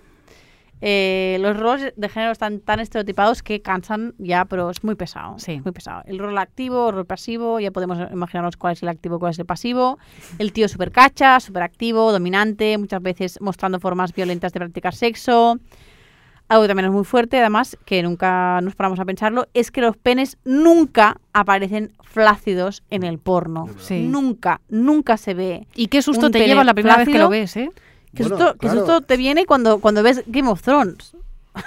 Eh, 0.82 1.38
los 1.42 1.58
roles 1.58 1.94
de 1.96 2.10
género 2.10 2.32
están 2.32 2.62
tan 2.62 2.80
estereotipados 2.80 3.44
que 3.44 3.62
cansan 3.62 4.14
ya, 4.18 4.46
pero 4.46 4.70
es 4.70 4.84
muy 4.84 4.96
pesado. 4.96 5.38
Sí. 5.38 5.62
Muy 5.64 5.74
pesado. 5.74 6.04
El 6.06 6.20
rol 6.20 6.38
activo, 6.38 6.90
el 6.90 6.96
rol 6.96 7.06
pasivo, 7.06 7.60
ya 7.60 7.72
podemos 7.72 8.00
imaginarnos 8.12 8.56
cuál 8.56 8.74
es 8.74 8.84
el 8.84 8.90
activo, 8.90 9.20
cuál 9.20 9.32
es 9.32 9.40
el 9.40 9.46
pasivo. 9.46 10.00
El 10.40 10.54
tío 10.54 10.68
súper 10.68 10.92
cacha, 10.92 11.40
súper 11.40 11.64
activo, 11.64 12.12
dominante, 12.12 12.78
muchas 12.78 13.02
veces 13.02 13.40
mostrando 13.42 13.80
formas 13.80 14.14
violentas 14.14 14.54
de 14.54 14.60
practicar 14.60 14.96
sexo. 14.96 15.60
Algo 16.48 16.64
que 16.64 16.68
también 16.68 16.86
es 16.88 16.92
muy 16.92 17.04
fuerte, 17.04 17.38
además, 17.40 17.78
que 17.86 18.02
nunca 18.02 18.60
nos 18.62 18.76
paramos 18.76 19.00
a 19.00 19.06
pensarlo, 19.06 19.48
es 19.54 19.70
que 19.70 19.82
los 19.82 19.96
penes 19.98 20.38
nunca 20.46 21.18
aparecen 21.32 21.92
flácidos 22.02 22.82
en 22.90 23.04
el 23.04 23.20
porno. 23.20 23.70
Sí. 23.78 24.08
Nunca, 24.08 24.60
nunca 24.68 25.18
se 25.18 25.36
ve. 25.36 25.68
¿Y 25.76 25.88
qué 25.88 26.02
susto 26.02 26.32
te 26.32 26.48
lleva 26.48 26.64
la 26.64 26.74
primera 26.74 26.98
vez 26.98 27.08
que 27.08 27.20
lo 27.20 27.30
ves, 27.30 27.56
eh? 27.56 27.70
¿Qué, 28.16 28.24
Bueno, 28.24 28.38
susto, 28.38 28.57
claro. 28.57 28.78
susto 28.80 29.01
te 29.01 29.18
viene 29.18 29.45
cuando, 29.45 29.80
cuando 29.80 30.01
ves 30.03 30.24
Game 30.28 30.49
of 30.49 30.62
Thrones? 30.62 31.16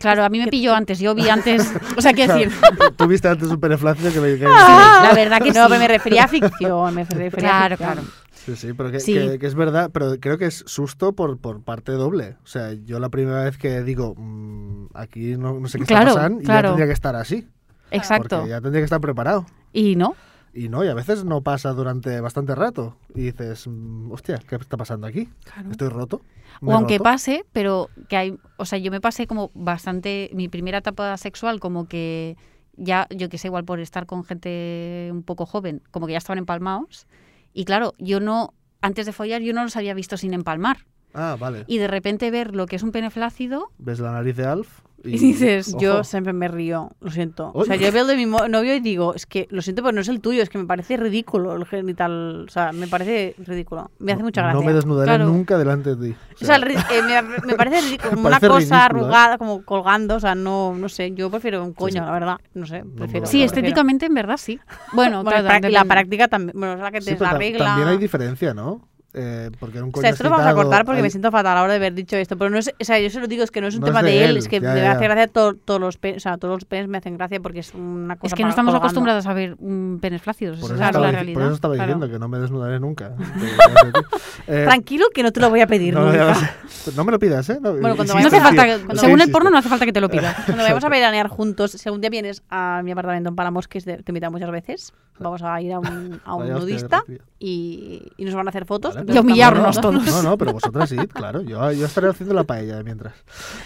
Claro, 0.00 0.22
a 0.22 0.28
mí 0.28 0.38
me 0.38 0.46
pilló 0.48 0.74
antes, 0.74 1.00
yo 1.00 1.14
vi 1.14 1.28
antes, 1.28 1.72
o 1.96 2.00
sea, 2.02 2.12
quiero 2.12 2.34
decir, 2.34 2.52
Tú 2.96 3.06
viste 3.08 3.26
antes 3.26 3.48
un 3.48 3.58
peneflacio 3.58 4.12
que 4.12 4.20
me 4.20 4.36
que- 4.38 4.44
la 4.44 5.12
verdad 5.14 5.40
que 5.40 5.50
no, 5.50 5.66
pero 5.66 5.80
me 5.80 5.88
refería 5.88 6.24
a 6.24 6.28
ficción. 6.28 6.94
Me 6.94 7.04
refería 7.04 7.30
Claro, 7.30 7.74
a 7.74 7.78
ficción. 7.78 7.94
claro. 7.94 8.08
Sí, 8.32 8.54
sí, 8.54 8.72
pero 8.74 8.90
que, 8.92 9.00
Sí. 9.00 9.14
que- 9.14 9.38
que 9.40 9.46
es 9.46 9.54
verdad, 9.54 9.90
pero 9.92 10.14
creo 10.20 10.38
que 10.38 10.44
es 10.46 10.62
susto 10.66 11.14
por, 11.14 11.38
por 11.38 11.62
parte 11.62 11.92
doble. 11.92 12.36
O 12.44 12.46
sea, 12.46 12.74
yo 12.74 13.00
la 13.00 13.08
primera 13.08 13.42
vez 13.44 13.56
que 13.58 13.82
digo, 13.82 14.14
mm, 14.16 14.88
aquí 14.94 15.36
no, 15.36 15.58
no 15.58 15.66
sé 15.68 15.78
qué 15.78 15.84
está 15.84 15.94
Claro, 15.96 16.14
pasando, 16.14 16.42
y 16.42 16.44
ya 16.46 16.62
tendría 16.62 16.86
que 16.86 16.92
estar 16.92 17.16
así. 17.16 17.48
Exacto. 17.90 18.36
Porque 18.36 18.50
ya 18.50 18.60
tendría 18.60 18.82
que 18.82 18.84
estar 18.84 19.00
preparado. 19.00 19.46
Y 19.72 19.96
no, 19.96 20.14
Y 20.58 20.68
no, 20.68 20.84
y 20.84 20.88
a 20.88 20.94
veces 20.94 21.24
no 21.24 21.42
pasa 21.42 21.72
durante 21.72 22.20
bastante 22.20 22.52
rato. 22.56 22.96
Y 23.14 23.30
dices, 23.30 23.68
mm, 23.68 24.10
hostia, 24.10 24.38
¿qué 24.38 24.56
está 24.56 24.76
pasando 24.76 25.06
aquí? 25.06 25.28
¿Estoy 25.70 25.88
roto? 25.88 26.20
¿Me 26.60 26.72
o 26.72 26.76
aunque 26.76 26.98
roto? 26.98 27.04
pase, 27.04 27.44
pero 27.52 27.90
que 28.08 28.16
hay, 28.16 28.38
o 28.56 28.64
sea, 28.64 28.76
yo 28.80 28.90
me 28.90 29.00
pasé 29.00 29.28
como 29.28 29.52
bastante, 29.54 30.30
mi 30.34 30.48
primera 30.48 30.78
etapa 30.78 31.16
sexual 31.16 31.60
como 31.60 31.86
que 31.86 32.36
ya, 32.76 33.06
yo 33.10 33.28
que 33.28 33.38
sé, 33.38 33.46
igual 33.46 33.64
por 33.64 33.78
estar 33.78 34.06
con 34.06 34.24
gente 34.24 35.10
un 35.12 35.22
poco 35.22 35.46
joven, 35.46 35.80
como 35.92 36.06
que 36.06 36.12
ya 36.12 36.18
estaban 36.18 36.38
empalmados. 36.38 37.06
Y 37.52 37.64
claro, 37.64 37.94
yo 37.98 38.18
no, 38.18 38.52
antes 38.80 39.06
de 39.06 39.12
follar, 39.12 39.42
yo 39.42 39.52
no 39.52 39.62
los 39.62 39.76
había 39.76 39.94
visto 39.94 40.16
sin 40.16 40.34
empalmar. 40.34 40.78
Ah, 41.14 41.36
vale. 41.38 41.66
Y 41.68 41.78
de 41.78 41.86
repente 41.86 42.32
ver 42.32 42.56
lo 42.56 42.66
que 42.66 42.74
es 42.74 42.82
un 42.82 42.90
pene 42.90 43.10
flácido, 43.10 43.70
Ves 43.78 44.00
la 44.00 44.10
nariz 44.10 44.34
de 44.34 44.44
Alf 44.44 44.80
y, 45.04 45.10
Y 45.14 45.18
dices, 45.18 45.68
ojo. 45.68 45.78
Yo 45.82 46.04
siempre 46.04 46.32
me 46.32 46.48
río, 46.48 46.90
lo 47.00 47.10
siento. 47.10 47.50
O 47.54 47.64
sea, 47.64 47.76
yo 47.76 47.90
veo 47.92 48.02
el 48.02 48.08
de 48.08 48.16
mi 48.16 48.26
novio 48.26 48.74
y 48.74 48.80
digo, 48.80 49.14
es 49.14 49.26
que 49.26 49.46
lo 49.50 49.62
siento, 49.62 49.82
pero 49.82 49.92
no 49.92 50.00
es 50.00 50.08
el 50.08 50.20
tuyo, 50.20 50.42
es 50.42 50.48
que 50.50 50.58
me 50.58 50.64
parece 50.64 50.96
ridículo 50.96 51.54
el 51.54 51.64
genital. 51.66 52.46
O 52.48 52.50
sea, 52.50 52.72
me 52.72 52.88
parece 52.88 53.34
ridículo. 53.38 53.90
Me 53.98 54.12
hace 54.12 54.22
mucha 54.22 54.42
gracia. 54.42 54.60
No 54.60 54.66
me 54.66 54.72
desnudaré 54.72 55.06
Claro. 55.06 55.26
nunca 55.26 55.56
delante 55.56 55.94
de 55.94 56.08
ti. 56.10 56.16
O 56.42 56.44
sea, 56.44 56.56
el 56.56 56.62
ri- 56.64 56.84
eh, 56.90 57.02
me, 57.02 57.46
me 57.46 57.54
parece 57.56 57.80
ridículo, 57.80 58.10
como 58.10 58.22
Parece 58.24 58.46
una 58.46 58.54
cosa 58.56 58.76
¿eh? 58.76 58.80
arrugada, 58.82 59.38
como 59.38 59.62
colgando, 59.64 60.16
o 60.16 60.20
sea, 60.20 60.34
no, 60.34 60.74
no 60.74 60.88
sé, 60.88 61.12
yo 61.12 61.30
prefiero 61.30 61.62
un 61.64 61.72
coño, 61.74 61.92
sí. 61.92 61.98
la 62.00 62.10
verdad, 62.12 62.36
no 62.54 62.66
sé, 62.66 62.84
prefiero. 62.96 63.24
no, 63.24 63.30
sí, 63.30 63.42
estéticamente 63.42 64.06
en 64.06 64.14
verdad 64.14 64.36
sí. 64.36 64.58
Bueno, 64.92 65.22
Bueno, 65.22 65.42
claro, 65.42 65.68
la 65.68 65.84
práctica 65.84 66.28
también, 66.28 66.58
bueno, 66.58 66.74
es 66.74 66.80
la 66.80 66.90
que 66.90 67.00
Sí, 67.00 67.10
te 67.10 67.16
pero 67.16 67.30
ta- 67.30 67.36
arregla. 67.36 67.64
también 67.64 67.88
hay 67.88 67.98
diferencia, 67.98 68.52
¿no? 68.54 68.82
Eh, 69.18 69.50
porque 69.58 69.78
en 69.78 69.84
un 69.84 69.88
o 69.90 69.92
coño 69.92 70.02
sea, 70.02 70.10
esto 70.10 70.24
lo 70.24 70.30
vamos 70.30 70.46
a 70.46 70.54
cortar 70.54 70.84
porque 70.84 71.02
me 71.02 71.10
siento 71.10 71.30
fatal 71.30 71.56
ahora 71.58 71.72
de 71.72 71.76
haber 71.78 71.94
dicho 71.94 72.16
esto, 72.16 72.36
pero 72.38 72.50
no 72.50 72.58
es, 72.58 72.68
o 72.80 72.84
sea, 72.84 72.98
yo 73.00 73.10
se 73.10 73.20
lo 73.20 73.26
digo, 73.26 73.42
es 73.44 73.50
que 73.50 73.60
no 73.60 73.66
es 73.66 73.74
un 73.74 73.80
No 73.80 73.86
tema 73.86 74.00
es 74.00 74.06
de, 74.06 74.10
de 74.12 74.24
él, 74.24 74.30
él, 74.30 74.36
es 74.38 74.48
que 74.48 74.60
ya, 74.60 74.72
me 74.74 74.80
ya. 74.80 74.92
hace 74.92 75.04
gracia 75.04 75.26
todo- 75.28 75.54
todos 75.54 75.80
los 75.80 75.98
penes, 75.98 76.18
o 76.18 76.20
sea, 76.20 76.36
todos 76.38 76.54
los 76.54 76.64
penes 76.64 76.88
me 76.88 76.98
hacen 76.98 77.16
gracia 77.16 77.40
porque 77.40 77.60
es 77.60 77.74
una 77.74 78.16
cosa 78.16 78.26
Es 78.26 78.34
que 78.34 78.42
no 78.44 78.48
estamos 78.50 78.70
colgando. 78.72 78.86
acostumbrados 78.86 79.26
a 79.26 79.32
ver 79.34 79.56
penes 80.00 80.22
flácidos, 80.22 80.58
Por 80.60 80.66
esa 80.70 80.74
eso, 80.74 80.82
es 80.84 80.88
estaba, 80.90 81.06
la 81.06 81.12
realidad. 81.12 81.34
por 81.34 81.42
eso 81.44 81.54
estaba 81.54 81.74
Claro. 81.74 81.94
diciendo 81.94 82.12
que 82.12 82.18
no 82.18 82.28
me 82.28 82.38
desnudaré 82.38 82.80
nunca. 82.80 83.12
Eh, 84.46 84.64
Tranquilo 84.64 85.06
que 85.12 85.22
no 85.22 85.30
te 85.30 85.40
lo 85.40 85.50
voy 85.50 85.60
a 85.60 85.66
pedir 85.66 85.92
no, 85.92 86.06
nunca. 86.06 86.34
sé. 86.34 86.92
No 86.96 87.04
me 87.04 87.12
lo 87.12 87.18
pidas, 87.18 87.48
¿eh? 87.50 87.58
No, 87.60 87.72
Bueno, 87.72 87.96
cuando 87.96 88.14
insiste, 88.14 88.20
No 88.22 88.28
hace 88.28 88.40
falta, 88.40 88.64
que- 88.64 88.96
según 88.96 89.20
el 89.20 89.30
porno 89.30 89.50
no 89.50 89.58
hace 89.58 89.68
falta 89.68 89.84
que 89.84 89.92
te 89.92 90.00
lo 90.00 90.08
pida. 90.08 90.34
Cuando 90.46 90.62
vayamos 90.62 90.84
a 90.84 90.88
veranear 90.88 91.28
juntos, 91.28 91.72
si 91.72 91.88
algún 91.88 92.00
día 92.00 92.08
vienes 92.08 92.42
a 92.48 92.80
mi 92.82 92.92
apartamento 92.92 93.28
en 93.28 93.36
Palamos, 93.36 93.68
que 93.68 93.76
es 93.78 93.84
de- 93.84 93.98
te 94.02 94.10
invitan 94.10 94.32
muchas 94.32 94.50
veces, 94.50 94.94
vamos 95.18 95.42
a 95.42 95.60
ir 95.60 95.72
a 95.74 95.80
un, 95.80 96.20
a 96.24 96.36
nudista 96.36 97.02
y, 97.38 98.02
y 98.16 98.24
nos 98.24 98.34
van 98.34 98.46
a 98.46 98.50
hacer 98.50 98.64
fotos. 98.64 98.94
Vale, 98.94 99.07
Y 99.14 99.18
humillarnos 99.18 99.80
todos. 99.80 100.04
No, 100.06 100.22
no, 100.22 100.38
pero 100.38 100.52
vosotras 100.52 100.88
sí, 100.88 100.96
claro. 101.08 101.42
Yo, 101.42 101.70
yo 101.72 101.86
estaré 101.86 102.08
haciendo 102.08 102.34
la 102.34 102.44
paella 102.44 102.82
mientras. 102.82 103.14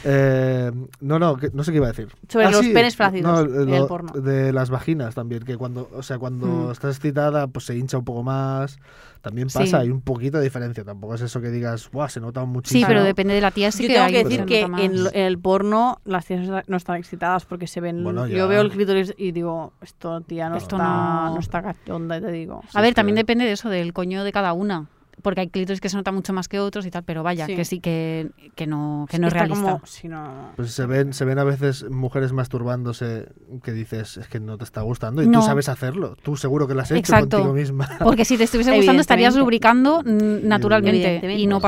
Eh, 0.05 0.71
no, 1.01 1.19
no, 1.19 1.37
que- 1.37 1.51
no 1.53 1.65
sé 1.65 1.73
qué 1.73 1.77
iba 1.79 1.87
a 1.87 1.91
decir. 1.93 2.09
Sobre 2.29 2.47
Ah, 2.47 2.51
los 2.51 2.61
sí, 2.61 2.73
penes 2.73 2.97
flácidos 2.97 3.31
no, 3.51 3.61
en 3.63 3.71
lo- 3.71 3.77
el 3.83 3.87
porno. 3.87 4.13
De 4.13 4.53
las 4.53 4.71
vaginas 4.71 5.15
también, 5.15 5.43
que 5.45 5.57
cuando, 5.57 5.89
o 5.95 6.03
sea, 6.03 6.19
cuando 6.19 6.47
Mm. 6.47 6.71
estás 6.73 6.97
excitada, 6.97 7.47
pues 7.49 7.67
se 7.67 7.77
hincha 7.77 7.99
un 7.99 8.05
poco 8.05 8.23
más. 8.23 8.79
También 9.21 9.49
Sí. 9.51 9.59
pasa, 9.59 9.79
hay 9.79 9.89
un 9.91 10.01
poquito 10.01 10.39
de 10.39 10.45
diferencia. 10.45 10.83
Tampoco 10.83 11.15
es 11.15 11.21
eso 11.21 11.41
que 11.41 11.51
digas, 11.51 11.89
¡buah! 11.93 12.09
Se 12.09 12.19
nota 12.21 12.45
muchísimo. 12.45 12.81
Sí, 12.81 12.85
pero 12.89 13.05
depende 13.05 13.35
de 13.35 13.41
la 13.41 13.53
tía. 13.53 13.71
Sí 13.71 13.85
Yo 13.85 13.89
que 13.89 13.95
tengo 13.95 14.07
hay 14.07 14.13
que 14.13 14.25
decir 14.25 14.45
que 14.47 14.61
en, 14.63 15.05
lo- 15.05 15.11
en 15.13 15.21
el 15.27 15.39
porno 15.39 16.01
las 16.05 16.27
tías 16.27 16.49
no 16.67 16.77
están 16.77 16.97
excitadas 16.97 17.45
porque 17.45 17.69
se 17.69 17.81
ven. 17.81 18.03
Bueno, 18.03 18.27
yo 18.27 18.49
veo 18.49 18.63
el 18.63 18.71
clítoris 18.73 19.15
y 19.17 19.31
digo, 19.31 19.75
esto, 19.81 20.23
tía, 20.23 20.49
no, 20.49 20.57
Esto 20.57 20.75
está, 20.77 20.89
no- 20.89 21.35
no... 21.35 21.39
está 21.39 21.63
cachonda, 21.63 22.21
te 22.21 22.33
digo. 22.33 22.63
A 22.75 22.81
ver, 22.81 22.89
es 22.89 22.91
que- 22.91 22.95
también 22.97 23.15
depende 23.15 23.45
de 23.45 23.53
eso, 23.53 23.69
del 23.69 23.93
coño 23.93 24.25
de 24.25 24.33
cada 24.33 24.53
una. 24.55 24.87
Porque 25.23 25.41
hay 25.43 25.49
clítoris 25.49 25.81
que 25.81 25.89
se 25.89 25.97
nota 25.97 26.13
mucho 26.13 26.33
más 26.33 26.49
que 26.49 26.59
otros 26.61 26.85
y 26.85 26.91
tal, 26.91 27.05
pero 27.05 27.23
vaya, 27.23 27.47
Sí. 27.47 27.55
que 27.57 27.65
sí 27.65 27.81
que, 27.81 28.31
que 28.57 28.67
no, 28.67 29.07
que 29.09 29.17
Sí 29.17 29.21
no 29.23 29.29
es 29.29 29.33
realista. 29.33 29.73
como- 29.75 29.87
sí, 29.87 30.09
no, 30.09 30.23
no. 30.25 30.53
Pues 30.57 30.73
se 30.73 30.85
ven, 30.87 31.13
se 31.13 31.25
ven 31.25 31.39
a 31.39 31.45
veces 31.45 31.89
mujeres 31.91 32.33
masturbándose 32.33 33.29
que 33.63 33.73
dices, 33.73 34.17
es 34.17 34.27
que 34.29 34.41
no 34.41 34.59
te 34.59 34.65
está 34.65 34.83
gustando 34.83 35.23
y 35.23 35.29
No. 35.29 35.41
tú 35.41 35.47
sabes 35.47 35.69
hacerlo. 35.69 36.17
Tú 36.23 36.37
seguro 36.37 36.67
que 36.69 36.75
lo 36.75 36.81
has 36.83 36.91
hecho 36.91 36.99
Exacto. 36.99 37.39
contigo 37.39 37.55
misma. 37.55 37.89
Porque 38.01 38.25
si 38.25 38.37
te 38.37 38.45
estuviese 38.45 38.75
gustando 38.77 39.01
estarías 39.01 39.37
lubricando 39.37 40.03
naturalmente 40.05 41.33
y 41.35 41.47
no 41.47 41.61
Sí. 41.61 41.63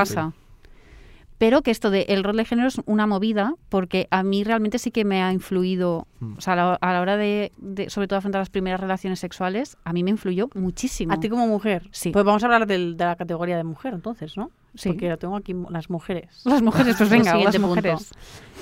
Pero 1.45 1.61
que 1.61 1.70
esto 1.70 1.90
de 1.90 2.07
el 2.09 2.24
rol 2.24 2.38
de 2.38 2.47
género 2.47 2.68
es 2.68 2.80
una 2.86 3.07
movida 3.07 3.53
porque 3.68 4.09
a 4.11 4.22
mí 4.22 4.45
realmente 4.45 4.78
sí 4.78 4.90
que 4.90 5.05
me 5.05 5.22
ha 5.22 5.30
influido, 5.30 6.07
Mm. 6.20 6.38
o 6.38 6.40
sea, 6.40 6.55
a 6.55 6.57
la, 6.57 6.74
a 6.76 6.92
la 6.95 7.03
hora 7.03 7.18
de, 7.18 7.53
de, 7.59 7.90
sobre 7.90 8.09
todo 8.09 8.18
afrontar 8.18 8.40
las 8.40 8.49
primeras 8.49 8.80
relaciones 8.80 9.18
sexuales, 9.18 9.76
a 9.84 9.92
mí 9.92 10.03
me 10.03 10.09
influyó 10.09 10.49
muchísimo. 10.55 11.12
A 11.12 11.20
ti 11.20 11.28
como 11.28 11.47
mujer. 11.47 11.86
Sí. 11.90 12.12
Pues 12.12 12.24
vamos 12.24 12.42
a 12.42 12.47
hablar 12.47 12.66
del- 12.66 12.97
de 12.97 13.05
la 13.05 13.16
categoría 13.16 13.59
de 13.59 13.64
mujer, 13.64 13.92
entonces, 13.92 14.38
¿no? 14.38 14.51
Sí. 14.74 14.88
Porque 14.88 15.11
lo 15.11 15.18
tengo 15.18 15.36
aquí, 15.36 15.55
las 15.68 15.90
mujeres. 15.90 16.40
Las 16.47 16.62
mujeres, 16.62 16.95
pues 16.97 17.11
venga, 17.11 17.36
las 17.36 17.57
punto. 17.57 17.68
mujeres. 17.68 18.11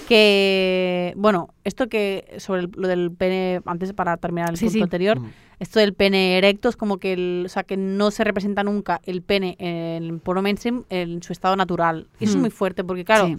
Que, 0.09 1.15
bueno, 1.17 1.49
esto 1.65 1.89
que 1.89 2.35
sobre 2.39 2.63
el- 2.63 2.71
lo 2.77 2.89
del 2.89 3.13
pene, 3.13 3.61
antes 3.65 3.93
para 3.93 4.17
terminar 4.17 4.51
el 4.51 4.57
Sí, 4.57 4.65
punto 4.67 4.79
sí. 4.79 4.83
anterior, 4.83 5.21
Mm. 5.21 5.31
Esto 5.63 5.79
del 5.81 5.95
pene 5.95 6.37
erecto 6.39 6.69
es 6.69 6.77
como 6.77 6.99
que, 6.99 7.13
el, 7.13 7.45
o 7.47 7.49
sea, 7.49 7.63
que 7.63 7.77
no 7.77 8.11
se 8.11 8.25
representa 8.25 8.63
nunca 8.65 9.01
el 9.05 9.23
pene 9.23 9.57
en 9.59 10.03
el 10.05 10.19
porno 10.19 10.43
mainstream 10.43 10.85
en 10.91 11.23
su 11.23 11.33
estado 11.33 11.57
natural. 11.57 12.09
Y 12.21 12.25
eso 12.25 12.33
es 12.33 12.37
Mm. 12.37 12.41
muy 12.41 12.51
fuerte 12.51 12.85
porque, 12.85 13.05
claro, 13.05 13.27
Sí. 13.29 13.37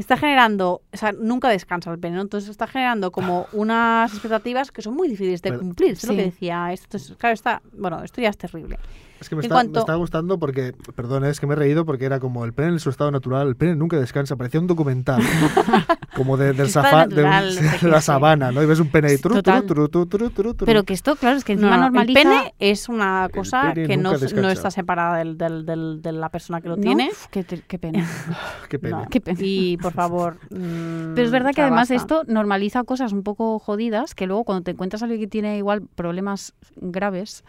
Está 0.00 0.16
generando, 0.16 0.82
o 0.92 0.96
sea, 0.96 1.12
nunca 1.12 1.48
descansa 1.48 1.90
el 1.92 1.98
pene, 1.98 2.16
¿no? 2.16 2.22
Entonces 2.22 2.50
está 2.50 2.66
generando 2.66 3.10
como 3.12 3.46
unas 3.52 4.12
expectativas 4.12 4.70
que 4.72 4.82
son 4.82 4.94
muy 4.94 5.08
difíciles 5.08 5.42
de 5.42 5.56
cumplir. 5.58 5.92
Es 5.92 6.04
lo 6.04 6.12
Sí. 6.12 6.16
que 6.18 6.24
decía. 6.24 6.72
Esto 6.72 6.96
es- 6.96 7.14
claro, 7.18 7.34
está, 7.34 7.62
bueno, 7.72 8.02
esto 8.02 8.20
ya 8.20 8.30
es 8.30 8.38
terrible. 8.38 8.78
Es 9.20 9.28
que 9.28 9.36
me 9.36 9.42
está, 9.42 9.54
cuanto- 9.56 9.72
me 9.74 9.78
está 9.80 9.94
gustando 9.96 10.38
porque, 10.38 10.72
perdón, 10.96 11.26
es 11.26 11.38
que 11.40 11.46
me 11.46 11.52
he 11.52 11.56
reído 11.56 11.84
porque 11.84 12.06
era 12.06 12.18
como 12.20 12.46
el 12.46 12.54
pene 12.54 12.68
en 12.70 12.80
su 12.80 12.88
estado 12.88 13.10
natural, 13.10 13.48
el 13.48 13.54
pene 13.56 13.76
nunca 13.76 13.98
descansa, 14.00 14.34
parecía 14.36 14.60
un 14.60 14.66
documental, 14.66 15.20
como 16.16 16.38
de, 16.38 16.54
del 16.54 16.70
safá, 16.70 17.06
de, 17.06 17.16
un- 17.22 17.28
natural, 17.28 17.46
no 17.62 17.70
sé 17.70 17.78
de 17.86 17.90
la 17.92 18.00
sabana, 18.00 18.50
¿no? 18.50 18.62
Y 18.62 18.66
ves 18.66 18.80
un 18.80 18.88
pene 18.88 19.08
ahí, 19.08 19.18
tru, 19.18 19.42
tru, 19.42 19.62
tru, 19.62 19.88
tru, 19.90 20.06
tru, 20.06 20.30
tru, 20.30 20.54
tru. 20.54 20.64
Pero 20.66 20.84
que 20.84 20.94
esto, 20.94 21.16
claro, 21.16 21.36
es 21.36 21.44
que 21.44 21.54
No, 21.54 21.60
encima 21.62 21.76
no, 21.76 21.82
normaliza... 21.82 22.18
El 22.20 22.26
pene 22.26 22.54
es 22.58 22.88
una 22.88 23.28
cosa 23.34 23.74
que 23.74 23.96
no, 23.98 24.12
no 24.16 24.48
está 24.48 24.70
separada 24.70 25.18
del, 25.18 25.36
del- 25.36 25.66
del- 25.66 26.00
de 26.00 26.12
la 26.12 26.30
persona 26.30 26.62
que 26.62 26.68
lo 26.70 26.76
¿No? 26.76 26.82
tiene. 26.82 27.10
Uf, 27.12 27.26
qué, 27.30 27.44
qué 27.44 27.78
pena. 27.78 28.06
Qué 28.70 28.78
pena. 28.78 29.00
No. 29.02 29.08
Qué 29.10 29.20
pena. 29.20 29.38
Y 29.42 29.76
por 29.78 29.89
favor. 29.92 30.38
mm, 30.50 31.14
Pero 31.14 31.22
es 31.26 31.30
verdad 31.30 31.52
que 31.54 31.62
además 31.62 31.88
basta. 31.90 31.94
esto 31.94 32.24
normaliza 32.26 32.84
cosas 32.84 33.12
un 33.12 33.22
poco 33.22 33.58
jodidas 33.58 34.14
que 34.14 34.26
luego 34.26 34.44
cuando 34.44 34.62
te 34.64 34.70
encuentras 34.72 35.02
a 35.02 35.06
alguien 35.06 35.20
que 35.20 35.26
tiene 35.26 35.56
igual 35.58 35.82
problemas 35.82 36.54
graves, 36.76 37.44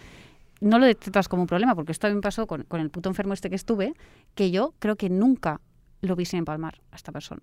no 0.60 0.78
lo 0.80 0.86
detectas 0.86 1.28
como 1.28 1.44
un 1.44 1.48
problema, 1.48 1.76
porque 1.76 1.92
esto 1.92 2.08
a 2.08 2.10
mí 2.10 2.16
me 2.16 2.22
pasó 2.22 2.48
con, 2.48 2.64
con 2.64 2.80
el 2.82 2.90
puto 2.90 3.10
enfermo 3.10 3.34
este 3.34 3.50
que 3.50 3.56
estuve, 3.56 3.94
que 4.36 4.52
yo 4.52 4.74
creo 4.80 4.96
que 4.96 5.10
nunca 5.10 5.60
lo 6.02 6.16
vi 6.16 6.26
sin 6.26 6.40
empalmar 6.40 6.82
a 6.92 6.96
esta 6.96 7.12
persona. 7.12 7.42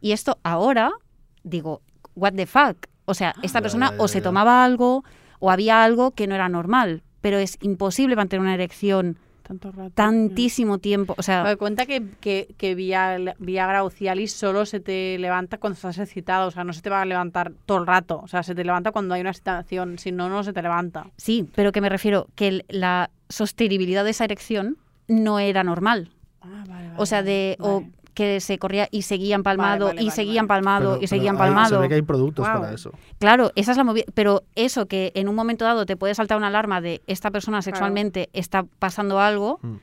Y 0.00 0.12
esto 0.12 0.38
ahora, 0.42 0.90
digo, 1.44 1.80
what 2.14 2.34
the 2.34 2.46
fuck? 2.46 2.86
O 3.04 3.14
sea, 3.14 3.34
esta 3.42 3.60
persona 3.62 3.90
ya, 3.90 3.96
ya, 3.96 4.02
o 4.02 4.08
se 4.08 4.18
ya. 4.18 4.24
tomaba 4.24 4.64
algo 4.64 5.04
o 5.40 5.50
había 5.50 5.82
algo 5.82 6.12
que 6.12 6.26
no 6.26 6.34
era 6.34 6.48
normal, 6.48 7.02
pero 7.20 7.38
es 7.38 7.56
imposible 7.62 8.16
mantener 8.16 8.42
una 8.42 8.54
erección 8.54 9.18
Tanto 9.42 9.72
rato. 9.72 9.90
tantísimo 9.94 10.78
tiempo. 10.78 11.14
O 11.18 11.22
sea, 11.22 11.42
Me 11.44 11.56
cuenta 11.56 11.84
que, 11.86 12.02
que, 12.20 12.54
que 12.56 12.74
Via- 12.74 13.18
Viagra 13.38 13.84
o 13.84 13.90
Cialis 13.90 14.32
solo 14.32 14.64
se 14.66 14.80
te 14.80 15.18
levanta 15.18 15.58
cuando 15.58 15.74
estás 15.74 15.98
excitado, 15.98 16.48
o 16.48 16.50
sea, 16.50 16.64
no 16.64 16.72
se 16.72 16.80
te 16.82 16.90
va 16.90 17.02
a 17.02 17.04
levantar 17.04 17.52
todo 17.66 17.78
el 17.78 17.86
rato, 17.86 18.20
o 18.22 18.28
sea, 18.28 18.42
se 18.42 18.54
te 18.54 18.64
levanta 18.64 18.92
cuando 18.92 19.14
hay 19.14 19.20
una 19.20 19.30
excitación, 19.30 19.98
si 19.98 20.12
no, 20.12 20.28
no 20.28 20.42
se 20.44 20.52
te 20.52 20.62
levanta. 20.62 21.06
Sí, 21.16 21.48
pero 21.54 21.72
que 21.72 21.80
me 21.80 21.88
refiero 21.88 22.28
que 22.34 22.64
la 22.68 23.10
sostenibilidad 23.28 24.04
de 24.04 24.10
esa 24.10 24.24
erección 24.24 24.76
no 25.08 25.38
era 25.38 25.64
normal. 25.64 26.10
O 26.96 27.06
sea, 27.06 27.22
de 27.22 27.56
o 27.60 27.84
que 28.14 28.40
se 28.40 28.58
corría 28.58 28.88
y 28.90 29.02
seguía 29.02 29.34
empalmado 29.36 29.86
Vale, 29.86 29.94
vale, 29.96 30.02
y 30.02 30.04
vale, 30.06 30.14
seguía 30.16 30.30
vale. 30.32 30.40
empalmado 30.40 30.80
Pero- 30.90 30.96
y 30.96 30.98
pero 31.00 31.08
seguía 31.08 31.22
hay- 31.30 31.34
empalmado. 31.34 31.68
Se 31.76 31.76
ve 31.78 31.88
que 31.88 31.94
hay 31.94 32.02
productos 32.02 32.46
para 32.46 32.72
eso. 32.72 32.92
Claro, 33.18 33.50
esa 33.54 33.70
es 33.70 33.76
la 33.78 33.84
movida. 33.84 34.04
Pero 34.14 34.42
eso 34.54 34.86
que 34.86 35.12
en 35.14 35.28
un 35.28 35.34
momento 35.34 35.64
dado 35.64 35.86
te 35.86 35.96
puede 35.96 36.14
saltar 36.14 36.36
una 36.38 36.48
alarma 36.48 36.80
de 36.80 37.00
esta 37.06 37.30
persona 37.30 37.62
sexualmente 37.62 38.28
está 38.32 38.64
pasando 38.78 39.20
algo, 39.20 39.58
Mm. 39.62 39.76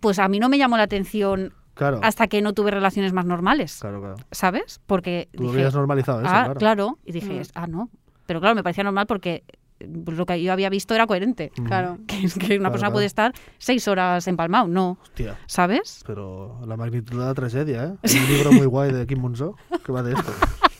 pues 0.00 0.18
a 0.18 0.28
mí 0.28 0.38
no 0.40 0.48
me 0.48 0.58
llamó 0.58 0.76
la 0.76 0.82
atención 0.84 1.54
Claro, 1.74 2.00
hasta 2.02 2.26
que 2.28 2.40
no 2.42 2.52
tuve 2.52 2.70
relaciones 2.70 3.12
más 3.12 3.24
normales, 3.24 3.78
claro, 3.80 4.00
claro. 4.00 4.16
¿sabes? 4.30 4.80
Porque 4.86 5.28
Tú 5.32 5.42
lo 5.42 5.48
dije, 5.48 5.60
habías 5.62 5.74
normalizado 5.74 6.20
eso, 6.20 6.28
ah, 6.30 6.42
claro. 6.44 6.54
claro. 6.58 6.98
Y 7.04 7.12
dije, 7.12 7.40
Mm. 7.40 7.42
ah, 7.54 7.66
no. 7.66 7.88
Pero 8.26 8.40
claro, 8.40 8.54
me 8.54 8.62
parecía 8.62 8.84
normal 8.84 9.06
porque 9.06 9.42
lo 9.80 10.24
que 10.26 10.42
yo 10.42 10.52
había 10.52 10.68
visto 10.70 10.94
era 10.94 11.06
coherente. 11.06 11.50
Claro. 11.66 11.98
Que 12.06 12.16
una 12.16 12.28
Claro, 12.28 12.72
persona 12.72 12.78
claro. 12.78 12.92
puede 12.92 13.06
estar 13.06 13.32
seis 13.58 13.86
horas 13.88 14.26
empalmado, 14.28 14.68
no, 14.68 14.98
Hostia, 15.02 15.38
¿sabes? 15.46 16.02
pero 16.06 16.60
la 16.66 16.76
magnitud 16.76 17.18
de 17.18 17.24
la 17.24 17.34
tragedia, 17.34 17.84
¿eh? 17.84 17.94
Hay 18.02 18.16
un 18.18 18.26
libro 18.32 18.52
muy 18.52 18.66
guay 18.66 18.92
de 18.92 19.06
Kim 19.06 19.20
Munso 19.20 19.56
que 19.84 19.92
va 19.92 20.02
de 20.02 20.12
esto. 20.14 20.32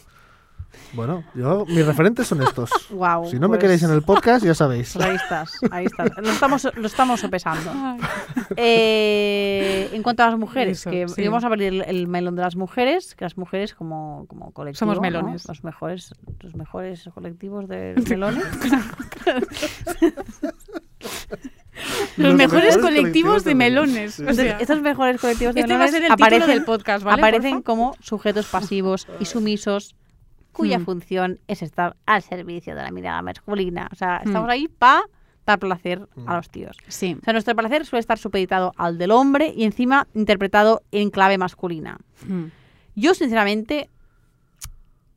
Bueno, 0.94 1.24
yo, 1.34 1.64
mis 1.66 1.84
referentes 1.84 2.26
son 2.26 2.42
estos. 2.42 2.70
Wow, 2.90 3.28
si 3.28 3.36
no 3.38 3.48
me 3.48 3.56
pues- 3.56 3.60
queréis 3.60 3.82
en 3.82 3.90
el 3.90 4.02
podcast, 4.02 4.44
ya 4.44 4.54
sabéis. 4.54 4.92
Pues 4.94 5.04
ahí 5.08 5.16
estás, 5.16 5.52
ahí 5.70 5.84
estás. 5.86 6.10
Lo 6.16 6.30
estamos, 6.30 6.68
lo 6.76 6.86
estamos 6.86 7.20
sopesando. 7.20 7.72
Eh, 8.56 9.90
en 9.92 10.02
cuanto 10.02 10.22
a 10.22 10.26
las 10.30 10.38
mujeres, 10.38 10.80
Eso, 10.80 10.90
que 10.90 11.08
sí. 11.08 11.26
vamos 11.26 11.42
a 11.44 11.48
abrir 11.48 11.68
el, 11.68 11.82
el 11.82 12.06
melón 12.06 12.36
de 12.36 12.42
las 12.42 12.56
mujeres, 12.56 13.14
que 13.14 13.24
las 13.24 13.36
mujeres 13.36 13.74
como, 13.74 14.26
como 14.28 14.52
colectivo. 14.52 14.78
Somos 14.78 14.96
¿no? 14.96 15.02
melones. 15.02 15.48
Los 15.48 15.64
mejores, 15.64 16.14
los 16.40 16.54
mejores 16.54 17.08
colectivos 17.14 17.68
de 17.68 17.94
melones. 18.08 18.44
Los, 22.16 22.34
mejores, 22.34 22.78
colectivos 22.78 23.44
de 23.44 23.54
melones. 23.54 24.14
Sí. 24.14 24.22
O 24.22 24.24
Entonces, 24.30 24.46
sea, 24.46 24.58
estos 24.58 24.80
mejores 24.80 25.20
colectivos 25.20 25.54
de 25.54 25.62
este 25.62 25.72
va 25.72 25.84
a 25.84 25.86
melones 25.86 25.92
ser 25.94 26.02
el 26.04 26.08
título 26.10 26.26
aparecen, 26.26 26.54
del 26.54 26.64
podcast, 26.64 27.04
¿vale? 27.04 27.20
aparecen 27.20 27.62
como 27.62 27.96
sujetos 28.00 28.46
pasivos 28.46 29.08
y 29.18 29.24
sumisos 29.24 29.96
cuya 30.54 30.78
Hmm. 30.78 30.84
función 30.86 31.40
es 31.48 31.60
estar 31.62 31.96
al 32.06 32.22
servicio 32.22 32.74
de 32.74 32.82
la 32.82 32.90
mirada 32.90 33.20
masculina. 33.20 33.88
O 33.92 33.94
sea, 33.96 34.22
estamos 34.24 34.48
Hmm. 34.48 34.50
ahí 34.52 34.68
para 34.68 35.02
dar 35.44 35.58
placer 35.58 36.08
Hmm. 36.14 36.28
a 36.28 36.36
los 36.36 36.48
tíos. 36.48 36.76
Sí. 36.88 37.16
O 37.20 37.24
sea, 37.24 37.32
nuestro 37.34 37.54
placer 37.54 37.84
suele 37.84 38.00
estar 38.00 38.16
supeditado 38.18 38.72
al 38.78 38.96
del 38.96 39.10
hombre 39.10 39.52
y 39.54 39.64
encima 39.64 40.06
interpretado 40.14 40.80
en 40.92 41.10
clave 41.10 41.36
masculina. 41.36 41.98
Mm. 42.26 42.44
Yo, 42.94 43.12
sinceramente, 43.12 43.90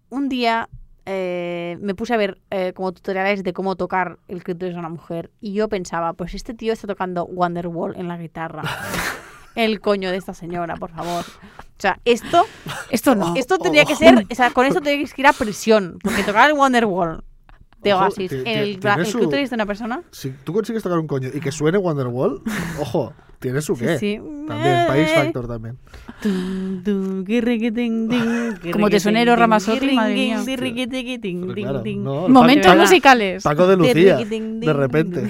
un 0.10 0.28
día 0.30 0.68
eh, 1.10 1.78
me 1.80 1.96
puse 1.96 2.14
a 2.14 2.18
ver 2.18 2.38
eh, 2.50 2.74
como 2.76 2.92
tutoriales 2.92 3.42
de 3.42 3.54
cómo 3.54 3.78
tocar 3.78 4.18
el 4.28 4.44
clítoris 4.44 4.76
a 4.76 4.80
una 4.80 4.90
mujer 4.90 5.32
y 5.40 5.54
yo 5.54 5.70
pensaba, 5.70 6.12
pues 6.12 6.34
este 6.34 6.54
tío 6.54 6.74
está 6.74 6.86
tocando 6.88 7.24
Wonderwall 7.26 7.96
en 7.96 8.10
la 8.10 8.18
guitarra. 8.18 8.64
el 9.58 9.82
coño 9.82 10.10
de 10.12 10.18
esta 10.18 10.34
señora, 10.34 10.76
por 10.78 10.92
favor. 10.92 11.26
O 11.26 11.80
sea, 11.80 12.00
esto, 12.06 12.46
Esto 12.90 13.14
no. 13.16 13.36
esto 13.36 13.58
tendría 13.58 13.86
que 13.86 13.96
ser, 13.96 14.26
o 14.32 14.36
sea, 14.36 14.50
con 14.52 14.66
esto 14.66 14.80
tendría 14.82 15.06
que 15.06 15.22
ir 15.22 15.28
a 15.28 15.34
prisión, 15.34 16.00
porque 16.02 16.24
tocar 16.24 16.50
el 16.50 16.56
Wonderwall 16.56 17.24
de 17.82 17.94
Ojo, 17.94 18.04
Oasis 18.06 18.30
ti- 18.30 18.36
el, 18.46 18.80
el 19.00 19.06
su- 19.06 19.20
de 19.30 19.56
una 19.56 19.66
persona. 19.66 20.02
Si 20.12 20.32
tú 20.32 20.54
consigues 20.54 20.82
tocar 20.82 20.98
un 20.98 21.08
coño 21.08 21.30
y 21.34 21.40
que 21.40 21.52
suene 21.52 21.78
Wonderwall, 21.78 22.42
ojo, 22.80 23.14
tiene 23.40 23.62
su 23.62 23.76
qué. 23.78 23.98
sí. 24.00 24.20
También, 24.48 24.88
País 24.88 25.10
Eh. 25.10 25.16
Factor 25.16 25.48
también. 25.48 25.78
Como 28.72 28.90
te 28.90 29.00
suene 29.00 29.22
Eros 29.22 29.36
guirriquitín, 29.36 29.40
Ramazzotti, 29.40 29.92
madre 29.92 30.14
mía. 30.16 30.38
claro, 32.02 32.24
no, 32.24 32.30
Momentos 32.30 32.68
Paco- 32.72 32.82
musicales. 32.82 33.44
Paco 33.44 33.68
de 33.68 33.76
Lucía, 33.78 34.18
de 34.18 34.74
repente. 34.74 35.30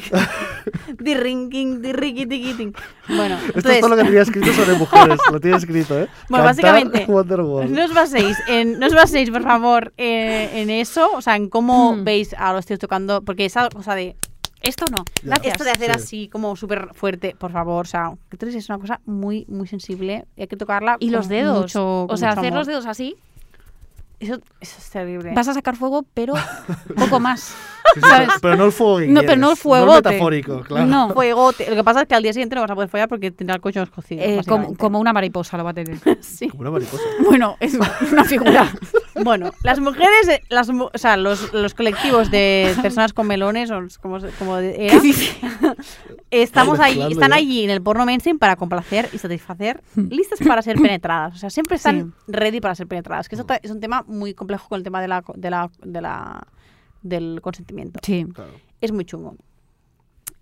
Bueno, 3.08 3.38
Esto 3.56 3.70
es 3.70 3.80
todo 3.80 3.90
lo 3.90 3.96
que 3.98 4.04
tenía 4.04 4.22
escrito 4.22 4.54
sobre 4.54 4.78
mujeres, 4.78 5.18
lo 5.32 5.40
tiene 5.40 5.58
escrito, 5.58 6.00
¿eh? 6.00 6.08
Bueno, 6.30 6.46
Cantar 6.46 6.46
básicamente, 6.46 7.00
no 7.72 7.86
os 7.86 7.94
baséis, 7.94 8.38
en, 8.48 8.80
no 8.80 8.88
os 8.88 8.94
baséis, 8.94 9.30
por 9.30 9.44
favor, 9.44 9.94
eh, 9.98 10.50
en 10.62 10.70
eso, 10.70 11.10
o 11.14 11.22
sea, 11.22 11.36
en 11.36 11.50
cómo 11.50 11.96
Mm. 11.96 12.04
veis 12.04 12.34
a 12.38 12.54
los 12.54 12.66
tíos 12.66 12.80
tocando, 12.80 13.22
porque 13.22 13.46
esa 13.46 13.70
cosa 13.70 13.96
de 13.96 14.16
Esto 14.62 14.86
no. 14.92 15.04
Gracias. 15.24 15.54
esto 15.54 15.64
de 15.64 15.72
hacer 15.72 15.92
Sí. 15.94 15.96
así 16.04 16.28
como 16.30 16.56
súper 16.56 16.90
fuerte, 16.94 17.36
por 17.38 17.52
favor, 17.52 17.86
o 17.86 17.90
sea, 17.90 18.14
entonces 18.32 18.56
es 18.56 18.70
una 18.70 18.80
cosa 18.80 19.00
muy, 19.06 19.46
muy 19.48 19.68
sensible, 19.68 20.26
y 20.36 20.42
hay 20.42 20.48
que 20.48 20.58
tocarla 20.58 20.98
Y 21.00 21.10
los 21.12 21.28
dedos. 21.28 21.62
mucho- 21.62 22.06
o 22.06 22.18
sea, 22.18 22.30
mucho 22.30 22.40
hacer 22.40 22.52
amor. 22.54 22.60
los 22.60 22.68
dedos 22.68 22.86
así, 22.88 23.16
Eso, 24.20 24.40
eso 24.60 24.76
es 24.80 24.90
terrible. 24.90 25.34
vas 25.36 25.48
a 25.48 25.54
sacar 25.54 25.76
fuego, 25.76 26.04
pero 26.16 26.34
poco 26.98 27.20
más. 27.20 27.54
Sí, 27.94 28.02
sí, 28.02 28.08
pero, 28.10 28.32
pero 28.42 28.56
no 28.58 28.66
el 28.66 28.72
fuego 28.72 28.98
que 29.00 29.08
No, 29.08 29.22
pero 29.22 29.36
no 29.38 29.48
el 29.48 29.50
No 29.52 29.56
fuegote. 29.56 30.10
el 30.10 30.14
metafórico, 30.16 30.62
claro. 30.62 30.86
No. 30.86 31.10
Fuegote. 31.14 31.70
Lo 31.70 31.76
que 31.76 31.84
pasa 31.84 32.02
es 32.02 32.08
que 32.08 32.16
al 32.16 32.24
día 32.24 32.34
siguiente 32.34 32.56
no 32.56 32.62
vas 32.62 32.72
a 32.72 32.76
poder 32.76 32.90
follar 32.90 33.08
porque 33.10 33.32
tendrá 33.32 33.56
el 33.56 33.62
coño 33.62 33.82
escocido. 33.84 34.22
Eh, 34.22 34.26
como, 34.28 34.38
básicamente. 34.38 34.78
como 34.78 35.00
una 35.00 35.14
mariposa 35.14 35.58
lo 35.58 35.64
va 35.64 35.72
a 35.72 35.74
tener. 35.74 35.98
Sí. 36.22 36.50
Como 36.50 36.62
una 36.62 36.72
mariposa. 36.72 37.04
Bueno, 37.26 37.56
es 37.60 37.74
una 38.12 38.24
figura. 38.26 38.72
Bueno, 39.24 39.52
las 39.64 39.80
mujeres, 39.80 40.28
eh, 40.30 40.42
las, 40.50 40.70
mu- 40.70 40.90
o 40.94 40.98
sea, 40.98 41.18
los, 41.18 41.52
los 41.54 41.74
colectivos 41.74 42.30
de 42.30 42.76
personas 42.82 43.14
con 43.14 43.26
melones, 43.28 43.72
o 43.72 43.80
como, 44.02 44.20
se- 44.20 44.30
como 44.38 44.58
de- 44.58 44.88
era, 44.88 45.00
estamos 46.32 46.80
ahí, 46.80 46.94
Mezclando 46.98 47.14
están 47.14 47.30
ya. 47.32 47.36
allí 47.38 47.64
en 47.64 47.70
el 47.70 47.82
porno 47.82 48.06
mainstream 48.06 48.38
para 48.38 48.56
complacer 48.56 49.10
y 49.14 49.18
satisfacer, 49.18 49.82
listas 49.96 50.40
para 50.46 50.62
ser 50.62 50.76
penetradas. 50.78 51.36
O 51.36 51.38
sea, 51.38 51.50
siempre 51.50 51.78
están 51.78 52.14
ready 52.28 52.60
para 52.62 52.76
ser 52.76 52.88
penetradas. 52.88 53.28
Que 53.30 53.36
eso 53.36 53.46
ta- 53.46 53.60
es 53.62 53.72
un 53.72 53.80
tema 53.80 54.04
muy 54.08 54.34
complejo 54.34 54.68
con 54.70 54.78
el 54.78 54.84
tema 54.84 55.02
de 55.02 55.08
la, 55.08 55.24
de 55.36 55.50
la, 55.50 55.70
de 55.84 56.02
la, 56.02 56.48
del 57.02 57.40
consentimiento. 57.42 58.00
Sí. 58.04 58.26
Claro. 58.34 58.52
es 58.82 58.92
muy 58.92 59.06
chungo. 59.06 59.36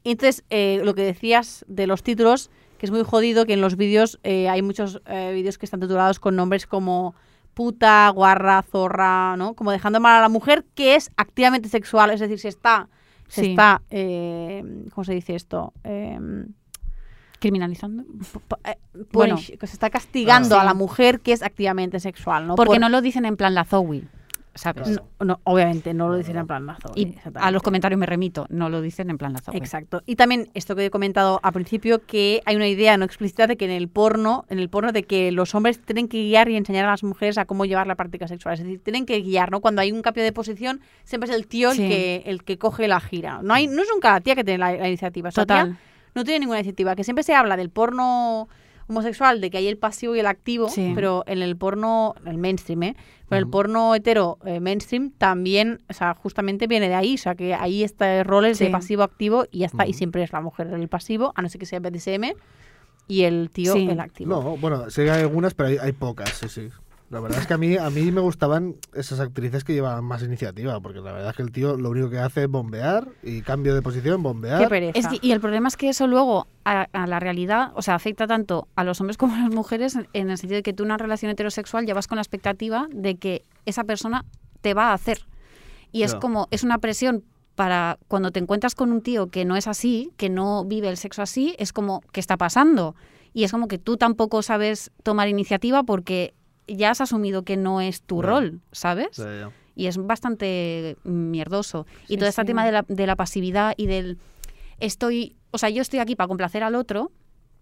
Y 0.04 0.12
entonces, 0.12 0.44
eh, 0.50 0.82
lo 0.84 0.94
que 0.94 1.04
decías 1.04 1.66
de 1.68 1.88
los 1.88 2.04
títulos, 2.04 2.52
que 2.78 2.86
es 2.86 2.92
muy 2.92 3.04
jodido, 3.04 3.46
que 3.46 3.54
en 3.54 3.62
los 3.62 3.76
vídeos 3.78 4.20
eh, 4.24 4.50
hay 4.50 4.62
muchos 4.62 5.02
eh, 5.06 5.32
vídeos 5.34 5.58
que 5.58 5.66
están 5.66 5.80
titulados 5.80 6.20
con 6.20 6.36
nombres 6.36 6.68
como 6.68 7.16
puta, 7.54 8.10
guarra, 8.10 8.62
zorra, 8.64 9.36
¿no? 9.38 9.54
Como 9.56 9.72
dejando 9.72 10.00
mal 10.02 10.18
a 10.18 10.22
la 10.22 10.30
mujer 10.30 10.66
que 10.76 10.96
es 10.96 11.10
activamente 11.18 11.70
sexual, 11.70 12.12
es 12.12 12.20
decir, 12.20 12.38
se 12.40 12.50
está, 12.50 12.90
se 13.30 13.44
Sí. 13.46 13.50
está, 13.52 13.82
eh, 13.90 14.62
¿cómo 14.94 15.06
se 15.06 15.14
dice 15.14 15.36
esto? 15.36 15.74
Eh, 15.86 16.20
Criminalizando. 17.40 18.04
eh, 18.64 18.76
Bueno. 19.12 19.36
punish- 19.38 19.58
que 19.58 19.68
se 19.68 19.74
está 19.74 19.90
castigando 19.90 20.56
Ah. 20.58 20.62
a 20.62 20.66
la 20.66 20.74
mujer 20.74 21.20
que 21.20 21.32
es 21.34 21.44
activamente 21.44 22.00
sexual, 22.00 22.48
¿no? 22.48 22.56
Porque 22.56 22.72
Por- 22.74 22.80
no 22.80 22.90
lo 22.90 23.02
dicen 23.02 23.26
en 23.26 23.38
plan 23.38 23.54
la 23.54 23.66
Zoe, 23.66 24.04
¿sabes? 24.56 24.90
no, 24.90 25.26
no, 25.26 25.40
obviamente, 25.44 25.94
no 25.94 26.08
lo 26.10 26.18
dicen 26.18 26.38
en 26.38 26.48
plan 26.48 26.64
mazo. 26.64 26.92
Y 26.96 27.10
exactamente. 27.10 27.48
a 27.48 27.52
los 27.52 27.62
comentarios 27.62 28.00
me 28.00 28.06
remito, 28.06 28.48
no 28.50 28.70
lo 28.70 28.82
dicen 28.82 29.10
en 29.10 29.18
plan 29.18 29.34
la. 29.34 29.42
Exacto. 29.54 30.02
Y 30.06 30.16
también 30.16 30.50
esto 30.54 30.76
que 30.76 30.86
he 30.86 30.90
comentado 30.90 31.40
al 31.44 31.54
principio, 31.54 32.06
que 32.06 32.42
hay 32.46 32.56
una 32.56 32.68
idea 32.68 32.98
no 32.98 33.06
explícita 33.06 33.48
de 33.48 33.58
que 33.58 33.66
en 33.66 33.72
el 33.72 33.90
porno, 33.90 34.46
en 34.50 34.60
el 34.60 34.70
porno 34.70 34.92
de 34.92 35.04
que 35.04 35.32
los 35.32 35.54
hombres 35.54 35.80
tienen 35.82 36.08
que 36.08 36.18
guiar 36.24 36.50
y 36.50 36.56
enseñar 36.56 36.86
a 36.86 36.92
las 36.92 37.04
mujeres 37.04 37.38
a 37.38 37.46
cómo 37.46 37.66
llevar 37.66 37.86
la 37.86 37.96
práctica 37.96 38.28
sexual. 38.28 38.54
Es 38.56 38.62
decir, 38.62 38.80
tienen 38.82 39.06
que 39.06 39.22
guiar, 39.22 39.52
¿no? 39.52 39.60
Cuando 39.60 39.82
hay 39.82 39.92
un 39.92 40.02
cambio 40.02 40.24
de 40.24 40.32
posición, 40.32 40.82
siempre 41.04 41.30
es 41.30 41.36
el 41.36 41.48
tío 41.48 41.72
el, 41.72 41.78
que, 41.78 42.24
el 42.26 42.44
que 42.44 42.58
coge 42.58 42.88
la 42.88 43.00
gira. 43.00 43.42
No, 43.44 43.54
hay, 43.54 43.68
no 43.68 43.82
es 43.82 43.90
nunca 43.92 44.14
la 44.14 44.22
tía 44.22 44.36
que 44.36 44.44
tiene 44.44 44.60
la, 44.60 44.72
la 44.72 44.88
iniciativa. 44.88 45.30
la 45.30 45.32
tía 45.32 45.44
Total. 45.44 45.78
no 46.16 46.24
tiene 46.24 46.40
ninguna 46.40 46.60
iniciativa. 46.60 46.96
Que 46.96 47.04
siempre 47.04 47.24
se 47.24 47.36
habla 47.36 47.58
del 47.58 47.70
porno 47.70 48.48
homosexual, 48.88 49.42
de 49.42 49.50
que 49.50 49.58
hay 49.58 49.68
el 49.68 49.78
pasivo 49.78 50.16
y 50.16 50.20
el 50.20 50.28
activo, 50.28 50.70
Sí. 50.70 50.92
pero 50.96 51.24
en 51.28 51.42
el 51.42 51.56
porno, 51.58 52.14
el 52.26 52.38
mainstream, 52.38 52.84
¿eh? 52.84 52.96
Pero 53.28 53.40
el 53.40 53.48
porno 53.50 53.96
hetero 53.96 54.38
eh, 54.46 54.60
mainstream 54.60 55.12
también, 55.18 55.82
o 55.90 55.94
sea, 55.94 56.14
justamente 56.14 56.68
viene 56.68 56.88
de 56.90 56.96
ahí, 56.96 57.16
o 57.16 57.18
sea, 57.18 57.34
que 57.36 57.56
ahí 57.56 57.84
está 57.84 58.24
roles 58.24 58.60
de 58.60 58.68
Sí. 58.68 58.72
pasivo-activo 58.72 59.46
y 59.52 59.60
ya 59.60 59.66
está, 59.66 59.88
y 59.88 59.94
siempre 59.94 60.22
es 60.24 60.32
la 60.32 60.42
mujer 60.42 60.68
el 60.68 60.88
pasivo, 60.88 61.34
a 61.36 61.42
no 61.42 61.50
ser 61.50 61.60
que 61.60 61.66
sea 61.66 61.80
BDSM, 61.80 62.34
y 63.08 63.24
el 63.24 63.50
tío 63.52 63.74
Sí. 63.74 63.88
el 63.90 64.00
activo. 64.00 64.30
No, 64.30 64.58
bueno, 64.58 64.90
sí 64.90 65.02
hay 65.02 65.22
algunas, 65.22 65.54
pero 65.56 65.70
hay, 65.70 65.78
hay 65.80 65.92
pocas, 65.92 66.30
sí, 66.30 66.50
sí. 66.50 66.70
La 67.12 67.20
verdad 67.20 67.40
es 67.40 67.46
que 67.48 67.54
a 67.54 67.58
mí, 67.58 67.78
a 67.78 67.90
mí 67.92 68.12
me 68.12 68.20
gustaban 68.20 68.76
esas 68.94 69.20
actrices 69.20 69.64
que 69.64 69.74
llevaban 69.74 70.04
más 70.04 70.24
iniciativa, 70.24 70.80
porque 70.80 71.00
la 71.02 71.12
verdad 71.12 71.30
es 71.30 71.36
que 71.36 71.44
el 71.44 71.52
tío 71.52 71.78
lo 71.78 71.92
único 71.92 72.10
que 72.10 72.18
hace 72.18 72.44
es 72.44 72.50
bombear 72.50 73.08
y 73.22 73.42
cambio 73.44 73.76
de 73.76 73.84
posición, 73.84 74.24
bombear. 74.24 74.60
Qué 74.64 74.68
pereza. 74.68 74.98
Es 74.98 75.08
que- 75.08 75.20
y 75.26 75.32
el 75.32 75.40
problema 75.40 75.68
es 75.68 75.78
que 75.78 75.90
eso 75.90 76.08
luego 76.08 76.48
a, 76.66 76.88
a 76.94 77.06
la 77.08 77.20
realidad, 77.20 77.72
o 77.76 77.84
sea, 77.84 77.94
afecta 77.94 78.26
tanto 78.26 78.68
a 78.76 78.84
los 78.84 79.00
hombres 79.02 79.18
como 79.18 79.36
a 79.36 79.40
las 79.40 79.52
mujeres 79.54 79.96
en, 80.14 80.30
el 80.30 80.38
sentido 80.40 80.58
de 80.58 80.64
que 80.64 80.74
tú 80.74 80.84
una 80.84 80.98
relación 80.98 81.32
heterosexual 81.32 81.86
llevas 81.86 82.08
con 82.08 82.16
la 82.16 82.24
expectativa 82.24 82.88
de 82.92 83.16
que 83.18 83.46
esa 83.66 83.84
persona 83.84 84.26
te 84.62 84.74
va 84.74 84.90
a 84.90 84.94
hacer. 84.94 85.20
Y 85.92 86.02
es 86.04 86.16
como, 86.16 86.48
es 86.50 86.64
una 86.64 86.80
presión 86.80 87.24
para 87.54 88.00
cuando 88.08 88.32
te 88.32 88.40
encuentras 88.40 88.74
con 88.76 88.92
un 88.92 89.02
tío 89.02 89.28
que 89.28 89.46
no 89.46 89.56
es 89.56 89.68
así, 89.68 90.12
que 90.18 90.30
no 90.30 90.66
vive 90.66 90.90
el 90.90 90.98
sexo 90.98 91.22
así, 91.22 91.56
es 91.60 91.72
como, 91.72 92.02
¿qué 92.12 92.20
está 92.20 92.36
pasando? 92.36 92.96
Y 93.32 93.44
es 93.44 93.52
como 93.52 93.68
que 93.68 93.78
tú 93.78 93.96
tampoco 93.96 94.42
sabes 94.42 94.92
tomar 95.04 95.30
iniciativa 95.30 95.84
porque 95.84 96.34
ya 96.68 96.92
has 96.92 97.02
asumido 97.02 97.44
que 97.44 97.58
no 97.58 97.82
es 97.82 98.02
tu 98.02 98.22
rol, 98.22 98.62
¿sabes? 98.72 99.22
Y 99.76 99.88
es 99.88 99.98
bastante 99.98 100.98
mierdoso. 101.04 101.86
y 102.06 102.14
Sí, 102.14 102.18
todo 102.18 102.30
este 102.30 102.42
sí. 102.42 102.46
tema 102.48 102.66
de 102.66 102.72
la, 102.72 102.86
de 102.88 103.08
la 103.08 103.16
pasividad 103.16 103.74
y 103.78 103.88
del 103.88 104.18
estoy, 104.80 105.36
o 105.52 105.58
sea, 105.58 105.70
yo 105.70 105.82
estoy 105.82 106.00
aquí 106.00 106.16
para 106.16 106.28
complacer 106.28 106.64
al 106.64 106.76
otro. 106.76 107.12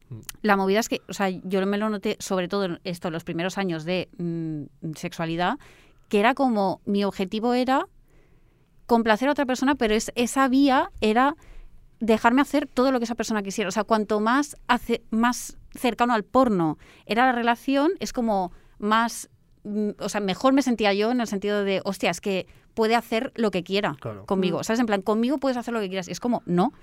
Mm. 0.10 0.20
La 0.42 0.58
movida 0.58 0.80
es 0.80 0.90
que, 0.90 1.02
o 1.08 1.14
sea, 1.14 1.30
yo 1.30 1.66
me 1.66 1.78
lo 1.78 1.90
noté 1.90 2.18
sobre 2.20 2.48
todo 2.48 2.66
en 2.66 2.80
esto, 2.84 3.10
los 3.10 3.24
primeros 3.24 3.58
años 3.58 3.84
de 3.84 4.10
mm, 4.18 4.94
sexualidad, 4.96 5.58
que 6.10 6.20
era 6.20 6.34
como 6.34 6.82
mi 6.86 7.04
objetivo 7.04 7.54
era 7.54 7.88
complacer 8.86 9.30
a 9.30 9.32
otra 9.32 9.46
persona, 9.46 9.76
pero 9.76 9.96
es, 9.96 10.12
esa 10.16 10.48
vía 10.48 10.92
era 11.02 11.36
dejarme 12.00 12.42
hacer 12.42 12.68
todo 12.68 12.92
lo 12.92 13.00
que 13.00 13.06
esa 13.06 13.16
persona 13.16 13.42
quisiera. 13.44 13.70
O 13.70 13.72
sea, 13.72 13.86
cuanto 13.86 14.20
más, 14.20 14.58
hace, 14.68 15.04
más 15.10 15.58
cercano 15.72 16.14
al 16.14 16.24
porno 16.24 16.78
era 17.06 17.26
la 17.26 17.32
relación, 17.32 17.92
es 18.00 18.14
como 18.14 18.52
más, 18.80 19.30
mm, 19.64 19.90
o 20.00 20.10
sea, 20.10 20.22
mejor 20.22 20.54
me 20.54 20.62
sentía 20.62 20.94
yo 20.94 21.12
en 21.12 21.22
el 21.22 21.28
sentido 21.28 21.64
de, 21.64 21.82
hostia, 21.86 22.10
es 22.10 22.22
que 22.22 22.48
puede 22.74 22.96
hacer 22.96 23.32
lo 23.36 23.52
que 23.52 23.64
quiera 23.64 23.96
Claro. 24.00 24.26
conmigo. 24.26 24.60
Mm. 24.60 24.64
¿Sabes? 24.64 24.80
En 24.80 24.86
plan, 24.88 25.02
conmigo 25.02 25.38
puedes 25.38 25.58
hacer 25.58 25.74
lo 25.74 25.80
que 25.80 25.88
quieras. 25.90 26.08
Y 26.08 26.12
es 26.12 26.20
como, 26.20 26.42
no, 26.46 26.74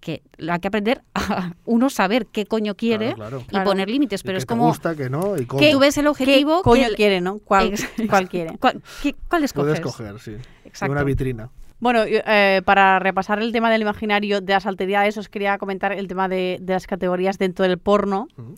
que 0.00 0.22
hay 0.46 0.58
que 0.60 0.68
aprender 0.68 1.02
a 1.14 1.54
uno 1.64 1.88
saber 1.88 2.26
qué 2.26 2.44
coño 2.44 2.74
quiere 2.74 3.14
Claro, 3.14 3.38
claro. 3.38 3.40
y 3.44 3.48
Claro. 3.50 3.64
poner 3.64 3.88
límites, 3.88 4.20
Y 4.20 4.24
pero 4.24 4.34
que 4.34 4.38
es 4.38 4.44
te 4.44 4.48
como 4.48 4.66
gusta, 4.68 4.94
que 4.94 5.08
no, 5.08 5.36
y 5.38 5.46
cómo. 5.46 5.60
que 5.60 5.72
tú 5.72 5.78
ves 5.78 5.96
el 5.98 6.04
¿Qué 6.04 6.08
objetivo. 6.08 6.62
coño 6.62 6.88
que- 6.90 6.94
quiere, 6.96 7.20
no? 7.20 7.38
¿Cuál, 7.38 7.72
cuál 8.10 8.28
quiere? 8.28 8.58
¿Cuál, 8.58 8.82
qué- 9.02 9.14
cuál 9.28 9.44
escoges? 9.44 9.80
Puedes 9.80 9.80
coger, 9.80 10.18
sí. 10.20 10.36
Exacto. 10.64 10.92
Una 10.92 11.02
vitrina. 11.04 11.50
Bueno, 11.78 12.02
eh, 12.06 12.62
para 12.64 12.98
repasar 12.98 13.38
el 13.40 13.52
tema 13.52 13.70
del 13.70 13.82
imaginario 13.82 14.40
de 14.40 14.52
las 14.54 14.64
alteridades, 14.66 15.16
os 15.18 15.28
quería 15.28 15.58
comentar 15.58 15.92
el 15.92 16.08
tema 16.08 16.26
de, 16.28 16.56
de 16.60 16.72
las 16.72 16.86
categorías 16.86 17.38
dentro 17.38 17.66
del 17.68 17.78
porno, 17.78 18.28
Ujú. 18.38 18.54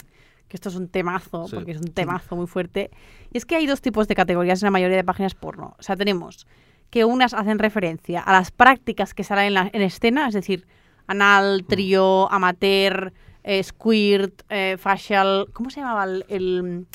Que 0.49 0.57
esto 0.57 0.69
es 0.71 0.75
un 0.77 0.89
temazo, 0.89 1.47
Sí. 1.49 1.55
porque 1.57 1.73
es 1.73 1.79
un 1.79 1.93
temazo 1.93 2.35
muy 2.37 2.47
fuerte. 2.47 2.91
Y 3.33 3.39
es 3.39 3.45
que 3.45 3.57
hay 3.57 3.67
dos 3.67 3.81
tipos 3.81 4.09
de 4.09 4.15
categorías 4.15 4.63
en 4.63 4.67
la 4.67 4.71
mayoría 4.71 4.97
de 4.97 5.05
páginas 5.05 5.35
porno. 5.35 5.75
O 5.79 5.83
sea, 5.83 5.97
tenemos 5.97 6.47
que 6.91 7.05
unas 7.05 7.35
hacen 7.35 7.59
referencia 7.59 8.21
a 8.23 8.33
las 8.33 8.51
prácticas 8.51 9.13
que 9.15 9.25
salen 9.25 9.47
en, 9.49 9.55
la- 9.55 9.71
en 9.73 9.83
escena, 9.83 10.27
es 10.29 10.35
decir, 10.35 10.67
anal, 11.07 11.65
trío, 11.69 12.31
amateur, 12.33 13.13
eh, 13.45 13.63
squirt, 13.63 14.43
eh, 14.49 14.77
facial. 14.79 15.47
¿Cómo 15.53 15.71
se 15.71 15.81
llamaba 15.81 16.05
el, 16.05 16.25
el, 16.29 16.87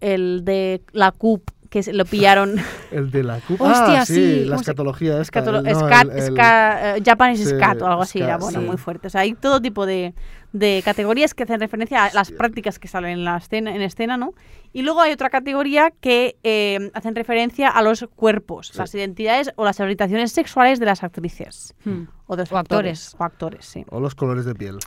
el 0.00 0.44
de 0.44 0.82
la 0.92 1.12
CUP? 1.12 1.50
Que 1.74 1.92
lo 1.92 2.04
pillaron. 2.04 2.54
El 2.92 3.10
de 3.10 3.24
la 3.24 3.40
CUP. 3.40 3.60
Hostia, 3.60 4.02
ah, 4.02 4.06
sí, 4.06 4.14
sí. 4.14 4.44
la 4.44 4.50
¿Cómo 4.50 4.58
se- 4.58 4.62
escatología 4.70 5.20
esta. 5.20 5.40
Escatolo- 5.40 5.58
el- 5.66 5.72
no, 5.72 5.80
scat, 5.80 6.04
el- 6.04 6.10
el- 6.18 6.32
ska- 6.32 6.78
eh, 6.98 7.02
Japanese 7.04 7.44
sí, 7.44 7.50
scat 7.50 7.82
o 7.82 7.86
algo 7.88 8.02
así, 8.02 8.20
era 8.20 8.36
bueno, 8.38 8.60
sí. 8.60 8.64
muy 8.66 8.76
fuerte. 8.76 9.08
O 9.08 9.10
sea, 9.10 9.22
hay 9.22 9.34
todo 9.34 9.60
tipo 9.60 9.84
de, 9.84 10.14
de 10.52 10.82
categorías 10.84 11.34
que 11.34 11.42
hacen 11.42 11.58
referencia 11.58 12.04
a 12.04 12.12
las 12.14 12.30
prácticas 12.30 12.78
que 12.78 12.86
salen 12.86 13.10
en 13.10 13.24
la 13.24 13.38
escena, 13.38 13.74
en 13.74 13.82
escena, 13.82 14.16
¿no? 14.16 14.34
Y 14.72 14.82
luego 14.82 15.00
hay 15.00 15.12
otra 15.12 15.30
categoría 15.30 15.90
que 16.00 16.36
eh, 16.44 16.92
hacen 16.94 17.16
referencia 17.16 17.68
a 17.70 17.82
los 17.82 18.06
cuerpos, 18.14 18.68
Sí. 18.68 18.78
las 18.78 18.94
identidades 18.94 19.50
o 19.56 19.64
las 19.64 19.80
orientaciones 19.80 20.30
sexuales 20.30 20.78
de 20.78 20.86
las 20.86 21.02
actrices 21.02 21.74
Hmm. 21.84 22.04
o 22.28 22.36
de 22.36 22.42
los 22.44 22.52
O 22.52 22.56
actores. 22.58 23.14
actores. 23.14 23.16
O 23.20 23.24
actores, 23.24 23.64
sí. 23.66 23.84
O 23.90 23.98
los 23.98 24.14
colores 24.14 24.44
de 24.44 24.54
piel. 24.54 24.78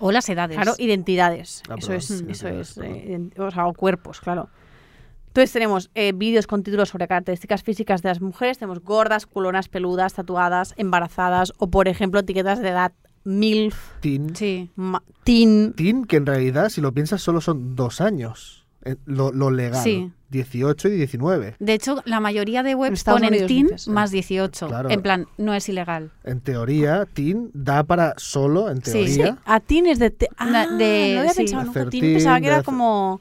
O 0.00 0.10
las 0.10 0.28
edades. 0.28 0.56
Claro, 0.56 0.74
identidades. 0.78 1.62
Ah, 1.68 1.76
eso 1.78 1.86
perdón, 1.86 1.96
es, 1.98 2.10
eso 2.10 2.48
es, 2.48 2.78
eh, 2.82 3.30
o 3.38 3.48
sea, 3.52 3.66
o 3.68 3.74
cuerpos, 3.74 4.20
claro. 4.20 4.48
Entonces 5.32 5.52
tenemos 5.52 5.90
eh, 5.94 6.12
vídeos 6.14 6.46
con 6.46 6.62
títulos 6.62 6.90
sobre 6.90 7.08
características 7.08 7.62
físicas 7.62 8.02
de 8.02 8.10
las 8.10 8.20
mujeres, 8.20 8.58
tenemos 8.58 8.80
gordas, 8.80 9.24
culonas, 9.24 9.68
peludas, 9.70 10.12
tatuadas, 10.12 10.74
embarazadas 10.76 11.54
o, 11.56 11.68
por 11.70 11.88
ejemplo, 11.88 12.20
etiquetas 12.20 12.60
de 12.60 12.68
edad 12.68 12.92
MILF, 13.24 13.76
Teen. 14.00 14.36
Sí. 14.36 14.68
ma- 14.76 15.02
teen. 15.24 15.72
Teen, 15.74 16.04
que 16.04 16.16
en 16.16 16.26
realidad, 16.26 16.68
si 16.68 16.82
lo 16.82 16.92
piensas, 16.92 17.22
solo 17.22 17.40
son 17.40 17.74
dos 17.76 18.02
años. 18.02 18.66
eh, 18.84 18.96
Lo, 19.06 19.32
lo 19.32 19.50
legal. 19.50 19.82
Sí. 19.82 20.10
18 20.28 20.88
y 20.88 20.92
19. 20.96 21.56
De 21.58 21.72
hecho, 21.74 22.02
la 22.04 22.18
mayoría 22.20 22.62
de 22.62 22.74
webs 22.74 22.98
Estados 23.00 23.20
ponen 23.20 23.32
Unidos 23.34 23.48
teen 23.48 23.66
dices. 23.68 23.88
más 23.88 24.10
18. 24.10 24.66
Claro. 24.66 24.90
En 24.90 25.02
plan, 25.02 25.26
no 25.38 25.54
es 25.54 25.68
ilegal. 25.68 26.10
En 26.24 26.40
teoría, 26.40 27.06
teen 27.06 27.50
da 27.54 27.84
para 27.84 28.14
solo, 28.16 28.68
en 28.70 28.82
Sí. 28.84 28.92
teoría, 28.92 29.38
A 29.44 29.60
teen 29.60 29.86
es 29.86 29.98
de... 29.98 30.10
te- 30.10 30.28
Ah, 30.36 30.66
de- 30.66 31.12
no 31.14 31.20
había 31.20 31.32
sí. 31.32 31.36
pensado 31.38 31.64
nunca 31.64 31.80
teen, 31.88 31.90
teen, 32.02 32.14
pensaba 32.14 32.40
que 32.40 32.46
era 32.48 32.56
hacer- 32.56 32.64
como... 32.64 33.20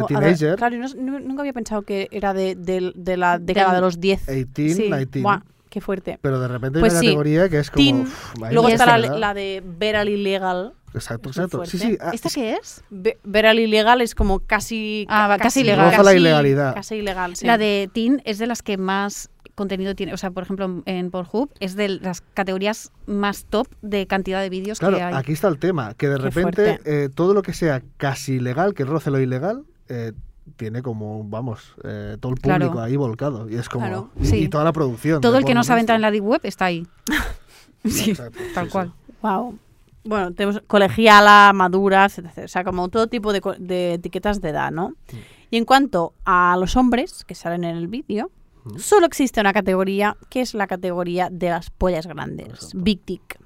ver, 0.14 0.22
teenager. 0.36 0.56
claro, 0.56 0.76
no- 0.76 0.88
nu- 1.02 1.20
nunca 1.20 1.42
había 1.42 1.52
pensado 1.52 1.82
que 1.82 2.08
era 2.10 2.32
de, 2.34 2.54
de- 2.54 2.92
de 2.94 3.16
la 3.16 3.38
década 3.38 3.74
de 3.74 3.80
los 3.80 4.00
10. 4.00 4.26
18, 4.26 4.50
Sí. 4.54 4.62
19. 4.82 5.06
Buah, 5.22 5.40
qué 5.70 5.80
fuerte. 5.80 6.18
Pero 6.22 6.40
de 6.40 6.48
repente 6.48 6.78
hay 6.78 6.80
Pues 6.82 6.92
una 6.92 7.00
sí, 7.00 7.06
categoría 7.06 7.48
que 7.48 7.58
es 7.58 7.70
como. 7.70 7.84
Teen, 7.84 8.00
uf, 8.02 8.34
Luego 8.50 8.68
está 8.68 8.98
la, 8.98 9.16
la 9.18 9.34
de 9.34 9.62
Verally 9.64 10.16
Legal. 10.22 10.72
Exacto, 10.94 11.30
exacto. 11.30 11.64
Sí, 11.64 11.78
fuerte. 11.78 11.96
sí. 11.96 11.98
ah, 12.02 12.10
¿Esta 12.12 12.28
es- 12.28 12.34
qué 12.34 12.52
es? 12.52 12.84
Ve- 12.90 13.18
Verally 13.24 13.66
Legal 13.66 14.02
es 14.02 14.14
como 14.14 14.40
casi... 14.40 15.06
Ah, 15.08 15.26
casi 15.38 15.42
casi 15.42 15.60
ilegal. 15.60 15.90
Roza 15.90 16.02
la 16.02 16.14
ilegalidad. 16.14 16.74
Casi 16.74 16.96
ilegal, 16.96 17.34
sí. 17.36 17.46
La 17.46 17.56
de 17.56 17.88
teen 17.94 18.20
es 18.26 18.36
de 18.38 18.46
las 18.46 18.60
que 18.62 18.76
más 18.76 19.30
contenido 19.54 19.94
tiene. 19.94 20.12
O 20.12 20.18
sea, 20.18 20.30
por 20.30 20.42
ejemplo, 20.42 20.82
en- 20.84 21.10
Pornhub 21.10 21.50
es 21.60 21.76
de 21.76 21.88
las 21.88 22.20
categorías 22.34 22.90
más 23.06 23.46
top 23.46 23.68
de 23.80 24.06
cantidad 24.06 24.42
de 24.42 24.50
vídeos 24.50 24.78
Claro, 24.80 24.96
que 24.98 25.02
hay. 25.02 25.14
aquí 25.14 25.32
está 25.32 25.48
el 25.48 25.58
tema, 25.58 25.94
que 25.94 26.08
de 26.10 26.16
Qué 26.16 26.22
repente 26.22 26.80
eh, 26.84 27.08
todo 27.14 27.32
lo 27.32 27.40
que 27.42 27.54
sea 27.54 27.82
casi 27.96 28.34
ilegal, 28.34 28.74
que 28.74 28.84
roce 28.84 29.10
lo 29.10 29.18
ilegal, 29.18 29.64
eh, 29.92 30.12
tiene 30.56 30.82
como, 30.82 31.22
vamos, 31.24 31.74
eh, 31.84 32.16
todo 32.20 32.32
el 32.32 32.38
Claro. 32.40 32.66
público 32.66 32.82
ahí 32.82 32.96
volcado. 32.96 33.48
Y 33.48 33.54
es 33.56 33.68
como. 33.68 33.86
Claro. 33.86 34.10
y, 34.20 34.26
Sí. 34.26 34.36
y 34.44 34.48
toda 34.48 34.64
la 34.64 34.72
producción. 34.72 35.20
Todo 35.20 35.38
el 35.38 35.44
que 35.44 35.54
no 35.54 35.62
sabe 35.64 35.80
entrar 35.80 35.96
en 35.96 36.02
la 36.02 36.10
Deep 36.10 36.24
Web 36.24 36.40
está 36.44 36.64
ahí. 36.66 36.86
sí, 37.84 38.10
Exacto, 38.10 38.38
tal 38.54 38.64
sí, 38.64 38.70
sí. 38.70 38.72
cual. 38.72 38.92
Wow. 39.22 39.58
Bueno, 40.04 40.32
tenemos 40.32 40.60
colegiala, 40.66 41.52
maduras, 41.54 42.18
etc. 42.18 42.38
O 42.44 42.48
sea, 42.48 42.64
como 42.64 42.88
todo 42.88 43.06
tipo 43.06 43.32
de, 43.32 43.94
etiquetas 43.94 44.40
de 44.40 44.48
edad, 44.48 44.72
¿no? 44.72 44.94
Y 45.50 45.58
en 45.58 45.64
cuanto 45.64 46.12
a 46.24 46.56
los 46.58 46.76
hombres 46.76 47.24
que 47.24 47.34
salen 47.36 47.62
en 47.64 47.76
el 47.76 47.86
vídeo, 47.86 48.30
Mm. 48.64 48.78
solo 48.78 49.06
existe 49.06 49.40
una 49.40 49.52
categoría 49.52 50.16
que 50.30 50.40
es 50.40 50.54
la 50.54 50.68
categoría 50.68 51.28
de 51.30 51.50
las 51.50 51.70
pollas 51.70 52.06
grandes, 52.06 52.46
Exacto. 52.48 52.78
Big 52.80 53.04
Dick. 53.04 53.38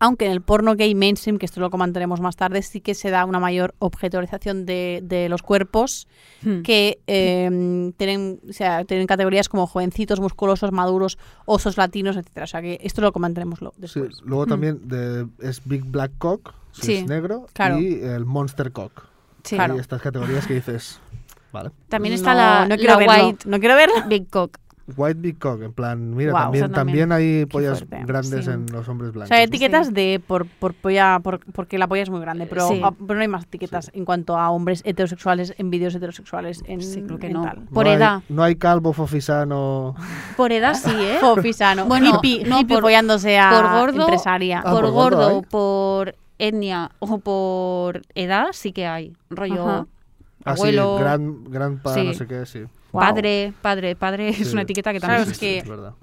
Aunque 0.00 0.26
en 0.26 0.32
el 0.32 0.42
porno 0.42 0.74
gay 0.74 0.94
mainstream, 0.94 1.38
que 1.38 1.46
esto 1.46 1.60
lo 1.60 1.70
comentaremos 1.70 2.20
más 2.20 2.36
tarde, 2.36 2.62
sí 2.62 2.80
que 2.80 2.94
se 2.94 3.10
da 3.10 3.24
una 3.24 3.38
mayor 3.40 3.74
objetualización 3.78 4.66
de, 4.66 5.00
de 5.02 5.28
los 5.28 5.42
cuerpos 5.42 6.06
Hmm. 6.42 6.60
que 6.62 6.98
eh, 7.06 7.92
tienen, 7.96 8.40
o 8.48 8.52
sea, 8.52 8.84
tienen 8.84 9.06
categorías 9.06 9.48
como 9.48 9.66
jovencitos, 9.66 10.20
musculosos, 10.20 10.72
maduros, 10.72 11.16
osos 11.46 11.76
latinos, 11.78 12.16
etcétera. 12.16 12.44
O 12.44 12.46
sea 12.48 12.60
que 12.60 12.78
esto 12.82 13.00
lo 13.00 13.12
comentaremos 13.12 13.62
lo- 13.62 13.70
Sí, 13.72 13.78
después. 14.00 14.20
luego 14.24 14.44
Mm. 14.44 14.48
también 14.48 14.88
de- 14.88 15.26
es 15.40 15.62
Big 15.64 15.84
Black 15.84 16.12
Cock, 16.18 16.52
si 16.72 16.82
Sí, 16.82 16.92
es 16.96 17.06
negro, 17.06 17.46
claro. 17.54 17.78
y 17.78 17.94
el 18.02 18.24
Monster 18.26 18.72
Cock. 18.72 19.04
Sí. 19.44 19.56
Y 19.56 19.78
estas 19.78 20.02
categorías 20.02 20.46
que 20.46 20.54
dices, 20.54 21.00
vale. 21.52 21.70
También 21.88 22.14
está 22.14 22.32
No, 22.32 22.36
la, 22.38 22.66
no 22.68 22.76
quiero 22.76 22.92
la 22.94 22.98
verlo, 22.98 23.26
White 23.28 23.48
No 23.48 23.58
quiero 23.60 23.74
verlo. 23.76 23.94
Big 24.08 24.28
Cock. 24.28 24.58
White 24.96 25.18
Big 25.20 25.38
Cock, 25.38 25.62
en 25.62 25.72
plan, 25.72 26.14
mira, 26.14 26.32
también, 26.32 26.70
también. 26.70 27.08
también 27.08 27.12
hay 27.12 27.46
pollas 27.46 27.78
fuerte. 27.84 28.04
grandes 28.06 28.44
Sí. 28.44 28.50
en 28.50 28.66
los 28.70 28.86
hombres 28.88 29.10
O 29.10 29.12
blancos. 29.14 29.28
sea, 29.28 29.38
hay 29.38 29.44
¿no? 29.44 29.48
etiquetas 29.48 29.94
de 29.94 30.20
por, 30.26 30.46
por 30.46 30.74
polla, 30.74 31.20
por- 31.22 31.40
porque 31.52 31.78
la 31.78 31.86
polla 31.88 32.02
es 32.02 32.10
muy 32.10 32.20
grande, 32.20 32.46
pero, 32.46 32.68
Sí. 32.68 32.80
ah, 32.84 32.92
pero 32.92 33.14
no 33.14 33.20
hay 33.22 33.28
más 33.28 33.44
etiquetas 33.44 33.90
en 33.94 34.04
cuanto 34.04 34.36
a 34.36 34.50
hombres 34.50 34.82
heterosexuales 34.84 35.54
en 35.56 35.70
vídeos 35.70 35.94
heterosexuales 35.94 36.62
en, 36.66 36.82
Sí, 36.82 37.00
creo 37.02 37.18
que 37.18 37.28
en 37.28 37.32
no. 37.32 37.42
tal. 37.44 37.62
por 37.72 37.86
hay- 37.86 37.94
edad. 37.94 38.22
no 38.28 38.42
hay 38.42 38.56
calvo 38.56 38.92
fofisano. 38.92 39.94
Por 40.36 40.52
edad 40.52 40.74
sí, 40.74 40.90
¿eh? 40.94 41.16
Fofisano. 41.20 41.86
Bueno, 41.86 42.16
hippie, 42.22 42.44
no, 42.44 42.60
hippie 42.60 42.76
por- 42.76 42.82
follándose 42.84 43.38
a 43.38 43.50
por 43.50 43.80
gordo- 43.94 44.02
empresaria. 44.02 44.58
Ah, 44.64 44.70
por 44.72 44.82
por 44.82 44.90
gordo 44.90 45.16
gordo, 45.16 45.38
hay. 45.40 45.46
por 45.50 46.14
etnia 46.38 46.90
o 46.98 47.18
por 47.18 48.02
edad 48.14 48.48
sí 48.52 48.72
que 48.72 48.86
hay. 48.86 49.12
Rollo 49.30 49.66
Ajá. 49.68 49.86
Así, 50.44 50.60
abuelo, 50.60 50.96
gran, 50.98 51.44
gran 51.44 51.78
pa, 51.78 51.94
Sí. 51.94 52.04
no 52.06 52.12
sé 52.12 52.26
qué, 52.26 52.44
sí. 52.44 52.64
Wow. 52.94 53.00
padre, 53.02 53.52
padre, 53.60 53.94
padre 53.96 54.28
es 54.30 54.52
una 54.52 54.62
etiqueta 54.62 54.92
que 54.92 55.00
también 55.00 55.22
es 55.30 55.38
que- 55.38 55.58
es 55.58 55.68
verdad. 55.68 55.94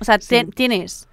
O 0.00 0.04
sea, 0.04 0.18
te- 0.18 0.44
tienes 0.44 1.08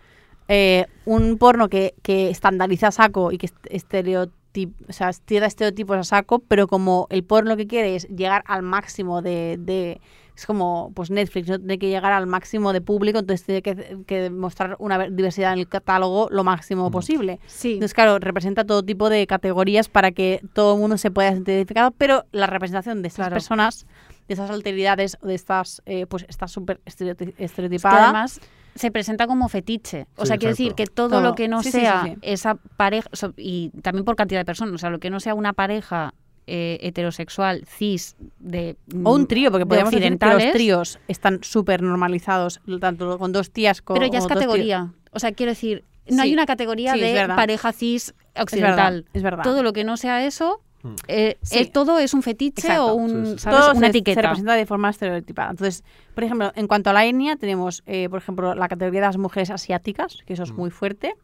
eh, 0.50 0.86
un 1.06 1.38
porno 1.38 1.70
que, 1.70 1.94
que 2.02 2.30
estandariza 2.30 2.88
a 2.88 2.92
saco 2.92 3.32
y 3.32 3.38
que 3.38 3.46
est- 3.46 3.66
estereotip- 3.70 4.74
o 4.90 4.94
sea, 4.94 5.12
tira 5.26 5.46
estereotipos 5.48 5.98
a 5.98 6.04
saco, 6.04 6.40
pero 6.40 6.68
como 6.68 7.08
el 7.10 7.24
porno 7.24 7.56
que 7.56 7.66
quiere 7.68 7.96
es 7.96 8.08
llegar 8.10 8.44
al 8.48 8.62
máximo 8.64 9.22
de... 9.22 9.58
de- 9.60 10.02
es 10.36 10.48
como 10.48 10.92
pues 10.96 11.12
Netflix, 11.12 11.48
¿no? 11.48 11.60
tiene 11.60 11.78
que 11.78 11.90
llegar 11.90 12.12
al 12.12 12.26
máximo 12.26 12.74
de 12.74 12.82
público, 12.82 13.20
entonces 13.20 13.46
tiene 13.46 13.62
que, 13.62 14.00
que 14.08 14.32
mostrar 14.32 14.76
una 14.80 14.98
ver- 14.98 15.14
diversidad 15.14 15.54
en 15.54 15.60
el 15.60 15.68
catálogo 15.70 16.28
lo 16.32 16.44
máximo 16.44 16.90
Mm. 16.90 16.92
posible. 16.92 17.40
Sí. 17.46 17.74
Entonces, 17.74 17.94
claro, 17.94 18.18
representa 18.18 18.66
todo 18.66 18.82
tipo 18.82 19.12
de 19.12 19.28
categorías 19.28 19.90
para 19.90 20.10
que 20.12 20.42
todo 20.54 20.74
el 20.74 20.80
mundo 20.82 20.98
se 20.98 21.12
pueda 21.12 21.32
sentir 21.34 21.54
identificado, 21.54 21.92
pero 21.92 22.26
la 22.32 22.48
representación 22.48 23.04
de 23.04 23.10
estas 23.10 23.26
Claro. 23.28 23.36
personas, 23.36 23.86
de 24.28 24.34
estas 24.34 24.50
alteridades, 24.50 25.18
o 25.22 25.28
de 25.28 25.36
estas, 25.36 25.82
eh, 25.86 26.06
pues, 26.06 26.26
está 26.30 26.48
súper 26.48 26.80
estereoti- 26.86 27.30
Es 27.30 27.36
que 27.36 27.44
estereotipada. 27.46 28.04
además 28.06 28.40
se 28.76 28.90
presenta 28.92 29.28
como 29.28 29.50
fetiche. 29.50 30.08
O 30.16 30.22
Sí, 30.24 30.28
sea, 30.30 30.38
quiere 30.38 30.54
decir 30.54 30.74
que 30.74 30.88
todo, 30.88 31.10
Todo. 31.10 31.22
lo 31.22 31.36
que 31.36 31.48
no 31.48 31.62
Sí, 31.62 31.72
sí, 31.72 31.78
sí, 31.78 31.84
sea 31.84 32.04
sí. 32.06 32.16
esa 32.24 32.56
pareja, 32.56 33.08
y 33.38 33.70
también 33.82 34.04
por 34.06 34.16
cantidad 34.16 34.40
de 34.42 34.46
personas, 34.46 34.74
o 34.74 34.78
sea, 34.80 34.90
lo 34.90 35.00
que 35.00 35.10
no 35.10 35.20
sea 35.20 35.34
una 35.36 35.54
pareja 35.54 36.14
eh, 36.46 36.78
heterosexual, 36.82 37.64
cis, 37.68 38.18
de 38.40 38.76
O 39.04 39.14
un 39.14 39.28
trío, 39.28 39.50
porque 39.50 39.64
de 39.64 39.66
podríamos 39.68 39.94
decir 39.94 40.18
que 40.20 40.26
los 40.26 40.52
tríos 40.52 41.00
están 41.08 41.40
súper 41.42 41.82
normalizados, 41.82 42.60
tanto 42.82 43.18
con 43.18 43.32
dos 43.32 43.50
tías 43.52 43.82
como 43.82 44.00
Pero 44.00 44.12
ya 44.12 44.18
es 44.18 44.26
tíos. 44.28 44.34
categoría. 44.40 44.92
O 45.12 45.20
sea, 45.20 45.32
quiero 45.32 45.52
decir, 45.54 45.86
no 46.10 46.22
hay 46.22 46.34
una 46.34 46.46
categoría 46.46 46.94
de 46.96 47.28
pareja 47.28 47.72
cis 47.72 48.10
Es 48.10 48.14
verdad, 48.34 48.44
occidental. 48.44 49.06
es 49.14 49.24
verdad. 49.24 49.44
Todo 49.44 49.64
lo 49.64 49.72
que 49.72 49.84
no 49.86 49.96
sea 49.96 50.26
eso, 50.26 50.60
Mm. 50.84 50.96
eh, 51.08 51.38
Sí. 51.42 51.60
eh, 51.60 51.72
todo 51.72 51.98
es 51.98 52.14
un 52.14 52.22
fetiche 52.22 52.62
Exacto. 52.68 52.88
o 52.88 52.94
un, 52.96 53.26
Sí, 53.26 53.32
sí. 53.34 53.40
¿sabes? 53.40 53.60
Todo 53.60 53.72
una 53.72 53.80
se, 53.80 53.88
etiqueta. 53.88 54.16
se 54.16 54.22
representa 54.24 54.54
de 54.54 54.66
forma 54.66 54.90
estereotipada. 54.90 55.50
Entonces, 55.52 55.84
por 56.14 56.24
ejemplo, 56.24 56.52
en 56.56 56.68
cuanto 56.68 56.90
a 56.90 56.94
la 56.94 57.06
etnia, 57.06 57.36
tenemos, 57.38 57.84
eh, 57.86 58.10
por 58.10 58.20
ejemplo, 58.20 58.54
la 58.54 58.68
categoría 58.68 59.00
de 59.02 59.08
las 59.08 59.18
mujeres 59.18 59.50
asiáticas, 59.50 60.18
que 60.26 60.34
eso 60.34 60.44
es 60.44 60.52
Mm. 60.52 60.56
muy 60.58 60.70
fuerte. 60.70 61.16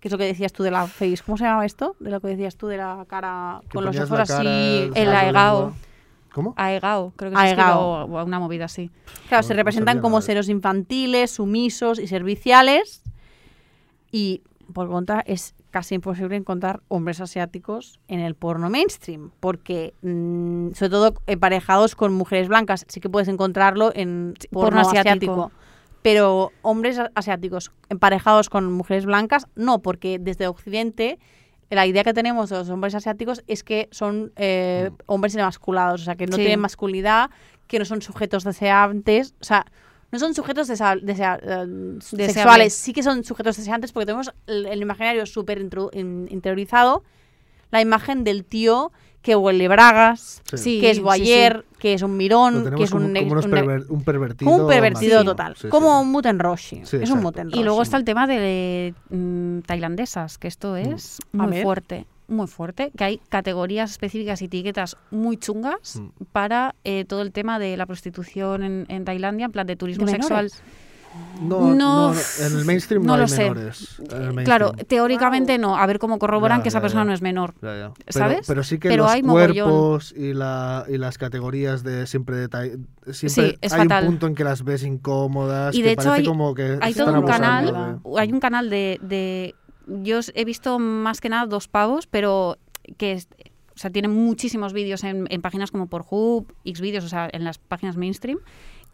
Que 0.00 0.08
es 0.08 0.12
lo 0.12 0.18
que 0.18 0.24
decías 0.26 0.52
tú 0.52 0.62
de 0.62 0.70
la 0.70 0.86
face. 0.86 1.16
¿Cómo 1.24 1.38
se 1.38 1.44
llamaba 1.44 1.64
esto? 1.64 1.96
De 1.98 2.10
lo 2.10 2.20
que 2.20 2.28
decías 2.28 2.56
tú 2.56 2.66
de 2.66 2.76
la 2.76 3.06
cara 3.08 3.62
con 3.72 3.82
los 3.86 3.98
ojos 3.98 4.20
así. 4.20 4.90
el 4.94 5.08
aegao. 5.08 5.72
¿Cómo? 6.34 6.52
Aegao, 6.58 7.14
creo 7.16 7.30
que 7.30 7.36
Aegao. 7.38 8.00
escribe, 8.02 8.18
o- 8.20 8.24
una 8.26 8.38
movida 8.38 8.66
así. 8.66 8.90
Claro, 9.28 9.40
No- 9.42 9.48
se 9.48 9.54
no 9.54 9.56
representan 9.56 9.94
sabía 9.94 10.02
como 10.02 10.20
seres 10.20 10.50
infantiles, 10.50 11.30
sumisos 11.30 11.98
y 11.98 12.06
serviciales. 12.08 13.02
Y 14.12 14.42
por 14.74 14.88
contra, 14.88 15.20
es 15.26 15.54
casi 15.76 15.94
imposible 15.94 16.36
encontrar 16.36 16.80
hombres 16.88 17.20
asiáticos 17.20 18.00
en 18.08 18.20
el 18.20 18.34
porno 18.34 18.70
mainstream, 18.70 19.30
porque 19.40 19.92
mm, 20.00 20.72
sobre 20.72 20.88
todo 20.88 21.14
emparejados 21.26 21.94
con 21.94 22.14
mujeres 22.14 22.48
blancas, 22.48 22.86
sí 22.88 22.98
que 22.98 23.10
puedes 23.10 23.28
encontrarlo 23.28 23.92
en 23.94 24.32
Sí, 24.40 24.48
porno, 24.48 24.68
porno 24.68 24.80
asiático. 24.80 25.10
asiático. 25.32 25.52
Pero 26.00 26.52
hombres 26.62 26.98
asiáticos 27.14 27.72
emparejados 27.90 28.48
con 28.48 28.72
mujeres 28.72 29.04
blancas, 29.04 29.48
no, 29.54 29.80
porque 29.82 30.18
desde 30.18 30.46
Occidente 30.46 31.18
la 31.68 31.86
idea 31.86 32.04
que 32.04 32.14
tenemos 32.14 32.48
de 32.48 32.56
los 32.56 32.70
hombres 32.70 32.94
asiáticos 32.94 33.44
es 33.46 33.62
que 33.62 33.88
son 33.90 34.32
eh, 34.36 34.88
Mm. 34.90 34.96
hombres 35.08 35.34
emasculados, 35.34 36.00
o 36.00 36.04
sea, 36.06 36.14
que 36.16 36.26
no 36.26 36.36
Sí. 36.36 36.42
tienen 36.42 36.60
masculinidad, 36.60 37.28
que 37.66 37.78
no 37.78 37.84
son 37.84 38.00
sujetos 38.00 38.44
deseantes, 38.44 39.34
o 39.42 39.44
sea, 39.44 39.66
no 40.16 40.20
son 40.20 40.34
sujetos 40.34 40.68
desa- 40.68 41.00
desea- 41.00 41.38
eh, 41.42 41.98
sexuales, 42.00 42.72
sí 42.74 42.92
que 42.92 43.02
son 43.02 43.22
sujetos 43.24 43.56
deseantes 43.56 43.92
porque 43.92 44.06
tenemos 44.06 44.32
el, 44.46 44.66
el 44.66 44.80
imaginario 44.82 45.24
súper 45.26 45.60
interiorizado, 45.60 47.02
la 47.70 47.80
imagen 47.80 48.24
del 48.24 48.44
tío 48.44 48.92
que 49.22 49.34
huele 49.34 49.66
bragas, 49.66 50.40
Sí. 50.54 50.80
Que 50.80 50.90
es 50.90 50.98
sí, 50.98 51.02
boyer, 51.02 51.64
que 51.80 51.94
es 51.94 52.02
un 52.02 52.16
mirón, 52.16 52.72
que 52.76 52.84
es 52.84 52.90
como, 52.92 53.06
un, 53.06 53.12
como 53.14 53.32
un- 53.34 53.40
perver- 53.42 53.86
un 53.88 54.04
pervertido. 54.04 54.50
como 54.52 54.62
un 54.64 54.68
pervertido 54.70 55.14
máximo. 55.16 55.30
total. 55.32 55.54
Sí, 55.56 55.62
sí. 55.62 55.68
como 55.68 56.00
un 56.00 56.12
Mutenroshi. 56.12 56.82
Sí, 56.84 56.98
es 57.00 57.10
un. 57.10 57.20
Mutenroshi. 57.22 57.58
Y 57.60 57.64
luego 57.64 57.82
está 57.82 57.96
el 57.96 58.04
tema 58.04 58.28
de 58.28 58.94
mm, 59.10 59.60
tailandesas, 59.66 60.38
que 60.38 60.46
esto 60.46 60.76
es 60.76 61.18
A 61.32 61.38
muy 61.38 61.50
ver. 61.56 61.62
fuerte, 61.64 62.06
muy 62.28 62.46
fuerte, 62.46 62.90
que 62.96 63.04
hay 63.04 63.20
categorías 63.28 63.90
específicas 63.92 64.42
y 64.42 64.46
etiquetas 64.46 64.96
muy 65.10 65.36
chungas 65.36 65.96
Mm. 65.96 66.08
para 66.32 66.74
eh, 66.84 67.04
todo 67.04 67.22
el 67.22 67.32
tema 67.32 67.58
de 67.58 67.76
la 67.76 67.86
prostitución 67.86 68.62
en, 68.62 68.86
en 68.88 69.04
Tailandia, 69.04 69.46
en 69.46 69.52
plan 69.52 69.66
de 69.66 69.76
turismo 69.76 70.06
¿De 70.06 70.12
sexual. 70.12 70.50
No, 71.40 71.74
no, 71.74 72.12
en 72.12 72.58
el 72.58 72.64
mainstream 72.66 73.02
no, 73.02 73.06
no 73.08 73.14
hay 73.14 73.20
lo 73.20 73.28
sé. 73.28 73.42
menores. 73.44 74.02
en 74.12 74.38
el 74.38 74.44
Claro, 74.44 74.72
teóricamente 74.86 75.56
no, 75.56 75.76
a 75.78 75.86
ver 75.86 75.98
cómo 75.98 76.18
corroboran 76.18 76.58
Ya, 76.58 76.62
que 76.64 76.68
esa 76.68 76.78
ya, 76.78 76.82
persona 76.82 77.02
ya. 77.02 77.04
no 77.06 77.12
es 77.14 77.22
menor. 77.22 77.54
Ya, 77.62 77.74
ya. 77.78 77.92
Pero, 78.04 78.12
¿Sabes? 78.18 78.46
Pero 78.46 78.62
sí 78.62 78.78
que 78.78 78.88
Pero 78.90 79.04
los 79.04 79.12
hay 79.12 79.22
cuerpos 79.22 80.12
y, 80.14 80.34
la, 80.34 80.84
y 80.88 80.98
las 80.98 81.16
categorías 81.16 81.82
de 81.82 82.06
siempre 82.06 82.36
de 82.48 82.78
siempre 83.12 83.50
Sí, 83.52 83.58
es 83.62 83.72
hay 83.72 83.80
fatal. 83.82 84.04
un 84.04 84.10
punto 84.10 84.26
en 84.26 84.34
que 84.34 84.44
las 84.44 84.62
ves 84.62 84.82
incómodas. 84.82 85.74
Y 85.74 85.78
que 85.78 85.84
de 85.84 85.92
hecho 85.92 86.04
parece 86.04 86.20
hay- 86.20 86.26
como 86.26 86.54
que 86.54 86.78
Hay 86.82 86.90
están 86.90 87.06
todo 87.06 87.20
un 87.20 87.26
canal, 87.26 88.00
de- 88.04 88.20
hay 88.20 88.32
un 88.32 88.40
canal 88.40 88.68
de, 88.68 88.98
de- 89.00 89.54
yo 89.86 90.20
he 90.34 90.44
visto 90.44 90.78
más 90.78 91.20
que 91.20 91.28
nada 91.28 91.46
dos 91.46 91.68
pavos, 91.68 92.06
pero 92.06 92.58
que 92.98 93.12
es- 93.12 93.28
o 93.74 93.78
sea, 93.78 93.90
tienen 93.90 94.10
muchísimos 94.12 94.72
vídeos 94.72 95.04
en, 95.04 95.26
en 95.30 95.42
páginas 95.42 95.70
como 95.70 95.86
Pornhub, 95.86 96.52
Xvideos, 96.64 97.04
o 97.04 97.08
sea, 97.08 97.28
en 97.32 97.44
las 97.44 97.58
páginas 97.58 97.96
mainstream, 97.96 98.38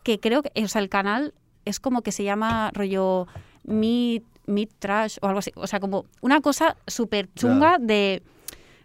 que 0.03 0.19
creo 0.19 0.43
que, 0.43 0.51
o 0.65 0.69
sea, 0.69 0.83
el 0.83 0.89
canal 0.89 1.35
es 1.65 1.79
como 1.79 2.03
que 2.03 2.11
se 2.11 2.25
llama 2.25 2.71
rollo 2.75 3.29
Meat, 3.65 4.25
meat 4.47 4.71
Trash 4.81 5.19
o 5.23 5.27
algo 5.29 5.39
así, 5.39 5.53
o 5.55 5.67
sea, 5.69 5.79
como 5.79 6.07
una 6.21 6.41
cosa 6.41 6.77
súper 6.89 7.29
chunga 7.35 7.79
de... 7.79 8.23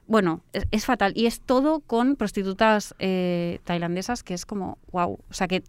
Bueno, 0.06 0.42
es, 0.54 0.66
es 0.72 0.86
fatal. 0.86 1.12
Y 1.16 1.26
es 1.26 1.42
todo 1.42 1.80
con 1.82 2.16
prostitutas 2.16 2.94
eh, 3.00 3.60
tailandesas, 3.66 4.24
que 4.24 4.36
es 4.36 4.46
como, 4.46 4.78
wow. 4.92 5.20
O 5.30 5.34
sea, 5.34 5.48
que 5.48 5.64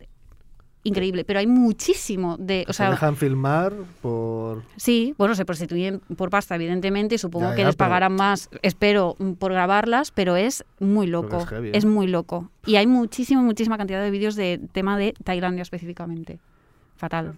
increíble. 0.88 1.24
Pero 1.24 1.38
hay 1.38 1.46
muchísimo 1.46 2.36
de... 2.38 2.64
O 2.68 2.72
se 2.72 2.78
sea, 2.78 2.90
dejan 2.90 3.16
filmar 3.16 3.72
por... 4.02 4.62
Sí, 4.76 5.14
bueno, 5.18 5.34
se 5.34 5.44
prostituyen 5.44 6.00
por 6.16 6.30
pasta, 6.30 6.54
evidentemente, 6.54 7.14
y 7.14 7.18
supongo 7.18 7.50
Ya, 7.50 7.54
que 7.54 7.60
ya, 7.62 7.66
les 7.68 7.76
pero- 7.76 7.86
pagarán 7.88 8.14
más, 8.14 8.48
espero, 8.62 9.14
mm, 9.18 9.32
por 9.32 9.52
grabarlas, 9.52 10.10
pero 10.10 10.36
es 10.36 10.64
muy 10.80 11.06
loco. 11.06 11.38
es 11.38 11.46
heavy, 11.46 11.68
¿eh? 11.68 11.72
es 11.74 11.84
muy 11.84 12.06
loco. 12.06 12.50
Y 12.66 12.76
hay 12.76 12.86
muchísima, 12.86 13.42
muchísima 13.42 13.76
cantidad 13.78 14.02
de 14.02 14.10
vídeos 14.10 14.34
de 14.36 14.60
tema 14.72 14.98
de 14.98 15.14
Tailandia 15.24 15.62
específicamente. 15.62 16.38
Fatal. 16.96 17.34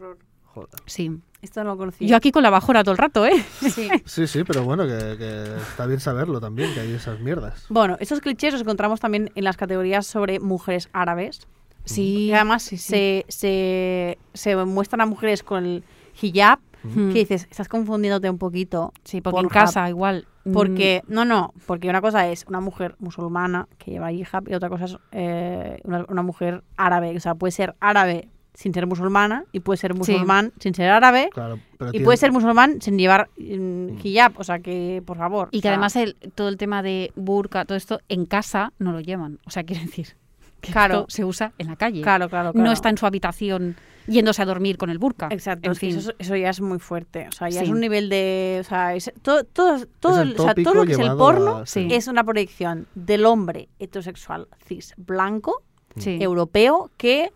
Joder. 0.47 0.68
Sí. 0.86 1.10
Esto 1.43 1.64
no 1.64 1.70
lo 1.70 1.77
conocía. 1.78 2.06
Yo 2.06 2.16
aquí 2.16 2.32
con 2.32 2.43
la 2.43 2.51
bajora 2.51 2.82
todo 2.82 2.93
el 2.93 2.98
rato, 2.98 3.24
¿eh? 3.24 3.32
Sí. 3.60 3.89
Sí, 4.05 4.27
sí, 4.27 4.44
pero 4.44 4.62
bueno, 4.62 4.85
que, 4.86 5.16
que 5.16 5.44
está 5.56 5.86
bien 5.86 5.98
saberlo 6.01 6.39
también, 6.40 6.74
que 6.74 6.81
hay 6.81 6.93
esas 6.93 7.18
mierdas. 7.20 7.64
Bueno, 7.70 7.97
estos 8.01 8.20
clichés 8.20 8.52
los 8.52 8.60
encontramos 8.62 9.01
también 9.01 9.31
en 9.35 9.44
las 9.44 9.56
categorías 9.56 10.06
sobre 10.06 10.39
mujeres 10.40 10.90
árabes. 10.93 11.47
Sí. 11.85 12.27
Y 12.27 12.32
además 12.32 12.62
sí, 12.62 12.77
sí. 12.77 12.89
Se, 12.89 13.24
se, 13.28 14.19
se 14.35 14.57
muestran 14.65 15.01
a 15.01 15.07
mujeres 15.07 15.43
con 15.43 15.65
el 15.65 15.85
hijab, 16.20 16.59
Mm. 16.82 17.09
que 17.12 17.19
dices, 17.19 17.47
estás 17.51 17.69
confundiéndote 17.69 18.31
un 18.31 18.39
poquito. 18.39 18.94
Sí, 19.05 19.20
porque 19.20 19.40
en 19.40 19.48
Pornhub. 19.48 19.52
casa 19.52 19.86
igual. 19.90 20.27
mm, 20.47 20.52
Porque, 20.52 21.02
no, 21.09 21.27
no, 21.27 21.52
porque 21.66 21.90
una 21.90 22.01
cosa 22.01 22.27
es 22.28 22.47
una 22.48 22.61
mujer 22.61 22.97
musulmana 23.01 23.69
que 23.77 23.90
lleva 23.90 24.11
hijab 24.12 24.48
y 24.48 24.55
otra 24.55 24.70
cosa 24.70 24.86
es 24.86 24.97
eh, 25.12 25.78
una, 25.85 26.07
una 26.09 26.23
mujer 26.23 26.65
árabe. 26.78 27.15
O 27.15 27.20
sea, 27.20 27.35
puede 27.35 27.51
ser 27.51 27.74
árabe 27.81 28.31
sin 28.55 28.73
ser 28.73 28.86
musulmana 28.86 29.44
y 29.52 29.61
puede 29.61 29.77
ser 29.77 29.93
musulmán 29.94 30.52
sin 30.59 30.74
ser 30.74 30.90
árabe 30.90 31.28
Claro, 31.35 31.59
pero 31.78 31.90
y 31.90 31.93
tiene- 31.93 32.05
puede 32.07 32.16
ser 32.16 32.32
musulmán 32.32 32.81
sin 32.81 32.98
llevar 32.98 33.28
mm, 33.36 33.98
hijab. 34.02 34.32
O 34.39 34.44
sea, 34.44 34.61
que, 34.61 35.02
por 35.05 35.19
favor. 35.19 35.48
Y 35.52 35.59
o 35.59 35.61
que 35.61 35.62
sea, 35.69 35.73
además 35.73 35.97
el, 35.97 36.16
todo 36.35 36.48
el 36.48 36.57
tema 36.57 36.82
de 36.82 37.12
burka, 37.15 37.66
todo 37.66 37.77
esto, 37.77 38.01
en 38.09 38.24
casa 38.24 38.73
no 38.78 38.93
lo 38.93 39.01
llevan. 39.01 39.39
O 39.47 39.51
sea, 39.51 39.65
quiero 39.65 39.82
decir 39.85 40.16
que 40.61 40.73
Claro. 40.73 41.01
esto 41.01 41.07
se 41.11 41.24
usa 41.24 41.53
en 41.59 41.66
la 41.69 41.77
calle. 41.77 42.03
Claro, 42.03 42.28
claro, 42.28 42.53
claro. 42.53 42.65
No 42.66 42.73
está 42.73 42.89
en 42.91 42.99
su 42.99 43.07
habitación 43.07 43.77
yéndose 44.07 44.43
a 44.43 44.45
dormir 44.47 44.77
con 44.77 44.91
el 44.91 44.99
burka. 44.99 45.28
Exacto, 45.31 45.66
En 45.69 45.73
es 45.73 45.78
que 45.78 45.87
fin. 45.91 45.99
eso, 45.99 46.12
eso 46.19 46.37
ya 46.37 46.51
es 46.51 46.61
muy 46.61 46.78
fuerte. 46.78 47.28
O 47.28 47.32
sea, 47.32 47.49
ya 47.49 47.61
Sí. 47.61 47.66
es 47.66 47.70
un 47.70 47.81
nivel 47.81 48.09
de. 48.09 48.59
O 48.61 48.65
sea, 48.65 48.95
es- 48.95 49.12
todo, 49.23 49.45
todo, 49.45 49.85
todo, 50.01 50.23
o 50.23 50.43
sea, 50.43 50.55
todo 50.55 50.74
lo 50.74 50.85
que 50.87 50.93
es 50.93 50.99
el 50.99 51.16
porno 51.16 51.59
a- 51.59 51.66
sí. 51.66 51.89
es 51.91 52.09
una 52.09 52.24
proyección 52.24 52.87
del 52.95 53.24
hombre 53.27 53.69
heterosexual 53.78 54.49
cis 54.66 54.95
blanco, 54.97 55.62
Sí. 55.97 56.19
europeo, 56.20 56.91
que. 56.97 57.31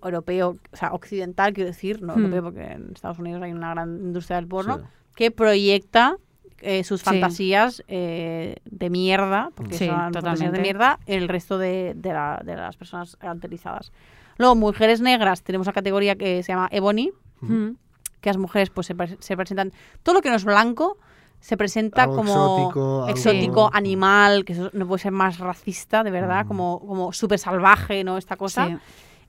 Europeo, 0.00 0.58
o 0.72 0.76
sea, 0.76 0.92
occidental, 0.92 1.52
quiero 1.52 1.68
decir, 1.68 2.00
no 2.00 2.14
Hmm. 2.14 2.20
europeo, 2.26 2.42
porque 2.44 2.72
en 2.72 2.92
Estados 2.94 3.18
Unidos 3.18 3.42
hay 3.42 3.50
una 3.50 3.70
gran 3.70 3.98
industria 4.00 4.36
del 4.36 4.46
porno, 4.46 4.78
Sí. 4.78 4.84
que 5.16 5.30
proyecta 5.32 6.18
eh, 6.60 6.84
sus 6.84 7.00
Sí. 7.00 7.04
fantasías 7.04 7.82
eh, 7.88 8.56
de 8.64 8.90
mierda, 8.90 9.50
porque 9.54 9.76
Sí, 9.78 9.86
son 9.86 10.12
fantasías 10.12 10.52
de 10.52 10.60
mierda, 10.60 10.98
el 11.06 11.28
resto 11.28 11.58
de, 11.58 11.92
de 11.96 12.12
la- 12.12 12.40
de 12.44 12.56
las 12.56 12.76
personas 12.76 13.16
autorizadas. 13.20 13.92
Luego, 14.38 14.54
mujeres 14.54 15.00
negras, 15.00 15.42
tenemos 15.42 15.66
una 15.66 15.72
categoría 15.74 16.16
que 16.16 16.42
se 16.42 16.52
llama 16.52 16.68
Ebony, 16.70 17.10
Mm. 17.40 17.70
que 18.20 18.30
las 18.30 18.38
mujeres 18.38 18.70
pues 18.70 18.86
se, 18.86 18.94
pre- 18.94 19.16
se 19.20 19.36
presentan 19.36 19.72
todo 20.02 20.14
lo 20.14 20.22
que 20.22 20.30
no 20.30 20.36
es 20.36 20.44
blanco 20.44 20.96
se 21.38 21.56
presenta 21.58 22.04
Algo 22.04 22.16
como 22.16 22.30
exótico, 22.32 23.04
algo- 23.04 23.08
exótico, 23.08 23.68
Sí. 23.70 23.78
animal 23.78 24.44
que 24.46 24.54
eso 24.54 24.70
no 24.72 24.88
puede 24.88 25.02
ser 25.02 25.12
más 25.12 25.38
racista 25.38 26.02
de 26.02 26.10
verdad 26.10 26.46
Mm. 26.46 26.48
como 26.48 26.80
como 26.80 27.12
súper 27.12 27.38
salvaje 27.38 28.02
no 28.04 28.16
esta 28.16 28.36
cosa 28.36 28.66
Sí. 28.68 28.76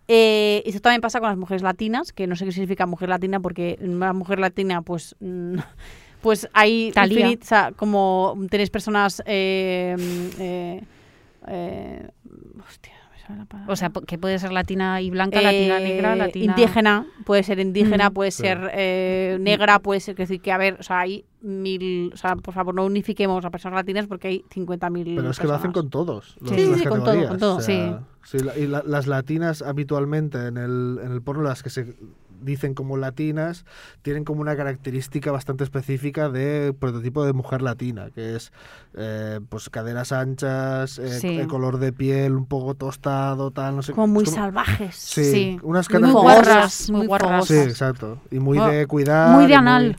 Eh, 0.09 0.63
eso 0.65 0.79
también 0.79 1.01
pasa 1.01 1.19
con 1.19 1.27
las 1.27 1.37
mujeres 1.37 1.61
latinas 1.63 2.13
que 2.13 2.27
no 2.27 2.37
sé 2.37 2.45
qué 2.45 2.53
significa 2.53 2.85
mujer 2.85 3.09
latina 3.09 3.41
porque 3.41 3.77
una 3.81 4.13
mujer 4.13 4.39
latina 4.39 4.81
pues 4.81 5.15
pues 6.21 6.49
hay 6.53 6.91
infinit- 6.91 7.41
o 7.41 7.45
sea, 7.45 7.71
como 7.75 8.35
tenéis 8.49 8.69
personas 8.69 9.21
eh, 9.25 9.95
eh, 10.39 10.81
eh, 11.47 12.09
hostia, 12.67 12.93
no 13.03 13.09
me 13.11 13.19
sale 13.19 13.39
la 13.39 13.45
palabra. 13.45 13.73
O 13.73 13.75
sea, 13.75 13.91
que 14.05 14.17
puede 14.17 14.37
ser 14.39 14.51
latina 14.51 14.99
y 15.01 15.09
blanca, 15.09 15.41
latina 15.41 15.79
Eh, 15.79 15.83
negra, 15.83 16.15
latina... 16.15 16.55
Indígena, 16.57 17.05
puede 17.25 17.43
ser 17.43 17.59
indígena, 17.59 18.09
Mm. 18.09 18.13
puede 18.13 18.31
Sí. 18.31 18.41
ser 18.43 18.71
eh, 18.73 19.37
negra, 19.39 19.79
puede 19.79 19.99
ser, 19.99 20.13
es 20.13 20.29
decir, 20.29 20.41
que 20.41 20.51
a 20.51 20.57
ver, 20.57 20.77
o 20.79 20.83
sea, 20.83 20.99
hay 21.01 21.23
mil, 21.41 22.11
o 22.13 22.17
sea, 22.17 22.35
por 22.35 22.53
favor, 22.53 22.73
no 22.75 22.85
unifiquemos 22.85 23.45
a 23.45 23.49
personas 23.51 23.77
latinas 23.77 24.07
porque 24.07 24.27
hay 24.27 24.43
50.000 24.49 25.15
Pero 25.15 25.29
es 25.29 25.39
que 25.39 25.47
lo 25.47 25.53
hacen 25.53 25.71
con 25.71 25.89
todos. 25.89 26.35
los- 26.41 26.49
Sí, 26.49 26.55
sí, 26.57 26.69
las 26.71 26.79
sí, 26.79 26.85
con 26.85 27.03
todo, 27.03 27.27
con 27.27 27.37
todo, 27.37 27.55
O 27.57 27.61
sea, 27.61 28.01
sí, 28.25 28.39
la- 28.39 28.57
y 28.57 28.67
la- 28.67 28.83
las 28.85 29.07
latinas 29.07 29.61
habitualmente 29.61 30.47
en 30.47 30.57
el, 30.57 30.99
en 31.03 31.11
el 31.11 31.21
porno, 31.21 31.43
las 31.43 31.63
que 31.63 31.69
se 31.69 31.95
dicen 32.41 32.73
como 32.73 32.97
latinas, 32.97 33.65
tienen 34.01 34.23
como 34.23 34.41
una 34.41 34.55
característica 34.55 35.31
bastante 35.31 35.63
específica 35.63 36.29
de 36.29 36.73
prototipo 36.79 37.25
de 37.25 37.33
mujer 37.33 37.61
latina, 37.61 38.09
que 38.13 38.35
es 38.35 38.51
eh, 38.95 39.39
pues 39.49 39.69
caderas 39.69 40.11
anchas, 40.11 40.99
eh, 40.99 41.19
Sí. 41.19 41.39
eh, 41.39 41.47
color 41.47 41.77
de 41.79 41.93
piel 41.93 42.33
un 42.33 42.45
poco 42.45 42.73
tostado, 42.75 43.51
tal, 43.51 43.75
no 43.75 43.81
sé. 43.83 43.93
Como 43.93 44.07
muy 44.07 44.25
como- 44.25 44.35
salvajes. 44.37 44.95
Sí, 44.95 45.23
Sí. 45.23 45.59
unas 45.63 45.89
Muy 45.89 45.99
características- 46.01 46.21
guarras, 46.23 46.89
muy 46.91 47.07
guarras. 47.07 47.45
Sí, 47.47 47.55
exacto. 47.57 48.19
Y 48.31 48.39
muy 48.39 48.57
de 48.59 48.87
cuidar. 48.87 49.35
muy 49.35 49.47
de 49.47 49.55
anal. 49.55 49.97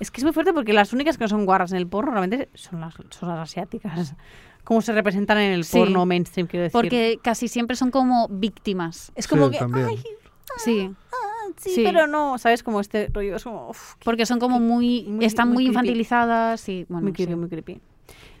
Es 0.00 0.10
que 0.10 0.20
es 0.20 0.24
muy 0.24 0.32
fuerte 0.32 0.52
porque 0.52 0.72
las 0.72 0.92
únicas 0.92 1.16
que 1.16 1.24
no 1.24 1.28
son 1.28 1.46
guarras 1.46 1.70
en 1.72 1.78
el 1.78 1.86
porno 1.86 2.10
realmente 2.10 2.48
son 2.54 2.80
las, 2.80 2.94
son 3.10 3.28
las 3.28 3.38
asiáticas. 3.38 4.14
Como 4.64 4.80
se 4.80 4.92
representan 4.92 5.38
en 5.38 5.52
el 5.52 5.64
Sí. 5.64 5.78
porno 5.78 6.06
mainstream, 6.06 6.46
quiero 6.48 6.64
decir. 6.64 6.72
Porque 6.72 7.18
casi 7.22 7.48
siempre 7.48 7.76
son 7.76 7.90
como 7.90 8.28
víctimas. 8.28 9.12
es 9.14 9.28
como 9.28 9.46
Sí, 9.46 9.52
que, 9.52 9.58
también. 9.58 9.86
ay, 9.88 10.02
Sí, 10.56 10.90
sí, 11.56 11.70
Sí. 11.70 11.82
pero 11.84 12.06
no, 12.06 12.38
¿sabes? 12.38 12.62
Como 12.62 12.80
este 12.80 13.08
rollo, 13.12 13.36
es 13.36 13.44
como, 13.44 13.70
uf, 13.70 13.94
porque 14.04 14.26
son 14.26 14.38
como 14.38 14.60
muy... 14.60 15.04
Muy- 15.08 15.24
están 15.24 15.50
muy 15.50 15.66
infantilizadas 15.66 16.68
y... 16.68 16.84
Bueno, 16.88 17.04
muy 17.04 17.12
creepy, 17.12 17.32
sí. 17.32 17.36
muy 17.38 17.48
creepy. 17.48 17.80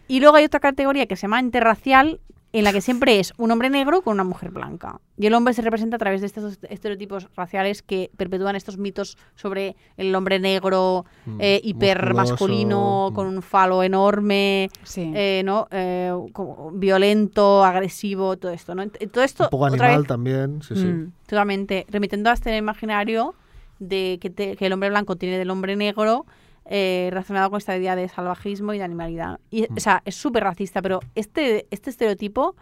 Y 0.08 0.20
luego 0.20 0.36
hay 0.36 0.44
otra 0.44 0.60
categoría 0.60 1.06
que 1.06 1.16
se 1.16 1.22
llama 1.22 1.40
interracial, 1.40 2.20
en 2.54 2.62
la 2.64 2.72
que 2.72 2.80
siempre 2.80 3.18
es 3.18 3.32
un 3.36 3.50
hombre 3.50 3.68
negro 3.68 4.00
con 4.02 4.14
una 4.14 4.22
mujer 4.24 4.50
blanca. 4.52 5.00
Y 5.18 5.26
el 5.26 5.34
hombre 5.34 5.52
se 5.54 5.60
representa 5.62 5.96
a 5.96 5.98
través 5.98 6.20
de 6.20 6.28
estos 6.28 6.58
estereotipos 6.70 7.28
raciales 7.36 7.82
que 7.82 8.10
perpetúan 8.16 8.54
estos 8.54 8.78
mitos 8.78 9.18
sobre 9.34 9.74
el 9.96 10.14
hombre 10.14 10.38
negro, 10.38 11.04
Mm, 11.26 11.38
eh, 11.40 11.60
hiper 11.64 12.14
masculino, 12.14 13.10
musculoso, 13.10 13.14
con 13.14 13.26
mm. 13.26 13.36
un 13.36 13.42
falo 13.42 13.82
enorme, 13.82 14.70
Sí. 14.84 15.10
eh, 15.14 15.42
¿no? 15.44 15.66
Eh, 15.72 16.12
como 16.32 16.70
violento, 16.72 17.64
agresivo, 17.64 18.36
todo 18.36 18.52
esto, 18.52 18.74
¿no? 18.74 18.88
Todo 18.88 19.24
esto, 19.24 19.44
Un 19.44 19.50
poco 19.50 19.64
otra 19.64 19.86
animal 19.86 19.98
vez, 20.02 20.08
también, 20.08 20.62
sí, 20.62 20.76
sí. 20.76 20.84
Mm. 20.84 21.12
totalmente 21.26 21.86
remitiendo 21.90 22.30
a 22.30 22.34
este 22.34 22.56
imaginario 22.56 23.34
de 23.80 24.18
que, 24.20 24.30
te- 24.30 24.56
que 24.56 24.66
el 24.66 24.72
hombre 24.72 24.90
blanco 24.90 25.16
tiene 25.16 25.38
del 25.38 25.50
hombre 25.50 25.74
negro 25.74 26.24
eh, 26.66 27.08
relacionado 27.10 27.50
con 27.50 27.58
esta 27.58 27.76
idea 27.76 27.94
de 27.96 28.08
salvajismo 28.08 28.72
y 28.74 28.78
de 28.78 28.84
animalidad. 28.84 29.38
Y, 29.50 29.62
Mm. 29.62 29.76
O 29.76 29.80
sea, 29.80 30.02
es 30.04 30.14
súper 30.14 30.44
racista, 30.44 30.80
pero 30.82 31.00
este, 31.14 31.66
este 31.70 31.90
estereotipo 31.90 32.54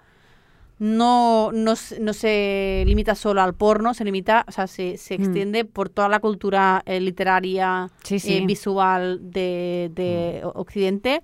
no, 0.78 1.50
no, 1.52 1.76
se 1.76 2.82
limita 2.86 3.14
solo 3.14 3.40
al 3.42 3.54
porno, 3.54 3.94
se 3.94 4.04
limita, 4.04 4.44
o 4.48 4.52
sea, 4.52 4.66
se, 4.66 4.96
se 4.96 5.16
Mm. 5.16 5.22
extiende 5.22 5.64
por 5.64 5.88
toda 5.88 6.08
la 6.08 6.18
cultura 6.18 6.82
eh, 6.86 6.98
literaria, 7.00 7.88
Sí, 8.02 8.18
sí. 8.18 8.34
eh, 8.34 8.46
visual 8.46 9.20
de, 9.30 9.90
de 9.94 10.40
Mm. 10.44 10.48
Occidente. 10.58 11.22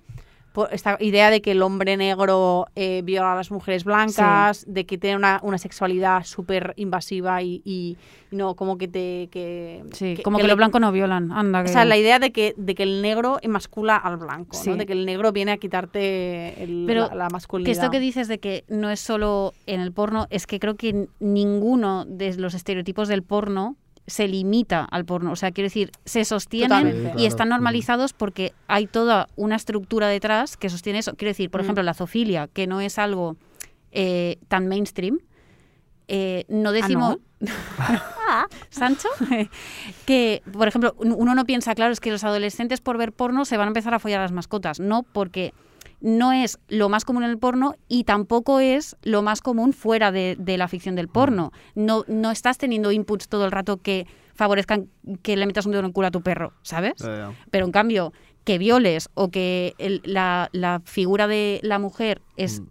Por 0.53 0.73
esta 0.73 0.97
idea 0.99 1.29
de 1.29 1.41
que 1.41 1.51
el 1.51 1.61
hombre 1.61 1.95
negro 1.95 2.65
eh, 2.75 3.01
viola 3.03 3.33
a 3.33 3.35
las 3.35 3.51
mujeres 3.51 3.83
blancas, 3.83 4.65
de 4.67 4.85
que 4.85 4.97
tiene 4.97 5.15
una, 5.15 5.39
una 5.43 5.57
sexualidad 5.57 6.23
súper 6.23 6.73
invasiva 6.75 7.41
y, 7.43 7.61
y 7.63 7.97
no 8.31 8.55
como 8.55 8.77
que 8.77 8.87
te... 8.87 9.29
Que, 9.31 9.83
Sí, 9.91 10.17
como 10.23 10.37
que, 10.37 10.43
le- 10.43 10.49
los 10.49 10.57
blancos 10.57 10.81
no 10.81 10.91
violan. 10.91 11.31
Anda, 11.31 11.61
O 11.61 11.63
que... 11.63 11.69
sea, 11.69 11.85
la 11.85 11.97
idea 11.97 12.19
de 12.19 12.31
que, 12.31 12.53
de 12.57 12.73
que 12.75 12.83
el 12.83 13.01
negro 13.01 13.37
emascula 13.41 13.95
al 13.97 14.17
blanco, 14.17 14.55
Sí. 14.57 14.69
¿no? 14.71 14.75
De 14.77 14.85
que 14.85 14.93
el 14.93 15.05
negro 15.05 15.31
viene 15.31 15.51
a 15.51 15.57
quitarte 15.57 16.61
el- 16.63 16.85
Pero 16.87 17.07
la, 17.09 17.15
la 17.15 17.27
Que 17.27 17.33
masculinidad. 17.33 17.71
esto 17.83 17.91
que 17.91 17.99
dices 17.99 18.27
de 18.27 18.39
que 18.39 18.63
no 18.67 18.89
es 18.89 18.99
solo 18.99 19.53
en 19.67 19.81
el 19.81 19.91
porno, 19.91 20.27
es 20.29 20.47
que 20.47 20.59
creo 20.59 20.75
que 20.75 21.07
ninguno 21.19 22.05
de 22.05 22.35
los 22.37 22.53
estereotipos 22.53 23.07
del 23.07 23.23
porno 23.23 23.75
se 24.09 24.27
limita 24.27 24.83
al 24.83 25.05
porno. 25.05 25.31
O 25.31 25.35
sea, 25.35 25.51
quiero 25.51 25.65
decir, 25.67 25.91
se 26.05 26.25
sostienen 26.25 26.69
Totalmente. 26.83 27.21
Y 27.21 27.25
están 27.25 27.49
normalizados 27.49 28.13
porque 28.13 28.53
hay 28.67 28.87
toda 28.87 29.27
una 29.35 29.55
estructura 29.55 30.07
detrás 30.07 30.57
que 30.57 30.69
sostiene 30.69 30.99
eso. 30.99 31.13
Quiero 31.15 31.29
decir, 31.29 31.49
por 31.49 31.61
Mm. 31.61 31.63
ejemplo, 31.63 31.83
la 31.83 31.93
zoofilia, 31.93 32.47
que 32.47 32.67
no 32.67 32.81
es 32.81 32.97
algo 32.99 33.35
eh, 33.91 34.37
tan 34.47 34.67
mainstream. 34.67 35.19
eh, 36.11 36.43
no 36.49 36.69
Ah, 36.69 36.73
decimos. 36.73 37.17
Sancho, 38.69 39.07
que, 40.05 40.41
por 40.51 40.67
ejemplo, 40.67 40.95
un- 40.97 41.13
uno 41.17 41.35
no 41.35 41.45
piensa, 41.45 41.75
claro, 41.75 41.91
es 41.93 41.99
que 41.99 42.11
los 42.11 42.23
adolescentes 42.23 42.81
por 42.81 42.97
ver 42.97 43.11
porno 43.13 43.45
se 43.45 43.57
van 43.57 43.67
a 43.67 43.69
empezar 43.69 43.93
a 43.93 43.99
follar 43.99 44.19
a 44.19 44.23
las 44.23 44.31
mascotas. 44.31 44.79
No, 44.79 45.03
porque 45.03 45.53
no 46.01 46.31
es 46.31 46.59
lo 46.69 46.89
más 46.89 47.03
común 47.05 47.23
en 47.23 47.29
el 47.29 47.37
porno 47.37 47.75
y 47.87 48.03
tampoco 48.05 48.59
es 48.59 48.95
lo 49.03 49.21
más 49.21 49.41
común 49.41 49.73
fuera 49.73 50.11
de, 50.11 50.35
de 50.39 50.57
la 50.57 50.67
ficción 50.67 50.95
del 50.95 51.07
porno. 51.09 51.51
No, 51.75 52.03
no 52.07 52.31
estás 52.31 52.57
teniendo 52.57 52.91
inputs 52.91 53.27
todo 53.27 53.45
el 53.45 53.51
rato 53.51 53.77
que 53.77 54.07
favorezcan 54.33 54.87
que 55.21 55.35
le 55.35 55.45
metas 55.45 55.65
un 55.65 55.73
dedo 55.73 55.81
en 55.81 55.87
el 55.87 55.93
culo 55.93 56.07
a 56.07 56.11
tu 56.11 56.21
perro, 56.21 56.53
¿sabes? 56.61 56.93
Pero 57.51 57.65
en 57.65 57.71
cambio, 57.73 58.13
que 58.45 58.57
violes 58.57 59.09
o 59.13 59.29
que 59.29 59.75
el- 59.77 60.01
la, 60.05 60.49
la 60.53 60.81
figura 60.85 61.27
de 61.27 61.59
la 61.63 61.77
mujer 61.79 62.21
es 62.37 62.61
Mm. 62.61 62.65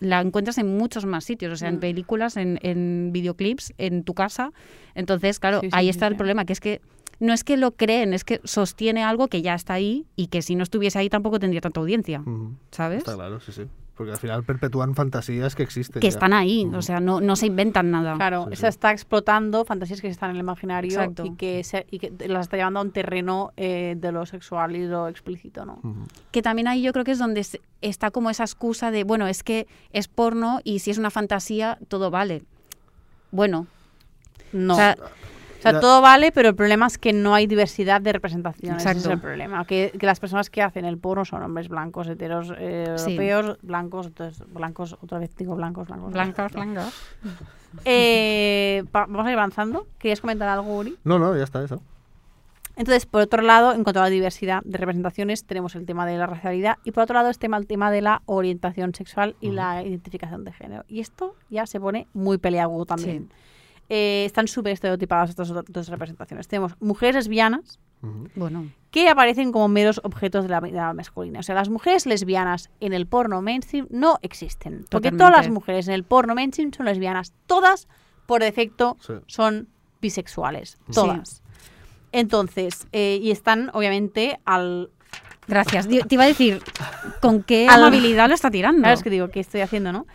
la 0.00 0.20
encuentras 0.20 0.58
en 0.58 0.76
muchos 0.76 1.06
más 1.06 1.24
sitios, 1.24 1.52
o 1.52 1.56
sea, 1.56 1.70
en 1.70 1.76
Mm. 1.76 1.80
películas, 1.80 2.36
en, 2.36 2.58
en 2.60 3.08
videoclips, 3.12 3.72
en 3.78 4.04
tu 4.04 4.12
casa. 4.12 4.50
Entonces, 4.94 5.40
claro, 5.40 5.60
Sí, 5.60 5.68
sí, 5.70 5.76
ahí 5.76 5.86
sí, 5.86 5.90
está 5.90 6.06
el 6.08 6.12
sí. 6.12 6.18
problema, 6.18 6.44
que 6.44 6.52
es 6.52 6.60
que 6.60 6.82
no 7.20 7.32
es 7.32 7.44
que 7.44 7.56
lo 7.56 7.72
creen, 7.72 8.14
es 8.14 8.24
que 8.24 8.40
sostiene 8.44 9.02
algo 9.04 9.28
que 9.28 9.42
ya 9.42 9.54
está 9.54 9.74
ahí 9.74 10.06
y 10.16 10.26
que 10.28 10.42
si 10.42 10.54
no 10.56 10.62
estuviese 10.62 10.98
ahí 10.98 11.08
tampoco 11.08 11.38
tendría 11.38 11.60
tanta 11.60 11.80
audiencia. 11.80 12.22
¿sabes? 12.70 12.98
Está 12.98 13.14
claro, 13.14 13.40
sí, 13.40 13.52
sí. 13.52 13.62
Porque 13.96 14.10
al 14.10 14.18
final 14.18 14.42
perpetúan 14.42 14.96
fantasías 14.96 15.54
que 15.54 15.62
existen. 15.62 16.00
Que 16.00 16.08
ya. 16.08 16.14
están 16.14 16.32
ahí, 16.32 16.68
o 16.74 16.82
sea, 16.82 16.98
no, 16.98 17.20
no 17.20 17.36
se 17.36 17.46
inventan 17.46 17.92
nada. 17.92 18.14
Claro, 18.16 18.46
Sí, 18.48 18.54
esa 18.54 18.66
sí. 18.66 18.70
está 18.70 18.90
explotando 18.90 19.64
fantasías 19.64 20.00
que 20.00 20.08
están 20.08 20.30
en 20.30 20.36
el 20.36 20.40
imaginario 20.40 20.90
Exacto. 20.90 21.24
y 21.24 21.36
que, 21.36 21.62
se- 21.62 21.86
y 21.92 22.00
que 22.00 22.12
las 22.26 22.46
está 22.46 22.56
llevando 22.56 22.80
a 22.80 22.82
un 22.82 22.90
terreno 22.90 23.52
eh, 23.56 23.94
de 23.96 24.10
lo 24.10 24.26
sexual 24.26 24.74
y 24.74 24.84
lo 24.88 25.06
explícito, 25.06 25.64
¿no? 25.64 25.80
Que 26.32 26.42
también 26.42 26.66
ahí 26.66 26.82
yo 26.82 26.92
creo 26.92 27.04
que 27.04 27.12
es 27.12 27.20
donde 27.20 27.44
se- 27.44 27.60
está 27.82 28.10
como 28.10 28.30
esa 28.30 28.42
excusa 28.42 28.90
de, 28.90 29.04
bueno, 29.04 29.28
es 29.28 29.44
que 29.44 29.68
es 29.92 30.08
porno 30.08 30.58
y 30.64 30.80
si 30.80 30.90
es 30.90 30.98
una 30.98 31.10
fantasía, 31.12 31.78
todo 31.86 32.10
vale. 32.10 32.42
Bueno, 33.30 33.68
No. 34.52 34.74
o 34.74 34.76
sea, 34.76 34.96
O 35.00 35.04
sea, 35.70 35.80
todo 35.80 36.00
vale, 36.00 36.32
pero 36.32 36.48
el 36.50 36.54
problema 36.54 36.86
es 36.86 36.98
que 36.98 37.12
no 37.12 37.34
hay 37.34 37.46
diversidad 37.46 38.00
de 38.00 38.12
representación. 38.12 38.76
Ese 38.76 38.90
es 38.90 38.96
Exacto. 38.96 39.12
el 39.12 39.20
problema. 39.20 39.64
Que, 39.64 39.92
que 39.98 40.06
las 40.06 40.20
personas 40.20 40.50
que 40.50 40.62
hacen 40.62 40.84
el 40.84 40.98
porno 40.98 41.24
son 41.24 41.42
hombres 41.42 41.68
blancos, 41.68 42.06
heteros, 42.08 42.52
eh, 42.58 42.94
Sí. 42.96 43.10
europeos, 43.16 43.58
blancos, 43.62 44.06
entonces, 44.06 44.42
blancos, 44.52 44.96
otra 45.02 45.18
vez 45.18 45.34
digo 45.36 45.54
blancos, 45.56 45.86
blancos. 45.88 46.12
blancas, 46.12 46.52
blancas. 46.52 46.94
Eh, 47.84 48.84
vamos 48.92 49.26
a 49.26 49.30
ir 49.32 49.36
avanzando. 49.36 49.86
¿Querías 49.98 50.20
comentar 50.20 50.48
algo, 50.48 50.76
Uri? 50.76 50.96
No, 51.02 51.18
no, 51.18 51.36
ya 51.36 51.42
está 51.42 51.64
eso. 51.64 51.82
Entonces, 52.76 53.06
por 53.06 53.22
otro 53.22 53.40
lado, 53.42 53.72
en 53.72 53.84
cuanto 53.84 54.00
a 54.00 54.04
la 54.04 54.10
diversidad 54.10 54.60
de 54.64 54.78
representaciones, 54.78 55.44
tenemos 55.44 55.76
el 55.76 55.86
tema 55.86 56.06
de 56.06 56.18
la 56.18 56.26
racialidad 56.26 56.78
y 56.84 56.90
por 56.90 57.04
otro 57.04 57.14
lado 57.14 57.30
está 57.30 57.46
el 57.46 57.66
tema 57.66 57.90
de 57.92 58.00
la 58.00 58.22
orientación 58.26 58.94
sexual 58.94 59.36
y 59.40 59.50
la 59.50 59.82
identificación 59.82 60.44
de 60.44 60.52
género. 60.52 60.84
Y 60.88 61.00
esto 61.00 61.36
ya 61.50 61.66
se 61.66 61.78
pone 61.78 62.08
muy 62.14 62.38
peleagudo 62.38 62.84
también. 62.86 63.28
Eh, 63.88 64.24
están 64.24 64.48
súper 64.48 64.72
estereotipadas 64.72 65.30
estas 65.30 65.48
dos 65.48 65.88
representaciones. 65.88 66.48
Tenemos 66.48 66.74
mujeres 66.80 67.14
lesbianas. 67.16 67.78
Bueno, 68.34 68.70
que 68.90 69.08
aparecen 69.08 69.50
como 69.50 69.66
meros 69.68 69.98
objetos 70.04 70.44
de 70.44 70.50
la 70.50 70.60
vida 70.60 70.92
masculina. 70.92 71.40
O 71.40 71.42
sea, 71.42 71.54
las 71.54 71.70
mujeres 71.70 72.04
lesbianas 72.04 72.68
en 72.80 72.92
el 72.92 73.06
porno 73.06 73.40
mainstream 73.40 73.86
no 73.90 74.18
existen. 74.20 74.84
Porque 74.90 75.08
Totalmente. 75.10 75.18
todas 75.18 75.32
las 75.36 75.48
mujeres 75.50 75.88
en 75.88 75.94
el 75.94 76.04
porno 76.04 76.34
mainstream 76.34 76.70
son 76.72 76.84
lesbianas. 76.84 77.32
Todas, 77.46 77.88
por 78.26 78.42
defecto, 78.42 78.98
Sí. 79.00 79.14
son 79.26 79.68
bisexuales. 80.02 80.78
Sí. 80.88 80.92
Todas. 80.92 81.42
Entonces, 82.12 82.86
eh, 82.92 83.18
y 83.22 83.30
están 83.30 83.70
obviamente 83.72 84.38
al... 84.44 84.90
gracias. 85.46 85.86
Te 85.88 86.14
iba 86.14 86.24
a 86.24 86.26
decir, 86.28 86.62
¿con 87.20 87.42
qué 87.42 87.66
amabilidad 87.68 88.28
lo 88.28 88.34
está 88.34 88.50
tirando? 88.50 88.80
Claro, 88.80 88.94
es 88.94 89.02
que 89.02 89.10
digo, 89.10 89.28
¿qué 89.28 89.40
estoy 89.40 89.60
haciendo, 89.60 89.92
no? 89.92 90.06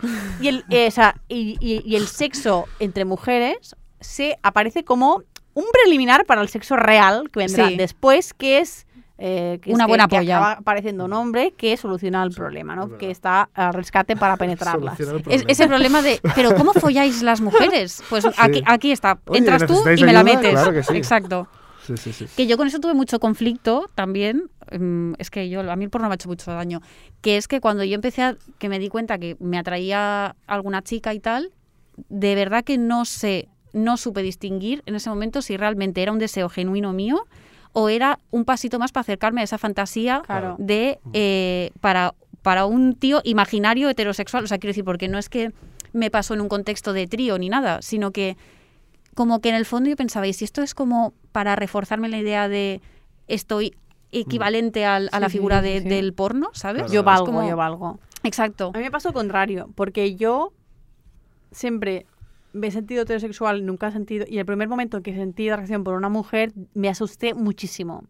Y 0.41 0.47
el, 0.49 0.65
eh, 0.69 0.87
o 0.87 0.91
sea, 0.91 1.15
y, 1.27 1.57
y- 1.59 1.81
y 1.85 1.95
el 1.95 2.07
sexo 2.07 2.65
entre 2.79 3.05
mujeres 3.05 3.75
se 3.99 4.37
aparece 4.43 4.83
como 4.83 5.23
un 5.53 5.65
preliminar 5.73 6.25
para 6.25 6.41
el 6.41 6.47
sexo 6.49 6.75
real 6.77 7.29
que 7.31 7.39
vendrá 7.39 7.67
Sí. 7.67 7.75
después, 7.75 8.33
que 8.33 8.59
es... 8.59 8.85
eh, 9.17 9.59
que 9.61 9.71
es 9.71 9.75
Una 9.75 9.85
que- 9.85 9.89
buena 9.89 10.07
que 10.07 10.15
polla. 10.15 10.37
acaba 10.37 10.51
apareciendo 10.53 11.03
un 11.03 11.11
hombre 11.11 11.51
que 11.57 11.75
soluciona 11.75 12.23
el 12.23 12.29
problema, 12.31 12.75
¿no? 12.77 12.85
es. 12.85 12.93
Que 12.93 13.11
está 13.11 13.49
al 13.53 13.73
rescate 13.73 14.15
para 14.15 14.37
penetrarlas. 14.37 14.97
Es, 14.97 15.07
problema. 15.07 15.43
es 15.49 15.59
el 15.59 15.67
problema 15.67 16.01
de, 16.01 16.21
¿pero 16.35 16.55
cómo 16.55 16.71
folláis 16.73 17.21
las 17.21 17.41
mujeres? 17.41 18.01
Pues 18.09 18.25
aquí, 18.37 18.63
aquí 18.65 18.91
está. 18.93 19.19
Oye, 19.27 19.39
Entras 19.39 19.65
tú 19.65 19.73
¿necesitáis 19.73 19.99
y 19.99 20.03
me 20.05 20.13
la 20.13 20.23
metes. 20.23 20.51
Claro 20.51 20.71
que 20.71 20.83
sí. 20.83 20.95
Exacto. 20.95 21.47
Sí, 21.97 22.11
sí, 22.13 22.27
sí. 22.27 22.33
Que 22.35 22.47
yo 22.47 22.57
con 22.57 22.67
eso 22.67 22.79
tuve 22.79 22.93
mucho 22.93 23.19
conflicto 23.19 23.89
también. 23.95 24.49
mm, 24.77 25.13
Es 25.17 25.29
que 25.29 25.49
yo, 25.49 25.61
a 25.69 25.75
mí 25.75 25.83
el 25.85 25.89
porno 25.89 26.07
me 26.07 26.13
ha 26.13 26.15
hecho 26.15 26.29
mucho 26.29 26.51
daño. 26.51 26.81
Que 27.21 27.37
es 27.37 27.47
que 27.47 27.59
cuando 27.61 27.83
yo 27.83 27.95
empecé 27.95 28.21
a, 28.23 28.37
que 28.59 28.69
me 28.69 28.79
di 28.79 28.89
cuenta 28.89 29.17
que 29.17 29.35
me 29.39 29.57
atraía 29.57 30.35
alguna 30.47 30.81
chica 30.81 31.13
y 31.13 31.19
tal, 31.19 31.51
de 32.09 32.35
verdad 32.35 32.63
que 32.63 32.77
no 32.77 33.05
sé, 33.05 33.49
no 33.73 33.97
supe 33.97 34.21
distinguir 34.23 34.83
en 34.85 34.95
ese 34.95 35.09
momento 35.09 35.41
si 35.41 35.57
realmente 35.57 36.01
era 36.01 36.11
un 36.11 36.19
deseo 36.19 36.49
genuino 36.49 36.93
mío 36.93 37.25
o 37.73 37.89
era 37.89 38.17
un 38.31 38.45
pasito 38.45 38.79
más 38.79 38.91
para 38.91 39.01
acercarme 39.01 39.41
a 39.41 39.43
esa 39.43 39.57
fantasía 39.57 40.21
Claro. 40.25 40.55
de 40.59 40.99
eh, 41.13 41.69
para, 41.81 42.15
para 42.41 42.65
un 42.65 42.95
tío 42.95 43.21
imaginario 43.23 43.89
heterosexual. 43.89 44.43
O 44.43 44.47
sea, 44.47 44.57
quiero 44.57 44.71
decir, 44.71 44.83
porque 44.85 45.07
no 45.07 45.17
es 45.19 45.29
que 45.29 45.51
me 45.93 46.09
pasó 46.09 46.33
en 46.33 46.41
un 46.41 46.49
contexto 46.49 46.93
de 46.93 47.05
trío 47.07 47.37
ni 47.37 47.49
nada, 47.49 47.81
sino 47.81 48.11
que 48.11 48.37
como 49.19 49.41
que 49.41 49.49
en 49.49 49.55
el 49.55 49.65
fondo 49.65 49.89
yo 49.89 49.97
pensaba, 49.97 50.27
y 50.27 50.31
si 50.31 50.45
esto 50.45 50.61
es 50.61 50.73
como 50.73 51.11
para 51.33 51.57
reforzarme 51.57 52.07
la 52.07 52.19
idea 52.19 52.47
de 52.47 52.79
estoy 53.27 53.75
equivalente 54.13 54.85
al- 54.85 55.09
a 55.11 55.17
Sí, 55.17 55.21
la 55.21 55.27
figura 55.29 55.61
sí, 55.61 55.67
de- 55.67 55.81
sí. 55.81 55.89
del 55.89 56.13
porno, 56.13 56.51
¿sabes? 56.53 56.83
Claro. 56.83 56.93
Yo 56.93 57.03
valgo, 57.03 57.25
como- 57.25 57.49
yo 57.49 57.57
valgo. 57.57 57.99
Exacto. 58.23 58.71
A 58.73 58.77
mí 58.77 58.83
me 58.85 58.91
pasó 58.91 59.09
lo 59.09 59.13
contrario, 59.15 59.69
porque 59.75 60.15
yo 60.15 60.53
siempre 61.51 62.05
me 62.53 62.67
he 62.67 62.71
sentido 62.71 63.01
heterosexual, 63.01 63.65
nunca 63.65 63.89
he 63.89 63.91
sentido, 63.91 64.25
y 64.25 64.37
el 64.37 64.45
primer 64.45 64.69
momento 64.69 64.95
en 64.95 65.03
que 65.03 65.13
sentí 65.13 65.49
atracción 65.49 65.83
por 65.83 65.95
una 65.95 66.07
mujer, 66.07 66.53
me 66.73 66.87
asusté 66.87 67.33
muchísimo. 67.33 68.05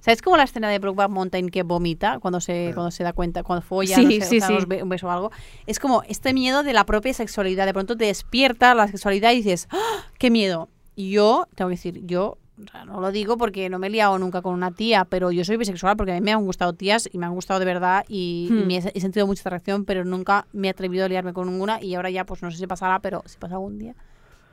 ¿Sabes 0.00 0.22
como 0.22 0.36
la 0.36 0.44
escena 0.44 0.68
de 0.68 0.78
Brokeback 0.78 1.10
Mountain 1.10 1.48
que 1.50 1.62
vomita 1.64 2.18
cuando 2.20 2.40
se, 2.40 2.70
cuando 2.74 2.90
se 2.90 3.02
da 3.04 3.12
cuenta, 3.12 3.42
cuando 3.42 3.62
folla, 3.62 3.96
Sí, 3.96 4.04
no 4.04 4.10
sé, 4.10 4.36
o 4.36 4.40
sea, 4.40 4.60
sí. 4.60 4.66
un 4.82 4.88
beso 4.88 5.06
o 5.06 5.10
algo? 5.10 5.30
Es 5.66 5.78
como 5.78 6.02
este 6.08 6.32
miedo 6.32 6.62
de 6.62 6.72
la 6.72 6.84
propia 6.86 7.12
sexualidad. 7.12 7.66
De 7.66 7.72
pronto 7.74 7.96
te 7.96 8.04
despierta 8.06 8.74
la 8.74 8.86
sexualidad 8.88 9.32
y 9.32 9.36
dices, 9.36 9.68
¡Ah! 9.70 10.04
¡qué 10.18 10.30
miedo! 10.30 10.68
Y 10.96 11.10
yo, 11.10 11.46
tengo 11.54 11.68
que 11.68 11.74
decir, 11.76 12.00
yo 12.06 12.38
o 12.60 12.70
sea, 12.72 12.84
no 12.84 13.00
lo 13.00 13.12
digo 13.12 13.38
porque 13.38 13.68
no 13.68 13.78
me 13.78 13.86
he 13.86 13.90
liado 13.90 14.18
nunca 14.18 14.42
con 14.42 14.52
una 14.52 14.72
tía, 14.72 15.04
pero 15.04 15.30
yo 15.30 15.44
soy 15.44 15.56
bisexual 15.56 15.96
porque 15.96 16.10
a 16.10 16.14
mí 16.16 16.20
me 16.20 16.32
han 16.32 16.44
gustado 16.44 16.72
tías 16.72 17.08
y 17.12 17.16
me 17.16 17.24
han 17.26 17.32
gustado 17.32 17.60
de 17.60 17.66
verdad 17.66 18.04
y, 18.08 18.48
y 18.50 18.52
Hmm. 18.52 18.66
me 18.66 18.76
he, 18.78 18.92
he 18.94 19.00
sentido 19.00 19.26
mucha 19.28 19.42
atracción, 19.42 19.84
pero 19.84 20.04
nunca 20.04 20.46
me 20.52 20.66
he 20.66 20.70
atrevido 20.70 21.04
a 21.04 21.08
liarme 21.08 21.32
con 21.32 21.48
ninguna 21.48 21.80
y 21.80 21.94
ahora 21.94 22.10
ya 22.10 22.24
pues 22.24 22.42
no 22.42 22.50
sé 22.50 22.56
si 22.56 22.66
pasará, 22.66 22.98
pero 22.98 23.22
si 23.26 23.38
pasa 23.38 23.54
algún 23.54 23.78
día. 23.78 23.94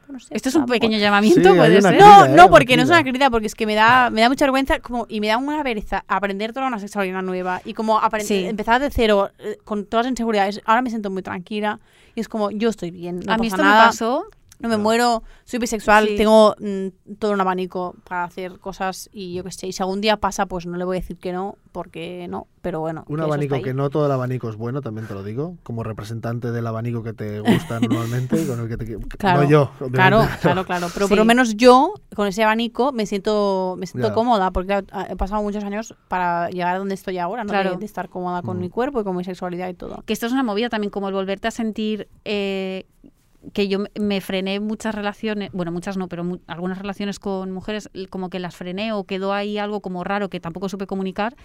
Pues 0.05 0.13
no 0.13 0.19
sé, 0.19 0.27
Esto 0.35 0.49
es 0.49 0.55
un 0.55 0.61
tampoco. 0.61 0.75
pequeño 0.79 0.97
llamamiento, 0.99 1.49
Sí, 1.51 1.57
puede 1.57 1.81
ser. 1.81 1.99
No, 1.99 2.25
¿eh? 2.25 2.29
no, 2.29 2.49
porque 2.49 2.77
no 2.77 2.83
es 2.83 2.89
una 2.89 3.01
crítica. 3.03 3.29
porque 3.29 3.47
es 3.47 3.55
que 3.55 3.65
me 3.65 3.75
da, 3.75 4.09
me 4.09 4.21
da 4.21 4.29
mucha 4.29 4.45
vergüenza 4.45 4.79
como, 4.79 5.05
y 5.09 5.19
me 5.19 5.27
da 5.27 5.37
una 5.37 5.61
vergüenza 5.63 6.03
aprender 6.07 6.53
toda 6.53 6.67
una 6.67 6.79
sexualidad 6.79 7.21
nueva 7.21 7.61
y 7.65 7.73
como 7.73 7.99
Sí. 8.21 8.45
empezar 8.45 8.81
de 8.81 8.89
cero 8.91 9.29
eh, 9.39 9.57
con 9.63 9.85
todas 9.85 10.05
las 10.05 10.11
inseguridades. 10.11 10.61
Ahora 10.65 10.81
me 10.81 10.89
siento 10.89 11.09
muy 11.09 11.21
tranquila 11.23 11.79
y 12.15 12.19
es 12.21 12.27
como, 12.29 12.51
yo 12.51 12.69
estoy 12.69 12.91
bien, 12.91 13.19
no 13.25 13.33
a 13.33 13.37
mí 13.37 13.47
esto 13.47 13.61
nada, 13.61 13.81
me 13.81 13.87
pasó. 13.87 14.25
No 14.65 14.69
me 14.69 14.77
muero, 14.83 15.23
soy 15.45 15.59
bisexual, 15.59 16.07
Sí. 16.07 16.15
tengo 16.17 16.55
mm, 16.59 17.15
todo 17.19 17.31
un 17.31 17.41
abanico 17.41 17.95
para 18.07 18.23
hacer 18.25 18.59
cosas 18.59 19.09
y 19.11 19.33
yo 19.33 19.43
qué 19.43 19.51
sé, 19.51 19.67
y 19.67 19.71
si 19.71 19.81
algún 19.83 20.01
día 20.01 20.17
pasa, 20.17 20.45
pues 20.45 20.65
no 20.65 20.77
le 20.77 20.83
voy 20.85 20.97
a 20.97 20.99
decir 20.99 21.17
que 21.17 21.31
no, 21.33 21.57
porque 21.71 22.27
no, 22.29 22.47
pero 22.61 22.79
bueno. 22.79 23.03
Un 23.07 23.17
que 23.17 23.21
abanico 23.23 23.61
que 23.61 23.73
no 23.73 23.89
todo 23.89 24.05
el 24.07 24.11
abanico 24.11 24.49
es 24.49 24.55
bueno, 24.55 24.81
también 24.81 25.07
te 25.07 25.13
lo 25.13 25.23
digo, 25.23 25.57
como 25.63 25.83
representante 25.83 26.51
del 26.51 26.65
abanico 26.67 27.03
que 27.03 27.13
te 27.13 27.39
gusta 27.41 27.79
normalmente 27.81 28.41
y 28.41 28.45
con 28.47 28.59
el 28.59 28.67
que 28.67 28.77
te 28.77 28.97
Claro, 29.17 29.43
no 29.43 29.49
yo, 29.49 29.61
obviamente, 29.79 29.95
Claro, 29.95 30.27
claro, 30.41 30.65
claro. 30.65 30.87
Pero 30.93 31.05
Sí. 31.05 31.09
por 31.09 31.17
lo 31.17 31.25
menos 31.25 31.55
yo, 31.55 31.93
con 32.15 32.27
ese 32.27 32.43
abanico, 32.43 32.91
me 32.91 33.05
siento, 33.05 33.75
me 33.77 33.85
siento 33.87 34.09
Ya. 34.09 34.13
cómoda, 34.13 34.51
porque 34.51 34.67
claro, 34.67 34.87
he 35.09 35.15
pasado 35.15 35.41
muchos 35.43 35.63
años 35.63 35.95
para 36.07 36.49
llegar 36.49 36.75
a 36.75 36.79
donde 36.79 36.95
estoy 36.95 37.17
ahora, 37.17 37.43
¿no? 37.43 37.49
Claro. 37.49 37.71
De, 37.71 37.77
de 37.77 37.85
estar 37.85 38.09
cómoda 38.09 38.41
con 38.41 38.57
Mm. 38.57 38.61
mi 38.61 38.69
cuerpo 38.69 39.01
y 39.01 39.03
con 39.03 39.15
mi 39.15 39.23
sexualidad 39.23 39.67
y 39.69 39.73
todo. 39.73 40.01
Que 40.05 40.13
esto 40.13 40.25
es 40.25 40.31
una 40.31 40.43
movida 40.43 40.69
también, 40.69 40.89
como 40.91 41.07
el 41.07 41.13
volverte 41.13 41.47
a 41.47 41.51
sentir 41.51 42.07
eh, 42.23 42.85
que 43.53 43.67
yo 43.67 43.79
me- 43.99 44.21
frené 44.21 44.59
muchas 44.59 44.95
relaciones, 44.95 45.49
bueno, 45.53 45.71
muchas 45.71 45.97
no, 45.97 46.07
pero 46.07 46.23
mu- 46.23 46.39
algunas 46.47 46.77
relaciones 46.77 47.19
con 47.19 47.51
mujeres, 47.51 47.89
como 48.09 48.29
que 48.29 48.39
las 48.39 48.55
frené 48.55 48.91
o 48.93 49.03
quedó 49.03 49.33
ahí 49.33 49.57
algo 49.57 49.81
como 49.81 50.03
raro 50.03 50.29
que 50.29 50.39
tampoco 50.39 50.69
supe 50.69 50.87
comunicar 50.87 51.35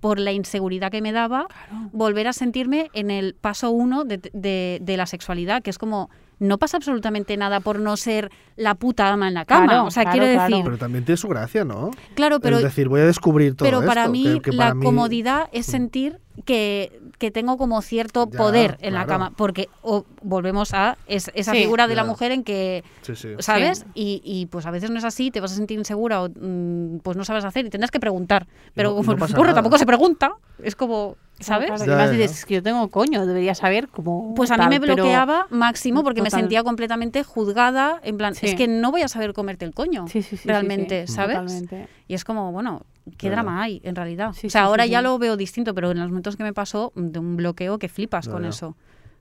por 0.00 0.20
la 0.20 0.30
inseguridad 0.30 0.92
que 0.92 1.02
me 1.02 1.10
daba, 1.10 1.48
volver 1.92 2.28
a 2.28 2.32
sentirme 2.32 2.88
en 2.92 3.10
el 3.10 3.34
paso 3.34 3.70
uno 3.72 4.04
de, 4.04 4.18
de- 4.32 4.78
de 4.80 4.96
la 4.96 5.06
sexualidad, 5.06 5.60
que 5.62 5.70
es 5.70 5.78
como, 5.78 6.08
no 6.38 6.58
pasa 6.58 6.76
absolutamente 6.76 7.36
nada 7.36 7.58
por 7.58 7.80
no 7.80 7.96
ser 7.96 8.30
la 8.54 8.76
puta 8.76 9.08
ama 9.08 9.26
en 9.26 9.34
la 9.34 9.44
cama. 9.44 9.66
Claro, 9.66 9.84
o 9.86 9.90
sea, 9.90 10.04
claro, 10.04 10.18
quiero 10.20 10.32
claro. 10.34 10.50
decir, 10.50 10.64
Pero 10.64 10.78
también 10.78 11.04
tiene 11.04 11.16
su 11.16 11.26
gracia, 11.26 11.64
¿no? 11.64 11.90
claro, 12.14 12.38
pero 12.38 12.58
es 12.58 12.62
decir, 12.62 12.88
voy 12.88 13.00
a 13.00 13.06
descubrir 13.06 13.56
todo 13.56 13.68
pero 13.68 13.84
para 13.84 14.02
esto, 14.02 14.12
mí 14.12 14.22
que- 14.22 14.40
que 14.40 14.52
la 14.52 14.64
para 14.66 14.74
mí- 14.74 14.84
comodidad 14.86 15.48
es 15.52 15.66
sentir 15.66 16.20
que, 16.44 17.00
que 17.18 17.30
tengo 17.30 17.56
como 17.56 17.82
cierto 17.82 18.28
Ya, 18.30 18.38
poder 18.38 18.78
en 18.80 18.94
la 18.94 19.04
claro. 19.04 19.08
cama, 19.24 19.32
porque 19.36 19.68
o 19.82 20.04
volvemos 20.22 20.72
a 20.74 20.96
es- 21.06 21.30
esa 21.34 21.52
Sí. 21.52 21.58
figura 21.58 21.86
de 21.88 21.94
la 21.96 22.04
mujer 22.04 22.32
en 22.32 22.44
que, 22.44 22.84
Sí, 23.02 23.16
sí. 23.16 23.28
¿sabes? 23.40 23.84
Y, 23.94 24.20
y, 24.24 24.46
pues 24.46 24.64
a 24.66 24.70
veces 24.70 24.90
no 24.90 24.98
es 24.98 25.04
así, 25.04 25.30
te 25.30 25.40
vas 25.40 25.52
a 25.52 25.56
sentir 25.56 25.78
insegura 25.78 26.22
o 26.22 26.28
mm, 26.28 26.98
pues 27.02 27.16
no 27.16 27.24
sabes 27.24 27.44
hacer 27.44 27.66
y 27.66 27.70
tendrás 27.70 27.90
que 27.90 28.00
preguntar. 28.00 28.46
Pero 28.74 28.90
no- 28.90 29.02
burro 29.36 29.54
tampoco 29.54 29.78
se 29.78 29.86
pregunta, 29.86 30.32
es 30.62 30.76
como, 30.76 31.16
¿sabes? 31.40 31.66
Claro, 31.68 31.84
Ya, 31.84 31.92
y 31.92 31.96
más 31.96 32.10
ya, 32.10 32.16
dices, 32.16 32.44
que 32.46 32.54
yo 32.54 32.62
tengo 32.62 32.88
coño, 32.88 33.26
debería 33.26 33.54
saber 33.54 33.88
cómo. 33.88 34.34
Pues 34.34 34.50
a 34.50 34.54
mí 34.54 34.60
tal, 34.60 34.68
me 34.70 34.80
pero- 34.80 34.94
bloqueaba 34.94 35.46
máximo 35.50 36.02
porque 36.04 36.22
me 36.22 36.30
sentía 36.30 36.62
completamente 36.62 37.24
juzgada, 37.24 38.00
en 38.04 38.16
plan, 38.16 38.34
Sí. 38.34 38.46
es 38.46 38.54
que 38.54 38.68
no 38.68 38.90
voy 38.90 39.02
a 39.02 39.08
saber 39.08 39.32
comerte 39.34 39.64
el 39.64 39.74
coño, 39.74 40.06
Sí, 40.08 40.22
sí, 40.22 40.30
sí, 40.30 40.36
sí, 40.38 40.48
realmente, 40.48 41.06
sí, 41.06 41.12
¿sabes? 41.14 41.36
Totalmente. 41.36 41.88
Y 42.06 42.14
es 42.14 42.24
como, 42.24 42.52
bueno, 42.52 42.82
¿qué 43.16 43.30
drama 43.30 43.62
hay 43.62 43.80
en 43.84 43.94
realidad? 43.96 44.32
Sí, 44.34 44.48
o 44.48 44.50
sea, 44.50 44.62
sí, 44.62 44.66
ahora 44.66 44.84
sí, 44.84 44.90
ya 44.90 45.02
lo 45.02 45.18
veo 45.18 45.36
distinto, 45.36 45.74
pero 45.74 45.90
en 45.90 45.98
los 45.98 46.08
momentos 46.08 46.36
que 46.36 46.42
me 46.42 46.52
pasó, 46.52 46.92
de 46.94 47.18
un 47.18 47.36
bloqueo 47.36 47.78
que 47.78 47.88
flipas 47.88 48.28
con 48.28 48.44
eso. 48.44 48.76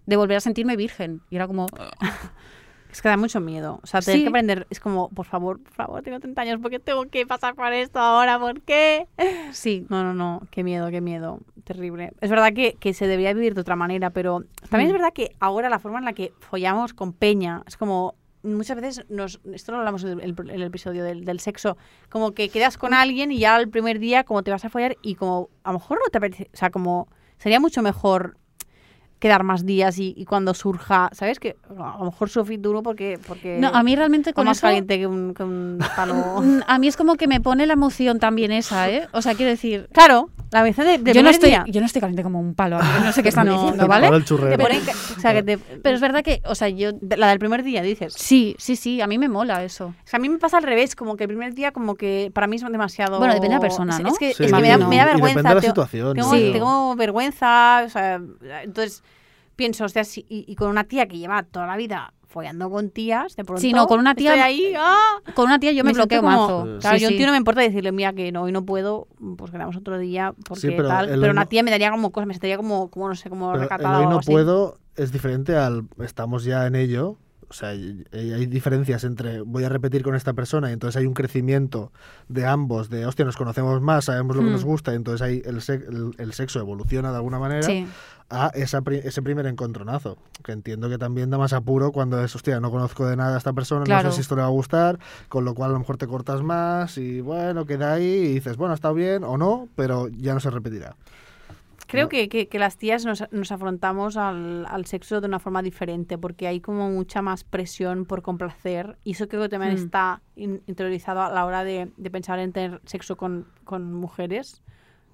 De 0.06 0.16
volver 0.16 0.38
a 0.38 0.42
sentirme 0.42 0.76
virgen. 0.78 1.22
Y 1.30 1.36
era 1.36 1.48
como, 1.48 1.68
Es 2.92 3.02
que 3.02 3.10
da 3.10 3.18
mucho 3.18 3.42
miedo. 3.42 3.80
O 3.84 3.88
sea, 3.88 4.00
tener 4.02 4.22
que 4.24 4.30
aprender. 4.30 4.66
Es 4.70 4.80
como, 4.80 5.10
por 5.10 5.26
favor, 5.26 5.62
por 5.62 5.74
favor, 5.74 6.02
tengo 6.02 6.20
30 6.20 6.42
años, 6.42 6.60
¿por 6.62 6.72
qué 6.72 6.80
tengo 6.80 7.06
que 7.06 7.28
pasar 7.28 7.54
por 7.54 7.72
esto 7.74 8.00
ahora? 8.00 8.40
¿Por 8.40 8.62
qué? 8.62 9.08
sí, 9.52 9.86
No, 9.90 10.04
no, 10.04 10.14
no, 10.14 10.42
qué 10.52 10.64
miedo, 10.64 10.90
qué 10.90 11.02
miedo. 11.02 11.40
Terrible. 11.66 12.14
Es 12.22 12.30
verdad 12.30 12.54
que, 12.54 12.76
que 12.80 12.94
se 12.94 13.06
debería 13.06 13.34
vivir 13.34 13.54
de 13.56 13.62
otra 13.62 13.76
manera, 13.76 14.10
pero 14.12 14.46
también 14.70 14.88
Mm. 14.90 14.94
es 14.96 15.00
verdad 15.02 15.14
que 15.14 15.36
ahora 15.42 15.70
la 15.70 15.80
forma 15.80 16.00
en 16.00 16.06
la 16.06 16.14
que 16.14 16.32
follamos 16.40 16.94
con 16.94 17.12
peña 17.14 17.64
es 17.68 17.76
como. 17.78 18.16
Muchas 18.44 18.80
veces 18.80 19.06
nos, 19.10 19.40
esto 19.52 19.72
lo 19.72 19.80
hablamos 19.80 20.04
en 20.04 20.20
el, 20.20 20.64
episodio 20.64 21.04
del, 21.04 21.26
del 21.26 21.40
sexo, 21.40 21.78
como 22.10 22.34
que 22.34 22.50
quedas 22.50 22.78
con 22.78 22.94
alguien 22.94 23.32
y 23.32 23.40
ya 23.40 23.58
el 23.58 23.70
primer 23.70 24.00
día 24.00 24.24
como 24.24 24.44
te 24.44 24.52
vas 24.52 24.64
a 24.64 24.70
follar 24.70 24.96
y 25.02 25.16
como 25.16 25.50
a 25.64 25.72
lo 25.72 25.80
mejor 25.80 26.00
no 26.04 26.10
te 26.10 26.18
apetece, 26.20 26.50
o 26.54 26.58
sea, 26.58 26.70
como 26.70 27.08
sería 27.38 27.60
mucho 27.60 27.82
mejor 27.82 28.38
quedar 29.20 29.44
más 29.44 29.66
días 29.66 29.98
y, 29.98 30.14
y 30.16 30.26
cuando 30.26 30.54
surja, 30.54 31.10
¿sabes? 31.12 31.40
Que 31.40 31.56
a 31.70 31.98
lo 32.00 32.06
mejor 32.06 32.30
sufrir 32.30 32.62
duro 32.62 32.84
porque... 32.84 33.20
porque 33.28 33.58
no, 33.60 33.70
a 33.70 33.82
mí 33.84 33.96
realmente 33.96 34.32
con 34.34 34.46
más 34.46 34.58
eso... 34.58 34.68
caliente 34.68 34.98
que 35.00 35.08
un, 35.08 35.34
que 35.34 35.44
un 35.44 35.80
palo... 35.96 36.16
mm, 36.42 36.60
A 36.68 36.78
mí 36.78 36.88
es 36.88 36.96
como 36.98 37.16
que 37.16 37.28
me 37.28 37.42
pone 37.42 37.66
la 37.66 37.74
emoción 37.74 38.20
también 38.20 38.52
esa, 38.52 38.90
¿eh? 38.92 39.08
O 39.14 39.22
sea, 39.22 39.34
quiero 39.36 39.50
decir, 39.50 39.90
claro, 39.92 40.30
la 40.52 40.62
vez 40.64 40.78
de, 40.78 40.98
de 41.00 41.14
yo 41.14 41.24
no, 41.24 41.30
estoy, 41.30 41.50
día. 41.50 41.66
yo 41.68 41.80
no 41.82 41.88
estoy 41.88 42.00
caliente 42.00 42.22
como 42.24 42.40
un 42.40 42.54
palo, 42.54 42.80
no 42.80 43.12
sé 43.12 43.22
qué 43.24 43.30
están 43.30 43.48
No, 43.48 43.54
diciendo, 43.60 43.88
¿vale? 43.88 44.08
El 44.08 44.24
churrero. 44.24 44.56
Te 44.56 44.64
ponen 44.64 44.82
o 45.18 45.20
sea, 45.20 45.34
que 45.34 45.44
te- 45.44 45.58
Pero 45.84 45.96
es 45.96 46.02
verdad 46.02 46.24
que, 46.24 46.42
o 46.46 46.54
sea, 46.56 46.70
yo... 46.70 46.92
la 47.18 47.30
del 47.30 47.40
primer 47.40 47.64
día, 47.64 47.82
dices. 47.82 48.14
Sí, 48.14 48.56
sí, 48.60 48.76
sí, 48.76 49.02
a 49.02 49.08
mí 49.08 49.18
me 49.18 49.28
mola 49.30 49.64
eso. 49.64 49.88
O 49.88 49.94
sea, 50.06 50.18
a 50.18 50.22
mí 50.22 50.30
me 50.30 50.38
pasa 50.38 50.58
al 50.58 50.64
revés, 50.64 50.96
como 50.96 51.18
que 51.18 51.24
el 51.24 51.28
primer 51.30 51.54
día 51.56 51.72
como 51.72 51.96
que 51.96 52.30
para 52.34 52.46
mí 52.48 52.56
es 52.58 52.62
demasiado... 52.64 53.18
Bueno, 53.18 53.34
depende 53.34 53.56
de 53.56 53.60
la 53.60 53.62
persona, 53.62 53.96
es, 53.98 54.04
¿no? 54.04 54.10
Es 54.10 54.20
que, 54.20 54.34
Sí, 54.34 54.44
es 54.44 54.52
que 54.54 54.62
me, 54.62 54.68
da, 54.68 54.76
imagino. 54.76 54.90
me 54.90 54.96
da 54.98 55.02
y 55.02 55.06
depende 55.06 55.22
vergüenza. 55.24 55.50
de 55.50 55.56
la 55.56 55.62
tengo- 55.62 55.72
situación, 55.72 56.14
Tengo, 56.16 56.32
Sí. 56.34 56.50
tengo 56.54 56.96
vergüenza, 56.96 57.84
o 57.86 57.90
sea, 57.90 58.22
entonces 58.64 59.04
pienso, 59.58 59.84
hostia, 59.84 60.06
si- 60.06 60.26
y, 60.30 60.46
y 60.48 60.56
con 60.56 60.70
una 60.70 60.86
tía 60.86 61.06
que 61.08 61.18
lleva 61.18 61.44
toda 61.44 61.68
la 61.68 61.76
vida 61.76 62.14
follando 62.28 62.70
con 62.70 62.90
tías, 62.92 63.36
de 63.36 63.44
pronto 63.44 63.62
Sí, 63.62 63.74
no, 63.74 63.88
con 63.88 64.00
una 64.00 64.14
tía- 64.14 64.36
estoy 64.36 64.42
ahí, 64.44 64.74
¡ah! 64.78 65.22
Con 65.34 65.46
una 65.48 65.60
tía 65.60 65.72
yo 65.72 65.84
me, 65.84 65.94
bloqueo 65.94 66.22
como- 66.22 66.32
mazo. 66.32 66.80
Claro, 66.80 66.98
Sí, 66.98 67.02
yo 67.04 67.08
a 67.10 67.12
un 67.12 67.18
tío 67.18 67.26
no 67.26 67.32
me 67.32 67.38
importa 67.38 67.62
decirle, 67.62 67.92
mira, 67.92 68.14
que 68.14 68.32
no, 68.32 68.44
hoy 68.44 68.52
no 68.52 68.64
puedo, 68.66 69.08
pues 69.38 69.52
quedamos 69.52 69.76
otro 69.76 69.98
día, 69.98 70.34
porque 70.46 70.62
Sí, 70.62 70.68
pero 70.76 70.88
tal. 70.90 71.08
Pero 71.08 71.32
una 71.32 71.42
no- 71.44 71.48
tía 71.48 71.64
me 71.64 71.72
daría 71.72 71.90
como 71.92 72.12
cosas, 72.12 72.28
me 72.28 72.34
sentiría 72.34 72.58
como, 72.58 72.90
como 72.90 73.08
no 73.10 73.16
sé, 73.16 73.30
como 73.30 73.48
Pero 73.52 73.64
el 73.64 73.70
recatada 73.70 74.00
hoy 74.00 74.06
o 74.06 74.10
no 74.10 74.20
así. 74.20 74.32
puedo 74.32 74.78
es 74.96 75.12
diferente 75.12 75.56
al 75.56 75.84
estamos 76.04 76.44
ya 76.44 76.68
en 76.68 76.76
ello. 76.76 77.18
O 77.50 77.54
sea, 77.54 77.74
y- 77.74 78.04
y 78.12 78.34
hay 78.34 78.46
diferencias 78.46 79.06
entre 79.06 79.40
voy 79.42 79.64
a 79.64 79.70
repetir 79.70 80.04
con 80.04 80.16
esta 80.16 80.34
persona 80.34 80.70
y 80.70 80.74
entonces 80.74 81.00
hay 81.00 81.06
un 81.06 81.14
crecimiento 81.14 81.94
de 82.28 82.46
ambos, 82.46 82.90
de 82.90 83.06
hostia, 83.06 83.24
nos 83.24 83.38
conocemos 83.38 83.82
más, 83.82 84.06
sabemos 84.06 84.36
lo 84.36 84.42
que 84.42 84.50
Hmm. 84.50 84.54
nos 84.54 84.66
gusta, 84.66 84.92
y 84.92 84.96
entonces 84.98 85.22
ahí 85.22 85.42
el, 85.46 85.62
sex- 85.62 85.88
el, 85.88 86.12
el 86.18 86.34
sexo 86.34 86.60
evoluciona 86.60 87.10
de 87.12 87.16
alguna 87.16 87.40
manera 87.40 87.64
Sí. 87.64 87.88
a 88.30 88.52
esa 88.54 88.82
ese 88.92 89.22
primer 89.22 89.46
encontronazo. 89.46 90.18
Que 90.44 90.52
entiendo 90.52 90.90
que 90.90 90.98
también 90.98 91.30
da 91.30 91.38
más 91.38 91.54
apuro 91.54 91.94
cuando 91.94 92.22
es, 92.22 92.36
hostia, 92.36 92.60
no 92.60 92.70
conozco 92.70 93.06
de 93.08 93.16
nada 93.16 93.36
a 93.36 93.38
esta 93.38 93.54
persona, 93.54 93.86
Claro. 93.86 94.04
no 94.08 94.12
sé 94.12 94.16
si 94.18 94.22
esto 94.24 94.36
le 94.36 94.42
va 94.42 94.48
a 94.48 94.52
gustar, 94.52 95.00
con 95.30 95.46
lo 95.46 95.56
cual 95.56 95.70
a 95.70 95.74
lo 95.74 95.80
mejor 95.80 95.96
te 95.96 96.06
cortas 96.08 96.42
más 96.44 96.98
y 96.98 97.22
bueno, 97.22 97.66
queda 97.66 97.94
ahí 97.94 98.04
y 98.04 98.34
dices, 98.34 98.58
bueno, 98.58 98.74
ha 98.74 98.76
estado 98.76 98.94
bien 98.94 99.24
o 99.24 99.38
no, 99.38 99.70
pero 99.78 100.10
ya 100.10 100.34
no 100.34 100.42
se 100.42 100.50
repetirá. 100.50 100.98
Creo 101.88 102.04
No. 102.04 102.10
que, 102.10 102.28
que- 102.30 102.48
que 102.50 102.60
las 102.60 102.78
tías 102.78 103.06
nos, 103.06 103.24
nos 103.32 103.52
afrontamos 103.52 104.18
al, 104.18 104.66
al 104.70 104.86
sexo 104.86 105.22
de 105.22 105.28
una 105.28 105.40
forma 105.40 105.62
diferente, 105.62 106.18
porque 106.18 106.48
hay 106.48 106.60
como 106.60 106.90
mucha 106.92 107.22
más 107.22 107.44
presión 107.44 108.06
por 108.06 108.22
complacer, 108.22 108.98
y 109.06 109.12
eso 109.12 109.28
creo 109.28 109.44
que 109.44 109.50
también 109.50 109.74
Hmm. 109.74 109.78
está 109.86 110.22
in- 110.36 110.62
interiorizado 110.68 111.22
a 111.22 111.32
la 111.32 111.46
hora 111.46 111.64
de, 111.64 111.90
de 111.96 112.12
pensar 112.12 112.40
en 112.40 112.52
tener 112.52 112.82
sexo 112.86 113.16
con, 113.16 113.46
con 113.64 113.94
mujeres. 113.94 114.62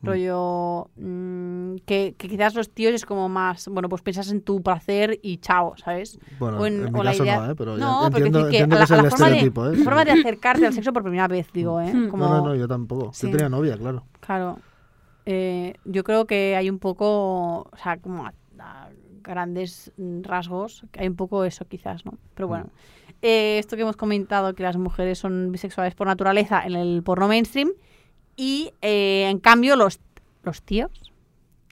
Mm. 0.01 0.05
Rollo 0.07 0.89
mm, 0.97 1.75
que, 1.85 2.15
que 2.17 2.27
quizás 2.27 2.55
los 2.55 2.69
tíos 2.69 2.93
es 2.93 3.05
como 3.05 3.29
más, 3.29 3.69
bueno, 3.69 3.87
pues 3.87 4.01
piensas 4.01 4.29
en 4.31 4.41
tu 4.41 4.61
placer 4.61 5.17
y 5.21 5.37
chao, 5.37 5.75
¿sabes? 5.77 6.19
Bueno, 6.39 6.57
O 6.59 6.65
en- 6.65 6.87
en, 6.87 6.91
mi 6.93 6.99
o 6.99 7.03
la 7.03 7.11
caso 7.11 7.23
idea- 7.23 7.39
no, 7.39 7.51
¿eh? 7.51 7.55
pero 7.55 7.77
ya 7.77 7.85
No, 7.85 7.99
pero 8.11 8.25
entiendo, 8.25 8.39
decir 8.45 8.51
que 8.51 8.63
entiendo 8.63 8.75
a 8.75 8.77
que 8.77 8.79
la, 8.79 8.83
es 8.83 8.91
a 8.91 8.95
el 8.97 9.03
la 9.03 9.09
forma, 9.11 9.29
de. 9.29 9.39
¿eh? 9.39 9.77
la 9.77 9.83
forma 9.85 10.05
de 10.05 10.11
acercarte 10.11 10.65
al 10.67 10.73
sexo 10.73 10.91
por 10.91 11.03
primera 11.03 11.27
vez, 11.29 11.47
digo, 11.53 11.79
¿eh? 11.79 11.93
Hmm. 11.93 12.09
Como, 12.09 12.25
No, 12.27 12.37
no, 12.41 12.47
no, 12.47 12.55
yo 12.55 12.67
tampoco. 12.67 13.11
Sí. 13.13 13.27
Yo 13.27 13.31
tenía 13.37 13.47
novia, 13.49 13.77
claro. 13.77 14.03
Claro. 14.19 14.57
Eh, 15.25 15.75
yo 15.85 16.03
creo 16.03 16.25
que 16.25 16.55
hay 16.55 16.69
un 16.69 16.79
poco, 16.79 17.61
o 17.61 17.77
sea, 17.81 17.97
como 17.97 18.25
a, 18.25 18.33
a 18.59 18.89
grandes 19.21 19.91
mm, 19.97 20.21
rasgos, 20.23 20.85
que 20.91 21.01
hay 21.01 21.07
un 21.07 21.15
poco 21.15 21.45
eso 21.45 21.65
quizás, 21.65 22.05
¿no? 22.05 22.17
Pero 22.35 22.47
bueno. 22.47 22.67
Eh, 23.21 23.57
esto 23.57 23.77
que 23.77 23.83
hemos 23.83 23.95
comentado, 23.95 24.53
que 24.53 24.63
las 24.63 24.75
mujeres 24.75 25.17
son 25.17 25.49
bisexuales 25.53 25.95
por 25.95 26.07
naturaleza 26.07 26.61
en 26.65 26.75
el 26.75 27.03
porno 27.03 27.29
mainstream, 27.29 27.71
y 28.35 28.73
eh, 28.81 29.27
en 29.29 29.39
cambio 29.39 29.77
los, 29.77 30.01
los 30.43 30.61
tíos, 30.61 31.13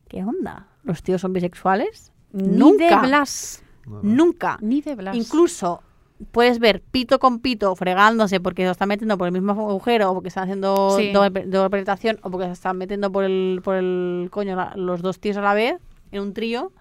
¿qué 0.07 0.23
onda? 0.23 0.67
¿Los 0.83 1.03
tíos 1.03 1.19
son 1.19 1.33
bisexuales? 1.33 2.13
Ni 2.31 2.57
Nunca. 2.57 3.01
de 3.01 3.07
Blas. 3.07 3.63
Nunca. 4.01 4.57
Ni 4.61 4.81
de 4.81 4.95
Blas. 4.95 5.15
Incluso 5.15 5.83
puedes 6.31 6.59
ver 6.59 6.81
pito 6.81 7.19
con 7.19 7.39
pito 7.39 7.75
fregándose 7.75 8.39
porque 8.39 8.61
se 8.63 8.65
lo 8.67 8.71
están 8.71 8.89
metiendo 8.89 9.17
por 9.17 9.27
el 9.27 9.31
mismo 9.33 9.51
agujero 9.51 10.11
o 10.11 10.13
porque 10.13 10.29
están 10.29 10.43
haciendo 10.43 10.95
Sí. 10.97 11.11
doble, 11.11 11.45
doble 11.45 11.69
penetración 11.69 12.19
o 12.23 12.29
porque 12.31 12.47
se 12.47 12.53
están 12.53 12.77
metiendo 12.77 13.11
por 13.11 13.23
el, 13.23 13.61
por 13.63 13.75
el 13.75 14.27
coño 14.31 14.55
la- 14.55 14.73
los 14.75 15.01
dos 15.01 15.19
tíos 15.19 15.37
a 15.37 15.41
la 15.41 15.53
vez 15.53 15.75
en 16.11 16.21
un 16.21 16.33
trío, 16.33 16.71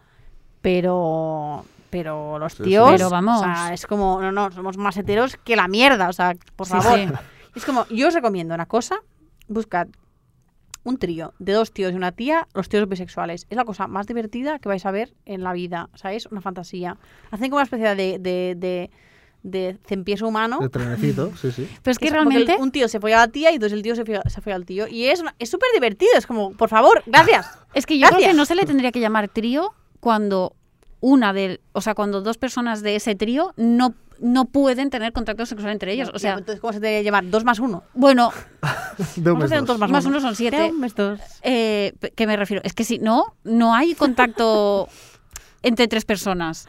pero 0.61 1.65
pero 1.91 2.39
los 2.39 2.53
Sí, 2.55 2.63
tíos, 2.63 2.89
sí. 2.89 2.95
Pero 2.99 3.11
vamos. 3.11 3.41
o 3.41 3.43
sea, 3.45 3.75
es 3.75 3.85
como, 3.85 4.21
no, 4.21 4.31
no, 4.31 4.53
somos 4.53 4.77
más 4.77 4.97
heteros 4.97 5.37
que 5.39 5.57
la 5.57 5.67
mierda, 5.67 6.09
o 6.09 6.13
sea, 6.13 6.37
por 6.55 6.67
Sí, 6.69 6.73
favor. 6.75 6.99
sí. 6.99 7.07
Es 7.57 7.65
como, 7.65 7.85
yo 7.89 8.07
os 8.07 8.15
recomiendo 8.15 8.55
una 8.55 8.67
cosa, 8.67 9.01
buscad 9.49 9.89
un 10.85 10.99
trío 10.99 11.35
de 11.41 11.53
dos 11.53 11.73
tíos 11.73 11.93
y 11.93 11.97
una 11.97 12.13
tía, 12.13 12.47
los 12.55 12.69
tíos 12.69 12.89
bisexuales. 12.89 13.45
Es 13.51 13.57
la 13.57 13.65
cosa 13.65 13.89
más 13.89 14.07
divertida 14.07 14.61
que 14.61 14.69
vais 14.69 14.87
a 14.87 14.93
ver 14.93 15.13
en 15.27 15.43
la 15.43 15.53
vida. 15.53 15.89
O 15.93 15.97
sea, 15.99 16.13
es 16.13 16.27
una 16.27 16.41
fantasía. 16.41 16.97
Hacen 17.33 17.51
como 17.51 17.57
una 17.57 17.65
especie 17.65 17.93
de, 17.97 18.19
de, 18.21 18.55
de, 18.57 18.91
de 19.43 19.79
cempiés 19.87 20.23
humano. 20.23 20.59
De 20.61 20.69
trenecito, 20.69 21.33
sí, 21.41 21.51
sí. 21.53 21.69
Pero 21.83 21.93
es 21.93 21.99
que 21.99 22.07
Es 22.07 22.13
realmente... 22.13 22.55
el- 22.55 22.61
un 22.61 22.71
tío 22.71 22.89
se 22.89 23.01
folla 23.01 23.23
a 23.23 23.27
la 23.27 23.33
tía 23.33 23.51
y 23.51 23.55
entonces 23.55 23.77
el 23.77 23.83
tío 23.83 23.95
se 23.97 24.05
folla, 24.05 24.23
se 24.29 24.41
folla 24.41 24.57
al 24.57 24.67
tío. 24.67 24.87
Y 24.89 25.07
es 25.07 25.19
súper 25.45 25.69
divertido. 25.75 26.11
Es 26.17 26.27
como, 26.27 26.53
por 26.53 26.69
favor, 26.69 27.03
gracias. 27.07 27.47
Es 27.75 27.87
que 27.87 27.99
yo 27.99 28.09
creo 28.09 28.19
que 28.21 28.35
no 28.35 28.45
se 28.45 28.55
le 28.57 28.65
tendría 28.67 28.91
que 28.93 28.99
llamar 29.01 29.29
trío 29.29 29.73
cuando 30.01 30.57
una 31.01 31.33
de, 31.33 31.61
o 31.73 31.81
sea, 31.81 31.95
cuando 31.95 32.21
dos 32.21 32.37
personas 32.37 32.83
de 32.83 32.97
ese 32.97 33.15
trío 33.15 33.55
no, 33.57 33.95
no 34.19 34.45
pueden 34.47 34.91
tener 34.91 35.13
contacto 35.13 35.47
sexual 35.47 35.73
entre 35.73 35.93
ellos. 35.93 36.11
O 36.13 36.19
sea, 36.19 36.33
entonces, 36.33 36.61
¿cómo 36.61 36.73
se 36.73 36.81
debe 36.81 37.03
llamar? 37.05 37.31
Dos 37.31 37.45
más 37.45 37.59
uno. 37.61 37.85
bueno, 37.95 38.33
De 39.17 39.31
un 39.31 39.39
Vamos 39.39 39.45
a 39.45 39.45
mes 39.45 39.53
hacer 39.53 39.59
dos. 39.61 39.67
dos 39.69 39.79
más, 39.79 39.91
Más 39.91 40.05
uno. 40.05 40.19
uno 40.19 40.27
son 40.27 40.35
siete. 40.37 40.57
De 40.61 40.71
un 40.71 40.81
mes 40.81 40.95
dos. 40.95 41.21
eh, 41.43 41.95
¿qué 42.17 42.27
me 42.27 42.37
refiero? 42.37 42.61
Es 42.65 42.75
que 42.75 42.85
si 42.85 42.99
no, 42.99 43.35
no 43.45 43.73
hay 43.75 43.95
contacto 43.95 44.89
entre 45.63 45.89
tres 45.89 46.05
personas. 46.05 46.67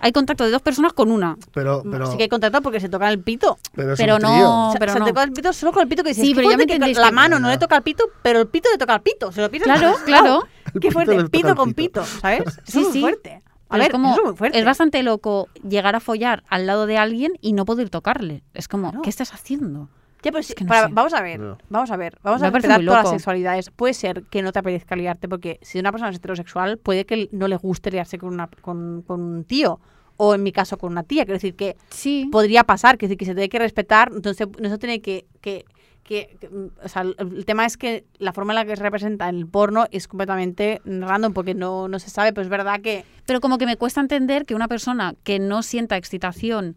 Hay 0.00 0.12
contacto 0.12 0.44
de 0.44 0.50
dos 0.50 0.62
personas 0.62 0.92
con 0.92 1.10
una. 1.10 1.36
Pero, 1.54 1.82
pero, 1.90 2.10
sí 2.10 2.16
que 2.16 2.24
hay 2.24 2.28
contacto 2.28 2.60
porque 2.62 2.80
se 2.80 2.88
tocan 2.88 3.10
el 3.10 3.20
pito. 3.20 3.58
pero 3.74 3.92
es 3.94 3.98
pero 3.98 4.16
un 4.16 4.22
no- 4.22 4.32
trío. 4.32 4.50
O 4.50 4.70
sea, 4.72 4.78
pero 4.80 4.92
se 4.92 4.98
no. 5.00 5.06
toca 5.06 5.22
el 5.22 5.32
pito 5.32 5.52
solo 5.52 5.72
con 5.72 5.82
el 5.82 5.88
pito 5.88 6.02
que 6.02 6.10
dices. 6.10 6.24
Sí, 6.24 6.34
pero 6.34 6.50
ya 6.50 6.56
me 6.56 6.66
que 6.66 6.74
entendéis 6.74 6.98
La 6.98 7.06
que- 7.08 7.12
mano 7.14 7.38
no 7.38 7.48
Ya. 7.48 7.54
le 7.54 7.58
toca 7.58 7.76
al 7.76 7.82
pito, 7.82 8.04
pero 8.22 8.40
el 8.40 8.48
pito 8.48 8.68
le 8.70 8.78
toca 8.78 8.94
al 8.94 9.02
pito. 9.02 9.32
Se 9.32 9.40
lo 9.40 9.50
piensas 9.50 9.78
Claro, 9.78 9.96
claro. 10.04 10.42
El 10.66 10.72
Qué 10.74 10.80
pito 10.80 10.92
fuerte, 10.92 11.16
toca 11.16 11.28
pito 11.30 11.56
con 11.56 11.72
pito. 11.74 12.04
¿sabes? 12.04 12.42
Sí, 12.64 12.84
sí. 12.92 13.00
fuerte. 13.00 13.42
A 13.70 13.76
ver, 13.76 13.86
es 13.86 13.92
como, 13.92 14.14
es 14.14 14.20
muy 14.24 14.34
fuerte. 14.34 14.58
es 14.58 14.64
bastante 14.64 15.02
loco 15.02 15.48
llegar 15.66 15.94
a 15.94 16.00
follar 16.00 16.42
al 16.48 16.66
lado 16.66 16.86
de 16.86 16.96
alguien 16.96 17.32
y 17.42 17.52
no 17.52 17.64
poder 17.66 17.90
tocarle. 17.90 18.42
Es 18.54 18.66
como. 18.68 19.02
¿qué 19.02 19.10
estás 19.10 19.32
haciendo? 19.34 19.88
Ya, 20.22 20.32
pero 20.32 20.42
sí, 20.42 20.52
que 20.54 20.64
no 20.64 20.68
para- 20.68 20.88
sé. 20.88 20.92
vamos 20.94 21.14
a 21.14 21.22
ver, 21.22 21.38
No. 21.40 21.58
vamos 21.68 21.90
a 21.90 21.96
ver, 21.96 22.18
vamos 22.22 22.40
Me 22.40 22.48
a 22.48 22.50
respetar 22.50 22.84
todas 22.84 23.04
las 23.04 23.10
sexualidades. 23.10 23.70
Puede 23.70 23.94
ser 23.94 24.24
que 24.24 24.42
no 24.42 24.50
te 24.52 24.58
apetezca 24.58 24.96
liarte 24.96 25.28
porque 25.28 25.58
si 25.62 25.78
una 25.78 25.92
persona 25.92 26.10
es 26.10 26.16
heterosexual 26.16 26.78
puede 26.78 27.04
que 27.06 27.28
no 27.32 27.46
le 27.48 27.56
guste 27.56 27.90
liarse 27.90 28.18
con, 28.18 28.34
una, 28.34 28.48
con, 28.60 29.02
con 29.06 29.20
un 29.20 29.44
tío 29.44 29.78
o 30.16 30.34
en 30.34 30.42
mi 30.42 30.50
caso 30.50 30.76
con 30.76 30.90
una 30.90 31.04
tía. 31.04 31.24
Quiero 31.24 31.36
decir 31.36 31.54
que 31.54 31.76
Sí. 31.90 32.28
podría 32.32 32.64
pasar, 32.64 32.98
quiero 32.98 33.10
decir 33.10 33.18
que 33.18 33.24
se 33.26 33.34
tiene 33.34 33.48
que 33.48 33.58
respetar, 33.60 34.10
entonces 34.12 34.48
no 34.60 34.68
se 34.68 34.78
tiene 34.78 35.00
que, 35.00 35.26
que, 35.40 35.64
que, 36.02 36.36
que, 36.40 36.48
o 36.82 36.88
sea, 36.88 37.02
el, 37.02 37.14
el 37.18 37.44
tema 37.44 37.64
es 37.66 37.76
que 37.76 38.04
la 38.18 38.32
forma 38.32 38.52
en 38.52 38.56
la 38.56 38.64
que 38.64 38.74
se 38.76 38.82
representa 38.82 39.28
en 39.28 39.36
el 39.36 39.46
porno 39.46 39.86
es 39.92 40.08
completamente 40.08 40.80
random 40.84 41.32
porque 41.32 41.54
no, 41.54 41.86
no 41.86 41.98
se 42.00 42.10
sabe, 42.10 42.32
pero 42.32 42.42
es 42.42 42.48
verdad 42.48 42.80
que 42.80 43.04
Pero 43.26 43.40
como 43.40 43.58
que 43.58 43.66
me 43.66 43.76
cuesta 43.76 44.00
entender 44.00 44.44
que 44.46 44.56
una 44.56 44.66
persona 44.66 45.14
que 45.22 45.38
no 45.38 45.62
sienta 45.62 45.96
excitación 45.96 46.76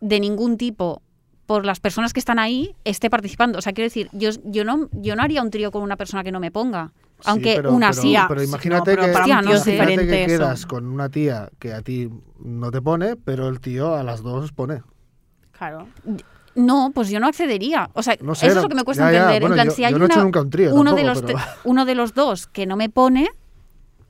de 0.00 0.20
ningún 0.20 0.56
tipo 0.56 1.02
por 1.50 1.66
las 1.66 1.80
personas 1.80 2.12
que 2.12 2.20
están 2.20 2.38
ahí 2.38 2.76
esté 2.84 3.10
participando. 3.10 3.58
O 3.58 3.60
sea, 3.60 3.72
quiero 3.72 3.86
decir, 3.86 4.08
yo, 4.12 4.30
yo, 4.44 4.64
no, 4.64 4.88
yo 4.92 5.16
no 5.16 5.22
haría 5.24 5.42
un 5.42 5.50
trío 5.50 5.72
con 5.72 5.82
una 5.82 5.96
persona 5.96 6.22
que 6.22 6.30
no 6.30 6.38
me 6.38 6.52
ponga. 6.52 6.92
Sí, 6.94 7.22
Aunque 7.24 7.54
pero- 7.56 7.72
una 7.72 7.90
pero- 7.90 8.02
sí. 8.02 8.14
Pero 8.28 8.40
Sí, 8.40 8.46
imagínate 8.46 8.78
no, 8.78 8.84
pero 8.84 9.06
que, 9.08 9.12
para 9.12 9.24
un 9.24 9.30
tío 9.30 9.38
es 9.56 9.66
imagínate 9.66 9.70
diferente 9.72 10.06
que 10.06 10.24
eso. 10.26 10.38
quedas 10.44 10.66
con 10.66 10.86
una 10.86 11.08
tía 11.08 11.50
que 11.58 11.72
a 11.72 11.82
ti 11.82 12.08
no 12.38 12.70
te 12.70 12.80
pone, 12.80 13.16
pero 13.16 13.48
el 13.48 13.58
tío 13.58 13.96
a 13.96 14.04
las 14.04 14.22
dos 14.22 14.52
pone. 14.52 14.82
claro. 15.50 15.88
No, 16.54 16.92
pues 16.94 17.10
yo 17.10 17.18
no 17.18 17.26
accedería. 17.26 17.90
O 17.94 18.02
sea, 18.04 18.16
No 18.20 18.36
sé, 18.36 18.46
eso 18.46 18.50
es 18.50 18.56
no- 18.56 18.62
lo 18.62 18.68
que 18.68 18.74
me 18.76 18.84
cuesta 18.84 19.06
ya, 19.06 19.12
ya, 19.12 19.18
entender. 19.18 19.40
bueno, 19.42 19.54
en 19.54 19.56
plan, 19.56 19.66
yo- 19.66 19.72
si 19.74 19.84
hay 19.84 19.90
yo 19.92 19.98
no 19.98 20.04
he 20.04 20.06
hecho 20.06 20.14
una- 20.18 20.24
nunca 20.24 20.40
un 20.42 20.50
trío 20.50 20.72
uno, 20.72 20.94
de 20.94 21.02
tampoco, 21.02 21.08
los 21.08 21.22
pero- 21.22 21.38
te- 21.38 21.68
uno 21.68 21.84
de 21.84 21.94
los 21.96 22.14
dos 22.14 22.46
que 22.46 22.66
no 22.66 22.76
me 22.76 22.88
pone, 22.90 23.28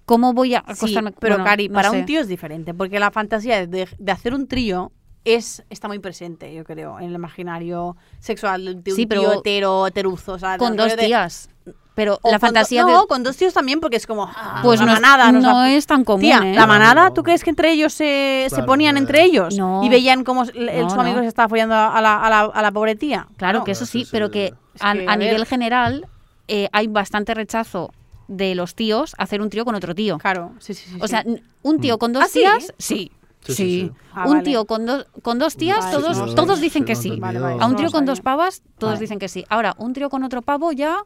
¿cómo 0.04 0.34
voy 0.34 0.56
a 0.56 0.60
Sí, 0.66 0.72
acostarme? 0.72 1.12
pero 1.18 1.36
Bueno, 1.36 1.44
Cari, 1.48 1.68
no 1.70 1.74
para 1.74 1.90
sé. 1.90 2.00
un 2.00 2.04
tío 2.04 2.20
es 2.20 2.28
diferente, 2.28 2.74
porque 2.74 2.98
la 2.98 3.10
fantasía 3.10 3.66
de, 3.66 3.88
de 3.98 4.12
hacer 4.12 4.34
un 4.34 4.46
trío 4.46 4.92
es 5.24 5.62
está 5.70 5.88
muy 5.88 5.98
presente, 5.98 6.52
yo 6.55 6.64
creo, 6.64 6.98
en 6.98 7.06
el 7.06 7.14
imaginario 7.14 7.97
sexual 8.20 8.82
de 8.82 8.90
un 8.92 8.97
Sí, 8.97 9.06
pero- 9.06 9.20
tío 9.22 9.32
hetero, 9.40 9.86
heteruzo, 9.86 10.32
o 10.34 10.38
sea, 10.38 10.56
Con 10.59 10.76
dos 10.76 10.97
de- 10.97 11.05
tías. 11.06 11.48
Pero 11.94 12.18
o 12.22 12.30
la 12.30 12.38
do- 12.38 12.40
fantasía 12.40 12.82
No, 12.84 13.02
de... 13.02 13.06
con 13.09 13.22
dos 13.22 13.36
tíos 13.36 13.52
también, 13.52 13.78
porque 13.80 13.97
es 13.97 14.06
como... 14.06 14.24
ah, 14.24 14.60
Pues 14.62 14.80
la 14.80 14.86
no, 14.86 14.92
manada, 14.92 15.26
es, 15.26 15.32
no 15.34 15.40
la- 15.40 15.72
es 15.72 15.86
tan 15.86 16.05
común, 16.05 16.22
Tía, 16.22 16.40
¿eh? 16.44 16.55
la 16.55 16.66
manada, 16.66 17.09
No. 17.09 17.12
¿tú 17.12 17.22
crees 17.22 17.44
que 17.44 17.51
entre 17.51 17.72
ellos 17.72 17.92
se, 17.92 18.47
se 18.48 18.62
ponían 18.62 18.97
entre 18.97 19.22
ellos? 19.24 19.55
No. 19.59 19.82
Y 19.84 19.90
veían 19.90 20.24
cómo 20.24 20.44
el, 20.44 20.80
No, 20.80 20.88
su 20.88 20.98
amigo 21.01 21.16
no. 21.16 21.22
se 21.22 21.28
estaba 21.28 21.48
follando 21.48 21.74
a 21.74 22.01
la, 22.01 22.22
a 22.24 22.30
la, 22.30 22.40
a 22.42 22.62
la 22.62 22.72
pobre 22.72 22.94
tía. 22.94 23.26
Claro 23.36 23.59
No. 23.59 23.64
que 23.64 23.72
eso 23.72 23.84
sí, 23.84 24.05
sí. 24.05 24.09
pero 24.10 24.30
que 24.30 24.47
Es 24.47 24.55
a, 24.82 24.94
que, 24.94 25.06
a 25.06 25.12
a 25.12 25.16
ver. 25.16 25.28
nivel 25.28 25.44
general 25.47 26.06
eh, 26.48 26.68
hay 26.72 26.86
bastante 26.86 27.34
rechazo 27.34 27.92
de 28.28 28.55
los 28.55 28.74
tíos 28.74 29.14
a 29.18 29.24
hacer 29.24 29.42
un 29.42 29.51
trío 29.51 29.64
con 29.66 29.74
otro 29.74 29.94
tío. 29.94 30.16
Claro, 30.18 30.52
sí, 30.60 30.72
sí, 30.72 30.88
sí. 30.88 30.97
O 31.01 31.06
sí. 31.06 31.10
sea, 31.10 31.24
un 31.62 31.80
tío 31.80 31.98
con 31.98 32.12
dos 32.14 32.22
¿Ah, 32.24 32.28
sí? 32.28 32.38
tías, 32.38 32.72
sí. 32.78 33.12
Sí, 33.42 33.54
Sí, 33.54 33.54
sí, 33.54 33.80
sí. 33.88 33.92
Ah, 34.12 34.24
un 34.26 34.32
vale. 34.32 34.42
tío 34.44 34.64
con, 34.66 34.84
dos 34.86 35.06
con 35.22 35.38
dos 35.38 35.56
tías, 35.56 35.78
Vale, 35.78 35.96
todos, 35.96 36.28
sí, 36.30 36.34
todos 36.34 36.60
dicen 36.60 36.84
que 36.84 36.94
sí. 36.94 37.08
entendido. 37.08 37.26
Vale, 37.26 37.40
vale. 37.56 37.62
A 37.62 37.66
un 37.66 37.76
trío 37.76 37.90
con 37.90 38.04
dos 38.04 38.20
pavas, 38.20 38.62
todos 38.78 38.94
Vale. 38.94 39.00
dicen 39.00 39.18
que 39.18 39.28
sí. 39.28 39.44
Ahora, 39.48 39.74
un 39.78 39.92
trío 39.94 40.10
con 40.10 40.22
otro 40.24 40.42
pavo 40.42 40.72
ya... 40.72 40.98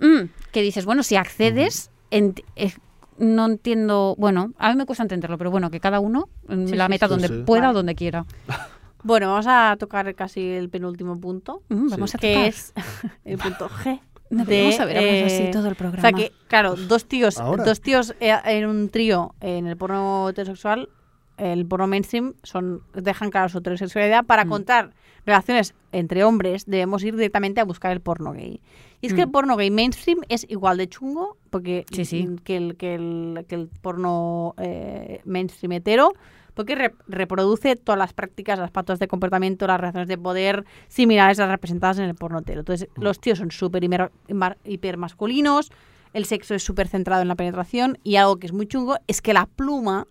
mm, 0.00 0.28
que 0.52 0.62
dices, 0.62 0.84
bueno, 0.84 1.02
si 1.02 1.16
accedes, 1.16 1.90
eh, 2.10 2.32
no 3.18 3.46
entiendo... 3.46 4.14
Bueno, 4.18 4.52
a 4.58 4.70
mí 4.70 4.76
me 4.76 4.86
cuesta 4.86 5.02
entenderlo, 5.02 5.38
pero 5.38 5.50
bueno, 5.50 5.70
que 5.70 5.80
cada 5.80 5.98
uno 6.00 6.28
mm, 6.48 6.66
Sí, 6.68 6.74
la 6.76 6.88
meta 6.88 7.06
sí. 7.06 7.10
donde 7.10 7.28
pueda 7.44 7.70
o 7.70 7.72
donde 7.72 7.94
quiera. 7.94 8.24
Bueno, 9.02 9.28
vamos 9.30 9.46
a 9.48 9.76
tocar 9.80 10.14
casi 10.14 10.40
el 10.50 10.68
penúltimo 10.70 11.18
punto, 11.20 11.62
Mm, 11.68 11.88
vamos 11.88 12.14
a 12.14 12.18
que 12.18 12.46
es 12.46 12.72
el 13.24 13.38
punto 13.38 13.68
G. 13.68 14.00
No 14.32 14.44
de, 14.44 14.76
hablado 14.78 15.26
así 15.26 15.42
eh, 15.44 15.50
todo 15.52 15.66
el 15.68 15.74
O 15.74 15.76
programa. 15.76 16.00
sea 16.02 16.12
que, 16.12 16.32
claro, 16.48 16.74
dos 16.74 17.06
tíos, 17.06 17.38
Ahora. 17.38 17.64
dos 17.64 17.80
tíos 17.80 18.14
eh, 18.20 18.34
en 18.46 18.66
un 18.66 18.88
trío 18.88 19.34
en 19.40 19.66
el 19.66 19.76
porno 19.76 20.28
heterosexual, 20.30 20.88
el 21.38 21.66
porno 21.66 21.86
mainstream, 21.86 22.34
son 22.42 22.82
dejan 22.94 23.30
claro 23.30 23.48
su 23.48 23.58
heterosexualidad. 23.58 24.24
Para 24.24 24.44
Mm. 24.44 24.48
contar 24.48 24.90
relaciones 25.26 25.74
entre 25.92 26.24
hombres, 26.24 26.64
debemos 26.66 27.02
ir 27.04 27.14
directamente 27.16 27.60
a 27.60 27.64
buscar 27.64 27.92
el 27.92 28.00
porno 28.00 28.32
gay. 28.32 28.60
Y 29.00 29.06
es 29.06 29.14
que 29.14 29.20
Mm. 29.22 29.28
el 29.28 29.30
porno 29.30 29.56
gay 29.56 29.70
mainstream 29.70 30.18
es 30.28 30.46
igual 30.48 30.76
de 30.78 30.88
chungo 30.88 31.36
porque 31.50 31.84
Sí, 31.90 32.04
sí. 32.04 32.26
mm, 32.26 32.36
Que, 32.38 32.56
el, 32.56 32.76
que, 32.76 32.94
el, 32.94 33.44
que 33.48 33.54
el 33.56 33.68
porno 33.80 34.54
eh, 34.58 35.20
mainstream 35.24 35.72
hetero, 35.72 36.12
porque 36.54 36.74
re- 36.74 36.94
reproduce 37.08 37.76
todas 37.76 37.98
las 37.98 38.12
prácticas, 38.12 38.58
las 38.58 38.70
patas 38.70 38.98
de 38.98 39.08
comportamiento, 39.08 39.66
las 39.66 39.80
relaciones 39.80 40.08
de 40.08 40.18
poder 40.18 40.64
similares 40.88 41.38
a 41.38 41.42
las 41.42 41.52
representadas 41.52 41.98
en 41.98 42.04
el 42.04 42.14
porno 42.14 42.40
hetero. 42.40 42.60
Entonces, 42.60 42.88
los 42.96 43.18
tíos 43.20 43.38
son 43.38 43.50
súper 43.50 43.82
hipermasculinos, 44.64 45.70
el 46.12 46.24
sexo 46.26 46.54
es 46.54 46.62
súper 46.62 46.88
centrado 46.88 47.22
en 47.22 47.28
la 47.28 47.34
penetración 47.36 47.98
y 48.04 48.16
algo 48.16 48.36
que 48.36 48.46
es 48.46 48.52
muy 48.52 48.66
chungo 48.66 48.96
es 49.06 49.22
que 49.22 49.32
la 49.32 49.46
pluma 49.46 50.06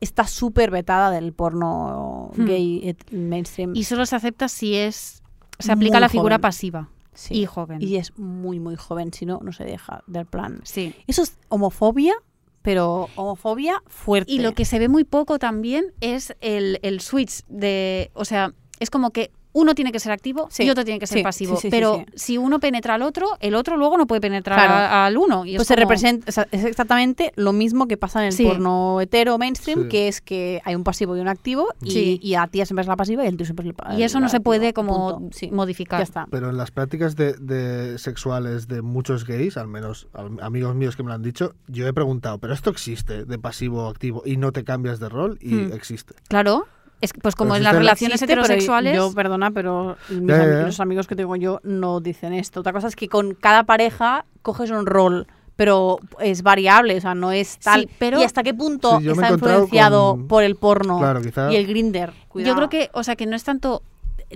está 0.00 0.26
súper 0.26 0.70
vetada 0.70 1.10
del 1.10 1.32
porno 1.32 2.30
Hmm. 2.36 2.44
gay 2.44 2.96
mainstream. 3.12 3.72
Y 3.76 3.84
solo 3.84 4.04
se 4.06 4.16
acepta 4.16 4.48
si 4.48 4.74
es. 4.74 5.22
Se 5.60 5.70
aplica 5.70 5.94
Muy 5.98 6.00
la 6.00 6.08
figura 6.08 6.34
joven. 6.36 6.40
pasiva 6.40 6.88
Sí. 7.14 7.34
y 7.42 7.46
joven. 7.46 7.80
Y 7.80 7.96
es 7.96 8.18
muy, 8.18 8.58
muy 8.58 8.74
joven, 8.74 9.12
si 9.12 9.26
no, 9.26 9.38
no 9.44 9.52
se 9.52 9.64
deja 9.64 10.02
del 10.08 10.26
plan. 10.26 10.60
sí. 10.64 10.92
Eso 11.06 11.22
es 11.22 11.38
homofobia, 11.50 12.14
pero 12.62 13.08
homofobia 13.16 13.82
fuerte. 13.86 14.32
Y 14.32 14.38
lo 14.38 14.54
que 14.54 14.64
se 14.64 14.78
ve 14.78 14.88
muy 14.88 15.04
poco 15.04 15.38
también 15.38 15.92
es 16.00 16.34
el, 16.40 16.78
el 16.82 17.00
switch 17.00 17.42
de. 17.48 18.10
O 18.14 18.24
sea, 18.24 18.54
es 18.80 18.90
como 18.90 19.10
que 19.10 19.30
uno 19.54 19.74
tiene 19.74 19.92
que 19.92 20.00
ser 20.00 20.12
activo 20.12 20.48
Sí, 20.50 20.64
y 20.64 20.70
otro 20.70 20.84
tiene 20.84 20.98
que 20.98 21.06
ser 21.06 21.18
sí, 21.18 21.22
pasivo. 21.24 21.56
sí, 21.56 21.62
sí, 21.62 21.66
sí, 21.68 21.70
pero 21.70 21.96
sí. 22.06 22.12
si 22.14 22.38
uno 22.38 22.58
penetra 22.60 22.94
al 22.94 23.02
otro, 23.02 23.26
el 23.40 23.54
otro 23.54 23.76
luego 23.76 23.98
no 23.98 24.06
puede 24.06 24.20
penetrar 24.20 24.58
Claro. 24.58 24.72
a- 24.74 25.06
al 25.06 25.16
uno. 25.18 25.44
Y 25.44 25.50
es 25.52 25.56
Pues 25.56 25.68
se 25.68 25.76
representa, 25.76 26.26
o 26.28 26.32
sea, 26.32 26.46
es 26.50 26.64
exactamente 26.64 27.32
lo 27.36 27.52
mismo 27.52 27.86
que 27.88 27.96
pasa 27.96 28.20
en 28.20 28.26
el 28.28 28.32
Sí. 28.32 28.44
porno 28.44 29.00
hetero 29.00 29.36
mainstream, 29.38 29.82
Sí. 29.84 29.88
que 29.88 30.08
es 30.08 30.20
que 30.20 30.60
hay 30.64 30.74
un 30.74 30.84
pasivo 30.84 31.16
y 31.16 31.20
un 31.20 31.28
activo, 31.28 31.68
y, 31.82 31.90
Sí. 31.90 32.20
y 32.22 32.34
a 32.34 32.46
tía 32.46 32.64
siempre 32.66 32.82
es 32.82 32.88
la 32.88 32.96
pasiva 32.96 33.24
y 33.24 33.28
el 33.28 33.36
tío 33.36 33.46
siempre 33.46 33.68
es 33.68 33.74
el 33.92 33.98
Y 33.98 34.02
eso 34.02 34.20
no 34.20 34.28
se 34.28 34.40
puede 34.40 34.72
como 34.72 35.18
Punto. 35.18 35.36
Modificar. 35.52 36.00
Ya 36.00 36.04
está. 36.04 36.26
Pero 36.30 36.48
en 36.50 36.56
las 36.56 36.70
prácticas 36.70 37.16
de, 37.16 37.34
de 37.34 37.98
sexuales 37.98 38.68
de 38.68 38.82
muchos 38.82 39.26
gays, 39.26 39.56
al 39.56 39.68
menos 39.68 40.08
al- 40.14 40.38
amigos 40.42 40.74
míos 40.74 40.96
que 40.96 41.02
me 41.02 41.08
lo 41.08 41.14
han 41.14 41.22
dicho, 41.22 41.54
yo 41.68 41.86
he 41.86 41.92
preguntado, 41.92 42.38
¿pero 42.38 42.54
esto 42.54 42.70
existe 42.70 43.24
de 43.24 43.38
pasivo 43.38 43.86
a 43.86 43.90
activo 43.90 44.22
y 44.24 44.36
no 44.36 44.52
te 44.52 44.64
cambias 44.64 44.98
de 45.00 45.08
rol? 45.08 45.38
Y 45.40 45.54
Hmm. 45.54 45.72
existe. 45.72 46.14
Claro. 46.28 46.66
Es, 47.02 47.12
que, 47.12 47.20
pues 47.20 47.34
como 47.34 47.50
Pero 47.50 47.58
en 47.58 47.64
las 47.64 47.74
relaciones 47.74 48.14
Existe, 48.22 48.32
pero 48.32 48.42
heterosexuales. 48.44 48.96
Yo, 48.96 49.12
perdona, 49.12 49.50
pero 49.50 49.96
mis 50.08 50.28
Ya, 50.28 50.36
ya, 50.38 50.42
ami- 50.44 50.58
ya. 50.60 50.66
los 50.66 50.80
amigos 50.80 51.06
que 51.06 51.16
tengo 51.16 51.36
yo 51.36 51.60
no 51.64 52.00
dicen 52.00 52.32
esto. 52.32 52.60
Otra 52.60 52.72
cosa 52.72 52.88
es 52.88 52.96
que 52.96 53.08
con 53.08 53.34
cada 53.34 53.64
pareja 53.64 54.24
coges 54.42 54.70
un 54.70 54.86
rol, 54.86 55.26
pero 55.56 55.98
es 56.20 56.42
variable, 56.42 56.96
o 56.96 57.00
sea, 57.00 57.14
no 57.14 57.32
es 57.32 57.58
tal. 57.58 57.82
Sí, 57.82 57.88
pero- 57.98 58.20
¿Y 58.20 58.24
hasta 58.24 58.42
qué 58.42 58.54
punto 58.54 59.00
Sí, 59.00 59.08
está 59.10 59.30
influenciado 59.30 60.12
con- 60.12 60.28
por 60.28 60.42
el 60.44 60.56
porno 60.56 60.98
Claro, 60.98 61.20
quizá- 61.20 61.52
y 61.52 61.56
el 61.56 61.66
grinder? 61.66 62.12
Yo 62.34 62.54
creo 62.54 62.68
que, 62.68 62.88
o 62.94 63.02
sea, 63.02 63.16
que 63.16 63.26
no 63.26 63.36
es 63.36 63.44
tanto 63.44 63.82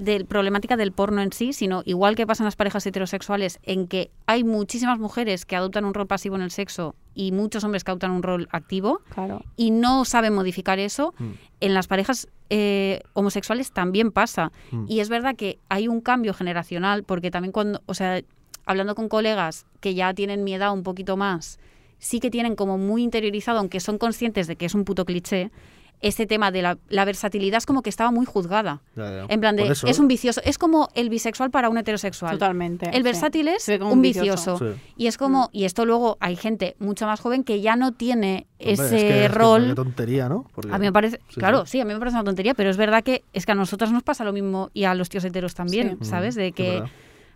de 0.01 0.24
problemática 0.24 0.77
del 0.77 0.93
porno 0.93 1.23
en 1.23 1.32
sí, 1.32 1.52
sino 1.52 1.82
igual 1.85 2.16
que 2.16 2.27
pasa 2.27 2.43
en 2.43 2.47
las 2.47 2.56
parejas 2.56 2.86
heterosexuales, 2.86 3.59
en 3.62 3.86
que 3.86 4.10
hay 4.27 4.44
muchísimas 4.44 4.98
mujeres 4.98 5.44
que 5.47 5.56
adoptan 5.56 5.85
un 5.85 5.94
rol 5.94 6.06
pasivo 6.06 6.36
en 6.36 6.43
el 6.43 6.51
sexo 6.51 6.94
y 7.14 7.32
muchos 7.32 7.64
hombres 7.64 7.85
que 7.85 7.90
adoptan 7.90 8.10
un 8.10 8.23
rol 8.23 8.48
activo 8.51 9.01
Claro. 9.14 9.43
y 9.56 9.70
no 9.70 10.05
saben 10.05 10.35
modificar 10.35 10.78
eso. 10.78 11.14
Mm. 11.18 11.31
En 11.60 11.74
las 11.74 11.86
parejas 11.86 12.28
eh, 12.51 13.01
homosexuales 13.14 13.73
también 13.73 14.12
pasa. 14.12 14.52
Mm. 14.70 14.85
Y 14.89 15.01
es 15.01 15.09
verdad 15.09 15.35
que 15.36 15.59
hay 15.68 15.89
un 15.89 16.01
cambio 16.01 16.35
generacional, 16.35 17.02
porque 17.02 17.31
también 17.31 17.52
cuando, 17.52 17.82
o 17.86 17.94
sea, 17.94 18.20
hablando 18.66 18.94
con 18.94 19.09
colegas 19.09 19.66
que 19.81 19.94
ya 19.94 20.12
tienen 20.14 20.44
mi 20.44 20.55
edad 20.55 20.73
un 20.73 20.82
poquito 20.82 21.16
más, 21.16 21.59
sí 21.98 22.20
que 22.20 22.31
tienen 22.31 22.56
como 22.56 22.78
muy 22.78 23.02
interiorizado, 23.02 23.59
aunque 23.59 23.81
son 23.81 23.98
conscientes 23.98 24.47
de 24.47 24.56
que 24.56 24.66
es 24.66 24.74
un 24.74 24.85
puto 24.85 25.05
cliché, 25.05 25.51
este 26.01 26.27
tema 26.27 26.51
de 26.51 26.62
la, 26.62 26.78
la 26.89 27.05
versatilidad 27.05 27.59
es 27.59 27.66
como 27.66 27.82
que 27.82 27.90
estaba 27.90 28.10
muy 28.10 28.27
juzgada. 28.27 28.82
Ya, 28.97 29.10
ya. 29.10 29.27
En 29.28 29.40
plan 29.40 29.56
de, 29.56 29.66
eso- 29.68 29.86
es 29.86 29.98
un 29.98 30.09
vicioso, 30.09 30.40
es 30.44 30.59
como 30.59 30.89
el 30.94 31.09
bisexual 31.09 31.51
para 31.51 31.68
un 31.68 31.78
heterosexual. 31.78 32.32
Totalmente. 32.32 32.86
El 32.90 32.97
sí. 32.97 33.02
versátil 33.02 33.48
es 33.48 33.66
un 33.68 33.82
un 33.82 34.02
vicioso. 34.02 34.55
vicioso. 34.55 34.59
Sí. 34.59 34.81
Y 34.97 35.06
es 35.06 35.16
como, 35.18 35.48
y 35.52 35.64
esto 35.64 35.85
luego 35.86 36.18
hay 36.20 36.36
gente 36.36 36.77
mucho 36.78 37.06
más 37.06 37.20
joven 37.20 37.44
que 37.44 37.60
ya 37.60 37.77
no 37.77 37.93
tiene 37.93 38.47
Hombre, 38.59 38.73
ese 38.74 38.97
que- 38.97 39.24
es 39.24 39.31
que 39.32 39.36
rol. 39.36 39.68
Qué 39.68 39.74
tontería, 39.74 40.28
¿no? 40.28 40.47
Porque- 40.55 40.73
A 40.73 40.78
mí 40.78 40.86
me 40.86 40.93
parece, 40.93 41.20
Sí, 41.28 41.40
claro, 41.40 41.64
sí. 41.64 41.73
sí. 41.73 41.81
a 41.81 41.85
mí 41.85 41.93
me 41.94 41.98
parece 41.98 42.16
una 42.16 42.24
tontería, 42.24 42.55
pero 42.55 42.68
es 42.70 42.77
verdad 42.77 43.02
que 43.02 43.24
es 43.32 43.47
que 43.47 43.52
a 43.52 43.55
nosotras 43.55 43.90
nos 43.90 44.02
pasa 44.02 44.23
lo 44.24 44.32
mismo 44.32 44.70
y 44.74 44.85
a 44.85 44.94
los 44.94 45.09
tíos 45.09 45.24
heteros 45.24 45.55
también, 45.55 45.97
Sí. 46.01 46.09
¿sabes? 46.10 46.36
Mm, 46.36 46.39
De 46.40 46.52
que 46.52 46.82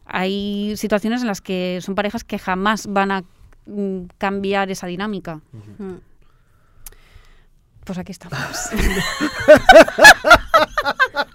hay 0.07 0.75
situaciones 0.77 1.21
en 1.23 1.29
las 1.29 1.41
que 1.41 1.79
son 1.83 1.95
parejas 1.95 2.25
que 2.25 2.39
jamás 2.39 2.87
van 2.89 3.11
a 3.11 3.25
mm, 3.67 4.07
cambiar 4.19 4.71
esa 4.71 4.87
dinámica. 4.87 5.41
Mm. 5.79 5.95
Pues 7.91 7.99
aquí 7.99 8.13
estamos. 8.13 8.39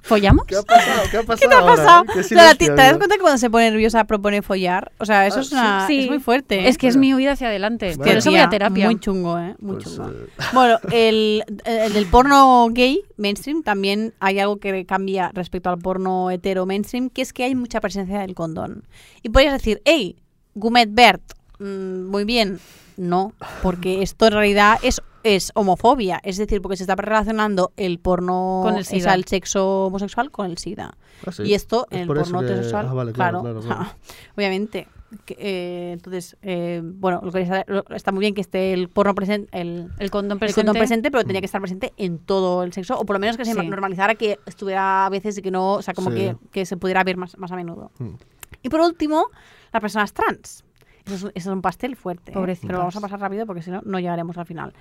¿Follamos? 0.03 0.45
¿Qué 0.45 0.55
ha 0.55 0.61
pasado? 0.63 1.01
¿Qué 1.11 1.17
ha 1.17 1.23
pasado? 1.23 1.37
¿Qué 1.41 1.47
te 1.49 1.53
ha 1.53 1.59
ahora, 1.59 1.75
pasado? 1.75 2.03
eh? 2.03 2.07
Qué 2.13 2.23
¿Te 2.69 2.75
das 2.75 2.95
cuenta 2.97 3.15
que 3.15 3.19
cuando 3.21 3.37
se 3.37 3.49
pone 3.49 3.71
nerviosa 3.71 4.05
propone 4.05 4.41
follar? 4.41 4.93
O 4.99 5.05
sea, 5.05 5.27
eso 5.27 5.39
Ah, 5.39 5.41
es, 5.41 5.51
una, 5.51 5.87
sí. 5.87 5.99
es 5.99 6.07
muy 6.09 6.19
fuerte. 6.19 6.59
¿eh? 6.61 6.69
Es 6.69 6.77
que 6.77 6.87
es 6.87 6.95
mi 6.95 7.13
huida 7.13 7.33
hacia 7.33 7.47
adelante. 7.47 7.87
Bueno. 7.97 8.09
Por 8.09 8.17
eso 8.19 8.29
voy 8.31 8.39
a 8.39 8.47
terapia. 8.49 8.85
Muy 8.85 8.97
chungo, 9.01 9.37
¿eh? 9.37 9.53
Muy 9.59 9.73
Pues, 9.83 9.83
chungo. 9.95 10.09
eh, 10.11 10.27
Bueno, 10.53 10.79
el, 10.93 11.43
el 11.65 11.91
del 11.91 12.05
porno 12.05 12.69
gay 12.71 13.01
mainstream 13.17 13.61
también 13.61 14.13
hay 14.21 14.39
algo 14.39 14.55
que 14.55 14.85
cambia 14.85 15.31
respecto 15.33 15.69
al 15.69 15.79
porno 15.79 16.31
hetero 16.31 16.65
mainstream, 16.65 17.09
que 17.09 17.21
es 17.21 17.33
que 17.33 17.43
hay 17.43 17.53
mucha 17.55 17.81
presencia 17.81 18.19
del 18.21 18.33
condón. 18.33 18.87
Y 19.23 19.29
podrías 19.29 19.51
decir, 19.51 19.81
hey, 19.83 20.15
Gumet 20.53 20.87
Bert, 20.93 21.21
mm, 21.59 22.05
muy 22.05 22.23
bien. 22.23 22.61
No, 22.95 23.33
porque 23.61 24.01
esto 24.03 24.27
en 24.27 24.31
realidad 24.31 24.77
es, 24.81 25.01
es 25.25 25.51
homofobia. 25.55 26.21
Es 26.23 26.37
decir, 26.37 26.61
porque 26.61 26.77
se 26.77 26.83
está 26.83 26.95
relacionando 26.95 27.73
el 27.75 27.99
porno, 27.99 28.61
Con 28.63 28.75
el 28.75 28.81
o 28.81 28.83
sea, 28.83 28.97
SIDA. 28.99 29.13
el 29.15 29.25
sexo 29.25 29.87
homosexual 29.87 30.31
con 30.31 30.45
el 30.45 30.57
SIDA. 30.57 30.95
ah, 31.25 31.31
sí. 31.31 31.43
Y 31.43 31.53
esto 31.55 31.87
Es 31.89 31.95
en 31.97 32.01
el 32.03 32.07
porno 32.07 32.39
que- 32.39 32.45
heterosexual, 32.45 32.87
ah, 32.89 32.93
vale, 32.93 33.11
claro, 33.11 33.41
claro, 33.41 33.59
claro, 33.61 33.75
claro. 33.85 33.91
obviamente. 34.37 34.87
que, 35.23 35.37
eh, 35.39 35.91
entonces, 35.93 36.35
eh, 36.41 36.81
bueno, 36.83 37.21
lo 37.23 37.31
que 37.31 37.41
está, 37.41 37.63
lo- 37.67 37.85
está 37.95 38.11
muy 38.11 38.19
bien 38.21 38.33
que 38.33 38.41
esté 38.41 38.73
el 38.73 38.89
porno 38.89 39.15
presente, 39.15 39.47
el, 39.57 39.89
El 39.97 40.11
condón 40.11 40.33
el 40.35 40.39
presente. 40.39 40.61
condón 40.65 40.79
presente, 40.79 41.09
pero 41.11 41.23
tenía 41.23 41.39
que 41.41 41.45
estar 41.45 41.61
presente 41.61 41.93
en 41.95 42.17
todo 42.19 42.63
el 42.63 42.73
sexo, 42.73 42.99
o 42.99 43.05
por 43.05 43.15
lo 43.15 43.19
menos 43.21 43.37
que 43.37 43.45
se 43.45 43.53
Sí. 43.53 43.67
normalizara 43.67 44.15
que 44.15 44.39
estuviera 44.45 45.05
a 45.05 45.09
veces 45.09 45.37
y 45.37 45.41
que 45.41 45.51
no, 45.51 45.73
o 45.75 45.81
sea, 45.81 45.93
como 45.93 46.09
Sí. 46.11 46.17
que, 46.17 46.35
que 46.51 46.65
se 46.65 46.75
pudiera 46.75 47.01
ver 47.05 47.15
más, 47.17 47.37
más 47.37 47.49
a 47.51 47.55
menudo. 47.55 47.91
Mm. 47.99 48.15
Y 48.63 48.69
por 48.69 48.81
último, 48.81 49.27
las 49.71 49.79
personas 49.81 50.11
trans. 50.11 50.65
Eso 51.05 51.15
es, 51.15 51.23
un- 51.23 51.31
eso 51.35 51.49
es 51.51 51.53
un 51.55 51.61
pastel 51.61 51.95
fuerte. 51.95 52.31
¿eh? 52.31 52.57
Pero 52.65 52.79
vamos 52.79 52.95
a 52.95 52.99
pasar 52.99 53.19
rápido 53.19 53.45
porque 53.45 53.61
si 53.61 53.69
no, 53.71 53.81
no 53.85 53.99
llegaremos 53.99 54.37
al 54.39 54.47
final. 54.47 54.73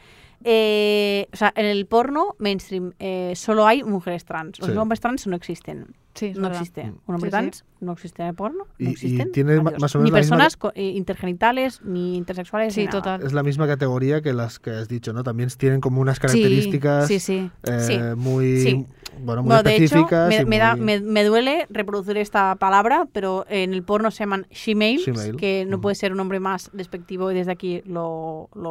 Eh, 0.45 1.27
o 1.33 1.37
sea, 1.37 1.53
en 1.57 1.66
el 1.66 1.87
porno 1.87 2.37
mainstream 2.39 2.93
eh, 2.99 3.33
solo 3.35 3.66
hay 3.66 3.83
mujeres 3.83 4.25
trans. 4.25 4.59
Los 4.61 4.71
Sí. 4.71 4.77
hombres 4.77 5.01
trans 5.01 5.27
no 5.27 5.37
existen. 5.37 5.95
Sí, 6.15 6.33
no 6.37 6.43
verdad. 6.43 6.61
existe. 6.61 6.85
Mm. 6.85 6.99
Un 7.07 7.15
hombre 7.16 7.19
Sí, 7.31 7.37
sí. 7.37 7.41
trans 7.41 7.65
no 7.81 7.93
existe 7.93 8.23
en 8.23 8.29
el 8.29 8.35
porno. 8.37 8.66
Y- 8.79 8.85
no 8.85 8.91
y 8.91 8.93
existen. 8.93 9.33
tiene 9.33 9.61
ma- 9.61 9.71
Adiós. 9.71 9.83
más 9.83 9.95
o 9.97 9.99
menos 9.99 10.11
Ni 10.12 10.15
la 10.15 10.19
misma- 10.23 10.37
personas 10.37 10.57
co- 10.57 10.73
eh, 10.77 10.83
intergenitales, 10.91 11.81
ni 11.83 12.16
intersexuales. 12.16 12.73
Sí, 12.73 12.81
ni 12.83 12.87
nada. 12.87 12.99
total. 12.99 13.23
Es 13.27 13.33
la 13.33 13.43
misma 13.43 13.66
categoría 13.66 14.23
que 14.23 14.33
las 14.33 14.61
que 14.61 14.71
has 14.71 14.87
dicho, 14.87 15.12
¿no? 15.12 15.25
También 15.25 15.49
tienen 15.59 15.81
como 15.81 16.01
unas 16.01 16.21
características 16.21 17.09
Sí, 17.09 17.19
sí, 17.19 17.51
sí. 17.65 17.71
eh, 17.73 17.81
Sí. 17.81 17.99
muy, 18.16 18.61
Sí. 18.61 18.87
bueno, 19.23 19.43
muy 19.43 19.49
Bueno, 19.49 19.62
de 19.65 19.75
hecho, 19.75 19.85
específicas. 19.87 20.29
me, 20.29 20.37
y 20.37 20.45
me 20.45 20.59
da- 20.59 20.77
me- 20.77 21.01
me 21.01 21.25
duele 21.25 21.66
reproducir 21.69 22.16
esta 22.19 22.55
palabra, 22.57 23.09
pero 23.12 23.45
en 23.49 23.75
el 23.75 23.83
porno 23.83 24.12
se 24.12 24.21
llaman 24.21 24.47
she-males, 24.53 25.05
She-male. 25.07 25.37
que 25.37 25.66
no 25.69 25.81
puede 25.81 25.97
ser 25.97 26.12
un 26.12 26.19
nombre 26.19 26.39
más 26.39 26.71
despectivo 26.73 27.33
y 27.33 27.35
desde 27.35 27.51
aquí 27.51 27.83
lo, 27.87 28.51
lo, 28.55 28.71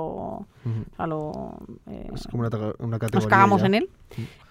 Ujú. 0.65 0.85
o 0.93 0.95
sea, 0.95 1.07
lo, 1.07 1.57
eh, 1.87 2.09
Es 2.13 2.27
como 2.27 2.41
una, 2.45 2.49
una 2.79 2.99
categoría. 2.99 3.09
nos 3.19 3.27
cagamos 3.27 3.61
ya. 3.61 3.67
en 3.67 3.73
él. 3.75 3.89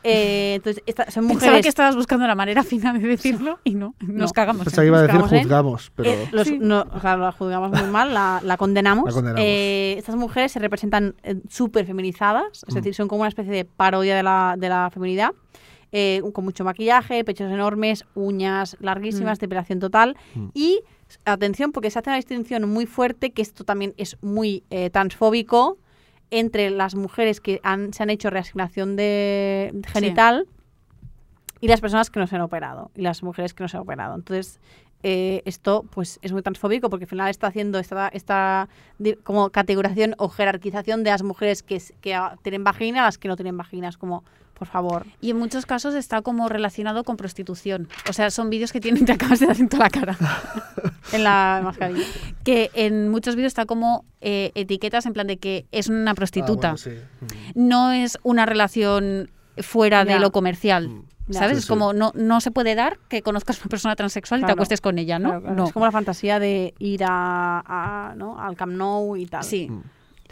Eh, 0.05 0.55
entonces, 0.56 0.82
esta- 0.86 1.05
son 1.10 1.28
Pensaba 1.28 1.47
mujeres... 1.51 1.62
que 1.62 1.68
estabas 1.68 1.94
buscando 1.94 2.26
la 2.26 2.34
manera 2.34 2.64
fina 2.64 2.93
de 2.93 2.98
decirlo 2.98 3.60
y 3.62 3.74
no, 3.74 3.94
nos 4.01 4.30
No. 4.30 4.34
cagamos. 4.34 4.64
Pensaba 4.64 4.82
en 4.84 4.86
que 4.86 4.89
iba 4.89 4.98
a 4.98 5.06
Nos 5.18 5.30
decir 5.30 5.44
juzgamos, 5.44 5.93
pero 5.94 6.10
eh, 6.10 6.28
los- 6.32 6.48
Sí. 6.48 6.59
no, 6.60 6.84
o 6.93 7.01
sea, 7.01 7.16
la 7.16 7.30
juzgamos 7.32 7.70
muy 7.70 7.89
mal, 7.90 8.12
la, 8.12 8.40
la 8.43 8.56
condenamos. 8.56 9.05
La 9.06 9.12
condenamos. 9.12 9.40
Eh, 9.44 9.94
estas 9.98 10.16
mujeres 10.16 10.51
se 10.52 10.59
representan 10.59 11.14
eh, 11.22 11.36
súper 11.48 11.86
feminizadas, 11.86 12.64
es 12.66 12.74
Mm. 12.74 12.76
decir, 12.76 12.94
son 12.94 13.06
como 13.09 13.20
una 13.22 13.28
especie 13.28 13.52
de 13.52 13.64
parodia 13.64 14.16
de 14.16 14.22
la, 14.24 14.56
de 14.59 14.68
la 14.68 14.90
feminidad, 14.93 15.30
eh, 15.93 16.20
con 16.32 16.44
mucho 16.44 16.64
maquillaje, 16.64 17.22
pechos 17.22 17.52
enormes, 17.52 18.05
uñas 18.14 18.76
larguísimas, 18.80 19.39
Mm. 19.39 19.40
depilación 19.43 19.78
total. 19.78 20.16
Mm. 20.34 20.47
Y 20.55 20.80
atención, 21.24 21.70
porque 21.70 21.90
se 21.90 21.98
hace 22.01 22.09
una 22.10 22.16
distinción 22.16 22.68
muy 22.68 22.86
fuerte, 22.86 23.30
que 23.30 23.43
esto 23.43 23.62
también 23.64 23.94
es 23.98 24.16
muy 24.22 24.64
eh, 24.70 24.89
transfóbico, 24.90 25.76
entre 26.32 26.70
las 26.70 26.94
mujeres 26.96 27.40
que 27.40 27.60
han- 27.62 27.92
se 27.92 28.02
han 28.02 28.10
hecho 28.10 28.28
reasignación 28.30 28.96
de 28.96 29.70
genital 29.92 30.46
y 31.60 31.68
las 31.68 31.80
personas 31.80 32.10
que 32.10 32.18
no 32.18 32.26
se 32.26 32.34
han 32.34 32.42
operado 32.42 32.90
y 32.96 33.02
las 33.02 33.22
mujeres 33.22 33.54
que 33.54 33.62
no 33.62 33.68
se 33.68 33.76
han 33.76 33.82
operado. 33.84 34.14
Entonces, 34.16 34.59
eh, 35.02 35.42
esto 35.44 35.84
pues 35.90 36.18
es 36.22 36.32
muy 36.32 36.42
transfóbico 36.42 36.88
porque 36.90 37.04
al 37.04 37.08
final 37.08 37.28
está 37.28 37.48
haciendo 37.48 37.78
esta, 37.78 38.08
esta 38.08 38.68
como 39.24 39.50
categorización 39.50 40.14
o 40.18 40.28
jerarquización 40.28 41.02
de 41.04 41.10
las 41.10 41.22
mujeres 41.22 41.62
que, 41.62 41.82
que 42.00 42.18
tienen 42.42 42.64
vagina 42.64 43.02
a 43.02 43.04
las 43.06 43.18
que 43.18 43.28
no 43.28 43.36
tienen 43.36 43.56
vaginas, 43.56 43.96
como 43.96 44.24
por 44.54 44.68
favor. 44.68 45.06
Y 45.20 45.30
en 45.30 45.38
muchos 45.38 45.66
casos 45.66 45.94
está 45.94 46.22
como 46.22 46.48
relacionado 46.48 47.02
con 47.02 47.16
prostitución. 47.16 47.88
O 48.08 48.12
sea, 48.12 48.30
son 48.30 48.48
vídeos 48.48 48.70
que 48.70 48.80
tienen, 48.80 49.04
te 49.06 49.12
acabas 49.12 49.40
de 49.40 49.46
dar 49.46 49.58
en 49.58 49.68
toda 49.68 49.84
la 49.84 49.90
cara. 49.90 50.16
En 51.12 51.24
la 51.24 51.60
mascarilla. 51.64 52.04
que 52.44 52.70
en 52.74 53.08
muchos 53.10 53.34
vídeos 53.34 53.50
está 53.50 53.66
como 53.66 54.04
eh, 54.20 54.52
etiquetas 54.54 55.04
en 55.04 55.12
plan 55.12 55.26
de 55.26 55.36
que 55.36 55.66
es 55.72 55.88
una 55.88 56.14
prostituta. 56.14 56.70
Ah, 56.70 56.76
bueno, 56.82 57.00
sí. 57.26 57.34
Mm. 57.56 57.68
No 57.68 57.90
es 57.92 58.18
una 58.22 58.46
relación 58.46 59.30
fuera 59.58 60.04
Ya. 60.04 60.14
de 60.14 60.20
lo 60.20 60.30
comercial. 60.30 61.02
Mm. 61.28 61.32
¿Sabes? 61.32 61.53
Sí, 61.53 61.59
es 61.59 61.65
sí. 61.65 61.69
como 61.69 61.93
no, 61.93 62.12
no 62.15 62.40
se 62.40 62.51
puede 62.51 62.74
dar 62.74 62.99
que 63.09 63.23
conozcas 63.23 63.59
a 63.59 63.62
una 63.62 63.69
persona 63.69 63.97
transexual 63.97 64.40
y 64.40 64.43
te 64.43 64.47
Claro. 64.47 64.55
acuestes 64.59 64.81
con 64.81 64.99
ella, 64.99 65.19
¿no? 65.19 65.28
Claro, 65.28 65.40
claro. 65.43 65.57
no. 65.57 65.65
Es 65.66 65.73
como 65.73 65.86
la 65.86 65.93
fantasía 65.93 66.39
de 66.39 66.74
ir 66.78 67.05
a, 67.05 67.62
a, 68.11 68.15
¿no? 68.16 68.39
al 68.40 68.57
Camp 68.57 68.73
Nou 68.73 69.16
y 69.16 69.27
tal. 69.27 69.44
Sí. 69.44 69.69
Mm. 69.70 69.82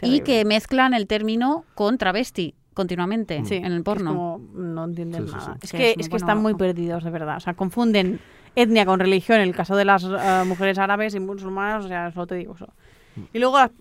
Y 0.03 0.21
que 0.21 0.43
mezclan 0.45 0.93
el 0.93 1.05
término 1.07 1.63
con 1.75 1.97
travesti 1.97 2.55
continuamente 2.73 3.43
Sí, 3.45 3.55
en 3.55 3.65
el 3.65 3.77
es 3.77 3.83
porno. 3.83 4.11
como, 4.11 4.39
no 4.53 4.85
entienden 4.85 5.25
nada. 5.27 5.39
sí. 5.45 5.51
Es 5.61 5.69
Sí, 5.69 5.77
que, 5.77 5.89
es 5.91 5.97
es 5.99 6.05
que 6.07 6.09
bueno. 6.11 6.25
están 6.25 6.41
muy 6.41 6.55
perdidos, 6.55 7.03
de 7.03 7.09
verdad. 7.11 7.37
O 7.37 7.39
sea, 7.39 7.53
confunden 7.53 8.19
etnia 8.55 8.85
con 8.85 8.99
religión 8.99 9.37
en 9.39 9.43
el 9.47 9.55
caso 9.55 9.75
de 9.75 9.85
las 9.85 10.03
eh, 10.03 10.43
mujeres 10.45 10.77
árabes 10.77 11.13
y 11.15 11.19
musulmanas, 11.19 11.85
o 11.85 11.87
sea, 11.87 12.11
solo 12.11 12.27
te 12.27 12.35
digo 12.35 12.55
eso. 12.55 12.67
Y 13.33 13.39
luego 13.39 13.57
las, 13.59 13.71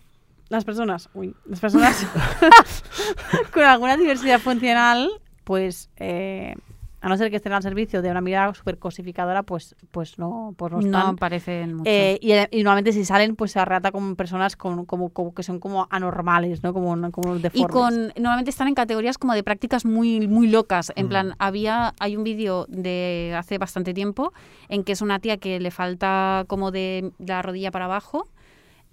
las 0.49 0.65
personas, 0.65 1.09
uy, 1.15 1.35
las 1.47 1.59
personas 1.61 2.07
con 3.53 3.63
alguna 3.65 3.97
diversidad 3.97 4.41
funcional, 4.41 5.09
pues, 5.45 5.89
eh, 5.97 6.55
a 7.03 7.09
no 7.09 7.17
ser 7.17 7.31
que 7.31 7.37
estén 7.37 7.53
al 7.53 7.63
servicio 7.63 8.03
de 8.03 8.11
una 8.11 8.21
mirada 8.21 8.53
súper 8.55 8.79
cosificadora, 8.79 9.43
pues, 9.43 9.75
pues 9.91 10.19
no, 10.19 10.55
pues 10.57 10.73
no 10.73 10.81
No, 10.81 10.99
están. 10.99 11.17
parecen 11.17 11.75
mucho. 11.75 11.91
Eh, 11.91 12.19
y, 12.21 12.33
y 12.59 12.63
normalmente 12.63 12.93
si 12.93 13.05
salen, 13.05 13.37
pues 13.37 13.53
se 13.53 13.59
arrata 13.61 13.91
con 13.91 14.17
personas 14.17 14.57
con, 14.57 14.85
como, 14.85 15.09
como 15.11 15.33
que 15.35 15.43
son 15.43 15.61
como 15.61 15.87
anormales, 15.91 16.63
¿no? 16.63 16.73
Como, 16.73 17.11
como 17.11 17.37
y 17.37 17.41
deformes. 17.41 17.71
con 17.71 18.13
normalmente 18.23 18.51
están 18.51 18.69
en 18.69 18.75
categorías 18.75 19.19
como 19.19 19.33
de 19.35 19.43
prácticas 19.43 19.85
muy 19.85 20.29
muy 20.29 20.49
locas 20.49 20.93
en 20.97 21.07
Mm. 21.07 21.09
plan 21.09 21.35
había 21.39 21.95
hay 22.01 22.17
un 22.17 22.25
vídeo 22.25 22.67
de 22.69 23.35
hace 23.37 23.59
bastante 23.59 23.95
tiempo 23.95 24.33
en 24.69 24.85
que 24.85 24.93
es 24.93 25.01
una 25.03 25.19
tía 25.21 25.39
que 25.39 25.59
le 25.61 25.71
falta 25.71 26.45
como 26.49 26.71
de 26.71 27.13
la 27.19 27.41
rodilla 27.43 27.71
para 27.71 27.87
abajo 27.87 28.29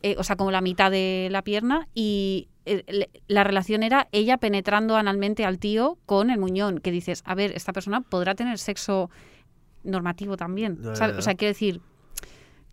eh, 0.03 0.15
o 0.17 0.23
sea 0.23 0.35
como 0.35 0.51
la 0.51 0.61
mitad 0.61 0.91
de 0.91 1.27
la 1.31 1.41
pierna 1.41 1.87
y 1.93 2.47
eh, 2.65 3.07
la 3.27 3.43
relación 3.43 3.81
era 3.83 4.07
ella 4.11 4.37
penetrando 4.37 4.95
analmente 4.95 5.45
al 5.45 5.57
tío 5.59 5.97
con 6.05 6.29
el 6.29 6.37
muñón 6.39 6.79
que 6.79 6.91
dices 6.91 7.23
a 7.25 7.33
ver 7.35 7.51
esta 7.53 7.73
persona 7.73 8.01
podrá 8.01 8.35
tener 8.35 8.57
sexo 8.59 9.09
normativo 9.83 10.37
también 10.37 10.79
o 10.85 10.95
sea 10.95 11.35
quiero 11.35 11.53
decir 11.53 11.81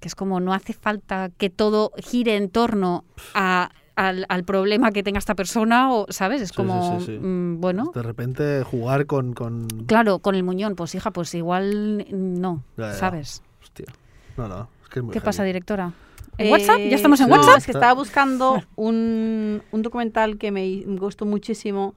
que 0.01 0.09
es 0.09 0.15
como 0.15 0.41
no 0.41 0.53
hace 0.53 0.73
falta 0.75 1.31
que 1.39 1.49
todo 1.49 1.93
gire 1.97 2.37
en 2.37 2.51
torno 2.51 3.05
a, 3.35 3.71
al, 3.97 4.27
al 4.29 4.45
problema 4.45 4.91
que 4.91 5.03
tenga 5.03 5.19
esta 5.19 5.35
persona, 5.35 5.91
o 5.95 6.07
¿sabes? 6.11 6.43
Es 6.43 6.49
Sí, 6.51 6.57
como, 6.57 6.99
sí, 7.01 7.07
sí, 7.07 7.13
sí. 7.13 7.19
mm, 7.19 7.61
bueno, 7.61 7.91
De 7.95 8.03
repente 8.03 8.63
jugar 8.65 9.07
con. 9.07 9.33
con... 9.33 9.67
claro, 9.87 10.19
con 10.19 10.35
el 10.35 10.43
muñón, 10.43 10.75
pues 10.75 10.95
hija, 10.95 11.11
pues 11.11 11.35
igual 11.35 12.05
no, 12.11 12.63
Ya, 12.77 12.89
ya. 12.89 12.95
¿sabes? 12.95 13.43
Hostia. 13.63 13.87
No, 14.37 14.47
no. 14.49 14.69
Es 14.83 14.89
que 14.91 14.99
es 14.99 15.05
muy 15.05 15.13
¿Qué 15.15 15.23
pasa, 15.23 15.43
directora? 15.45 15.93
¿En 16.39 16.47
Eh, 16.47 16.51
WhatsApp? 16.51 16.79
¿Ya 16.79 16.97
estamos 16.97 17.21
en 17.21 17.27
sí. 17.27 17.31
no, 17.31 17.37
WhatsApp? 17.39 17.59
es 17.59 17.67
que 17.67 17.73
estaba 17.73 17.93
buscando 17.95 18.63
un, 18.77 19.63
un 19.71 19.83
documental 19.83 20.39
que 20.39 20.51
me, 20.51 20.83
me 20.87 20.99
gustó 20.99 21.27
muchísimo, 21.27 21.95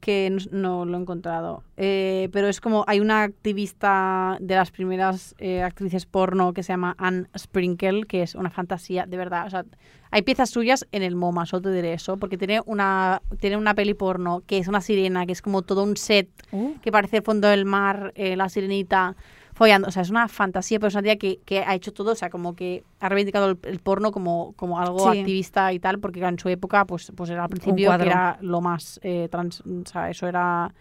que 0.00 0.28
no, 0.30 0.38
no 0.52 0.84
lo 0.84 0.98
he 0.98 1.00
encontrado. 1.00 1.62
Eh, 1.76 2.28
pero 2.32 2.48
es 2.48 2.60
como, 2.60 2.84
hay 2.86 3.00
una 3.00 3.22
activista 3.22 4.36
de 4.40 4.54
las 4.54 4.70
primeras 4.70 5.34
eh, 5.38 5.62
actrices 5.62 6.04
porno 6.06 6.52
que 6.52 6.62
se 6.62 6.72
llama 6.74 6.94
Anne 6.98 7.26
Sprinkle, 7.36 8.04
que 8.06 8.22
es 8.22 8.34
una 8.34 8.50
fantasía, 8.50 9.06
de 9.06 9.16
verdad. 9.16 9.46
O 9.46 9.50
sea, 9.50 9.64
hay 10.10 10.22
piezas 10.22 10.50
suyas 10.50 10.86
en 10.92 11.02
el 11.02 11.16
MoMA, 11.16 11.46
solo 11.46 11.62
te 11.62 11.72
diré 11.72 11.94
eso, 11.94 12.18
porque 12.18 12.36
tiene 12.38 12.60
una, 12.66 13.22
tiene 13.40 13.56
una 13.56 13.74
peli 13.74 13.94
porno 13.94 14.42
que 14.46 14.58
es 14.58 14.68
una 14.68 14.80
sirena, 14.82 15.24
que 15.26 15.32
es 15.32 15.42
como 15.42 15.62
todo 15.62 15.82
un 15.82 15.96
set 15.96 16.28
Uh, 16.52 16.74
que 16.82 16.92
parece 16.92 17.16
el 17.16 17.22
fondo 17.24 17.48
del 17.48 17.64
mar, 17.64 18.12
eh, 18.14 18.36
la 18.36 18.48
sirenita 18.48 19.16
follando. 19.54 19.88
O 19.88 19.90
sea, 19.90 20.02
es 20.02 20.10
una 20.10 20.28
fantasía, 20.28 20.78
pero 20.78 20.88
es 20.88 20.94
una 20.94 21.02
tía 21.02 21.16
que, 21.16 21.38
que 21.44 21.60
ha 21.60 21.74
hecho 21.74 21.92
todo, 21.92 22.12
o 22.12 22.14
sea, 22.14 22.28
como 22.28 22.54
que 22.54 22.84
ha 23.00 23.08
reivindicado 23.08 23.50
el, 23.50 23.58
el 23.62 23.78
porno 23.78 24.12
como, 24.12 24.52
como 24.56 24.78
algo 24.80 25.10
Sí. 25.10 25.18
activista 25.20 25.72
y 25.72 25.78
tal, 25.78 25.98
porque 26.00 26.20
en 26.20 26.38
su 26.38 26.48
época, 26.48 26.84
pues, 26.84 27.10
pues 27.16 27.30
era 27.30 27.44
al 27.44 27.48
principio 27.50 27.90
que 27.96 28.06
era 28.06 28.38
lo 28.42 28.60
más 28.60 29.00
eh, 29.02 29.28
trans, 29.30 29.60
o 29.62 29.86
sea, 29.86 30.10
eso 30.10 30.26
era 30.26 30.74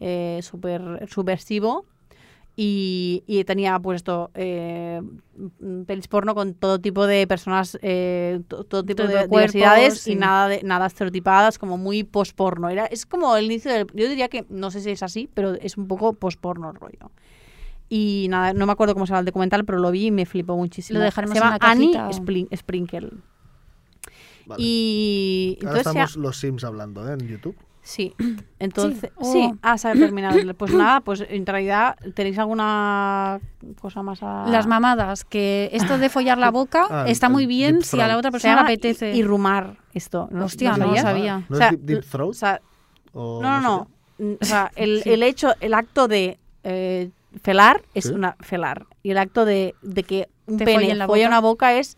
eh, 0.00 0.40
súper 0.42 1.08
subversivo. 1.08 1.86
Y, 2.58 3.22
y 3.26 3.44
tenía 3.44 3.78
pues 3.78 3.96
esto 3.96 4.30
eh, 4.32 5.02
pelis 5.86 6.08
porno 6.08 6.34
con 6.34 6.54
todo 6.54 6.78
tipo 6.78 7.06
de 7.06 7.26
personas 7.26 7.78
eh, 7.82 8.40
to- 8.48 8.64
todo 8.64 8.82
tipo 8.82 9.02
Todo 9.02 9.08
de 9.08 9.12
de 9.24 9.28
cuerpos, 9.28 9.52
diversidades 9.52 10.06
y 10.06 10.14
nada 10.14 10.48
de 10.48 10.62
nada 10.62 10.86
estereotipadas 10.86 11.58
como 11.58 11.76
muy 11.76 12.02
post 12.02 12.34
porno 12.34 12.70
era 12.70 12.86
es 12.86 13.04
como 13.04 13.36
el 13.36 13.44
inicio 13.44 13.70
del 13.70 13.86
yo 13.92 14.08
diría 14.08 14.28
que 14.28 14.46
no 14.48 14.70
sé 14.70 14.80
si 14.80 14.90
es 14.90 15.02
así 15.02 15.28
pero 15.34 15.52
es 15.52 15.76
un 15.76 15.86
poco 15.86 16.14
post 16.14 16.40
porno 16.40 16.70
el 16.70 16.76
rollo 16.76 17.10
y 17.88 18.26
nada 18.30 18.52
no 18.52 18.66
me 18.66 18.72
acuerdo 18.72 18.94
cómo 18.94 19.06
se 19.06 19.10
llama 19.10 19.20
el 19.20 19.26
documental 19.26 19.64
pero 19.64 19.78
lo 19.78 19.90
vi 19.90 20.06
y 20.06 20.10
me 20.10 20.26
flipó 20.26 20.56
muchísimo 20.56 20.98
Lo 20.98 21.04
dejaremos 21.04 21.36
se 21.36 21.42
llama 21.42 21.58
Annie 21.60 21.92
Spring- 22.10 22.48
Sprinkle 22.56 23.10
Vale. 24.46 24.62
y 24.62 25.58
Ahora 25.62 25.78
entonces 25.80 25.94
ya- 25.94 26.02
estamos 26.04 26.16
los 26.16 26.36
Sims 26.38 26.64
hablando, 26.64 27.08
¿eh? 27.08 27.14
En 27.18 27.26
YouTube. 27.28 27.56
Sí, 27.82 28.14
entonces, 28.58 29.10
Oh. 29.16 29.32
sí, 29.32 29.52
ah, 29.62 29.76
se 29.78 29.88
ha 29.88 29.92
terminado. 29.92 30.38
Pues 30.54 30.72
nada, 30.74 31.00
pues 31.00 31.24
en 31.28 31.46
realidad, 31.46 31.96
¿tenéis 32.14 32.38
alguna 32.38 33.40
cosa 33.80 34.02
más 34.02 34.20
a...? 34.22 34.46
Las 34.48 34.66
mamadas, 34.66 35.24
que 35.24 35.68
esto 35.72 35.98
de 35.98 36.08
follar 36.08 36.38
la 36.38 36.50
boca 36.50 36.86
Ah, 36.90 37.04
está 37.08 37.28
muy 37.28 37.46
bien 37.46 37.82
si 37.82 38.00
a 38.00 38.06
la 38.08 38.18
otra 38.18 38.30
persona 38.30 38.54
le 38.56 38.60
apetece. 38.60 39.12
y, 39.14 39.18
y 39.18 39.22
rumar 39.22 39.78
esto. 39.94 40.28
¿no? 40.32 40.44
Hostia, 40.46 40.76
no 40.76 40.86
lo 40.88 40.96
sabía. 40.96 41.44
¿No 41.48 41.54
O 41.56 41.58
sea, 41.58 41.68
es 41.68 41.72
Deep, 41.72 41.80
deep 42.02 42.04
Throat? 42.10 42.30
O 42.30 42.34
sea, 42.34 42.60
O 43.12 43.40
no, 43.42 43.60
no, 43.60 43.88
no. 44.18 44.36
O 44.40 44.44
sea, 44.44 44.70
el, 44.76 45.02
Sí. 45.02 45.10
el 45.10 45.22
hecho, 45.22 45.54
el 45.60 45.74
acto 45.74 46.08
de 46.08 46.38
eh, 46.64 47.10
felar 47.42 47.82
es 47.94 48.04
Sí. 48.06 48.12
una 48.12 48.36
felar. 48.40 48.86
Y 49.02 49.10
el 49.10 49.18
acto 49.18 49.44
de, 49.44 49.74
de 49.82 50.02
que 50.02 50.28
un 50.46 50.58
Te 50.58 50.64
pene 50.64 50.94
la 50.94 51.06
folla 51.06 51.24
boca. 51.24 51.28
una 51.28 51.40
boca 51.40 51.74
es 51.74 51.96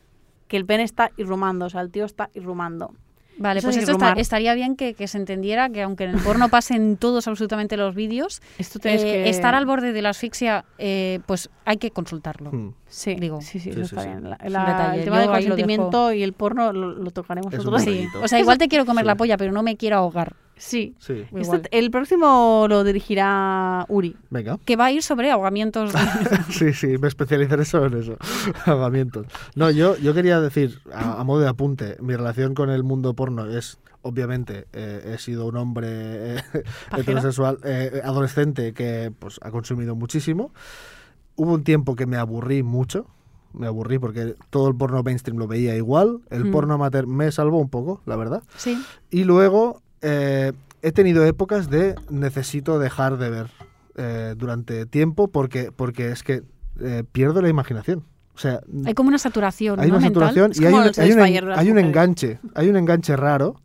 que 0.49 0.57
el 0.57 0.65
pene 0.67 0.83
está 0.83 1.11
irrumando. 1.17 1.67
O 1.67 1.71
sea, 1.71 1.81
el 1.83 1.91
tío 1.91 2.05
está 2.05 2.31
irrumando. 2.35 2.95
Vale, 3.41 3.61
Eso 3.61 3.69
pues 3.69 3.77
esto 3.77 3.93
está- 3.93 4.15
estaría 4.15 4.53
bien 4.55 4.75
que, 4.75 4.95
que 4.95 5.07
se 5.07 5.17
entendiera 5.17 5.71
que 5.71 5.83
aunque 5.83 6.03
en 6.05 6.11
el 6.11 6.19
porno 6.21 6.49
pasen 6.51 6.97
todos 6.97 7.29
absolutamente 7.29 7.77
los 7.77 7.95
vídeos, 7.95 8.43
Esto 8.59 8.81
eh, 8.83 8.99
que... 8.99 9.29
estar 9.29 9.55
al 9.55 9.65
borde 9.65 9.93
de 9.93 10.03
la 10.03 10.09
asfixia, 10.09 10.65
eh, 10.79 11.21
pues 11.25 11.49
hay 11.65 11.77
que 11.77 11.93
consultarlo. 11.93 12.51
Hmm. 12.51 12.75
Sí, 12.89 13.15
digo. 13.15 13.41
sí, 13.41 13.61
sí, 13.61 13.71
Sí, 13.73 13.81
eso 13.81 13.85
sí, 13.85 13.95
está 13.95 14.03
sí. 14.03 14.09
bien. 14.09 14.25
La- 14.29 14.39
un 14.45 14.53
la- 14.53 14.65
detalle. 14.65 14.99
el 14.99 15.05
tema 15.05 15.17
Yo 15.19 15.23
del 15.23 15.31
consentimiento 15.31 16.13
y 16.13 16.25
el 16.25 16.33
porno 16.33 16.73
lo, 16.73 16.91
lo 16.91 17.11
tocaremos 17.13 17.55
Es. 17.55 17.63
Sí. 17.63 17.69
Bonito. 17.69 18.21
O 18.23 18.27
sea, 18.27 18.41
igual 18.41 18.59
te 18.59 18.67
quiero 18.67 18.85
comer 18.85 19.05
Sí. 19.05 19.07
la 19.07 19.15
polla, 19.15 19.37
pero 19.37 19.53
no 19.53 19.63
me 19.63 19.77
quiero 19.77 19.99
ahogar. 19.99 20.35
Sí. 20.59 20.95
Sí. 20.99 21.25
Igual. 21.35 21.63
el 21.71 21.91
próximo 21.91 22.67
lo 22.69 22.85
dirigirá 22.85 23.87
Uri. 23.89 24.17
Venga. 24.31 24.59
Que 24.65 24.77
va 24.77 24.87
a 24.87 24.93
ir 24.93 25.03
sobre 25.03 25.31
ahogamientos. 25.31 25.93
Sí, 26.51 26.73
sí, 26.73 26.99
me 26.99 27.09
especializaré 27.09 27.65
solo 27.65 27.87
en 27.87 28.03
eso. 28.03 28.17
Ahogamientos. 28.67 29.27
No, 29.55 29.71
yo, 29.71 29.97
yo 29.99 30.15
quería 30.15 30.41
decir, 30.41 30.81
a, 30.93 31.21
a 31.21 31.25
modo 31.25 31.41
de 31.41 31.49
apunte, 31.49 31.97
mi 32.01 32.15
relación 32.17 32.55
con 32.55 32.71
el 32.71 32.83
mundo 32.85 33.15
porno 33.15 33.47
es, 33.47 33.79
obviamente, 34.03 34.67
eh, 34.73 35.13
he 35.15 35.19
sido 35.19 35.47
un 35.47 35.57
hombre 35.57 35.87
eh, 36.37 36.43
heterosexual, 36.97 37.59
eh, 37.65 38.01
adolescente, 38.05 38.73
que 38.73 39.13
pues 39.19 39.39
ha 39.43 39.51
consumido 39.51 39.95
muchísimo. 39.95 40.53
Hubo 41.37 41.55
un 41.55 41.65
tiempo 41.65 41.95
que 41.95 42.07
me 42.07 42.17
aburrí 42.17 42.63
mucho. 42.63 43.07
Me 43.53 43.67
aburrí 43.67 43.99
porque 43.99 44.35
todo 44.51 44.69
el 44.69 44.75
porno 44.77 45.03
mainstream 45.03 45.39
lo 45.39 45.47
veía 45.47 45.75
igual. 45.77 46.21
El 46.31 46.47
Mm. 46.47 46.51
porno 46.53 46.75
amateur 46.75 47.07
me 47.07 47.31
salvó 47.33 47.59
un 47.59 47.71
poco, 47.71 48.03
la 48.07 48.17
verdad. 48.17 48.43
sí. 48.57 48.77
Y 49.11 49.25
luego 49.25 49.83
eh, 50.03 50.53
he 50.83 50.93
tenido 50.93 51.25
épocas 51.25 51.71
de 51.71 51.95
necesito 52.11 52.79
dejar 52.79 53.19
de 53.19 53.31
ver 53.31 53.47
eh, 53.97 54.35
durante 54.37 54.87
tiempo 54.87 55.29
porque, 55.29 55.73
porque 55.73 56.11
es 56.11 56.23
que 56.23 56.43
eh, 56.81 57.05
pierdo 57.11 57.43
la 57.43 57.49
imaginación. 57.49 58.05
O 58.35 58.39
sea, 58.39 58.61
Hay 58.87 58.95
como 58.95 59.09
una 59.09 59.19
saturación. 59.19 59.81
hay 59.81 59.91
¿no? 59.91 59.97
una 59.97 60.07
saturación 60.07 60.53
y 60.55 60.65
hay 60.65 60.73
un, 60.73 60.91
hay 60.97 61.13
un 61.71 61.79
hay 61.79 61.85
enganche, 61.85 62.39
hay 62.55 62.69
un 62.69 62.77
enganche 62.77 63.17
raro 63.17 63.61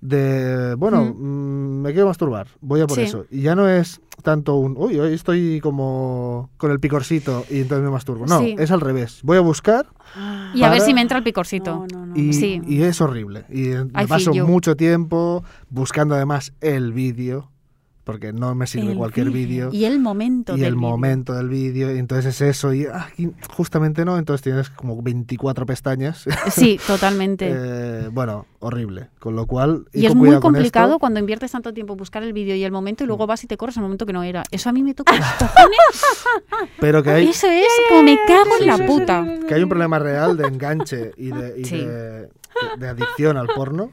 de, 0.00 0.74
bueno, 0.76 1.04
Mm. 1.14 1.82
me 1.82 1.92
quiero 1.92 2.06
masturbar, 2.08 2.48
voy 2.60 2.80
a 2.80 2.86
por 2.86 2.96
Sí. 2.96 3.02
eso. 3.02 3.26
Y 3.30 3.42
ya 3.42 3.54
no 3.54 3.68
es 3.68 4.00
tanto 4.22 4.54
un, 4.56 4.74
uy, 4.76 4.98
hoy 4.98 5.14
estoy 5.14 5.60
como 5.60 6.50
con 6.56 6.70
el 6.70 6.80
picorcito 6.80 7.44
y 7.50 7.60
entonces 7.60 7.84
me 7.84 7.90
masturbo. 7.90 8.26
No, 8.26 8.40
Sí. 8.40 8.54
es 8.58 8.70
al 8.70 8.80
revés. 8.80 9.20
Voy 9.22 9.36
a 9.36 9.40
buscar 9.40 9.86
Y 10.54 10.62
a 10.64 10.70
ver 10.70 10.80
si 10.80 10.92
me 10.92 11.00
entra 11.02 11.18
el 11.18 11.24
picorcito. 11.24 11.86
No, 11.92 12.00
no, 12.00 12.06
no. 12.06 12.16
y, 12.16 12.32
Sí. 12.32 12.60
y 12.66 12.82
es 12.82 13.00
horrible. 13.00 13.44
Y 13.48 13.68
me 13.92 14.02
I 14.02 14.06
paso 14.08 14.32
mucho 14.34 14.74
tiempo 14.74 15.44
buscando 15.68 16.14
además 16.16 16.52
el 16.60 16.92
vídeo, 16.92 17.49
porque 18.12 18.32
no 18.32 18.54
me 18.54 18.66
sirve 18.66 18.92
El 18.92 18.98
cualquier 18.98 19.30
vídeo. 19.30 19.70
Y 19.72 19.84
el 19.84 20.00
momento 20.00 20.56
Y 20.56 20.60
del 20.60 20.68
el 20.70 20.74
vídeo. 20.74 20.88
momento 20.88 21.34
del 21.34 21.48
vídeo, 21.48 21.94
y 21.94 21.98
entonces 21.98 22.26
es 22.26 22.40
eso, 22.56 22.72
y 22.74 22.86
ah, 22.86 23.08
justamente 23.54 24.04
no, 24.04 24.18
entonces 24.18 24.42
tienes 24.42 24.70
como 24.70 25.00
24 25.02 25.66
pestañas. 25.66 26.24
Sí, 26.50 26.80
totalmente. 26.86 27.50
Eh, 27.62 28.08
bueno, 28.12 28.46
horrible. 28.60 29.08
Con 29.18 29.36
lo 29.36 29.46
cual. 29.46 29.86
y 29.92 30.06
es 30.06 30.14
muy 30.14 30.38
complicado 30.40 30.98
cuando 30.98 31.20
inviertes 31.20 31.52
tanto 31.52 31.72
tiempo 31.72 31.92
en 31.94 31.98
buscar 31.98 32.22
el 32.22 32.32
vídeo 32.32 32.54
y 32.56 32.64
el 32.64 32.72
momento 32.72 33.04
y 33.04 33.06
luego 33.06 33.24
Mm. 33.26 33.28
vas 33.28 33.44
y 33.44 33.46
te 33.46 33.56
corres 33.56 33.76
el 33.76 33.82
momento 33.82 34.06
que 34.06 34.12
no 34.12 34.22
era. 34.22 34.42
Eso 34.50 34.68
a 34.70 34.72
mí 34.72 34.82
me 34.82 34.94
toca 34.94 35.12
los 35.16 35.26
cojones. 35.38 36.70
Pero 36.80 37.02
que 37.02 37.10
hay, 37.10 37.28
Eso 37.28 37.46
es 37.48 37.66
como 37.88 38.02
me 38.02 38.18
cago 38.26 38.50
Sí, 38.56 38.62
en 38.62 38.66
la 38.68 38.76
sí, 38.76 38.82
sí. 38.82 38.88
puta. 38.88 39.26
que 39.46 39.54
hay 39.54 39.62
un 39.62 39.68
problema 39.68 39.98
real 39.98 40.36
de 40.36 40.46
enganche 40.46 41.12
y 41.16 41.30
de, 41.30 41.54
y 41.60 41.64
Sí. 41.64 41.78
de, 41.78 42.28
de 42.78 42.88
adicción 42.88 43.36
al 43.36 43.46
porno 43.48 43.90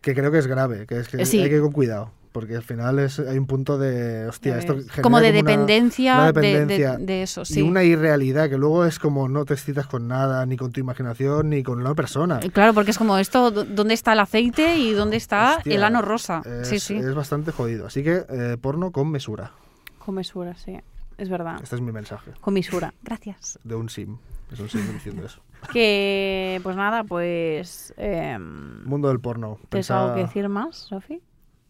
que 0.00 0.14
creo 0.14 0.30
que 0.30 0.38
es 0.38 0.46
grave, 0.46 0.86
que 0.86 0.98
es 1.00 1.08
que 1.08 1.24
sí. 1.26 1.40
hay 1.42 1.48
que 1.48 1.56
ir 1.56 1.62
con 1.62 1.72
cuidado. 1.72 2.12
Porque 2.32 2.56
al 2.56 2.62
final 2.62 2.98
es, 2.98 3.18
hay 3.18 3.36
un 3.36 3.46
punto 3.46 3.76
de. 3.76 4.26
Hostia, 4.26 4.56
esto 4.58 4.74
genera 4.78 5.02
Como 5.02 5.20
de 5.20 5.32
dependencia, 5.32 6.14
una 6.14 6.32
de- 6.32 6.40
de- 6.40 6.48
dependencia 6.48 6.96
De, 6.96 7.22
eso, 7.22 7.42
Y 7.42 7.46
sí. 7.46 7.62
una 7.62 7.84
irrealidad 7.84 8.48
que 8.48 8.56
luego 8.56 8.86
es 8.86 8.98
como 8.98 9.28
no 9.28 9.44
te 9.44 9.52
excitas 9.52 9.86
con 9.86 10.08
nada, 10.08 10.44
ni 10.46 10.56
con 10.56 10.72
tu 10.72 10.80
imaginación, 10.80 11.50
ni 11.50 11.62
con 11.62 11.78
una 11.78 11.94
persona. 11.94 12.40
Eh, 12.42 12.50
Claro, 12.50 12.72
porque 12.72 12.90
es 12.92 12.98
como 12.98 13.18
esto, 13.18 13.50
¿dó- 13.52 13.64
¿dónde 13.64 13.92
está 13.94 14.14
el 14.14 14.20
aceite 14.20 14.78
y 14.78 14.92
dónde 14.92 15.18
está 15.18 15.56
Hostia, 15.58 15.74
el 15.74 15.84
ano 15.84 16.00
rosa? 16.00 16.40
Es, 16.62 16.68
sí, 16.68 16.78
sí. 16.80 16.96
es 16.96 17.14
bastante 17.14 17.52
jodido. 17.52 17.86
Así 17.86 18.02
que 18.02 18.24
eh, 18.28 18.56
porno 18.60 18.92
con 18.92 19.10
mesura. 19.10 19.52
Con 19.98 20.14
mesura, 20.14 20.54
sí. 20.56 20.78
Es 21.18 21.28
verdad. 21.28 21.60
Este 21.62 21.76
es 21.76 21.82
mi 21.82 21.92
mensaje 21.92 22.30
Con 22.40 22.54
mesura. 22.54 22.94
Gracias. 23.02 23.58
de 23.62 23.74
un 23.74 23.90
sim. 23.90 24.16
Es 24.50 24.58
un 24.58 24.70
sim 24.70 24.80
diciendo 24.94 25.24
eso. 25.26 25.40
Que, 25.72 26.58
pues 26.64 26.74
nada, 26.76 27.04
pues... 27.04 27.92
em, 27.98 28.82
Mundo 28.84 29.08
del 29.08 29.20
porno. 29.20 29.58
¿Tienes 29.68 29.90
algo 29.90 30.14
que 30.14 30.20
decir 30.22 30.48
más, 30.48 30.76
Sofi? 30.76 31.20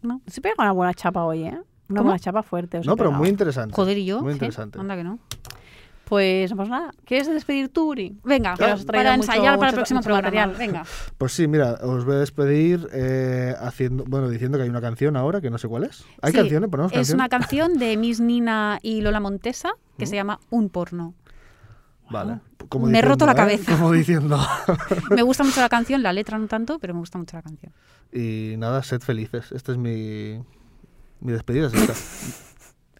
No. 0.03 0.21
Se 0.27 0.41
pega 0.41 0.55
una 0.59 0.73
buena 0.73 0.95
chapa 0.95 1.25
hoy, 1.25 1.45
¿eh? 1.45 1.59
Una 1.89 1.99
¿Cómo? 1.99 2.03
buena 2.11 2.19
chapa 2.19 2.43
fuerte. 2.43 2.79
os 2.79 2.87
No, 2.87 2.97
pero 2.97 3.13
muy 3.13 3.29
interesante. 3.29 3.75
Joder, 3.75 3.99
¿y 3.99 4.05
yo? 4.07 4.21
Muy 4.23 4.33
¿Sí? 4.33 4.37
interesante. 4.37 4.79
Anda 4.81 4.97
que 4.97 5.05
no. 5.05 5.19
Pues, 6.05 6.53
pues 6.55 6.69
nada. 6.69 6.91
¿Quieres 7.07 7.27
despedir 7.29 7.71
tú, 7.71 7.89
Uri? 7.91 8.19
Venga, 8.25 8.55
Que 8.55 8.63
nos 8.65 8.81
has 8.81 8.87
traído 8.87 9.05
para 9.05 9.17
mucho- 9.17 9.33
ensayar 9.33 9.59
para 9.59 9.71
el 9.71 9.75
próximo 9.77 10.01
programa. 10.01 10.23
material. 10.29 10.55
Venga. 10.59 10.85
Pues 11.17 11.33
sí, 11.33 11.47
mira, 11.47 11.79
os 11.83 12.05
voy 12.05 12.17
a 12.17 12.19
despedir 12.19 12.87
eh, 12.93 13.55
haciendo, 13.61 14.05
bueno, 14.07 14.29
diciendo 14.29 14.59
que 14.59 14.65
hay 14.65 14.69
una 14.71 14.81
canción 14.81 15.17
ahora 15.17 15.41
que 15.41 15.49
no 15.49 15.57
sé 15.59 15.69
cuál 15.69 15.85
es. 15.85 16.05
¿Hay 16.21 16.33
Sí, 16.33 16.39
canciones? 16.39 16.69
¿Ponemos 16.69 16.93
Es 16.93 16.97
canción? 16.99 17.15
una 17.17 17.29
canción 17.29 17.79
de 17.79 17.97
Miss 17.97 18.21
Nina 18.21 18.79
y 18.83 19.01
Lola 19.01 19.21
Montesa 19.21 19.71
que 19.97 20.05
¿Mm? 20.05 20.09
se 20.09 20.17
llama 20.17 20.41
Un 20.51 20.69
porno. 20.69 21.15
Vale. 22.13 22.41
Como 22.69 22.87
Me 22.87 22.99
he 22.99 23.03
roto 23.03 23.27
la 23.27 23.33
¿eh? 23.33 23.37
cabeza. 23.37 23.73
Como 23.73 23.91
diciendo. 23.93 24.39
Me 25.11 25.23
gusta 25.23 25.43
mucho 25.45 25.61
la 25.61 25.69
canción, 25.69 26.03
la 26.03 26.13
letra 26.13 26.39
no 26.39 26.47
tanto, 26.47 26.79
pero 26.79 26.95
me 26.95 27.01
gusta 27.01 27.19
mucho 27.19 27.37
la 27.37 27.43
canción. 27.43 27.73
y 28.13 28.55
nada, 28.59 28.83
sed 28.83 29.01
felices. 29.01 29.51
Esta 29.53 29.73
es 29.73 29.79
mi, 29.79 30.39
mi 31.21 31.33
despedida. 31.33 31.71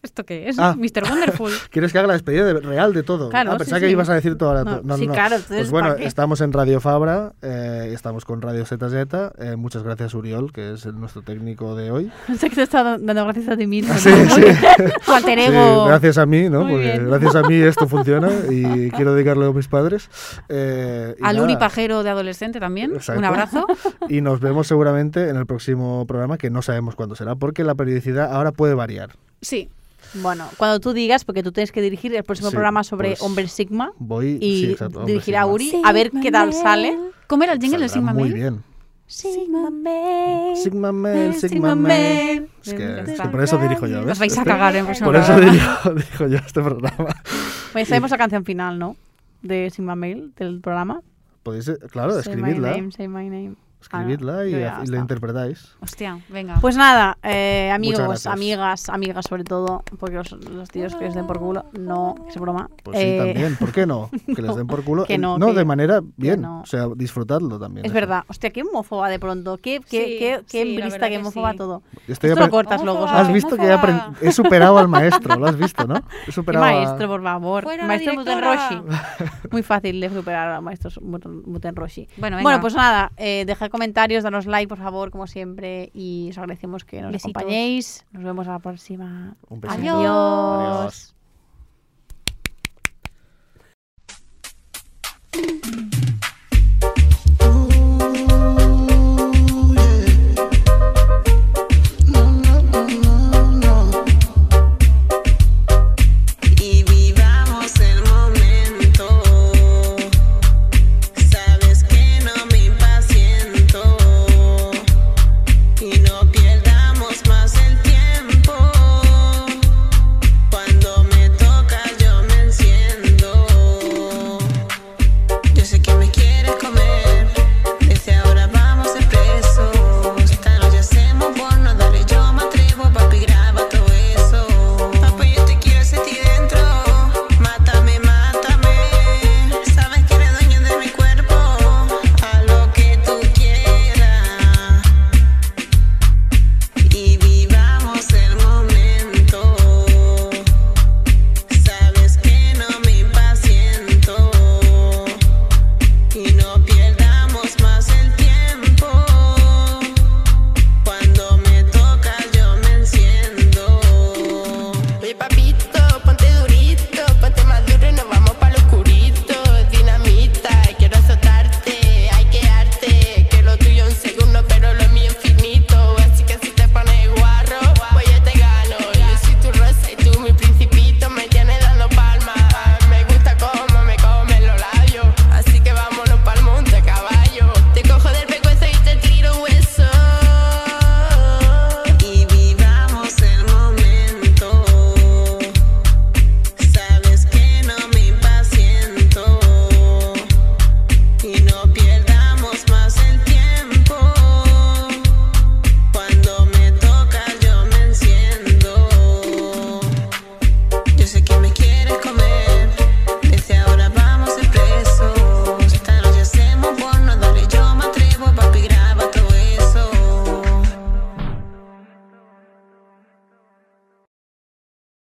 ¿Esto 0.03 0.25
qué 0.25 0.49
es? 0.49 0.59
Ah. 0.59 0.75
Mr. 0.77 1.05
Wonderful. 1.09 1.53
¿Quieres 1.71 1.93
que 1.93 1.99
haga 1.99 2.09
la 2.09 2.15
despedida 2.15 2.45
de- 2.45 2.55
real 2.61 2.93
de 2.93 3.05
todo? 3.05 3.29
Claro, 3.31 3.53
ah, 3.53 3.55
sí, 3.55 3.59
pensaba 3.61 3.79
que 3.81 3.87
sí. 3.87 3.93
ibas 3.93 4.09
a 4.09 4.15
decir 4.15 4.37
todo 4.37 4.49
ahora. 4.49 4.65
No, 4.65 4.71
No, 4.79 4.83
no, 4.83 4.97
sí, 4.97 5.07
no. 5.07 5.13
claro, 5.13 5.37
Pues 5.47 5.71
bueno, 5.71 5.95
estamos 5.95 6.41
en 6.41 6.53
Radio 6.53 6.81
Fabra, 6.81 7.35
eh, 7.41 7.91
estamos 7.95 8.25
con 8.25 8.43
Radio 8.43 8.65
ZZ. 8.67 9.33
eh, 9.39 9.55
muchas 9.57 9.85
gracias, 9.85 10.13
Uriol, 10.15 10.53
que 10.53 10.73
es 10.73 10.87
el- 10.87 10.99
nuestro 10.99 11.23
técnico 11.23 11.77
de 11.77 11.93
hoy. 11.93 12.11
Sé 12.37 12.49
que 12.51 12.57
te 12.57 12.63
está 12.63 12.83
dando 12.83 13.25
gracias 13.25 13.49
a 13.49 13.57
ti 13.57 13.69
mismo. 13.69 13.95
Sí, 13.95 14.11
¿no? 14.11 14.35
sí. 14.35 14.43
Tu 15.07 15.13
alter 15.13 15.39
Sí, 15.39 15.45
ego. 15.45 15.85
gracias 15.87 16.19
a 16.19 16.27
mí, 16.27 16.49
¿no? 16.51 16.63
Muy 16.65 16.73
Porque 16.73 16.85
bien. 16.87 17.07
gracias 17.09 17.35
a 17.37 17.43
mí 17.43 17.55
esto 17.55 17.87
funciona 17.87 18.29
y 18.51 18.91
quiero 18.91 19.15
dedicarlo 19.15 19.47
a 19.47 19.53
mis 19.53 19.69
padres. 19.69 20.11
Eh, 20.49 21.15
Al 21.23 21.37
nada, 21.37 21.45
Uri 21.47 21.57
Pajero 21.57 22.03
de 22.03 22.11
adolescente 22.11 22.59
también. 22.59 22.93
Exacto. 22.97 23.21
Un 23.21 23.25
abrazo. 23.25 23.67
Y 24.09 24.21
nos 24.21 24.41
vemos 24.41 24.67
seguramente 24.67 25.29
en 25.29 25.37
el 25.37 25.47
próximo 25.47 26.05
programa, 26.09 26.39
que 26.39 26.51
no 26.51 26.61
sabemos 26.61 26.97
cuándo 26.97 27.15
será, 27.15 27.37
porque 27.37 27.63
la 27.63 27.77
periodicidad 27.77 28.33
ahora 28.33 28.51
puede 28.51 28.75
variar. 28.75 29.11
Sí. 29.41 29.71
Bueno, 30.15 30.47
cuando 30.59 30.79
tú 30.81 30.93
digas, 30.93 31.25
porque 31.25 31.43
tú 31.43 31.53
tienes 31.53 31.73
que 31.73 31.81
dirigir 31.81 32.15
el 32.15 32.23
próximo 32.25 32.51
Sí, 32.51 32.55
programa 32.55 32.85
sobre 32.85 33.11
pues, 33.11 33.23
Hombre 33.23 33.49
Sigma 33.49 33.93
Voy 33.99 34.39
y 34.41 34.67
sí, 34.67 34.71
exacto, 34.73 34.99
hombre, 34.99 35.13
dirigir 35.15 35.37
a. 35.37 35.47
Uri 35.47 35.73
a 35.85 35.93
ver 35.93 36.11
qué 36.11 36.31
tal 36.31 36.53
sale. 36.53 36.99
¿Cómo 37.27 37.45
era 37.45 37.55
el 37.55 37.61
jingle 37.61 37.79
de 37.81 37.89
Sigma 37.89 38.13
Muy 38.13 38.25
Mail? 38.25 38.35
bien. 38.35 38.63
Sigma 39.07 39.71
Man. 39.71 40.57
Sigma 40.57 40.93
Mail, 40.93 41.35
Sigma. 41.35 41.75
Mail. 41.75 42.49
Es 42.65 42.73
que, 42.75 42.83
encanta. 42.85 43.13
es 43.13 43.21
que 43.21 43.29
por 43.29 43.43
eso 43.43 43.59
dirijo 43.59 43.87
yo, 43.87 44.05
¿ves? 44.05 44.13
Os 44.13 44.19
vais 44.19 44.33
a 44.37 44.41
Este- 44.41 44.51
cagar 44.51 44.77
en 44.77 44.87
Por 44.87 45.17
eso 45.17 45.39
dirijo, 45.41 45.91
dirijo 45.95 46.27
yo 46.29 46.39
este 46.39 46.63
programa. 46.63 47.09
Pues 47.73 47.89
sabemos 47.89 48.11
la 48.11 48.19
canción 48.19 48.45
final, 48.45 48.79
¿no? 48.79 48.97
De 49.43 49.69
Sigma 49.71 49.97
Mail, 49.97 50.33
del 50.37 50.61
programa. 50.61 51.01
Podéis, 51.43 51.71
claro, 51.91 52.23
Say 52.23 52.37
my 52.37 52.55
name, 52.55 52.93
say 52.93 53.09
my 53.09 53.29
name. 53.29 53.57
Escribidla 53.83 54.39
Ah, 54.39 54.47
y, 54.47 54.55
y 54.87 54.87
la 54.91 54.99
interpretáis. 54.99 55.75
Hostia, 55.81 56.19
venga. 56.29 56.59
Pues 56.61 56.77
nada, 56.77 57.19
eh, 57.23 57.71
amigos, 57.73 58.27
amigas, 58.27 58.89
amigas 58.89 59.27
sobre 59.29 59.45
todo, 59.45 59.83
porque 59.99 60.17
los, 60.17 60.33
los 60.33 60.69
tíos 60.71 60.95
que 60.95 61.05
les 61.05 61.15
den 61.15 61.27
por 61.27 61.39
culo, 61.39 61.65
no, 61.79 62.15
es 62.29 62.37
broma. 62.37 62.69
Pues 62.83 62.99
sí, 62.99 63.05
Eh, 63.05 63.19
también. 63.19 63.57
¿Por 63.57 63.73
qué 63.73 63.87
no? 63.87 64.09
Que 64.35 64.41
les 64.43 64.57
den 64.57 64.67
por 64.67 64.85
culo. 64.85 65.05
que 65.05 65.19
no, 65.19 65.37
no, 65.39 65.49
que- 65.49 65.55
de 65.55 65.65
manera 65.65 66.01
bien. 66.17 66.41
no. 66.43 66.61
O 66.63 66.67
sea, 66.67 66.87
disfrutadlo 66.97 67.59
también. 67.59 67.85
Es 67.85 67.91
eso. 67.91 67.95
verdad. 68.01 68.25
Hostia, 68.29 68.51
qué 68.51 68.63
homófoba 68.63 69.09
de 69.09 69.19
pronto. 69.19 69.59
Qué, 69.59 69.81
qué, 69.81 70.05
Sí, 70.05 70.17
qué, 70.19 70.41
qué 70.49 70.63
sí, 70.63 70.75
embrista, 70.77 71.07
qué 71.09 71.15
que 71.15 71.19
homófoba 71.19 71.53
sí. 71.53 71.59
todo. 71.59 71.83
Estoy 72.09 72.31
Esto 72.31 72.41
lo 72.45 72.51
cortas 72.51 72.83
luego. 72.83 73.01
Homófoba. 73.01 73.21
Has 73.21 73.27
¿sabes? 73.27 73.45
visto 73.45 73.57
que 73.57 73.73
he, 74.23 74.29
he 74.29 74.33
superado 74.33 74.79
al 74.79 74.89
maestro, 74.89 75.37
lo 75.37 75.47
has 75.47 75.57
visto, 75.57 75.87
¿no? 75.87 75.97
He 75.97 76.27
Qué 76.27 76.33
superado 76.33 76.65
a- 76.65 76.71
maestro, 76.73 77.09
por 77.09 77.23
favor. 77.23 77.65
Fuera 77.65 77.87
maestro. 77.87 78.15
Mutenroshi. 78.15 78.83
Muy 79.51 79.63
fácil 79.63 80.01
de 80.01 80.09
superar 80.11 80.49
a 80.53 80.61
maestros 80.61 81.01
Muten- 81.01 81.43
Mutenroshi. 81.47 82.09
Bueno, 82.17 82.37
venga. 82.37 82.43
Bueno, 82.45 82.61
pues 82.61 82.75
nada, 82.75 83.11
eh, 83.17 83.45
dejad 83.47 83.71
comentarios, 83.73 84.23
danos 84.23 84.47
like, 84.47 84.69
por 84.69 84.79
favor, 84.79 85.11
como 85.11 85.27
siempre, 85.27 85.91
y 85.93 86.29
os 86.31 86.39
agradecemos 86.39 86.85
que 86.85 87.03
nos 87.03 87.11
Besitos. 87.11 87.43
acompañéis. 87.43 88.07
Nos 88.13 88.23
vemos 88.23 88.47
a 88.47 88.53
la 88.53 88.59
próxima. 88.61 89.35
Un 89.49 89.61
besito. 89.61 89.81
Adiós. 89.81 90.07
Adiós. 90.07 91.15
Adiós. 95.33 96.12